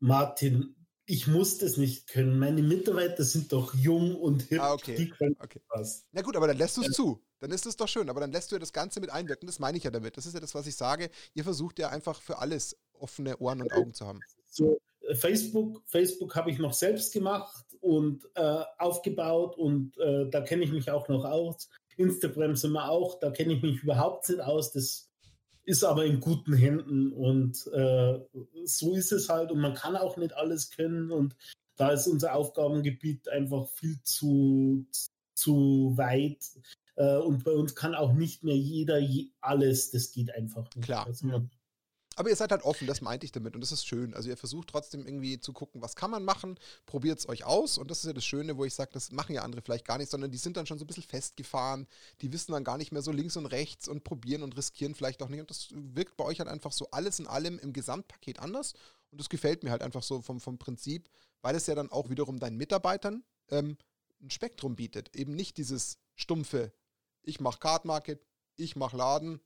Martin, 0.00 0.76
ich 1.06 1.26
muss 1.26 1.58
das 1.58 1.78
nicht 1.78 2.06
können. 2.08 2.38
Meine 2.38 2.62
Mitarbeiter 2.62 3.24
sind 3.24 3.52
doch 3.52 3.74
jung 3.74 4.14
und 4.14 4.42
hip. 4.42 4.60
Ah, 4.60 4.74
okay. 4.74 4.94
Die 4.94 5.08
können 5.08 5.36
okay. 5.40 5.60
was. 5.68 6.06
Na 6.12 6.20
gut, 6.20 6.36
aber 6.36 6.46
dann 6.46 6.58
lässt 6.58 6.76
du 6.76 6.82
es 6.82 6.88
ja. 6.88 6.92
zu. 6.92 7.24
Dann 7.40 7.50
ist 7.50 7.66
es 7.66 7.76
doch 7.76 7.88
schön. 7.88 8.10
Aber 8.10 8.20
dann 8.20 8.32
lässt 8.32 8.50
du 8.50 8.56
ja 8.56 8.60
das 8.60 8.72
Ganze 8.72 9.00
mit 9.00 9.10
einwirken. 9.10 9.46
Das 9.46 9.58
meine 9.58 9.78
ich 9.78 9.84
ja 9.84 9.90
damit. 9.90 10.16
Das 10.16 10.26
ist 10.26 10.34
ja 10.34 10.40
das, 10.40 10.54
was 10.54 10.66
ich 10.66 10.76
sage. 10.76 11.10
Ihr 11.34 11.44
versucht 11.44 11.78
ja 11.78 11.88
einfach 11.88 12.20
für 12.20 12.38
alles 12.38 12.76
offene 12.94 13.36
Ohren 13.38 13.62
und 13.62 13.72
Augen 13.72 13.94
zu 13.94 14.06
haben. 14.06 14.20
So, 14.46 14.78
äh, 15.02 15.14
Facebook, 15.14 15.82
Facebook 15.86 16.34
habe 16.34 16.50
ich 16.50 16.58
noch 16.58 16.72
selbst 16.72 17.12
gemacht 17.12 17.64
und 17.80 18.28
äh, 18.34 18.62
aufgebaut 18.78 19.56
und 19.56 19.96
äh, 19.98 20.28
da 20.30 20.40
kenne 20.40 20.64
ich 20.64 20.72
mich 20.72 20.90
auch 20.90 21.08
noch 21.08 21.24
aus. 21.24 21.68
Instagram 21.96 22.56
sind 22.56 22.72
wir 22.72 22.88
auch, 22.88 23.18
da 23.18 23.30
kenne 23.30 23.54
ich 23.54 23.62
mich 23.62 23.82
überhaupt 23.82 24.28
nicht 24.28 24.40
aus. 24.40 24.72
Das 24.72 25.08
ist 25.64 25.84
aber 25.84 26.06
in 26.06 26.20
guten 26.20 26.54
Händen 26.54 27.12
und 27.12 27.66
äh, 27.72 28.20
so 28.64 28.94
ist 28.94 29.12
es 29.12 29.28
halt 29.28 29.52
und 29.52 29.60
man 29.60 29.74
kann 29.74 29.96
auch 29.96 30.16
nicht 30.16 30.32
alles 30.32 30.70
können 30.70 31.10
und 31.10 31.36
da 31.76 31.90
ist 31.90 32.06
unser 32.08 32.34
Aufgabengebiet 32.34 33.28
einfach 33.28 33.68
viel 33.68 34.02
zu, 34.02 34.86
zu 35.34 35.92
weit 35.96 36.42
und 37.04 37.44
bei 37.44 37.52
uns 37.52 37.74
kann 37.74 37.94
auch 37.94 38.12
nicht 38.12 38.42
mehr 38.42 38.56
jeder 38.56 38.98
je 38.98 39.30
alles, 39.40 39.90
das 39.90 40.10
geht 40.12 40.34
einfach 40.34 40.68
nicht. 40.74 40.84
Klar. 40.84 41.06
Also. 41.06 41.48
Aber 42.18 42.30
ihr 42.30 42.34
seid 42.36 42.50
halt 42.50 42.64
offen, 42.64 42.88
das 42.88 43.00
meinte 43.00 43.24
ich 43.24 43.30
damit. 43.30 43.54
Und 43.54 43.60
das 43.60 43.70
ist 43.70 43.86
schön. 43.86 44.12
Also 44.12 44.28
ihr 44.28 44.36
versucht 44.36 44.70
trotzdem 44.70 45.06
irgendwie 45.06 45.38
zu 45.38 45.52
gucken, 45.52 45.80
was 45.80 45.94
kann 45.94 46.10
man 46.10 46.24
machen, 46.24 46.58
probiert 46.84 47.20
es 47.20 47.28
euch 47.28 47.44
aus. 47.44 47.78
Und 47.78 47.92
das 47.92 47.98
ist 47.98 48.06
ja 48.06 48.12
das 48.12 48.24
Schöne, 48.24 48.56
wo 48.56 48.64
ich 48.64 48.74
sage, 48.74 48.90
das 48.92 49.12
machen 49.12 49.36
ja 49.36 49.42
andere 49.42 49.62
vielleicht 49.62 49.86
gar 49.86 49.98
nicht, 49.98 50.10
sondern 50.10 50.32
die 50.32 50.38
sind 50.38 50.56
dann 50.56 50.66
schon 50.66 50.80
so 50.80 50.84
ein 50.84 50.88
bisschen 50.88 51.04
festgefahren. 51.04 51.86
Die 52.20 52.32
wissen 52.32 52.50
dann 52.50 52.64
gar 52.64 52.76
nicht 52.76 52.90
mehr 52.90 53.02
so 53.02 53.12
links 53.12 53.36
und 53.36 53.46
rechts 53.46 53.86
und 53.86 54.02
probieren 54.02 54.42
und 54.42 54.56
riskieren 54.56 54.96
vielleicht 54.96 55.22
auch 55.22 55.28
nicht. 55.28 55.38
Und 55.38 55.50
das 55.50 55.68
wirkt 55.70 56.16
bei 56.16 56.24
euch 56.24 56.40
halt 56.40 56.48
einfach 56.48 56.72
so 56.72 56.90
alles 56.90 57.20
in 57.20 57.28
allem 57.28 57.60
im 57.60 57.72
Gesamtpaket 57.72 58.40
anders. 58.40 58.72
Und 59.12 59.20
das 59.20 59.28
gefällt 59.28 59.62
mir 59.62 59.70
halt 59.70 59.82
einfach 59.82 60.02
so 60.02 60.20
vom, 60.20 60.40
vom 60.40 60.58
Prinzip, 60.58 61.08
weil 61.40 61.54
es 61.54 61.68
ja 61.68 61.76
dann 61.76 61.92
auch 61.92 62.10
wiederum 62.10 62.40
deinen 62.40 62.56
Mitarbeitern 62.56 63.22
ähm, 63.50 63.76
ein 64.20 64.30
Spektrum 64.30 64.74
bietet. 64.74 65.14
Eben 65.14 65.36
nicht 65.36 65.56
dieses 65.56 65.98
stumpfe, 66.16 66.72
ich 67.28 67.40
mache 67.40 67.58
Card 67.58 67.84
Market, 67.84 68.24
ich 68.56 68.74
mache 68.74 68.96
Laden, 68.96 69.40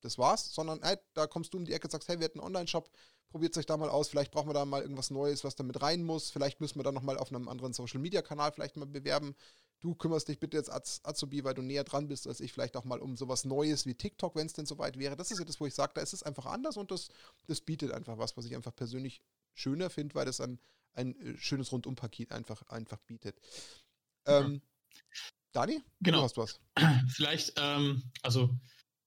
das 0.00 0.18
war's, 0.18 0.54
sondern 0.54 0.80
hey, 0.82 0.96
da 1.14 1.26
kommst 1.26 1.52
du 1.52 1.58
um 1.58 1.64
die 1.64 1.72
Ecke 1.72 1.86
und 1.86 1.90
sagst, 1.90 2.08
hey, 2.08 2.18
wir 2.18 2.24
hätten 2.24 2.40
einen 2.40 2.46
Online-Shop, 2.46 2.90
probiert 3.28 3.52
es 3.52 3.58
euch 3.58 3.66
da 3.66 3.76
mal 3.76 3.90
aus, 3.90 4.08
vielleicht 4.08 4.32
brauchen 4.32 4.48
wir 4.48 4.54
da 4.54 4.64
mal 4.64 4.82
irgendwas 4.82 5.10
Neues, 5.10 5.44
was 5.44 5.54
da 5.54 5.62
mit 5.62 5.80
rein 5.82 6.02
muss, 6.02 6.30
vielleicht 6.30 6.60
müssen 6.60 6.78
wir 6.78 6.84
da 6.84 6.92
nochmal 6.92 7.18
auf 7.18 7.30
einem 7.30 7.48
anderen 7.48 7.72
Social-Media-Kanal 7.72 8.52
vielleicht 8.52 8.76
mal 8.76 8.86
bewerben. 8.86 9.36
Du 9.80 9.94
kümmerst 9.94 10.28
dich 10.28 10.40
bitte 10.40 10.56
jetzt 10.56 10.70
als 10.70 11.04
Azubi, 11.04 11.44
weil 11.44 11.52
du 11.52 11.60
näher 11.60 11.84
dran 11.84 12.08
bist 12.08 12.26
als 12.26 12.40
ich, 12.40 12.52
vielleicht 12.52 12.76
auch 12.78 12.84
mal 12.84 13.00
um 13.00 13.16
sowas 13.16 13.44
Neues 13.44 13.84
wie 13.84 13.94
TikTok, 13.94 14.34
wenn 14.34 14.46
es 14.46 14.54
denn 14.54 14.64
soweit 14.64 14.98
wäre. 14.98 15.16
Das 15.16 15.30
ist 15.30 15.38
ja 15.38 15.44
das, 15.44 15.60
wo 15.60 15.66
ich 15.66 15.74
sage, 15.74 15.92
da 15.94 16.00
ist 16.00 16.14
es 16.14 16.22
einfach 16.22 16.46
anders 16.46 16.78
und 16.78 16.90
das, 16.90 17.10
das 17.46 17.60
bietet 17.60 17.92
einfach 17.92 18.16
was, 18.16 18.36
was 18.38 18.46
ich 18.46 18.56
einfach 18.56 18.74
persönlich 18.74 19.20
schöner 19.52 19.90
finde, 19.90 20.14
weil 20.14 20.24
das 20.24 20.40
ein, 20.40 20.58
ein 20.94 21.14
äh, 21.20 21.36
schönes 21.36 21.72
Rundumpaket 21.72 22.32
einfach, 22.32 22.62
einfach 22.68 23.00
bietet. 23.02 23.38
Ähm, 24.24 24.62
Dani, 25.56 25.82
genau. 26.00 26.18
du 26.18 26.24
hast 26.24 26.36
was. 26.36 26.60
Vielleicht, 27.08 27.54
ähm, 27.56 28.02
also 28.22 28.50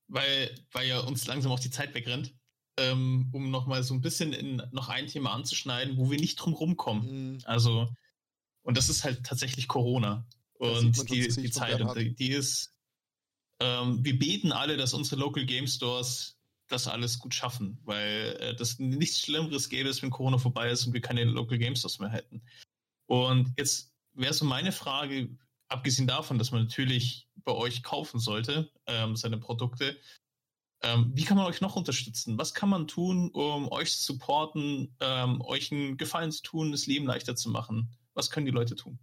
weil, 0.08 0.56
weil 0.72 0.88
ja 0.88 1.00
uns 1.00 1.28
langsam 1.28 1.52
auch 1.52 1.60
die 1.60 1.70
Zeit 1.70 1.94
wegrennt, 1.94 2.34
ähm, 2.80 3.30
um 3.32 3.52
nochmal 3.52 3.84
so 3.84 3.94
ein 3.94 4.02
bisschen 4.02 4.34
in 4.34 4.62
noch 4.72 4.90
ein 4.90 5.08
Thema 5.08 5.32
anzuschneiden, 5.34 5.98
wo 5.98 6.10
wir 6.10 6.20
nicht 6.20 6.38
drum 6.38 6.54
rumkommen. 6.54 7.34
Mhm. 7.34 7.42
Also, 7.46 7.88
und 8.64 8.78
das 8.78 8.90
ist 8.90 9.04
halt 9.04 9.24
tatsächlich 9.24 9.68
Corona. 9.68 10.28
Und 10.54 11.10
die, 11.10 11.28
die 11.28 11.52
Zeit, 11.52 11.80
und 11.80 11.96
die, 11.96 12.16
die 12.16 12.32
ist, 12.32 12.74
ähm, 13.62 14.04
wir 14.04 14.18
beten 14.18 14.52
alle, 14.52 14.76
dass 14.76 14.94
unsere 14.94 15.22
Local 15.22 15.46
Game 15.46 15.68
Stores 15.68 16.38
das 16.68 16.88
alles 16.88 17.20
gut 17.20 17.34
schaffen, 17.34 17.80
weil 17.84 18.38
äh, 18.40 18.56
das 18.56 18.80
nichts 18.80 19.22
Schlimmeres 19.22 19.70
gäbe 19.70 19.90
es, 19.90 20.02
wenn 20.02 20.10
Corona 20.10 20.38
vorbei 20.38 20.70
ist 20.70 20.86
und 20.86 20.94
wir 20.94 21.02
keine 21.02 21.24
Local 21.24 21.58
Game 21.58 21.76
Stores 21.76 22.00
mehr 22.00 22.10
hätten. 22.10 22.42
Und 23.06 23.54
jetzt 23.58 23.94
wäre 24.14 24.34
so 24.34 24.46
meine 24.46 24.72
Frage, 24.72 25.30
abgesehen 25.70 26.08
davon, 26.08 26.38
dass 26.38 26.52
man 26.52 26.64
natürlich 26.64 27.28
bei 27.38 27.54
euch 27.54 27.84
kaufen 27.84 28.20
sollte, 28.20 28.70
ähm, 28.88 29.16
seine 29.16 29.38
Produkte, 29.38 29.98
ähm, 30.82 31.12
wie 31.14 31.26
kann 31.26 31.38
man 31.38 31.46
euch 31.46 31.62
noch 31.62 31.76
unterstützen? 31.76 32.38
Was 32.38 32.54
kann 32.54 32.70
man 32.70 32.88
tun, 32.88 33.32
um 33.32 33.70
euch 33.72 33.92
zu 33.92 34.14
supporten, 34.14 34.96
ähm, 35.02 35.42
euch 35.42 35.72
einen 35.72 35.98
Gefallen 35.98 36.32
zu 36.32 36.42
tun, 36.42 36.72
das 36.72 36.88
Leben 36.88 37.06
leichter 37.06 37.36
zu 37.36 37.50
machen? 37.50 37.92
Was 38.14 38.30
können 38.30 38.46
die 38.46 38.52
Leute 38.52 38.76
tun? 38.76 38.98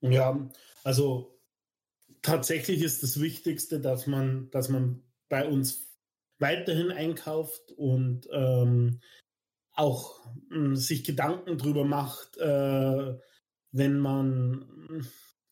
Ja, 0.00 0.48
also 0.82 1.40
tatsächlich 2.22 2.82
ist 2.82 3.02
das 3.02 3.20
Wichtigste, 3.20 3.80
dass 3.80 4.06
man, 4.06 4.50
dass 4.50 4.68
man 4.68 5.02
bei 5.28 5.46
uns 5.46 5.96
weiterhin 6.38 6.90
einkauft 6.90 7.72
und 7.72 8.28
ähm, 8.32 9.00
auch 9.72 10.20
äh, 10.50 10.74
sich 10.74 11.04
Gedanken 11.04 11.58
drüber 11.58 11.84
macht, 11.84 12.36
äh, 12.38 13.18
wenn 13.76 13.98
man 13.98 14.64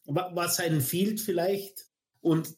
was 0.07 0.61
einem 0.61 0.81
fehlt 0.81 1.21
vielleicht 1.21 1.87
und 2.21 2.55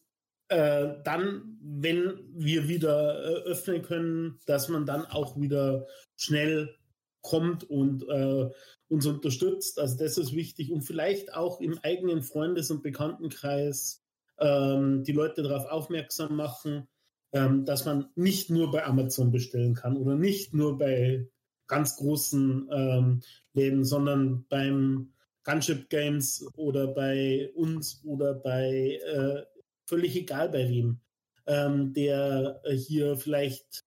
äh, 0.48 0.94
dann, 1.04 1.58
wenn 1.60 2.20
wir 2.32 2.68
wieder 2.68 3.24
äh, 3.24 3.50
öffnen 3.50 3.82
können, 3.82 4.38
dass 4.46 4.68
man 4.68 4.86
dann 4.86 5.04
auch 5.04 5.40
wieder 5.40 5.86
schnell 6.16 6.76
kommt 7.20 7.64
und 7.64 8.08
äh, 8.08 8.48
uns 8.88 9.06
unterstützt. 9.06 9.80
Also 9.80 9.96
das 9.96 10.18
ist 10.18 10.34
wichtig 10.34 10.70
und 10.70 10.82
vielleicht 10.82 11.34
auch 11.34 11.60
im 11.60 11.78
eigenen 11.82 12.22
Freundes- 12.22 12.70
und 12.70 12.84
Bekanntenkreis 12.84 14.04
ähm, 14.38 15.02
die 15.02 15.12
Leute 15.12 15.42
darauf 15.42 15.66
aufmerksam 15.66 16.36
machen, 16.36 16.86
ähm, 17.32 17.64
dass 17.64 17.84
man 17.84 18.10
nicht 18.14 18.50
nur 18.50 18.70
bei 18.70 18.84
Amazon 18.84 19.32
bestellen 19.32 19.74
kann 19.74 19.96
oder 19.96 20.14
nicht 20.14 20.54
nur 20.54 20.78
bei 20.78 21.28
ganz 21.66 21.96
großen 21.96 22.68
ähm, 22.70 23.22
Läden, 23.52 23.84
sondern 23.84 24.46
beim 24.48 25.12
Gunship 25.46 25.88
Games 25.88 26.44
oder 26.56 26.88
bei 26.88 27.52
uns 27.54 28.02
oder 28.04 28.34
bei 28.34 28.98
äh, 29.06 29.44
völlig 29.86 30.16
egal 30.16 30.48
bei 30.48 30.68
wem, 30.68 31.00
ähm, 31.46 31.92
der 31.94 32.60
äh, 32.64 32.76
hier 32.76 33.16
vielleicht 33.16 33.84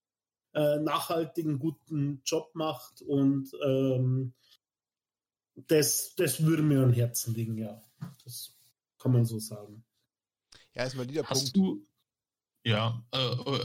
äh, 0.54 0.78
nachhaltigen, 0.80 1.60
guten 1.60 2.22
Job 2.26 2.50
macht 2.56 3.02
und 3.02 3.52
ähm, 3.66 4.34
das, 5.68 6.16
das 6.16 6.42
würde 6.42 6.64
mir 6.64 6.82
am 6.82 6.94
Herzen 6.94 7.36
liegen, 7.36 7.58
ja. 7.58 7.82
Das 8.24 8.56
kann 8.98 9.12
man 9.12 9.26
so 9.26 9.38
sagen. 9.40 9.84
Ja, 10.74 10.86
ist 10.86 10.96
mal 10.96 11.10
wieder 11.10 11.26
Hast 11.26 11.54
Punkt. 11.54 11.58
du, 11.58 11.86
ja, 12.64 13.04
äh, 13.12 13.18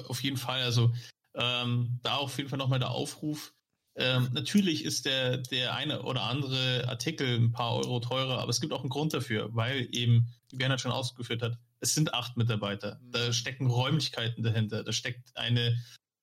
auf 0.09 0.21
jeden 0.21 0.37
Fall, 0.37 0.63
also 0.63 0.93
ähm, 1.35 2.01
da 2.03 2.17
auf 2.17 2.37
jeden 2.39 2.49
Fall 2.49 2.59
nochmal 2.59 2.81
der 2.81 2.91
Aufruf, 2.91 3.55
ähm, 3.97 4.29
natürlich 4.33 4.85
ist 4.85 5.07
der, 5.07 5.39
der 5.39 5.75
eine 5.75 6.03
oder 6.03 6.23
andere 6.23 6.89
Artikel 6.89 7.37
ein 7.37 7.53
paar 7.53 7.77
Euro 7.77 8.01
teurer, 8.01 8.41
aber 8.41 8.51
es 8.51 8.61
gibt 8.61 8.73
auch 8.73 8.81
einen 8.81 8.89
Grund 8.89 9.15
dafür, 9.15 9.55
weil 9.55 9.89
eben, 9.93 10.27
wie 10.51 10.57
Bernhard 10.57 10.81
schon 10.81 10.91
ausgeführt 10.91 11.43
hat, 11.43 11.59
es 11.81 11.95
sind 11.95 12.13
acht 12.13 12.37
Mitarbeiter. 12.37 13.01
Da 13.11 13.29
mhm. 13.29 13.33
stecken 13.33 13.67
Räumlichkeiten 13.69 14.43
dahinter, 14.43 14.83
da 14.83 14.93
steckt 14.93 15.37
eine, 15.37 15.79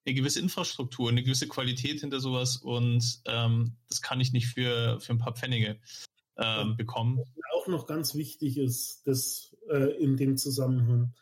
eine 0.06 0.16
gewisse 0.16 0.42
Infrastruktur, 0.42 1.10
eine 1.10 1.24
gewisse 1.24 1.48
Qualität 1.48 2.02
hinter 2.02 2.20
sowas 2.20 2.58
und 2.58 3.22
ähm, 3.26 3.78
das 3.88 4.02
kann 4.02 4.20
ich 4.20 4.34
nicht 4.34 4.48
für, 4.48 5.00
für 5.00 5.14
ein 5.14 5.20
paar 5.20 5.36
Pfennige 5.36 5.80
ähm, 6.38 6.76
bekommen. 6.76 7.20
Was 7.20 7.28
auch 7.56 7.68
noch 7.68 7.88
ganz 7.88 8.16
wichtig 8.16 8.58
ist, 8.58 9.08
das 9.08 9.56
äh, 9.70 9.96
in 9.98 10.18
dem 10.18 10.36
Zusammenhang, 10.36 11.14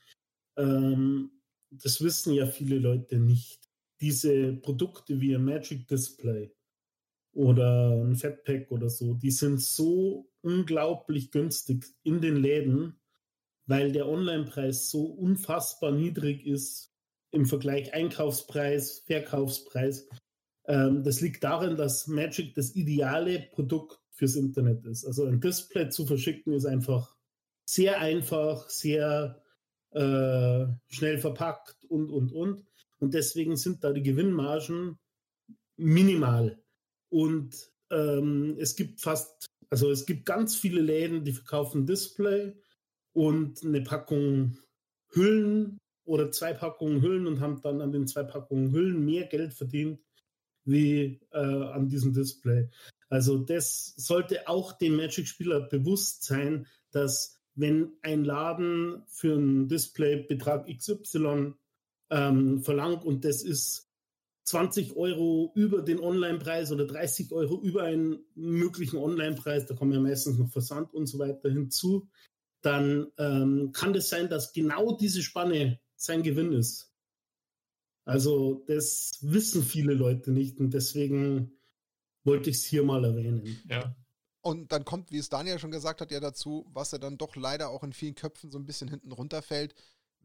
ähm, 0.57 1.29
das 1.69 2.01
wissen 2.01 2.33
ja 2.33 2.47
viele 2.47 2.79
Leute 2.79 3.19
nicht 3.19 3.68
diese 4.01 4.53
Produkte 4.53 5.19
wie 5.19 5.35
ein 5.35 5.43
Magic 5.43 5.87
Display 5.87 6.51
oder 7.33 7.91
ein 7.91 8.15
Fatpack 8.15 8.71
oder 8.71 8.89
so, 8.89 9.13
die 9.13 9.31
sind 9.31 9.61
so 9.61 10.29
unglaublich 10.41 11.31
günstig 11.31 11.85
in 12.03 12.21
den 12.21 12.37
Läden, 12.37 12.99
weil 13.65 13.91
der 13.91 14.07
Online-Preis 14.07 14.89
so 14.89 15.05
unfassbar 15.05 15.91
niedrig 15.91 16.45
ist 16.45 16.93
im 17.31 17.45
Vergleich 17.45 17.93
Einkaufspreis, 17.93 19.03
Verkaufspreis. 19.05 20.07
Ähm, 20.65 21.03
das 21.03 21.21
liegt 21.21 21.43
darin, 21.43 21.75
dass 21.75 22.07
Magic 22.07 22.55
das 22.55 22.75
ideale 22.75 23.47
Produkt 23.51 23.99
fürs 24.11 24.35
Internet 24.35 24.85
ist. 24.85 25.05
Also 25.05 25.25
ein 25.25 25.39
Display 25.39 25.89
zu 25.89 26.05
verschicken 26.05 26.53
ist 26.53 26.65
einfach 26.65 27.15
sehr 27.65 27.99
einfach, 27.99 28.69
sehr 28.69 29.41
äh, 29.91 30.65
schnell 30.87 31.19
verpackt 31.19 31.85
und, 31.85 32.09
und, 32.09 32.31
und. 32.31 32.65
Und 32.99 33.13
deswegen 33.13 33.55
sind 33.55 33.83
da 33.83 33.91
die 33.91 34.03
Gewinnmargen 34.03 34.99
minimal. 35.77 36.61
Und 37.09 37.71
ähm, 37.89 38.55
es 38.59 38.75
gibt 38.75 39.01
fast, 39.01 39.47
also 39.69 39.89
es 39.89 40.05
gibt 40.05 40.25
ganz 40.25 40.55
viele 40.55 40.81
Läden, 40.81 41.23
die 41.23 41.31
verkaufen 41.31 41.85
Display 41.85 42.53
und 43.13 43.63
eine 43.63 43.81
Packung 43.81 44.57
Hüllen 45.11 45.77
oder 46.05 46.31
zwei 46.31 46.53
Packungen 46.53 47.01
Hüllen 47.01 47.27
und 47.27 47.39
haben 47.39 47.61
dann 47.61 47.81
an 47.81 47.91
den 47.91 48.07
zwei 48.07 48.23
Packungen 48.23 48.71
Hüllen 48.71 49.03
mehr 49.05 49.25
Geld 49.25 49.53
verdient 49.53 49.99
wie 50.65 51.19
äh, 51.31 51.37
an 51.37 51.87
diesem 51.87 52.13
Display. 52.13 52.69
Also 53.09 53.37
das 53.37 53.93
sollte 53.95 54.47
auch 54.47 54.73
dem 54.73 54.97
Magic-Spieler 54.97 55.61
bewusst 55.61 56.23
sein, 56.23 56.67
dass 56.91 57.39
wenn 57.55 57.93
ein 58.01 58.23
Laden 58.23 59.03
für 59.07 59.35
ein 59.35 59.67
Display 59.67 60.23
Betrag 60.23 60.67
XY 60.67 61.53
ähm, 62.09 62.63
verlangt 62.63 63.03
und 63.03 63.25
das 63.25 63.43
ist 63.43 63.89
20 64.45 64.95
Euro 64.95 65.51
über 65.53 65.81
den 65.81 65.99
Online-Preis 65.99 66.71
oder 66.71 66.87
30 66.87 67.31
Euro 67.31 67.61
über 67.61 67.83
einen 67.83 68.19
möglichen 68.33 68.97
Online-Preis, 68.97 69.67
da 69.67 69.75
kommen 69.75 69.91
ja 69.91 69.99
meistens 69.99 70.39
noch 70.39 70.49
Versand 70.49 70.93
und 70.93 71.05
so 71.05 71.19
weiter 71.19 71.49
hinzu, 71.49 72.09
dann 72.61 73.11
ähm, 73.17 73.71
kann 73.73 73.91
es 73.91 74.05
das 74.05 74.09
sein, 74.09 74.29
dass 74.29 74.51
genau 74.51 74.97
diese 74.97 75.21
Spanne 75.21 75.79
sein 75.95 76.23
Gewinn 76.23 76.51
ist. 76.53 76.91
Also 78.05 78.63
das 78.67 79.19
wissen 79.21 79.61
viele 79.63 79.93
Leute 79.93 80.31
nicht 80.31 80.59
und 80.59 80.73
deswegen 80.73 81.51
wollte 82.23 82.49
ich 82.49 82.57
es 82.57 82.65
hier 82.65 82.83
mal 82.83 83.05
erwähnen. 83.05 83.61
Ja. 83.69 83.95
Und 84.41 84.71
dann 84.71 84.83
kommt, 84.83 85.11
wie 85.11 85.19
es 85.19 85.29
Daniel 85.29 85.59
schon 85.59 85.71
gesagt 85.71 86.01
hat, 86.01 86.11
ja 86.11 86.19
dazu, 86.19 86.65
was 86.73 86.91
er 86.91 86.99
dann 86.99 87.17
doch 87.17 87.35
leider 87.35 87.69
auch 87.69 87.83
in 87.83 87.93
vielen 87.93 88.15
Köpfen 88.15 88.49
so 88.49 88.57
ein 88.57 88.65
bisschen 88.65 88.87
hinten 88.87 89.11
runterfällt 89.11 89.75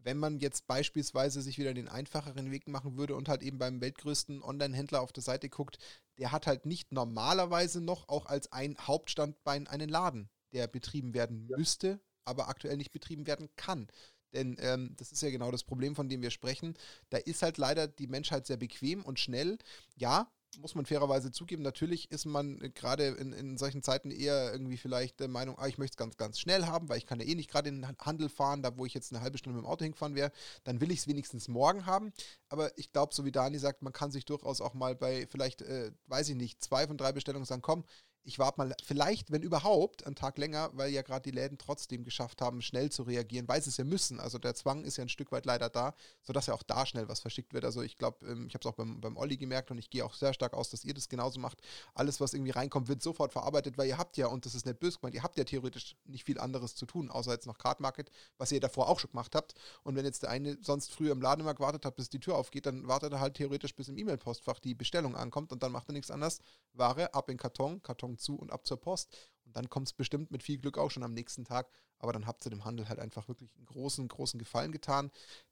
wenn 0.05 0.19
man 0.19 0.39
jetzt 0.39 0.67
beispielsweise 0.67 1.43
sich 1.43 1.59
wieder 1.59 1.75
den 1.75 1.89
einfacheren 1.89 2.51
Weg 2.51 2.69
machen 2.69 2.97
würde 2.97 3.17
und 3.17 3.29
halt 3.29 3.43
eben 3.43 3.59
beim 3.59 3.81
weltgrößten 3.81 4.43
Online-Händler 4.43 5.01
auf 5.01 5.13
der 5.13 5.23
Seite 5.23 5.49
guckt, 5.49 5.79
der 6.19 6.31
hat 6.31 6.47
halt 6.47 6.67
nicht 6.67 6.93
normalerweise 6.93 7.81
noch 7.81 8.09
auch 8.09 8.27
als 8.27 8.53
ein 8.53 8.77
Hauptstandbein 8.79 9.67
einen 9.67 9.89
Laden, 9.89 10.29
der 10.53 10.69
betrieben 10.69 11.15
werden 11.15 11.47
müsste, 11.47 12.01
aber 12.25 12.49
aktuell 12.49 12.77
nicht 12.77 12.93
betrieben 12.93 13.27
werden 13.27 13.49
kann. 13.57 13.89
Denn 14.35 14.57
ähm, 14.61 14.95
das 14.97 15.13
ist 15.13 15.23
ja 15.23 15.31
genau 15.31 15.51
das 15.51 15.65
Problem, 15.65 15.95
von 15.95 16.09
dem 16.09 16.21
wir 16.21 16.31
sprechen. 16.31 16.75
Da 17.11 17.19
ist 17.19 17.43
halt 17.43 17.57
leider 17.57 17.87
die 17.87 18.09
Menschheit 18.09 18.47
sehr 18.47 18.57
bequem 18.57 19.05
und 19.05 19.21
schnell. 19.21 19.59
Ja, 19.97 20.31
muss 20.59 20.75
man 20.75 20.87
fairerweise 20.87 21.31
zugeben, 21.31 21.63
natürlich 21.63 22.11
ist 22.11 22.25
man 22.25 22.59
gerade 22.75 23.09
in, 23.09 23.33
in 23.33 23.59
solchen 23.59 23.83
Zeiten 23.83 24.11
eher 24.11 24.53
irgendwie 24.53 24.77
vielleicht 24.77 25.21
der 25.21 25.29
Meinung, 25.29 25.59
ah, 25.59 25.67
ich 25.67 25.79
möchte 25.79 25.95
es 25.95 25.97
ganz, 25.97 26.17
ganz 26.17 26.39
schnell 26.39 26.67
haben, 26.67 26.89
weil 26.89 26.99
ich 26.99 27.07
kann 27.07 27.21
ja 27.21 27.27
eh 27.27 27.35
nicht 27.35 27.51
gerade 27.51 27.69
in 27.69 27.83
den 27.83 27.97
Handel 27.99 28.29
fahren, 28.29 28.63
da 28.63 28.77
wo 28.77 28.87
ich 28.87 28.95
jetzt 28.95 29.13
eine 29.13 29.23
halbe 29.23 29.39
Stunde 29.39 29.57
mit 29.57 29.65
dem 29.65 29.71
Auto 29.71 29.85
hingefahren 29.85 30.15
wäre, 30.15 30.33
dann 30.65 30.81
will 30.81 30.91
ich 30.91 31.01
es 31.01 31.09
wenigstens 31.09 31.49
morgen 31.49 31.87
haben. 31.87 32.13
Aber 32.49 32.77
ich 32.79 32.93
glaube, 32.93 33.15
so 33.15 33.25
wie 33.25 33.33
Dani 33.33 33.59
sagt, 33.59 33.83
man 33.83 33.93
kann 33.93 34.11
sich 34.11 34.25
durchaus 34.25 34.61
auch 34.61 34.75
mal 34.75 34.95
bei 34.95 35.27
vielleicht, 35.31 35.63
äh, 35.63 35.93
weiß 36.07 36.29
ich 36.29 36.37
nicht, 36.37 36.63
zwei 36.63 36.87
von 36.87 36.97
drei 36.97 37.13
Bestellungen 37.13 37.47
sagen, 37.47 37.63
komm, 37.63 37.85
ich 38.25 38.39
warte 38.39 38.59
mal, 38.59 38.75
vielleicht, 38.83 39.31
wenn 39.31 39.43
überhaupt, 39.43 40.07
einen 40.07 40.17
Tag 40.17 40.39
länger, 40.39 40.71
weil 40.73 40.91
ja 40.91 41.03
gerade 41.03 41.31
die 41.31 41.37
Läden 41.37 41.59
trotzdem 41.59 42.05
geschafft 42.05 42.41
haben, 42.41 42.63
schnell 42.63 42.91
zu 42.91 43.03
reagieren, 43.03 43.47
weil 43.49 43.63
sie 43.63 43.69
es 43.69 43.77
ja 43.77 43.85
müssen. 43.85 44.19
Also 44.19 44.39
der 44.39 44.55
Zwang 44.55 44.85
ist 44.85 44.97
ja 44.97 45.03
ein 45.03 45.11
Stück 45.11 45.31
weit 45.31 45.45
leider 45.45 45.69
da, 45.69 45.95
sodass 46.23 46.47
ja 46.47 46.55
auch 46.55 46.63
da 46.63 46.87
schnell 46.87 47.09
was 47.09 47.21
verschickt 47.21 47.53
wird. 47.53 47.65
Also 47.65 47.83
ich 47.83 47.99
glaube, 47.99 48.27
ähm, 48.27 48.47
ich 48.47 48.55
habe 48.55 48.67
es 48.67 48.67
auch 48.67 48.77
beim, 48.77 49.01
beim 49.01 49.17
Olli 49.17 49.37
gemerkt 49.37 49.71
und 49.71 49.79
ich 49.79 49.91
gehe 49.91 50.05
auch 50.05 50.15
sehr 50.15 50.33
stark 50.33 50.55
aus, 50.55 50.71
dass 50.71 50.85
ihr 50.85 50.95
das 50.95 51.09
genauso 51.09 51.39
macht. 51.39 51.61
Alles, 51.95 52.21
was 52.21 52.33
irgendwie 52.33 52.53
reinkommt, 52.53 52.89
wird 52.89 53.03
sofort 53.03 53.33
verarbeitet, 53.33 53.77
weil 53.77 53.89
ihr 53.89 53.99
habt 53.99 54.17
ja, 54.17 54.27
und 54.27 54.47
das 54.47 54.55
ist 54.55 54.65
nicht 54.65 54.81
böse 54.81 54.99
gemeint, 54.99 55.15
ihr 55.15 55.23
habt 55.23 55.37
ja 55.37 55.45
theoretisch 55.45 55.97
nicht 56.07 56.25
viel 56.25 56.41
anderes 56.41 56.75
zu 56.77 56.87
tun, 56.87 57.11
außer 57.11 57.33
jetzt 57.33 57.47
noch 57.47 57.59
Card 57.59 57.81
Market, 57.81 58.11
was 58.39 58.51
ihr 58.53 58.61
davor 58.61 58.89
auch 58.89 59.01
schon 59.01 59.11
gemacht 59.11 59.35
habt. 59.35 59.55
Und 59.83 59.97
wenn 59.97 60.05
jetzt 60.07 60.23
der 60.23 60.31
eine 60.31 60.57
sonst 60.63 60.91
früher 60.91 61.13
im 61.13 61.21
Laden 61.21 61.43
immer 61.43 61.55
gewartet 61.55 61.85
hat, 61.85 61.97
bis 61.97 62.09
die 62.09 62.21
Tür 62.21 62.37
aufgeht, 62.37 62.65
dann 62.65 62.89
wartet 62.89 63.13
er 63.13 63.21
halt 63.21 63.35
theoretisch, 63.35 63.75
bis 63.75 63.89
im 63.89 63.99
E-Mail-Postfach 63.99 64.61
die 64.61 64.75
Bestellung 64.75 65.15
ankommt 65.15 65.53
und 65.53 65.63
dann 65.63 65.73
macht 65.73 65.91
er 65.91 65.93
nichts 65.93 66.11
anderes. 66.11 66.41
Ware 66.73 67.13
ab 67.13 67.29
in 67.29 67.37
Karton, 67.37 67.83
Karton 67.83 68.14
zu 68.19 68.37
und 68.37 68.53
ab 68.53 68.67
zur 68.67 68.81
Post. 68.81 69.17
Und 69.45 69.57
dann 69.57 69.69
kommt 69.69 69.89
es 69.89 69.93
bestimmt 69.93 70.31
mit 70.31 70.43
viel 70.43 70.59
Glück 70.59 70.79
auch 70.79 70.91
schon 70.91 71.03
am 71.03 71.15
nächsten 71.15 71.45
Tag. 71.45 71.71
Aber 71.99 72.13
dann 72.13 72.27
habt 72.27 72.45
ihr 72.45 72.51
dem 72.51 72.65
Handel 72.65 72.89
halt 72.89 72.99
einfach 72.99 73.29
wirklich 73.29 73.55
einen 73.57 73.67
großen, 73.67 74.07
großen 74.09 74.39
Gefallen 74.39 74.73
getan. 74.73 75.11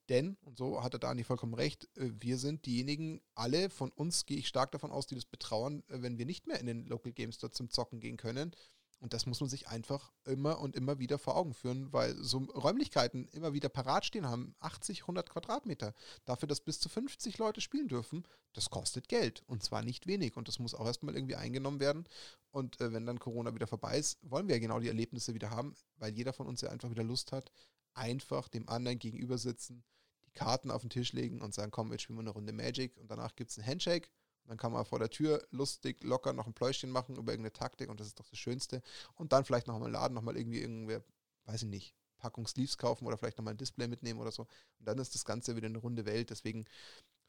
Denn, 0.09 0.37
und 0.43 0.59
so 0.59 0.83
hat 0.83 0.93
der 0.93 1.01
Dani 1.01 1.25
vollkommen 1.25 1.55
recht, 1.55 1.89
äh, 1.97 2.11
wir 2.19 2.37
sind 2.37 2.67
diejenigen, 2.67 3.23
alle 3.35 3.71
von 3.71 3.91
uns 3.91 4.27
gehe 4.27 4.37
ich 4.37 4.49
stark 4.49 4.73
davon 4.73 4.91
aus, 4.91 5.07
die 5.07 5.15
das 5.15 5.25
betrauern, 5.25 5.83
äh, 5.89 6.03
wenn 6.03 6.19
wir 6.19 6.27
nicht 6.27 6.47
mehr 6.47 6.61
in 6.61 6.67
den 6.67 6.85
Local 6.87 7.13
Games 7.13 7.39
dort 7.39 7.55
zum 7.55 7.71
Zocken 7.71 8.01
gehen 8.01 8.17
können. 8.17 8.55
Und 9.03 9.13
das 9.13 9.27
muss 9.27 9.41
man 9.41 9.51
sich 9.51 9.67
einfach 9.67 10.13
immer 10.25 10.61
und 10.61 10.77
immer 10.77 11.01
wieder 11.01 11.19
vor 11.19 11.37
Augen 11.37 11.55
führen, 11.55 11.93
weil 11.93 12.15
so 12.23 12.39
Räumlichkeiten 12.39 13.27
immer 13.33 13.53
wieder 13.53 13.69
parat 13.69 14.07
stehen 14.07 14.29
haben, 14.29 14.55
80, 14.61 15.01
100 15.01 15.29
Quadratmeter, 15.29 15.93
dafür, 16.25 16.47
dass 16.47 16.61
bis 16.61 16.79
zu 16.79 16.89
50 16.89 17.37
Leute 17.39 17.61
spielen 17.61 17.89
dürfen, 17.89 18.25
das 18.53 18.71
kostet 18.71 19.09
Geld. 19.09 19.43
Und 19.49 19.65
zwar 19.65 19.83
nicht 19.83 20.07
wenig. 20.07 20.37
Und 20.37 20.47
das 20.47 20.61
muss 20.61 20.73
auch 20.73 20.87
erstmal 20.87 21.17
irgendwie 21.17 21.35
eingenommen 21.35 21.81
werden. 21.81 22.07
Und 22.53 22.81
äh, 22.81 22.93
wenn 22.93 23.05
dann 23.05 23.19
Corona 23.19 23.53
wieder 23.53 23.67
vorbei 23.67 23.99
ist, 23.99 24.19
wollen 24.23 24.47
wir 24.47 24.55
ja 24.55 24.61
genau 24.61 24.79
die 24.79 24.87
Erlebnisse 24.87 25.35
wieder 25.35 25.51
haben, 25.51 25.75
weil 25.97 26.15
jeder 26.15 26.33
von 26.33 26.47
uns 26.47 26.61
ja 26.61 26.71
einfach 26.71 26.89
wieder 26.89 27.03
Lust 27.03 27.33
hat, 27.33 27.51
einfach 27.95 28.47
dem 28.47 28.69
anderen 28.69 29.01
gegenüber 29.01 29.37
sitzen, 29.37 29.83
die 30.27 30.31
Karten 30.31 30.71
auf 30.71 30.83
den 30.83 30.91
Tisch 30.91 31.13
legen 31.13 31.43
und 31.43 31.55
sagen, 31.55 31.73
komm, 31.73 31.91
jetzt 31.91 32.03
spielen 32.03 32.19
wir 32.19 32.23
eine 32.23 32.31
Runde 32.31 32.53
Magic. 32.53 32.97
Und 32.99 33.11
danach 33.11 33.35
gibt 33.35 33.51
es 33.51 33.59
ein 33.59 33.67
Handshake 33.67 34.11
dann 34.47 34.57
kann 34.57 34.73
man 34.73 34.85
vor 34.85 34.99
der 34.99 35.11
Tür 35.11 35.47
lustig, 35.51 36.03
locker 36.03 36.33
noch 36.33 36.47
ein 36.47 36.55
Pläuschen 36.55 36.91
machen 36.91 37.17
über 37.17 37.33
irgendeine 37.33 37.53
Taktik 37.53 37.89
und 37.89 38.01
das 38.01 38.09
ist 38.09 38.19
doch 38.19 38.29
das 38.29 38.39
Schönste. 38.39 38.83
Und 39.15 39.33
dann 39.33 39.45
vielleicht 39.45 39.67
noch 39.67 39.79
mal 39.79 39.91
laden, 39.91 40.15
noch 40.15 40.23
mal 40.23 40.37
irgendwie 40.37 40.61
irgendwer, 40.61 41.03
weiß 41.47 41.63
ich 41.63 41.69
nicht, 41.69 41.95
Packung 42.19 42.47
Sleeves 42.47 42.79
kaufen 42.79 43.07
oder 43.07 43.19
vielleicht 43.19 43.39
noch 43.39 43.45
mal 43.45 43.53
ein 43.53 43.57
Display 43.57 43.89
mitnehmen 43.89 44.21
oder 44.21 44.31
so. 44.31 44.43
Und 44.79 44.87
dann 44.89 44.99
ist 44.99 45.15
das 45.15 45.25
Ganze 45.25 45.57
wieder 45.57 45.67
eine 45.67 45.79
runde 45.79 46.07
Welt. 46.07 46.31
Deswegen 46.31 46.67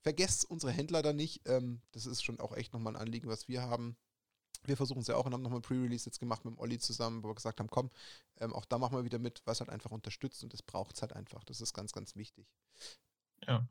vergesst 0.01 0.45
unsere 0.45 0.71
Händler 0.71 1.01
da 1.01 1.13
nicht. 1.13 1.41
Ähm, 1.47 1.81
das 1.91 2.05
ist 2.05 2.23
schon 2.23 2.39
auch 2.39 2.55
echt 2.55 2.73
nochmal 2.73 2.95
ein 2.95 3.01
Anliegen, 3.01 3.27
was 3.27 3.47
wir 3.47 3.63
haben. 3.63 3.95
Wir 4.65 4.77
versuchen 4.77 5.01
es 5.01 5.07
ja 5.07 5.15
auch 5.15 5.25
und 5.25 5.33
haben 5.33 5.41
nochmal 5.41 5.61
Pre-Release 5.61 6.05
jetzt 6.05 6.19
gemacht 6.19 6.45
mit 6.45 6.53
dem 6.53 6.59
Olli 6.59 6.77
zusammen, 6.79 7.23
wo 7.23 7.27
wir 7.27 7.35
gesagt 7.35 7.59
haben, 7.59 7.69
komm, 7.69 7.89
ähm, 8.37 8.53
auch 8.53 8.65
da 8.65 8.77
machen 8.77 8.95
wir 8.95 9.03
wieder 9.03 9.19
mit, 9.19 9.41
was 9.45 9.59
halt 9.59 9.69
einfach 9.69 9.91
unterstützt 9.91 10.43
und 10.43 10.53
das 10.53 10.61
braucht 10.61 10.95
es 10.95 11.01
halt 11.01 11.13
einfach. 11.13 11.43
Das 11.43 11.59
ist 11.59 11.73
ganz, 11.73 11.91
ganz 11.91 12.15
wichtig. 12.15 12.47
Ja. 13.45 13.67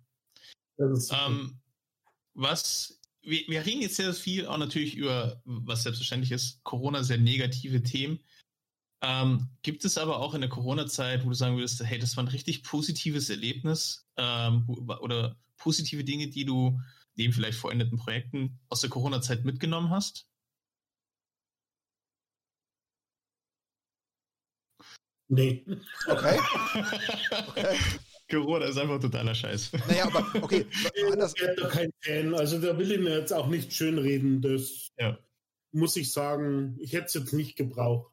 Ähm, 0.78 1.60
was 2.34 2.98
wir, 3.22 3.42
wir 3.48 3.64
reden 3.64 3.82
jetzt 3.82 3.96
sehr 3.96 4.12
viel 4.14 4.46
auch 4.46 4.58
natürlich 4.58 4.96
über, 4.96 5.40
was 5.44 5.84
selbstverständlich 5.84 6.32
ist, 6.32 6.62
Corona, 6.64 7.02
sehr 7.02 7.18
negative 7.18 7.82
Themen. 7.82 8.20
Ähm, 9.02 9.48
gibt 9.62 9.84
es 9.84 9.98
aber 9.98 10.18
auch 10.20 10.34
in 10.34 10.40
der 10.40 10.50
Corona-Zeit, 10.50 11.24
wo 11.24 11.28
du 11.28 11.34
sagen 11.34 11.56
würdest, 11.56 11.82
hey, 11.82 11.98
das 11.98 12.16
war 12.16 12.24
ein 12.24 12.28
richtig 12.28 12.62
positives 12.62 13.30
Erlebnis 13.30 14.06
ähm, 14.16 14.68
oder 14.68 15.36
positive 15.56 16.04
Dinge, 16.04 16.28
die 16.28 16.44
du 16.44 16.80
neben 17.16 17.32
vielleicht 17.32 17.58
vollendeten 17.58 17.98
Projekten 17.98 18.60
aus 18.68 18.80
der 18.80 18.90
Corona-Zeit 18.90 19.44
mitgenommen 19.44 19.90
hast? 19.90 20.28
Nee. 25.28 25.64
Okay. 26.06 26.38
okay. 27.48 27.78
Corona 28.40 28.66
ist 28.66 28.78
einfach 28.78 29.00
totaler 29.00 29.34
Scheiß. 29.34 29.72
Naja, 29.88 30.06
aber 30.06 30.26
okay. 30.42 30.66
Anders. 31.10 31.34
Ich 31.36 31.46
bin 31.46 31.56
da 31.56 31.68
kein 31.68 31.90
Fan. 32.00 32.34
Also 32.34 32.58
da 32.58 32.76
will 32.78 32.90
ich 32.92 33.00
mir 33.00 33.18
jetzt 33.18 33.32
auch 33.32 33.46
nicht 33.46 33.72
schönreden. 33.72 34.40
Das 34.40 34.90
ja. 34.98 35.18
muss 35.72 35.96
ich 35.96 36.12
sagen, 36.12 36.76
ich 36.80 36.92
hätte 36.92 37.06
es 37.06 37.14
jetzt 37.14 37.32
nicht 37.32 37.56
gebraucht. 37.56 38.12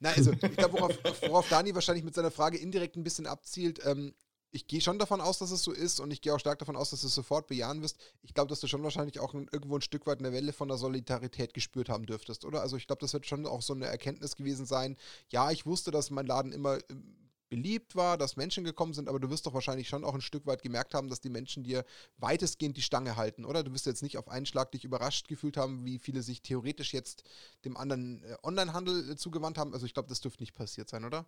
Nein, 0.00 0.14
also 0.16 0.32
ich 0.42 0.56
glaube, 0.56 0.74
worauf, 0.74 0.98
worauf 1.22 1.48
Dani 1.48 1.74
wahrscheinlich 1.74 2.04
mit 2.04 2.14
seiner 2.14 2.30
Frage 2.30 2.58
indirekt 2.58 2.96
ein 2.96 3.04
bisschen 3.04 3.26
abzielt, 3.26 3.80
ähm, 3.84 4.14
ich 4.50 4.66
gehe 4.66 4.80
schon 4.80 4.98
davon 4.98 5.20
aus, 5.20 5.38
dass 5.38 5.50
es 5.50 5.62
so 5.62 5.72
ist 5.72 6.00
und 6.00 6.10
ich 6.10 6.22
gehe 6.22 6.34
auch 6.34 6.40
stark 6.40 6.58
davon 6.58 6.76
aus, 6.76 6.90
dass 6.90 7.02
du 7.02 7.08
es 7.08 7.14
sofort 7.14 7.48
bejahen 7.48 7.82
wirst. 7.82 7.98
Ich 8.22 8.32
glaube, 8.32 8.48
dass 8.48 8.60
du 8.60 8.66
schon 8.66 8.82
wahrscheinlich 8.82 9.20
auch 9.20 9.34
irgendwo 9.34 9.76
ein 9.76 9.82
Stück 9.82 10.06
weit 10.06 10.20
eine 10.20 10.32
Welle 10.32 10.52
von 10.54 10.68
der 10.68 10.78
Solidarität 10.78 11.52
gespürt 11.52 11.90
haben 11.90 12.06
dürftest, 12.06 12.44
oder? 12.44 12.62
Also 12.62 12.76
ich 12.76 12.86
glaube, 12.86 13.00
das 13.00 13.12
wird 13.12 13.26
schon 13.26 13.46
auch 13.46 13.60
so 13.60 13.74
eine 13.74 13.86
Erkenntnis 13.86 14.36
gewesen 14.36 14.64
sein. 14.64 14.96
Ja, 15.28 15.50
ich 15.50 15.66
wusste, 15.66 15.90
dass 15.90 16.10
mein 16.10 16.26
Laden 16.26 16.52
immer 16.52 16.78
ähm, 16.90 17.27
beliebt 17.48 17.96
war, 17.96 18.18
dass 18.18 18.36
Menschen 18.36 18.64
gekommen 18.64 18.94
sind, 18.94 19.08
aber 19.08 19.20
du 19.20 19.30
wirst 19.30 19.46
doch 19.46 19.54
wahrscheinlich 19.54 19.88
schon 19.88 20.04
auch 20.04 20.14
ein 20.14 20.20
Stück 20.20 20.46
weit 20.46 20.62
gemerkt 20.62 20.94
haben, 20.94 21.08
dass 21.08 21.20
die 21.20 21.30
Menschen 21.30 21.64
dir 21.64 21.84
weitestgehend 22.18 22.76
die 22.76 22.82
Stange 22.82 23.16
halten, 23.16 23.44
oder? 23.44 23.62
Du 23.62 23.72
wirst 23.72 23.86
jetzt 23.86 24.02
nicht 24.02 24.18
auf 24.18 24.28
einen 24.28 24.46
Schlag 24.46 24.72
dich 24.72 24.84
überrascht 24.84 25.28
gefühlt 25.28 25.56
haben, 25.56 25.84
wie 25.84 25.98
viele 25.98 26.22
sich 26.22 26.42
theoretisch 26.42 26.92
jetzt 26.92 27.24
dem 27.64 27.76
anderen 27.76 28.22
äh, 28.22 28.36
Onlinehandel 28.42 29.10
äh, 29.10 29.16
zugewandt 29.16 29.58
haben. 29.58 29.72
Also 29.72 29.86
ich 29.86 29.94
glaube, 29.94 30.08
das 30.08 30.20
dürfte 30.20 30.42
nicht 30.42 30.54
passiert 30.54 30.88
sein, 30.88 31.04
oder? 31.04 31.26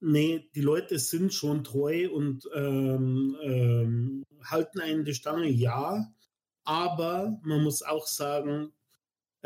Nee, 0.00 0.50
die 0.54 0.60
Leute 0.60 0.98
sind 0.98 1.32
schon 1.32 1.64
treu 1.64 2.10
und 2.10 2.48
ähm, 2.54 3.36
ähm, 3.42 4.22
halten 4.44 4.80
einen 4.80 5.04
die 5.04 5.14
Stange, 5.14 5.48
ja. 5.48 6.12
Aber 6.64 7.40
man 7.44 7.62
muss 7.62 7.82
auch 7.82 8.06
sagen, 8.06 8.72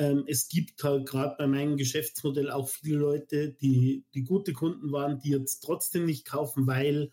ähm, 0.01 0.25
es 0.27 0.49
gibt 0.49 0.83
halt 0.83 1.07
gerade 1.07 1.35
bei 1.37 1.47
meinem 1.47 1.77
Geschäftsmodell 1.77 2.51
auch 2.51 2.71
viele 2.71 2.97
Leute, 2.97 3.53
die, 3.53 4.07
die 4.15 4.25
gute 4.25 4.55
Kunden 4.55 4.93
waren, 4.93 5.19
die 5.19 5.29
jetzt 5.31 5.61
trotzdem 5.61 6.07
nicht 6.07 6.25
kaufen, 6.27 6.67
weil 6.67 7.11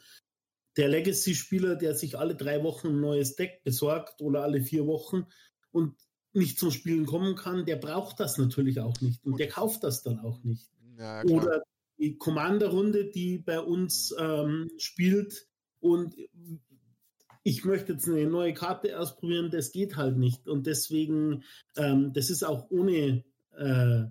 der 0.77 0.87
Legacy-Spieler, 0.87 1.75
der 1.75 1.95
sich 1.95 2.17
alle 2.17 2.35
drei 2.35 2.63
Wochen 2.63 2.87
ein 2.87 3.01
neues 3.01 3.35
Deck 3.35 3.61
besorgt 3.65 4.21
oder 4.21 4.43
alle 4.43 4.61
vier 4.61 4.87
Wochen 4.87 5.25
und 5.71 5.95
nicht 6.31 6.59
zum 6.59 6.71
Spielen 6.71 7.05
kommen 7.05 7.35
kann, 7.35 7.65
der 7.65 7.75
braucht 7.75 8.21
das 8.21 8.37
natürlich 8.37 8.79
auch 8.79 9.01
nicht 9.01 9.25
und 9.25 9.37
der 9.37 9.49
kauft 9.49 9.83
das 9.83 10.03
dann 10.03 10.19
auch 10.19 10.41
nicht. 10.43 10.69
Ja, 10.97 11.23
oder 11.25 11.63
die 11.97 12.17
Commander-Runde, 12.17 13.11
die 13.11 13.39
bei 13.39 13.59
uns 13.59 14.15
ähm, 14.17 14.71
spielt 14.77 15.49
und 15.79 16.15
ich 17.47 17.63
möchte 17.63 17.93
jetzt 17.93 18.09
eine 18.09 18.27
neue 18.27 18.53
Karte 18.53 18.99
ausprobieren, 18.99 19.49
das 19.49 19.71
geht 19.71 19.95
halt 19.95 20.17
nicht. 20.17 20.49
Und 20.49 20.67
deswegen, 20.67 21.45
ähm, 21.77 22.11
das 22.11 22.29
ist 22.29 22.43
auch 22.43 22.69
ohne, 22.69 23.23
äh, 23.55 24.03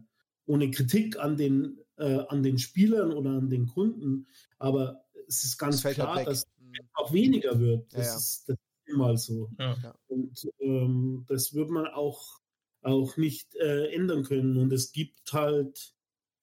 ohne 0.46 0.70
Kritik 0.70 1.18
an 1.18 1.36
den, 1.36 1.78
äh, 1.98 2.20
an 2.28 2.42
den 2.42 2.58
Spielern 2.58 3.12
oder 3.12 3.32
an 3.32 3.50
den 3.50 3.66
Kunden, 3.66 4.26
aber 4.58 5.04
es 5.28 5.44
ist 5.44 5.58
ganz 5.58 5.82
das 5.82 5.92
klar, 5.92 6.24
dass 6.24 6.38
es 6.38 6.46
mhm. 6.58 6.88
auch 6.94 7.12
weniger 7.12 7.60
wird. 7.60 7.92
Das, 7.92 8.06
ja, 8.06 8.10
ja. 8.10 8.16
Ist, 8.16 8.48
das 8.48 8.56
ist 8.56 8.94
immer 8.94 9.18
so. 9.18 9.50
Ja. 9.58 9.94
Und 10.06 10.48
ähm, 10.60 11.24
das 11.28 11.52
wird 11.52 11.68
man 11.68 11.88
auch, 11.88 12.40
auch 12.80 13.18
nicht 13.18 13.54
äh, 13.56 13.92
ändern 13.92 14.22
können. 14.22 14.56
Und 14.56 14.72
es 14.72 14.92
gibt 14.92 15.30
halt 15.34 15.94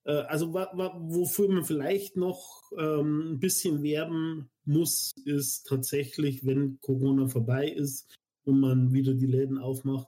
äh, 0.06 0.12
also 0.12 0.54
wofür 0.54 1.50
man 1.50 1.66
vielleicht 1.66 2.18
noch 2.18 2.72
ähm, 2.78 3.34
ein 3.34 3.40
bisschen 3.40 3.84
werben 3.84 4.50
muss, 4.66 5.14
ist 5.26 5.68
tatsächlich, 5.68 6.46
wenn 6.46 6.80
Corona 6.82 7.28
vorbei 7.28 7.68
ist 7.68 8.14
und 8.46 8.60
man 8.60 8.94
wieder 8.94 9.14
die 9.14 9.28
Läden 9.28 9.58
aufmacht, 9.58 10.08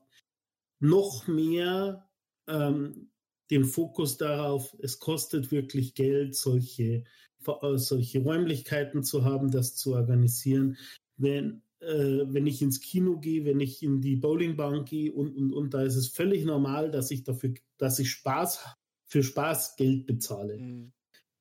noch 0.79 1.27
mehr 1.27 2.09
ähm, 2.47 3.09
den 3.51 3.65
Fokus 3.65 4.17
darauf, 4.17 4.75
es 4.79 4.99
kostet 4.99 5.51
wirklich 5.51 5.93
Geld, 5.93 6.35
solche, 6.35 7.03
äh, 7.45 7.77
solche 7.77 8.23
Räumlichkeiten 8.23 9.03
zu 9.03 9.23
haben, 9.23 9.51
das 9.51 9.75
zu 9.75 9.93
organisieren. 9.93 10.77
Wenn, 11.17 11.61
äh, 11.79 12.25
wenn 12.25 12.47
ich 12.47 12.61
ins 12.61 12.81
Kino 12.81 13.19
gehe, 13.19 13.45
wenn 13.45 13.59
ich 13.59 13.83
in 13.83 14.01
die 14.01 14.15
Bowlingbank 14.15 14.89
gehe 14.89 15.13
und, 15.13 15.35
und, 15.35 15.53
und 15.53 15.73
da 15.73 15.83
ist 15.83 15.95
es 15.95 16.07
völlig 16.07 16.43
normal, 16.43 16.91
dass 16.91 17.11
ich 17.11 17.23
dafür, 17.23 17.53
dass 17.77 17.99
ich 17.99 18.09
Spaß 18.11 18.65
für 19.05 19.23
Spaß 19.23 19.75
Geld 19.75 20.05
bezahle. 20.05 20.57
Mhm. 20.57 20.91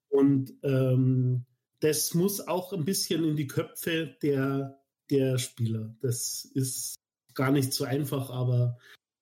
Und 0.08 0.54
ähm, 0.62 1.44
das 1.80 2.14
muss 2.14 2.46
auch 2.46 2.72
ein 2.72 2.84
bisschen 2.84 3.24
in 3.24 3.36
die 3.36 3.46
Köpfe 3.46 4.16
der, 4.22 4.80
der 5.10 5.38
Spieler. 5.38 5.94
Das 6.00 6.44
ist 6.54 6.94
gar 7.34 7.50
nicht 7.50 7.72
so 7.72 7.84
einfach, 7.84 8.30
aber 8.30 8.78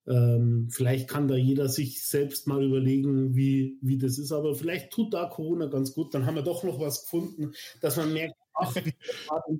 ähm, 0.06 0.68
vielleicht 0.70 1.08
kann 1.08 1.28
da 1.28 1.34
jeder 1.34 1.68
sich 1.68 2.04
selbst 2.04 2.46
mal 2.46 2.62
überlegen, 2.62 3.34
wie, 3.34 3.78
wie 3.80 3.98
das 3.98 4.18
ist. 4.18 4.32
Aber 4.32 4.54
vielleicht 4.54 4.90
tut 4.90 5.14
da 5.14 5.26
Corona 5.26 5.66
ganz 5.66 5.94
gut. 5.94 6.12
Dann 6.14 6.26
haben 6.26 6.34
wir 6.34 6.42
doch 6.42 6.64
noch 6.64 6.80
was 6.80 7.02
gefunden, 7.02 7.52
dass 7.80 7.96
man 7.96 8.12
merkt, 8.12 8.34
ach, 8.54 8.76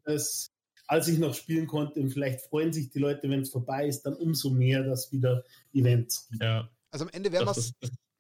das, 0.05 0.51
als 0.87 1.09
ich 1.09 1.19
noch 1.19 1.35
spielen 1.35 1.67
konnte. 1.67 2.01
Und 2.01 2.11
vielleicht 2.11 2.41
freuen 2.43 2.73
sich 2.73 2.91
die 2.91 2.99
Leute, 2.99 3.31
wenn 3.31 3.41
es 3.41 3.51
vorbei 3.51 3.87
ist, 3.87 4.03
dann 4.03 4.15
umso 4.15 4.51
mehr, 4.51 4.83
dass 4.83 5.13
wieder 5.13 5.45
Events 5.73 6.29
gibt. 6.29 6.43
Ja. 6.43 6.69
Also 6.91 7.05
am 7.05 7.11
Ende 7.13 7.33
werden 7.33 7.47
wir 7.47 7.57
es 7.57 7.73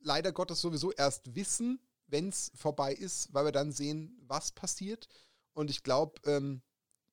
leider 0.03 0.33
Gottes 0.33 0.61
sowieso 0.61 0.93
erst 0.93 1.35
wissen, 1.35 1.81
wenn 2.07 2.29
es 2.29 2.53
vorbei 2.55 2.93
ist, 2.93 3.33
weil 3.33 3.47
wir 3.47 3.53
dann 3.53 3.73
sehen, 3.73 4.19
was 4.27 4.53
passiert. 4.53 5.09
Und 5.55 5.70
ich 5.70 5.83
glaube, 5.83 6.20
ähm, 6.27 6.62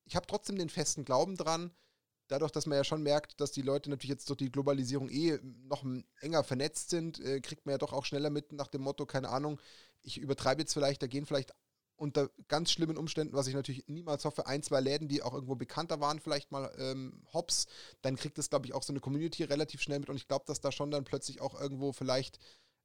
ich 0.04 0.16
habe 0.16 0.26
trotzdem 0.26 0.56
den 0.56 0.68
festen 0.68 1.04
Glauben 1.04 1.36
dran, 1.36 1.72
dadurch, 2.28 2.52
dass 2.52 2.66
man 2.66 2.76
ja 2.76 2.84
schon 2.84 3.02
merkt, 3.02 3.40
dass 3.40 3.52
die 3.52 3.62
Leute 3.62 3.90
natürlich 3.90 4.10
jetzt 4.10 4.28
durch 4.28 4.38
die 4.38 4.52
Globalisierung 4.52 5.08
eh 5.08 5.38
noch 5.42 5.84
enger 6.20 6.44
vernetzt 6.44 6.90
sind, 6.90 7.18
äh, 7.20 7.40
kriegt 7.40 7.66
man 7.66 7.72
ja 7.72 7.78
doch 7.78 7.92
auch 7.92 8.04
schneller 8.04 8.30
mit 8.30 8.52
nach 8.52 8.68
dem 8.68 8.82
Motto, 8.82 9.06
keine 9.06 9.30
Ahnung, 9.30 9.60
ich 10.02 10.18
übertreibe 10.18 10.62
jetzt 10.62 10.72
vielleicht, 10.72 11.02
da 11.02 11.06
gehen 11.06 11.26
vielleicht 11.26 11.52
unter 11.96 12.30
ganz 12.48 12.70
schlimmen 12.70 12.96
Umständen, 12.96 13.34
was 13.34 13.46
ich 13.46 13.54
natürlich 13.54 13.84
niemals 13.86 14.24
hoffe, 14.24 14.46
ein, 14.46 14.62
zwei 14.62 14.80
Läden, 14.80 15.06
die 15.06 15.22
auch 15.22 15.34
irgendwo 15.34 15.54
bekannter 15.54 16.00
waren, 16.00 16.18
vielleicht 16.18 16.50
mal 16.50 16.72
ähm, 16.78 17.22
hops, 17.34 17.66
dann 18.00 18.16
kriegt 18.16 18.38
das, 18.38 18.48
glaube 18.48 18.64
ich, 18.66 18.72
auch 18.72 18.82
so 18.82 18.92
eine 18.92 19.00
Community 19.00 19.44
relativ 19.44 19.82
schnell 19.82 20.00
mit 20.00 20.08
und 20.08 20.16
ich 20.16 20.26
glaube, 20.26 20.46
dass 20.46 20.60
da 20.60 20.72
schon 20.72 20.90
dann 20.90 21.04
plötzlich 21.04 21.42
auch 21.42 21.60
irgendwo 21.60 21.92
vielleicht 21.92 22.38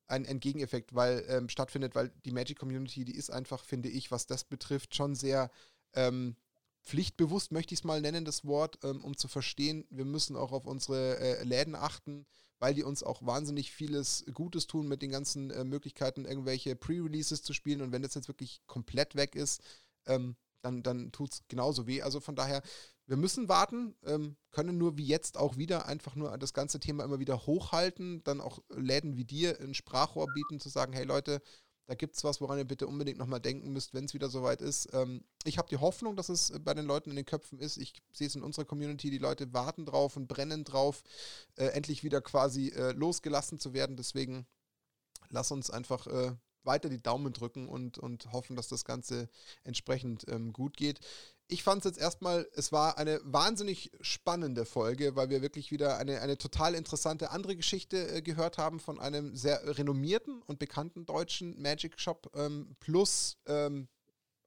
ein, 0.08 0.26
ein 0.26 0.40
Gegeneffekt 0.40 0.94
weil, 0.94 1.26
ähm, 1.28 1.50
stattfindet, 1.50 1.96
weil 1.96 2.10
die 2.26 2.32
Magic 2.32 2.60
Community, 2.60 3.06
die 3.06 3.16
ist 3.16 3.32
einfach, 3.32 3.64
finde 3.64 3.90
ich, 3.90 4.12
was 4.12 4.28
das 4.28 4.44
betrifft, 4.44 4.96
schon 4.96 5.16
sehr 5.16 5.50
ähm, 5.94 6.36
pflichtbewusst, 6.84 7.52
möchte 7.52 7.74
ich 7.74 7.82
es 7.82 7.84
mal 7.84 8.02
nennen, 8.02 8.26
das 8.26 8.46
Wort, 8.46 8.80
ähm, 8.84 9.04
um 9.04 9.18
zu 9.18 9.28
verstehen, 9.28 9.86
wir 9.90 10.06
müssen 10.06 10.36
auch 10.36 10.52
auf 10.52 10.66
unsere 10.66 11.18
äh, 11.20 11.44
Läden 11.44 11.76
achten, 11.76 12.26
weil 12.60 12.74
die 12.74 12.84
uns 12.84 13.04
auch 13.04 13.26
wahnsinnig 13.26 13.72
vieles 13.72 14.24
Gutes 14.34 14.68
tun 14.68 14.88
mit 14.88 15.02
den 15.02 15.12
ganzen 15.12 15.52
äh, 15.52 15.64
Möglichkeiten, 15.64 16.26
irgendwelche 16.26 16.76
Pre-Releases 16.76 17.42
zu 17.42 17.54
spielen. 17.54 17.82
Und 17.82 17.92
wenn 17.92 18.02
das 18.02 18.14
jetzt 18.14 18.28
wirklich 18.28 18.62
komplett 18.68 19.16
weg 19.16 19.36
ist, 19.36 19.62
ähm, 20.06 20.36
dann, 20.62 20.82
dann 20.82 21.12
tut 21.12 21.34
es 21.34 21.42
genauso 21.48 21.88
weh. 21.88 22.02
Also 22.02 22.20
von 22.20 22.36
daher, 22.36 22.62
wir 23.08 23.18
müssen 23.18 23.48
warten, 23.48 23.96
ähm, 24.06 24.36
können 24.52 24.78
nur 24.78 24.98
wie 24.98 25.06
jetzt 25.06 25.38
auch 25.38 25.58
wieder 25.58 25.86
einfach 25.86 26.16
nur 26.16 26.38
das 26.38 26.54
ganze 26.54 26.80
Thema 26.80 27.04
immer 27.04 27.20
wieder 27.20 27.46
hochhalten, 27.46 28.24
dann 28.24 28.42
auch 28.42 28.60
Läden 28.70 29.16
wie 29.16 29.26
dir 29.26 29.60
ein 29.60 29.74
Sprachrohr 29.74 30.28
bieten, 30.34 30.60
zu 30.60 30.70
sagen, 30.70 30.94
hey 30.94 31.04
Leute, 31.04 31.42
da 31.88 31.94
gibt 31.94 32.16
es 32.16 32.24
was, 32.24 32.42
woran 32.42 32.58
ihr 32.58 32.66
bitte 32.66 32.88
unbedingt 32.88 33.20
nochmal 33.20 33.40
denken 33.40 33.72
müsst, 33.72 33.94
wenn 33.94 34.06
es 34.06 34.16
wieder 34.16 34.30
soweit 34.30 34.62
ist. 34.62 34.90
Ähm, 34.94 35.24
ich 35.44 35.60
habe 35.60 35.70
die 35.70 35.78
Hoffnung, 35.78 36.16
dass 36.16 36.30
es 36.30 36.52
bei 36.64 36.74
den 36.74 36.86
Leuten 36.86 37.12
in 37.12 37.16
den 37.16 37.26
Köpfen 37.26 37.60
ist. 37.60 37.78
Ich 37.78 38.02
sehe 38.12 38.28
es 38.28 38.36
in 38.36 38.42
unserer 38.42 38.66
Community, 38.66 39.12
die 39.12 39.20
Leute 39.20 39.54
warten 39.54 39.86
drauf 39.86 40.18
und 40.18 40.28
brennen 40.28 40.64
drauf, 40.64 41.04
äh, 41.58 41.66
endlich 41.68 42.04
wieder 42.04 42.22
quasi 42.22 42.70
äh, 42.70 42.92
losgelassen 42.94 43.60
zu 43.60 43.74
werden. 43.74 43.98
Deswegen 43.98 44.48
lass 45.30 45.52
uns 45.52 45.70
einfach 45.70 46.08
äh, 46.08 46.36
weiter 46.64 46.90
die 46.90 47.02
Daumen 47.04 47.34
drücken 47.34 47.68
und, 47.70 48.00
und 48.00 48.32
hoffen, 48.32 48.56
dass 48.56 48.68
das 48.68 48.84
Ganze 48.84 49.30
entsprechend 49.64 50.26
ähm, 50.28 50.54
gut 50.54 50.78
geht 50.78 51.00
ich 51.48 51.64
fand 51.64 51.86
es 51.86 51.92
jetzt 51.92 52.02
erstmal, 52.02 52.48
es 52.54 52.72
war 52.72 52.98
eine 52.98 53.20
wahnsinnig 53.24 53.92
spannende 54.02 54.66
Folge, 54.66 55.16
weil 55.16 55.30
wir 55.30 55.42
wirklich 55.42 55.72
wieder 55.72 55.98
eine, 55.98 56.22
eine 56.22 56.38
total 56.38 56.74
interessante 56.74 57.30
andere 57.30 57.56
Geschichte 57.56 58.08
äh, 58.10 58.22
gehört 58.22 58.58
haben 58.58 58.80
von 58.80 59.00
einem 59.00 59.36
sehr 59.36 59.78
renommierten 59.78 60.42
und 60.44 60.58
bekannten 60.58 61.06
deutschen 61.06 61.62
Magic 61.62 62.00
Shop 62.00 62.32
ähm, 62.36 62.76
plus 62.80 63.38
ähm, 63.46 63.88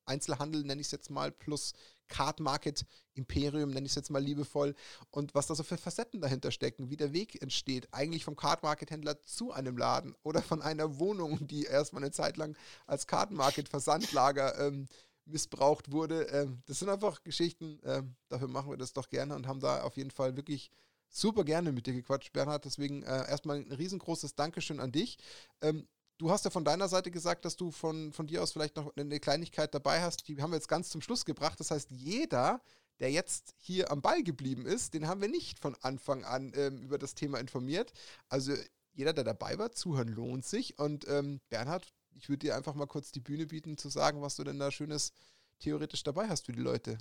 Einzelhandel, 0.07 0.65
nenne 0.65 0.81
ich 0.81 0.89
es 0.89 0.93
jetzt 0.93 1.11
mal, 1.11 1.31
plus 1.31 1.73
Card 2.09 2.41
Market 2.41 2.85
Imperium, 3.15 3.71
nenne 3.71 3.85
ich 3.85 3.93
es 3.93 3.97
jetzt 3.97 4.11
mal 4.11 4.23
liebevoll, 4.23 4.75
und 5.11 5.35
was 5.35 5.47
da 5.47 5.55
so 5.55 5.63
für 5.63 5.77
Facetten 5.77 6.21
dahinter 6.21 6.51
stecken, 6.51 6.89
wie 6.89 6.97
der 6.97 7.13
Weg 7.13 7.41
entsteht, 7.43 7.89
eigentlich 7.93 8.25
vom 8.25 8.35
Card 8.35 8.63
Market 8.63 8.91
Händler 8.91 9.21
zu 9.23 9.53
einem 9.53 9.77
Laden 9.77 10.15
oder 10.23 10.41
von 10.41 10.63
einer 10.63 10.99
Wohnung, 10.99 11.47
die 11.47 11.65
erstmal 11.65 12.03
eine 12.03 12.13
Zeit 12.13 12.39
lang 12.39 12.57
als 12.87 13.07
Card 13.07 13.31
Market 13.31 13.69
Versandlager 13.69 14.59
ähm, 14.67 14.89
missbraucht 15.29 15.93
wurde. 15.93 16.23
Ähm, 16.25 16.63
das 16.67 16.79
sind 16.79 16.89
einfach 16.89 17.23
Geschichten, 17.23 17.81
ähm, 17.85 18.17
dafür 18.29 18.49
machen 18.49 18.71
wir 18.71 18.77
das 18.77 18.93
doch 18.93 19.09
gerne 19.09 19.35
und 19.35 19.47
haben 19.47 19.61
da 19.61 19.83
auf 19.83 19.97
jeden 19.97 20.11
Fall 20.11 20.37
wirklich 20.37 20.71
super 21.09 21.45
gerne 21.45 21.73
mit 21.73 21.87
dir 21.87 21.95
gequatscht, 21.95 22.33
Bernhard. 22.33 22.65
Deswegen 22.65 23.03
äh, 23.03 23.29
erstmal 23.29 23.59
ein 23.59 23.73
riesengroßes 23.73 24.35
Dankeschön 24.35 24.81
an 24.81 24.93
dich. 24.93 25.19
Ähm, 25.63 25.87
du 26.19 26.31
hast 26.31 26.45
ja 26.45 26.51
von 26.51 26.65
deiner 26.65 26.89
Seite 26.89 27.11
gesagt, 27.11 27.45
dass 27.45 27.57
du 27.57 27.71
von, 27.71 28.13
von 28.13 28.27
dir 28.27 28.43
aus 28.43 28.53
vielleicht 28.53 28.77
noch 28.77 28.95
eine 28.97 29.21
Kleinigkeit 29.21 29.75
dabei 29.75 30.03
hast. 30.03 30.29
Die 30.29 30.41
haben 30.41 30.51
wir 30.51 30.57
jetzt 30.57 30.69
ganz 30.69 30.91
zum 30.91 31.01
Schluss 31.01 31.25
gebracht. 31.25 31.61
Das 31.61 31.71
heißt, 31.71 31.91
jeder, 31.91 32.61
der 33.01 33.11
jetzt 33.11 33.55
hier 33.59 33.91
am 33.91 34.03
Ball 34.03 34.23
geblieben 34.23 34.67
ist, 34.67 34.95
den 34.95 35.07
haben 35.07 35.21
wir 35.21 35.29
nicht 35.29 35.59
von 35.59 35.77
Anfang 35.83 36.25
an 36.25 36.53
über 36.83 36.99
das 36.99 37.15
Thema 37.15 37.39
informiert. 37.39 37.93
Also 38.29 38.55
jeder, 38.93 39.13
der 39.13 39.23
dabei 39.23 39.57
war, 39.59 39.71
zuhören 39.71 40.09
lohnt 40.09 40.45
sich. 40.45 40.79
Und 40.79 41.07
ähm, 41.07 41.41
Bernhard, 41.49 41.95
ich 42.19 42.29
würde 42.29 42.47
dir 42.47 42.57
einfach 42.57 42.75
mal 42.75 42.87
kurz 42.87 43.13
die 43.13 43.21
Bühne 43.21 43.47
bieten, 43.47 43.79
zu 43.79 43.89
sagen, 43.89 44.21
was 44.21 44.37
du 44.37 44.45
denn 44.45 44.59
da 44.59 44.71
Schönes 44.71 45.13
theoretisch 45.61 46.03
dabei 46.03 46.29
hast 46.29 46.47
für 46.47 46.53
die 46.53 46.61
Leute. 46.61 46.99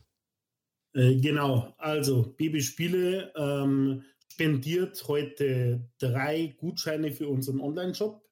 Äh, 0.93 1.15
genau, 1.17 1.73
also 1.77 2.33
Baby 2.37 2.61
Spiele 2.61 3.33
ähm, 3.35 4.03
spendiert 4.31 5.07
heute 5.07 5.89
drei 5.97 6.55
Gutscheine 6.57 7.11
für 7.11 7.27
unseren 7.27 7.59
Online-Shop 7.59 8.23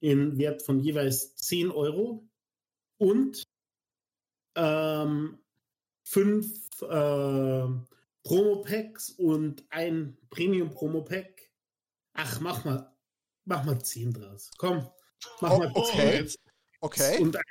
in 0.00 0.38
Wert 0.38 0.62
von 0.62 0.80
jeweils 0.80 1.34
10 1.36 1.70
Euro 1.70 2.28
und 2.98 3.42
ähm, 4.54 5.38
fünf 6.02 6.82
äh, 6.82 7.66
Promo-Packs 8.22 9.10
und 9.10 9.64
ein 9.70 10.16
Premium-Promo-Pack. 10.30 11.50
Ach, 12.12 12.40
mach 12.40 12.64
mal, 12.64 12.94
mach 13.44 13.64
mal 13.64 13.82
10 13.82 14.12
draus. 14.12 14.50
Komm, 14.58 14.88
Mach 15.40 15.52
oh, 15.52 15.58
mal 15.58 15.70
okay. 15.74 16.26
okay. 16.80 17.18
Und 17.20 17.36
ein 17.36 17.42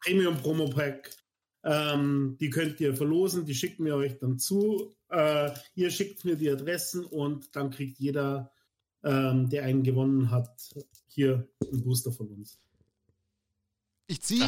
Premium 0.00 0.36
Promo 0.36 0.68
Pack. 0.68 1.10
Ähm, 1.64 2.36
die 2.38 2.50
könnt 2.50 2.80
ihr 2.80 2.94
verlosen, 2.94 3.44
die 3.44 3.54
schicken 3.54 3.84
wir 3.84 3.96
euch 3.96 4.18
dann 4.18 4.38
zu. 4.38 4.94
Äh, 5.08 5.50
ihr 5.74 5.90
schickt 5.90 6.24
mir 6.24 6.36
die 6.36 6.50
Adressen 6.50 7.04
und 7.04 7.56
dann 7.56 7.70
kriegt 7.70 7.98
jeder, 7.98 8.52
ähm, 9.02 9.48
der 9.50 9.64
einen 9.64 9.82
gewonnen 9.82 10.30
hat, 10.30 10.74
hier 11.08 11.48
einen 11.72 11.82
Booster 11.82 12.12
von 12.12 12.28
uns. 12.28 12.60
Ich 14.08 14.22
ziehe 14.22 14.44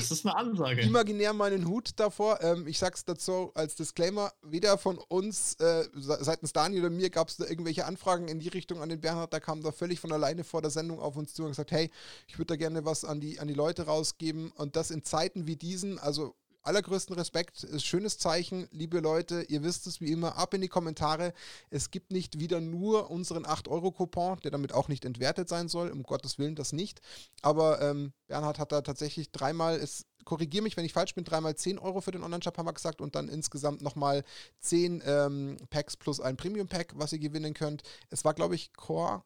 imaginär 0.87 1.33
meinen 1.33 1.67
Hut 1.67 1.91
davor. 1.97 2.41
Ähm, 2.43 2.69
ich 2.69 2.79
sag's 2.79 3.05
dazu 3.05 3.51
als 3.55 3.75
Disclaimer: 3.75 4.33
Weder 4.43 4.79
von 4.79 4.99
uns, 5.09 5.55
äh, 5.55 5.89
seitens 5.95 6.53
Daniel 6.53 6.83
oder 6.83 6.91
mir, 6.91 7.11
gab 7.11 7.29
es 7.29 7.39
da 7.39 7.45
irgendwelche 7.45 7.85
Anfragen 7.85 8.29
in 8.29 8.39
die 8.39 8.49
Richtung 8.49 8.81
an 8.81 8.89
den 8.89 9.01
Bernhard. 9.01 9.33
Da 9.33 9.41
kam 9.41 9.63
da 9.63 9.73
völlig 9.73 9.99
von 9.99 10.13
alleine 10.13 10.45
vor 10.45 10.63
der 10.63 10.71
Sendung 10.71 11.01
auf 11.01 11.17
uns 11.17 11.35
zu 11.35 11.43
und 11.43 11.49
gesagt: 11.51 11.73
Hey, 11.73 11.91
ich 12.29 12.39
würde 12.39 12.47
da 12.47 12.57
gerne 12.57 12.85
was 12.85 13.05
an 13.05 13.21
die, 13.21 13.41
an 13.41 13.49
die 13.49 13.55
Leute 13.55 13.87
rausgeben. 13.87 14.53
Und 14.53 14.77
das 14.77 14.93
in 14.93 15.03
Zeiten 15.03 15.49
wie 15.49 15.57
diesen, 15.57 15.99
also 15.99 16.37
allergrößten 16.69 17.17
Respekt, 17.17 17.65
ist 17.65 17.85
schönes 17.85 18.19
Zeichen, 18.19 18.69
liebe 18.71 19.01
Leute, 19.01 19.43
ihr 19.49 19.63
wisst 19.63 19.87
es 19.87 20.01
wie 20.01 20.13
immer, 20.13 20.37
ab 20.37 20.55
in 20.55 20.61
die 20.61 20.69
Kommentare. 20.69 21.33
Es 21.71 21.91
gibt 21.91 22.13
nicht 22.13 22.39
wieder 22.39 22.61
nur 22.61 23.11
unseren 23.11 23.47
8-Euro-Coupon, 23.47 24.41
der 24.45 24.51
damit 24.51 24.73
auch 24.73 24.89
nicht 24.89 25.05
entwertet 25.05 25.49
sein 25.49 25.69
soll, 25.69 25.91
um 25.91 26.03
Gottes 26.03 26.39
Willen 26.39 26.55
das 26.55 26.73
nicht. 26.73 27.01
Aber 27.43 27.81
ähm, 27.81 28.13
Bernhard 28.27 28.59
hat 28.59 28.71
da 28.71 28.83
tatsächlich 28.83 29.33
dreimal, 29.33 29.77
es 29.77 30.05
korrigiere 30.25 30.63
mich, 30.63 30.77
wenn 30.77 30.85
ich 30.85 30.93
falsch 30.93 31.15
bin, 31.15 31.25
dreimal 31.25 31.57
10 31.57 31.79
Euro 31.79 32.03
für 32.03 32.11
den 32.11 32.23
Online-Shop 32.23 32.59
haben 32.59 32.67
wir 32.67 32.75
gesagt 32.75 33.01
und 33.01 33.15
dann 33.15 33.29
insgesamt 33.29 33.81
nochmal 33.81 34.23
10 34.61 35.03
ähm, 35.07 35.57
Packs 35.71 35.97
plus 35.97 36.21
ein 36.21 36.37
Premium-Pack, 36.37 36.93
was 36.97 37.15
ihr 37.15 37.19
gewinnen 37.19 37.55
könnt. 37.55 37.83
Es 38.11 38.27
war, 38.27 38.35
glaube 38.35 38.55
ich, 38.55 38.75
Core 38.75 39.25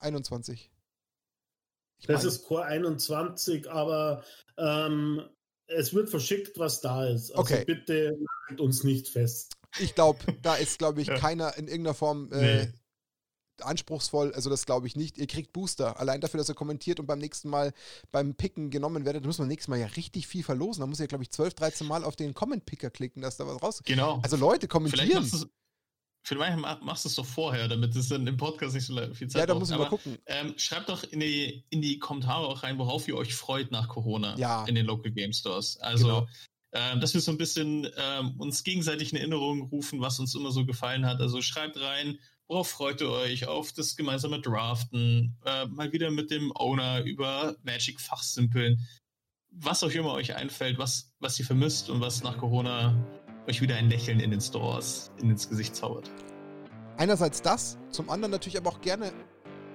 21. 0.00 0.72
Ich 1.98 2.06
das 2.06 2.22
mein, 2.22 2.32
ist 2.32 2.44
Core 2.44 2.64
21, 2.64 3.70
aber 3.70 4.24
ähm, 4.58 5.22
es 5.66 5.94
wird 5.94 6.10
verschickt, 6.10 6.58
was 6.58 6.80
da 6.80 7.06
ist. 7.06 7.30
Also 7.30 7.40
okay. 7.40 7.64
bitte 7.64 8.16
nagelt 8.18 8.60
uns 8.60 8.84
nicht 8.84 9.08
fest. 9.08 9.54
Ich 9.78 9.94
glaube, 9.94 10.20
da 10.42 10.54
ist, 10.56 10.78
glaube 10.78 11.02
ich, 11.02 11.08
keiner 11.08 11.56
in 11.56 11.66
irgendeiner 11.66 11.94
Form 11.94 12.30
äh, 12.32 12.64
nee. 12.66 12.72
anspruchsvoll. 13.60 14.32
Also 14.34 14.50
das 14.50 14.66
glaube 14.66 14.86
ich 14.86 14.96
nicht. 14.96 15.18
Ihr 15.18 15.26
kriegt 15.26 15.52
Booster. 15.52 15.98
Allein 15.98 16.20
dafür, 16.20 16.38
dass 16.38 16.48
ihr 16.48 16.54
kommentiert 16.54 17.00
und 17.00 17.06
beim 17.06 17.18
nächsten 17.18 17.48
Mal 17.48 17.72
beim 18.12 18.34
Picken 18.34 18.70
genommen 18.70 19.04
werdet, 19.04 19.24
da 19.24 19.26
muss 19.26 19.38
man 19.38 19.48
nächstes 19.48 19.68
Mal 19.68 19.80
ja 19.80 19.86
richtig 19.86 20.26
viel 20.26 20.42
verlosen. 20.42 20.80
Da 20.80 20.86
muss 20.86 21.00
ihr, 21.00 21.06
glaube 21.06 21.24
ich, 21.24 21.30
12, 21.30 21.54
13 21.54 21.86
Mal 21.86 22.04
auf 22.04 22.16
den 22.16 22.34
Comment-Picker 22.34 22.90
klicken, 22.90 23.22
dass 23.22 23.36
da 23.36 23.46
was 23.46 23.62
rauskommt. 23.62 23.86
Genau. 23.86 24.20
Also 24.22 24.36
Leute, 24.36 24.68
kommentieren. 24.68 25.08
Vielleicht 25.08 25.32
machst 25.32 25.48
du 26.30 27.08
es 27.08 27.14
doch 27.14 27.26
vorher, 27.26 27.68
damit 27.68 27.94
es 27.96 28.08
dann 28.08 28.26
im 28.26 28.36
Podcast 28.36 28.74
nicht 28.74 28.86
so 28.86 28.94
viel 29.14 29.28
Zeit 29.28 29.40
Ja, 29.40 29.46
da 29.46 29.54
muss 29.54 29.70
ich 29.70 29.76
mal 29.76 29.88
gucken. 29.88 30.18
Ähm, 30.26 30.54
schreibt 30.56 30.88
doch 30.88 31.04
in 31.04 31.20
die, 31.20 31.64
in 31.70 31.82
die 31.82 31.98
Kommentare 31.98 32.46
auch 32.46 32.62
rein, 32.62 32.78
worauf 32.78 33.06
ihr 33.08 33.16
euch 33.16 33.34
freut 33.34 33.70
nach 33.70 33.88
Corona 33.88 34.36
ja. 34.38 34.64
in 34.64 34.74
den 34.74 34.86
Local 34.86 35.12
Game 35.12 35.32
Stores. 35.32 35.76
Also, 35.78 36.06
genau. 36.06 36.26
ähm, 36.72 37.00
dass 37.00 37.14
wir 37.14 37.20
so 37.20 37.30
ein 37.30 37.38
bisschen 37.38 37.88
ähm, 37.96 38.40
uns 38.40 38.64
gegenseitig 38.64 39.12
in 39.12 39.18
Erinnerung 39.18 39.62
rufen, 39.62 40.00
was 40.00 40.18
uns 40.18 40.34
immer 40.34 40.50
so 40.50 40.64
gefallen 40.64 41.04
hat. 41.04 41.20
Also 41.20 41.42
schreibt 41.42 41.80
rein, 41.80 42.18
worauf 42.48 42.68
freut 42.68 43.00
ihr 43.00 43.10
euch? 43.10 43.46
Auf 43.46 43.72
das 43.72 43.96
gemeinsame 43.96 44.40
Draften, 44.40 45.36
äh, 45.44 45.66
mal 45.66 45.92
wieder 45.92 46.10
mit 46.10 46.30
dem 46.30 46.52
Owner 46.56 47.02
über 47.02 47.56
Magic 47.62 48.00
fachsimpeln. 48.00 48.86
Was 49.50 49.84
auch 49.84 49.90
immer 49.90 50.12
euch 50.12 50.34
einfällt, 50.34 50.78
was, 50.78 51.12
was 51.20 51.38
ihr 51.38 51.44
vermisst 51.44 51.88
und 51.88 52.00
was 52.00 52.24
nach 52.24 52.38
Corona 52.38 52.94
euch 53.46 53.60
wieder 53.60 53.76
ein 53.76 53.88
Lächeln 53.88 54.20
in 54.20 54.30
den 54.30 54.40
Stores 54.40 55.10
ins 55.20 55.48
Gesicht 55.48 55.76
zaubert. 55.76 56.10
Einerseits 56.96 57.42
das, 57.42 57.78
zum 57.90 58.08
anderen 58.08 58.30
natürlich 58.30 58.56
aber 58.56 58.70
auch 58.70 58.80
gerne 58.80 59.12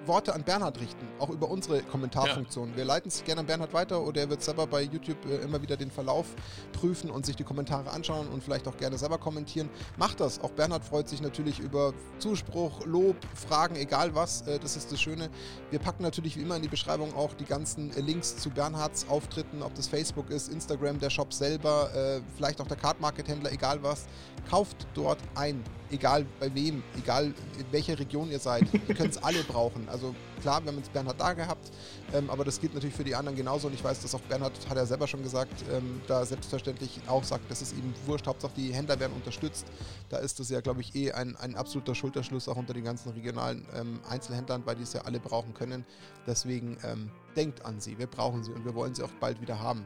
Worte 0.10 0.34
an 0.34 0.44
Bernhard 0.44 0.82
richten, 0.82 1.08
auch 1.20 1.30
über 1.30 1.50
unsere 1.50 1.82
Kommentarfunktion. 1.84 2.72
Ja. 2.72 2.78
Wir 2.78 2.86
leiten 2.86 3.08
es 3.08 3.24
gerne 3.24 3.42
an 3.42 3.48
Bernhard 3.48 3.74
weiter 3.74 4.02
oder 4.02 4.22
er 4.22 4.30
wird 4.30 4.42
selber 4.42 4.68
bei 4.68 4.82
YouTube 4.82 5.24
äh, 5.26 5.38
immer 5.38 5.62
wieder 5.62 5.78
den 5.78 5.92
Verlauf 5.92 6.26
prüfen 6.74 7.10
und 7.10 7.26
sich 7.26 7.36
die 7.36 7.44
Kommentare 7.44 7.92
anschauen 7.92 8.28
und 8.28 8.44
vielleicht 8.44 8.68
auch 8.68 8.76
gerne 8.76 8.98
selber 8.98 9.20
kommentieren. 9.20 9.70
Macht 9.98 10.20
das. 10.20 10.42
Auch 10.42 10.50
Bernhard 10.52 10.84
freut 10.84 11.08
sich 11.08 11.22
natürlich 11.22 11.60
über 11.60 11.94
Zuspruch, 12.18 12.86
Lob, 12.86 13.16
Fragen, 13.36 13.76
egal 13.76 14.14
was. 14.16 14.42
Äh, 14.42 14.60
das 14.60 14.76
ist 14.76 14.92
das 14.92 15.00
Schöne. 15.00 15.30
Wir 15.70 15.80
packen 15.80 16.04
natürlich 16.04 16.36
wie 16.36 16.42
immer 16.42 16.58
in 16.58 16.64
die 16.64 16.68
Beschreibung 16.68 17.16
auch 17.16 17.34
die 17.36 17.46
ganzen 17.46 17.96
äh, 17.96 18.02
Links 18.02 18.36
zu 18.36 18.50
Bernhards 18.50 19.08
Auftritten, 19.08 19.62
ob 19.62 19.76
das 19.76 19.88
Facebook 19.88 20.32
ist, 20.32 20.52
Instagram, 20.52 21.00
der 21.00 21.10
Shop 21.10 21.32
selber, 21.32 21.90
vielleicht 22.36 22.60
auch 22.60 22.68
der 22.68 22.78
Card 22.78 23.00
Market 23.00 23.28
Händler, 23.28 23.52
egal 23.52 23.82
was. 23.84 24.08
Kauft 24.50 24.88
dort 24.96 25.20
ein 25.36 25.64
egal 25.92 26.26
bei 26.40 26.54
wem, 26.54 26.84
egal 26.98 27.26
in 27.26 27.66
welcher 27.72 27.98
Region 27.98 28.32
ihr 28.32 28.40
seid, 28.40 28.64
ihr 28.74 28.96
könnt 28.96 29.12
es 29.12 29.24
alle 29.24 29.44
brauchen. 29.44 29.88
Also 29.90 30.16
klar, 30.42 30.64
wir 30.64 30.72
haben 30.72 30.78
jetzt 30.78 30.94
Bernhard 30.94 31.20
da 31.20 31.34
gehabt, 31.34 31.72
ähm, 32.14 32.30
aber 32.30 32.46
das 32.46 32.60
gilt 32.60 32.74
natürlich 32.74 32.96
für 32.96 33.04
die 33.04 33.16
anderen 33.16 33.38
genauso. 33.38 33.68
Und 33.68 33.74
ich 33.74 33.84
weiß, 33.84 34.02
dass 34.02 34.16
auch 34.16 34.22
Bernhard, 34.22 34.54
hat 34.70 34.78
er 34.78 34.86
selber 34.86 35.08
schon 35.08 35.24
gesagt, 35.24 35.64
ähm, 35.72 36.02
da 36.08 36.26
selbstverständlich 36.26 37.00
auch 37.08 37.24
sagt, 37.24 37.50
dass 37.50 37.62
es 37.62 37.74
ihm 37.74 37.94
wurscht, 38.06 38.28
Hauptsache 38.28 38.54
die 38.56 38.74
Händler 38.74 39.00
werden 39.00 39.14
unterstützt. 39.14 39.66
Da 40.10 40.18
ist 40.18 40.40
das 40.40 40.50
ja, 40.50 40.62
glaube 40.62 40.82
ich, 40.82 40.96
eh 40.96 41.12
ein, 41.12 41.36
ein 41.38 41.56
absoluter 41.56 41.96
Schulterschluss 41.96 42.48
auch 42.48 42.58
unter 42.58 42.74
den 42.74 42.84
ganzen 42.84 43.12
regionalen 43.12 43.66
ähm, 43.76 44.00
Einzelhändlern, 44.10 44.64
weil 44.66 44.76
die 44.76 44.84
es 44.84 44.94
ja 44.94 45.02
alle 45.02 45.20
brauchen 45.20 45.54
können. 45.54 45.86
Deswegen 46.28 46.78
ähm, 46.84 47.10
denkt 47.36 47.66
an 47.66 47.80
sie, 47.80 47.98
wir 47.98 48.08
brauchen 48.08 48.44
sie 48.44 48.52
und 48.52 48.66
wir 48.66 48.76
wollen 48.76 48.96
sie 48.96 49.04
auch 49.04 49.12
bald 49.20 49.42
wieder 49.42 49.60
haben. 49.60 49.86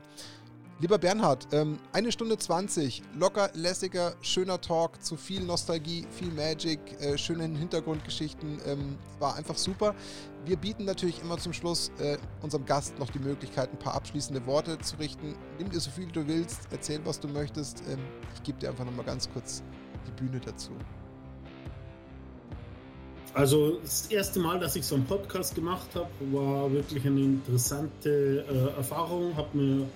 Lieber 0.84 0.97
Bernhard, 0.97 1.47
ähm, 1.53 1.80
eine 1.93 2.11
Stunde 2.11 2.38
20, 2.38 3.03
locker, 3.18 3.49
lässiger, 3.53 4.15
schöner 4.19 4.60
Talk 4.60 5.01
zu 5.01 5.15
viel 5.15 5.41
Nostalgie, 5.41 6.05
viel 6.11 6.30
Magic, 6.30 6.77
äh, 6.99 7.18
schönen 7.18 7.55
Hintergrundgeschichten. 7.55 8.60
Ähm, 8.65 8.97
war 9.18 9.38
einfach 9.38 9.57
super. 9.57 9.95
Wir 10.43 10.57
bieten 10.57 10.84
natürlich 10.84 11.22
immer 11.22 11.38
zum 11.38 11.53
Schluss 11.53 11.89
äh, 11.99 12.18
unserem 12.41 12.65
Gast 12.65 12.99
noch 12.99 13.10
die 13.11 13.19
Möglichkeit, 13.19 13.72
ein 13.72 13.80
paar 13.80 13.95
abschließende 13.95 14.45
Worte 14.45 14.77
zu 14.80 14.97
richten. 14.97 15.35
Nimm 15.57 15.69
dir 15.69 15.80
so 15.80 15.89
viel 15.89 16.11
du 16.11 16.27
willst, 16.27 16.60
erzähl, 16.69 16.99
was 17.05 17.18
du 17.18 17.30
möchtest. 17.30 17.81
Ähm, 17.89 17.99
ich 18.35 18.43
gebe 18.43 18.60
dir 18.60 18.68
einfach 18.68 18.84
nochmal 18.84 19.05
ganz 19.05 19.31
kurz 19.31 19.64
die 20.05 20.22
Bühne 20.22 20.41
dazu. 20.41 20.72
Also 23.34 23.80
das 23.80 24.07
erste 24.07 24.41
Mal, 24.41 24.60
dass 24.60 24.76
ich 24.76 24.85
so 24.85 24.95
einen 24.95 25.05
Podcast 25.05 25.55
gemacht 25.55 25.88
habe, 25.95 26.10
war 26.34 26.69
wirklich 26.69 27.05
eine 27.05 27.22
interessante 27.22 28.45
äh, 28.49 28.77
Erfahrung, 28.77 29.34
hat 29.38 29.55
mir 29.55 29.88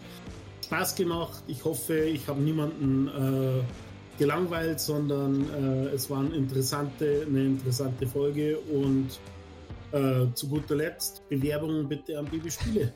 Spaß 0.68 0.96
gemacht. 0.96 1.44
Ich 1.48 1.64
hoffe, 1.64 1.98
ich 1.98 2.28
habe 2.28 2.42
niemanden 2.42 3.08
äh, 3.08 3.64
gelangweilt, 4.20 4.82
sondern 4.82 5.50
äh, 5.54 5.96
es 5.96 6.10
war 6.10 6.20
eine 6.20 6.36
interessante, 6.36 7.26
eine 7.26 7.46
interessante 7.46 8.06
Folge 8.06 8.60
und 8.60 9.08
äh, 9.94 10.26
zu 10.34 10.50
guter 10.50 10.76
Letzt 10.76 11.24
Bewerbungen 11.30 11.88
bitte 11.88 12.20
an 12.20 12.26
Baby 12.26 12.52
Spiele. 12.52 12.94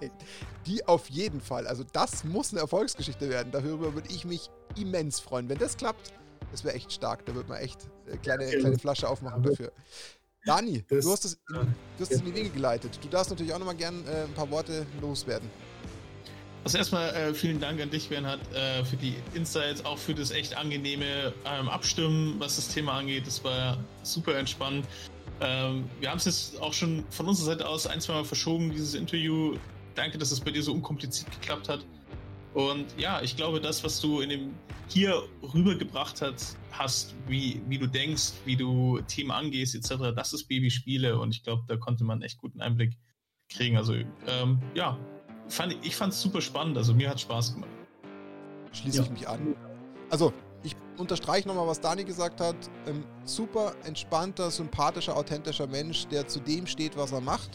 Die 0.66 0.86
auf 0.86 1.10
jeden 1.10 1.40
Fall. 1.40 1.66
Also 1.66 1.82
das 1.92 2.22
muss 2.22 2.52
eine 2.52 2.60
Erfolgsgeschichte 2.60 3.28
werden. 3.28 3.50
Darüber 3.50 3.92
würde 3.94 4.08
ich 4.08 4.24
mich 4.24 4.48
immens 4.78 5.18
freuen. 5.18 5.48
Wenn 5.48 5.58
das 5.58 5.76
klappt, 5.76 6.12
das 6.52 6.62
wäre 6.62 6.76
echt 6.76 6.92
stark. 6.92 7.26
Da 7.26 7.34
wird 7.34 7.48
man 7.48 7.58
echt 7.58 7.88
eine 8.06 8.14
äh, 8.14 8.18
kleine, 8.18 8.46
kleine 8.46 8.78
Flasche 8.78 9.08
aufmachen 9.08 9.42
dafür. 9.42 9.72
Dani, 10.46 10.84
das, 10.88 11.04
du 11.04 11.10
hast 11.10 11.24
es 11.24 11.34
in, 11.34 11.56
du 11.56 12.04
hast 12.04 12.12
es 12.12 12.20
in 12.20 12.26
die 12.26 12.34
Wege 12.36 12.50
geleitet. 12.50 13.00
Du 13.02 13.08
darfst 13.08 13.30
natürlich 13.30 13.52
auch 13.52 13.58
nochmal 13.58 13.74
gern 13.74 14.06
äh, 14.06 14.22
ein 14.22 14.34
paar 14.34 14.48
Worte 14.48 14.86
loswerden. 15.00 15.50
Also 16.64 16.76
erstmal 16.76 17.08
äh, 17.14 17.32
vielen 17.32 17.58
Dank 17.58 17.80
an 17.80 17.90
dich, 17.90 18.08
Bernhard, 18.10 18.40
äh, 18.54 18.84
für 18.84 18.96
die 18.96 19.14
Insights, 19.34 19.84
auch 19.84 19.96
für 19.96 20.14
das 20.14 20.30
echt 20.30 20.56
angenehme 20.56 21.32
ähm, 21.46 21.68
Abstimmen, 21.68 22.34
was 22.38 22.56
das 22.56 22.68
Thema 22.68 22.92
angeht. 22.98 23.26
Das 23.26 23.42
war 23.42 23.78
super 24.02 24.36
entspannt. 24.36 24.86
Ähm, 25.40 25.88
wir 26.00 26.10
haben 26.10 26.18
es 26.18 26.26
jetzt 26.26 26.60
auch 26.60 26.74
schon 26.74 27.04
von 27.10 27.26
unserer 27.26 27.46
Seite 27.46 27.68
aus 27.68 27.86
ein, 27.86 28.00
zwei 28.00 28.12
Mal 28.12 28.24
verschoben, 28.24 28.70
dieses 28.72 28.94
Interview. 28.94 29.56
Danke, 29.94 30.18
dass 30.18 30.30
es 30.32 30.40
bei 30.40 30.50
dir 30.50 30.62
so 30.62 30.74
unkompliziert 30.74 31.30
geklappt 31.40 31.70
hat. 31.70 31.84
Und 32.52 32.86
ja, 32.98 33.22
ich 33.22 33.36
glaube, 33.36 33.60
das, 33.60 33.82
was 33.82 34.00
du 34.00 34.20
in 34.20 34.28
dem 34.28 34.54
hier 34.88 35.22
rübergebracht 35.54 36.20
hast, 36.20 36.58
hast, 36.72 37.14
wie, 37.26 37.62
wie 37.68 37.78
du 37.78 37.86
denkst, 37.86 38.32
wie 38.44 38.56
du 38.56 39.00
Themen 39.06 39.30
angehst, 39.30 39.74
etc., 39.74 40.12
das 40.14 40.32
ist 40.32 40.46
Babyspiele 40.48 41.18
und 41.18 41.34
ich 41.34 41.42
glaube, 41.42 41.62
da 41.68 41.76
konnte 41.76 42.04
man 42.04 42.22
echt 42.22 42.38
guten 42.38 42.60
Einblick 42.60 42.98
kriegen. 43.48 43.76
Also 43.76 43.94
ähm, 44.26 44.60
ja, 44.74 44.98
fand, 45.52 45.76
ich 45.82 45.96
fand 45.96 46.12
es 46.12 46.20
super 46.20 46.40
spannend, 46.40 46.76
also 46.76 46.94
mir 46.94 47.10
hat 47.10 47.20
Spaß 47.20 47.54
gemacht. 47.54 47.70
Schließe 48.72 48.98
ja. 48.98 49.04
ich 49.04 49.10
mich 49.10 49.28
an. 49.28 49.56
Also 50.10 50.32
ich 50.62 50.76
unterstreiche 50.98 51.48
nochmal, 51.48 51.66
was 51.66 51.80
Dani 51.80 52.04
gesagt 52.04 52.40
hat. 52.40 52.56
Ähm, 52.86 53.04
super 53.24 53.74
entspannter, 53.84 54.50
sympathischer, 54.50 55.16
authentischer 55.16 55.66
Mensch, 55.66 56.06
der 56.08 56.28
zu 56.28 56.40
dem 56.40 56.66
steht, 56.66 56.96
was 56.96 57.12
er 57.12 57.20
macht, 57.20 57.50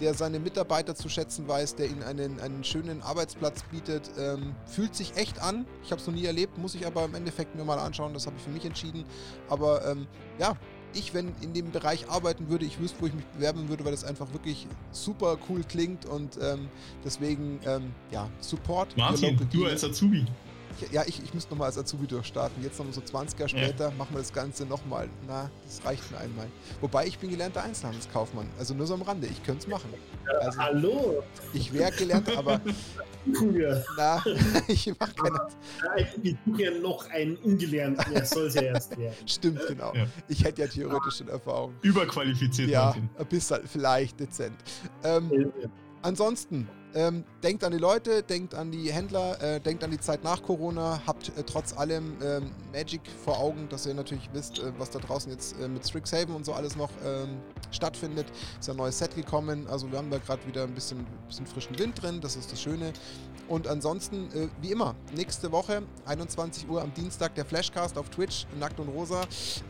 der 0.00 0.12
seine 0.14 0.38
Mitarbeiter 0.38 0.94
zu 0.94 1.08
schätzen 1.08 1.48
weiß, 1.48 1.76
der 1.76 1.86
ihnen 1.86 2.02
einen, 2.02 2.38
einen 2.40 2.62
schönen 2.62 3.02
Arbeitsplatz 3.02 3.62
bietet. 3.70 4.10
Ähm, 4.18 4.54
fühlt 4.66 4.94
sich 4.94 5.16
echt 5.16 5.40
an. 5.40 5.66
Ich 5.82 5.90
habe 5.90 6.00
es 6.00 6.06
noch 6.06 6.14
nie 6.14 6.26
erlebt, 6.26 6.58
muss 6.58 6.74
ich 6.74 6.86
aber 6.86 7.04
im 7.04 7.14
Endeffekt 7.14 7.54
mir 7.54 7.64
mal 7.64 7.78
anschauen. 7.78 8.12
Das 8.12 8.26
habe 8.26 8.36
ich 8.36 8.42
für 8.42 8.50
mich 8.50 8.66
entschieden. 8.66 9.04
Aber 9.48 9.86
ähm, 9.86 10.06
ja, 10.38 10.54
ich, 10.94 11.14
wenn 11.14 11.32
in 11.40 11.52
dem 11.52 11.70
Bereich 11.70 12.08
arbeiten 12.08 12.48
würde, 12.48 12.64
ich 12.64 12.80
wüsste, 12.80 13.00
wo 13.00 13.06
ich 13.06 13.14
mich 13.14 13.24
bewerben 13.26 13.68
würde, 13.68 13.84
weil 13.84 13.92
das 13.92 14.04
einfach 14.04 14.32
wirklich 14.32 14.66
super 14.92 15.38
cool 15.48 15.62
klingt 15.68 16.06
und 16.06 16.38
ähm, 16.42 16.68
deswegen, 17.04 17.60
ähm, 17.64 17.92
ja, 18.10 18.28
Support. 18.40 18.96
Martin, 18.96 19.38
du 19.52 19.66
als 19.66 19.84
Azubi 19.84 20.26
ja, 20.90 21.02
ich, 21.06 21.22
ich 21.22 21.34
müsste 21.34 21.50
nochmal 21.50 21.66
als 21.66 21.78
Azubi 21.78 22.06
durchstarten. 22.06 22.62
Jetzt 22.62 22.78
nochmal 22.78 22.94
so 22.94 23.00
20 23.00 23.38
Jahre 23.38 23.48
später 23.48 23.88
ja. 23.88 23.94
machen 23.96 24.10
wir 24.12 24.18
das 24.18 24.32
Ganze 24.32 24.64
nochmal. 24.66 25.08
Na, 25.26 25.50
das 25.64 25.84
reicht 25.84 26.10
mir 26.10 26.18
einmal. 26.18 26.46
Wobei 26.80 27.06
ich 27.06 27.18
bin 27.18 27.30
gelernter 27.30 27.62
Einzelhandelskaufmann. 27.62 28.46
Also 28.58 28.74
nur 28.74 28.86
so 28.86 28.94
am 28.94 29.02
Rande. 29.02 29.26
Ich 29.26 29.42
könnte 29.42 29.62
es 29.62 29.66
machen. 29.66 29.92
Also, 30.40 30.58
äh, 30.58 30.62
hallo? 30.62 31.22
Ich 31.52 31.72
wäre 31.72 31.92
gelernt, 31.92 32.36
aber. 32.36 32.60
na, 33.96 34.22
ich 34.68 34.92
mache 34.98 35.14
keine. 35.14 35.48
Ich 36.22 36.36
suche 36.46 36.62
ja 36.62 36.70
noch 36.78 37.08
einen 37.10 37.36
Ungelernten. 37.36 38.12
Er 38.12 38.24
soll 38.24 38.46
es 38.46 38.54
ja 38.54 38.62
erst 38.62 38.96
werden. 38.96 39.14
Stimmt, 39.26 39.60
genau. 39.68 39.94
Ja. 39.94 40.06
Ich 40.28 40.44
hätte 40.44 40.62
ja 40.62 40.68
theoretisch 40.68 41.18
schon 41.18 41.28
Erfahrung. 41.28 41.74
Überqualifiziert. 41.82 42.70
Ja, 42.70 42.92
ein 42.92 43.26
bisschen, 43.26 43.66
vielleicht 43.66 44.18
dezent. 44.20 44.56
Ähm, 45.04 45.52
ansonsten, 46.02 46.68
ähm, 46.94 47.24
denkt 47.42 47.64
an 47.64 47.72
die 47.72 47.78
Leute, 47.78 48.22
denkt 48.22 48.54
an 48.54 48.70
die 48.70 48.92
Händler, 48.92 49.40
äh, 49.42 49.60
denkt 49.60 49.84
an 49.84 49.90
die 49.90 50.00
Zeit 50.00 50.24
nach 50.24 50.42
Corona, 50.42 51.00
habt 51.06 51.28
äh, 51.36 51.42
trotz 51.44 51.76
allem 51.76 52.16
ähm, 52.22 52.50
Magic 52.72 53.02
vor 53.24 53.38
Augen, 53.38 53.68
dass 53.68 53.86
ihr 53.86 53.94
natürlich 53.94 54.28
wisst, 54.32 54.58
äh, 54.58 54.72
was 54.78 54.90
da 54.90 54.98
draußen 54.98 55.30
jetzt 55.30 55.58
äh, 55.60 55.68
mit 55.68 55.86
Strixhaven 55.86 56.34
und 56.34 56.44
so 56.44 56.52
alles 56.52 56.76
noch 56.76 56.90
ähm, 57.04 57.40
stattfindet. 57.70 58.26
Ist 58.58 58.68
ein 58.68 58.76
neues 58.76 58.98
Set 58.98 59.14
gekommen, 59.14 59.66
also 59.68 59.90
wir 59.90 59.98
haben 59.98 60.10
da 60.10 60.18
gerade 60.18 60.46
wieder 60.46 60.64
ein 60.64 60.74
bisschen, 60.74 61.06
bisschen 61.28 61.46
frischen 61.46 61.78
Wind 61.78 62.02
drin, 62.02 62.20
das 62.20 62.36
ist 62.36 62.50
das 62.50 62.60
Schöne. 62.60 62.92
Und 63.48 63.66
ansonsten, 63.66 64.28
äh, 64.32 64.48
wie 64.60 64.70
immer, 64.70 64.94
nächste 65.14 65.50
Woche, 65.50 65.82
21 66.06 66.68
Uhr 66.68 66.82
am 66.82 66.94
Dienstag, 66.94 67.34
der 67.34 67.44
Flashcast 67.44 67.98
auf 67.98 68.08
Twitch, 68.08 68.46
Nackt 68.58 68.78
und 68.78 68.88
Rosa. 68.88 69.22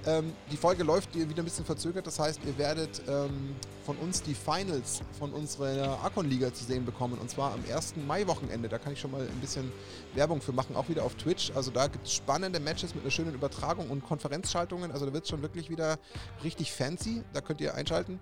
Ähm, 0.06 0.32
die 0.50 0.56
Folge 0.56 0.84
läuft 0.84 1.14
wieder 1.14 1.42
ein 1.42 1.44
bisschen 1.44 1.64
verzögert, 1.64 2.06
das 2.06 2.18
heißt, 2.18 2.40
ihr 2.46 2.58
werdet 2.58 3.02
ähm, 3.08 3.56
von 3.90 3.98
uns 3.98 4.22
die 4.22 4.34
Finals 4.34 5.02
von 5.18 5.32
unserer 5.32 6.04
Akon-Liga 6.04 6.54
zu 6.54 6.62
sehen 6.62 6.84
bekommen. 6.84 7.18
Und 7.18 7.28
zwar 7.28 7.54
am 7.54 7.64
1. 7.68 7.94
Mai-Wochenende. 8.06 8.68
Da 8.68 8.78
kann 8.78 8.92
ich 8.92 9.00
schon 9.00 9.10
mal 9.10 9.22
ein 9.22 9.40
bisschen 9.40 9.72
Werbung 10.14 10.40
für 10.40 10.52
machen, 10.52 10.76
auch 10.76 10.88
wieder 10.88 11.02
auf 11.02 11.16
Twitch. 11.16 11.50
Also 11.56 11.72
da 11.72 11.88
gibt 11.88 12.06
es 12.06 12.12
spannende 12.12 12.60
Matches 12.60 12.94
mit 12.94 13.02
einer 13.02 13.10
schönen 13.10 13.34
Übertragung 13.34 13.90
und 13.90 14.04
Konferenzschaltungen. 14.04 14.92
Also 14.92 15.06
da 15.06 15.12
wird 15.12 15.24
es 15.24 15.30
schon 15.30 15.42
wirklich 15.42 15.70
wieder 15.70 15.98
richtig 16.44 16.70
fancy. 16.70 17.24
Da 17.32 17.40
könnt 17.40 17.60
ihr 17.60 17.74
einschalten. 17.74 18.20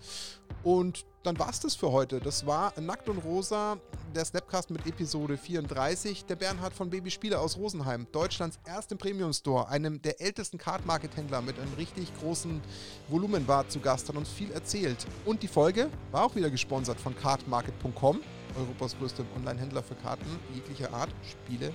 Und 0.62 1.04
dann 1.22 1.38
war 1.38 1.50
es 1.50 1.60
das 1.60 1.74
für 1.74 1.92
heute. 1.92 2.20
Das 2.20 2.46
war 2.46 2.72
Nackt 2.80 3.08
und 3.08 3.18
Rosa, 3.18 3.76
der 4.14 4.24
Snapcast 4.24 4.70
mit 4.70 4.86
Episode 4.86 5.36
34. 5.36 6.24
Der 6.24 6.36
Bernhard 6.36 6.72
von 6.72 6.88
Baby 6.88 7.10
Spiele 7.10 7.38
aus 7.38 7.56
Rosenheim, 7.56 8.06
Deutschlands 8.12 8.58
erstem 8.64 8.96
Premium 8.96 9.32
Store, 9.32 9.68
einem 9.68 10.00
der 10.00 10.20
ältesten 10.20 10.56
Card 10.58 10.86
Market 10.86 11.16
Händler 11.16 11.42
mit 11.42 11.58
einem 11.58 11.74
richtig 11.74 12.08
großen 12.20 12.62
Volumen 13.08 13.46
war 13.46 13.68
zu 13.68 13.80
Gast, 13.80 14.08
hat 14.08 14.16
uns 14.16 14.30
viel 14.30 14.50
erzählt. 14.52 15.06
Und 15.24 15.42
die 15.42 15.48
Folge 15.58 15.90
war 16.12 16.22
auch 16.22 16.36
wieder 16.36 16.50
gesponsert 16.50 17.00
von 17.00 17.16
cardmarket.com, 17.16 18.20
Europas 18.56 18.96
größtem 18.96 19.26
Online-Händler 19.34 19.82
für 19.82 19.96
Karten 19.96 20.24
jeglicher 20.54 20.94
Art, 20.94 21.10
Spiele, 21.28 21.72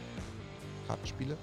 Kartenspiele 0.88 1.36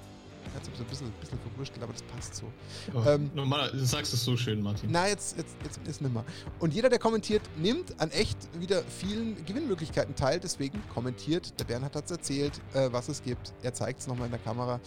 Jetzt 0.54 0.54
habe 0.54 0.70
ich 0.72 0.78
so 0.78 0.84
ein 0.84 0.88
bisschen, 0.88 1.06
ein 1.08 1.20
bisschen 1.20 1.38
verwurschtelt, 1.38 1.82
aber 1.82 1.92
das 1.92 2.02
passt 2.02 2.36
so. 2.36 2.46
Oh, 2.94 3.06
ähm, 3.06 3.30
normal, 3.34 3.70
du 3.72 3.84
sagst 3.84 4.14
es 4.14 4.24
so 4.24 4.38
schön, 4.38 4.62
Martin. 4.62 4.88
Na, 4.90 5.06
jetzt, 5.06 5.36
jetzt, 5.36 5.54
jetzt 5.62 5.86
ist 5.86 6.00
nimmer. 6.00 6.24
Und 6.60 6.72
jeder, 6.72 6.88
der 6.88 6.98
kommentiert, 6.98 7.42
nimmt 7.58 8.00
an 8.00 8.10
echt 8.10 8.38
wieder 8.58 8.82
vielen 8.84 9.44
Gewinnmöglichkeiten 9.44 10.16
teil. 10.16 10.40
Deswegen 10.40 10.82
kommentiert. 10.94 11.60
Der 11.60 11.64
Bernhard 11.64 11.94
hat 11.94 12.06
es 12.06 12.10
erzählt, 12.10 12.58
äh, 12.72 12.90
was 12.90 13.10
es 13.10 13.22
gibt. 13.22 13.52
Er 13.62 13.74
zeigt 13.74 14.00
es 14.00 14.06
nochmal 14.06 14.28
in 14.28 14.32
der 14.32 14.40
Kamera. 14.40 14.80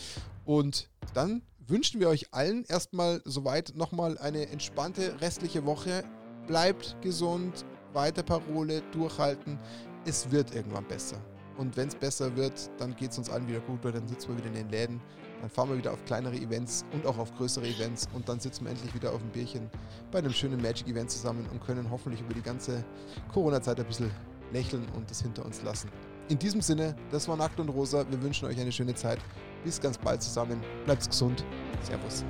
Und 0.44 0.90
dann 1.14 1.44
wünschen 1.68 2.00
wir 2.00 2.10
euch 2.10 2.34
allen 2.34 2.66
erstmal 2.66 3.22
soweit 3.24 3.74
nochmal 3.76 4.18
eine 4.18 4.50
entspannte 4.50 5.22
restliche 5.22 5.66
Woche. 5.66 6.04
Bleibt 6.48 6.96
gesund, 7.02 7.66
weiter 7.94 8.24
Parole, 8.24 8.82
durchhalten. 8.92 9.60
Es 10.06 10.30
wird 10.32 10.54
irgendwann 10.56 10.88
besser. 10.88 11.18
Und 11.58 11.78
wenn 11.78 11.88
es 11.88 11.96
besser 11.96 12.36
wird, 12.36 12.70
dann 12.78 12.96
geht 12.96 13.12
es 13.12 13.18
uns 13.18 13.30
allen 13.30 13.48
wieder 13.48 13.60
gut, 13.62 13.84
weil 13.84 13.92
dann 13.92 14.08
sitzen 14.08 14.30
wir 14.30 14.38
wieder 14.38 14.48
in 14.48 14.56
den 14.56 14.70
Läden 14.70 15.02
dann 15.44 15.50
fahren 15.50 15.68
wir 15.68 15.78
wieder 15.78 15.92
auf 15.92 16.06
kleinere 16.06 16.36
Events 16.36 16.86
und 16.94 17.06
auch 17.06 17.18
auf 17.18 17.36
größere 17.36 17.68
Events 17.68 18.08
und 18.14 18.30
dann 18.30 18.40
sitzen 18.40 18.64
wir 18.64 18.72
endlich 18.72 18.96
wieder 18.96 19.12
auf 19.12 19.20
dem 19.20 19.30
Bierchen 19.30 19.70
bei 20.10 20.20
einem 20.20 20.32
schönen 20.32 20.62
Magic-Event 20.62 21.12
zusammen 21.12 21.46
und 21.52 21.62
können 21.62 21.92
hoffentlich 21.92 22.22
über 22.22 22.34
die 22.34 22.42
ganze 22.42 22.82
Corona-Zeit 23.34 23.78
ein 23.78 23.86
bisschen 23.86 24.10
lächeln 24.54 24.88
und 24.96 25.12
das 25.12 25.22
hinter 25.22 25.44
uns 25.46 25.62
lassen. 25.62 25.90
In 26.30 26.40
diesem 26.40 26.62
Sinne, 26.62 26.96
das 27.12 27.28
war 27.28 27.36
Nackt 27.36 27.60
und 27.60 27.68
Rosa. 27.68 28.06
Wir 28.10 28.24
wünschen 28.24 28.46
euch 28.46 28.58
eine 28.58 28.72
schöne 28.72 28.96
Zeit. 28.96 29.20
Bis 29.66 29.82
ganz 29.82 29.98
bald 29.98 30.24
zusammen. 30.24 30.62
Bleibt 30.86 31.06
gesund. 31.10 31.44
Servus. 31.82 32.24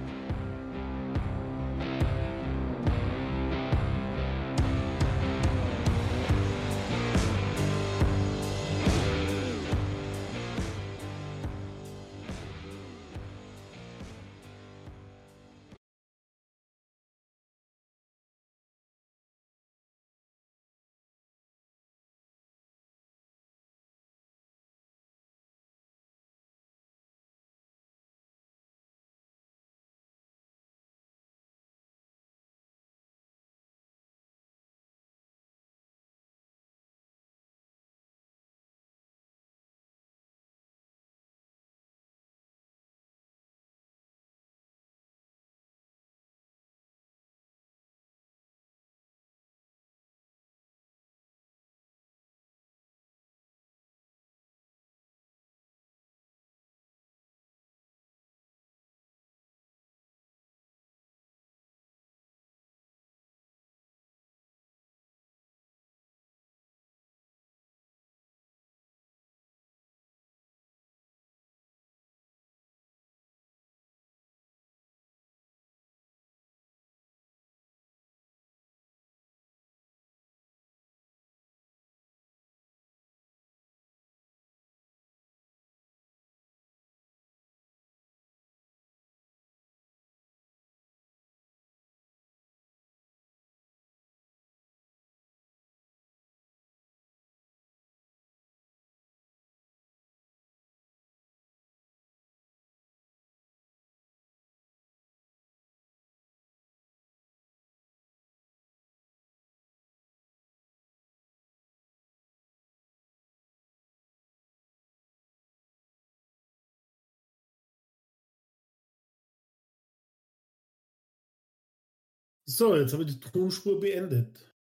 So, 122.55 122.75
jetzt 122.75 122.93
habe 122.93 123.03
ich 123.03 123.19
die 123.19 123.31
Tonspur 123.31 123.79
beendet. 123.79 124.53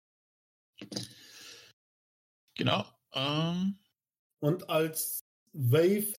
Genau. 2.56 2.84
Ähm. 3.12 3.78
Und 4.40 4.70
als 4.70 5.24
Wave 5.52 6.06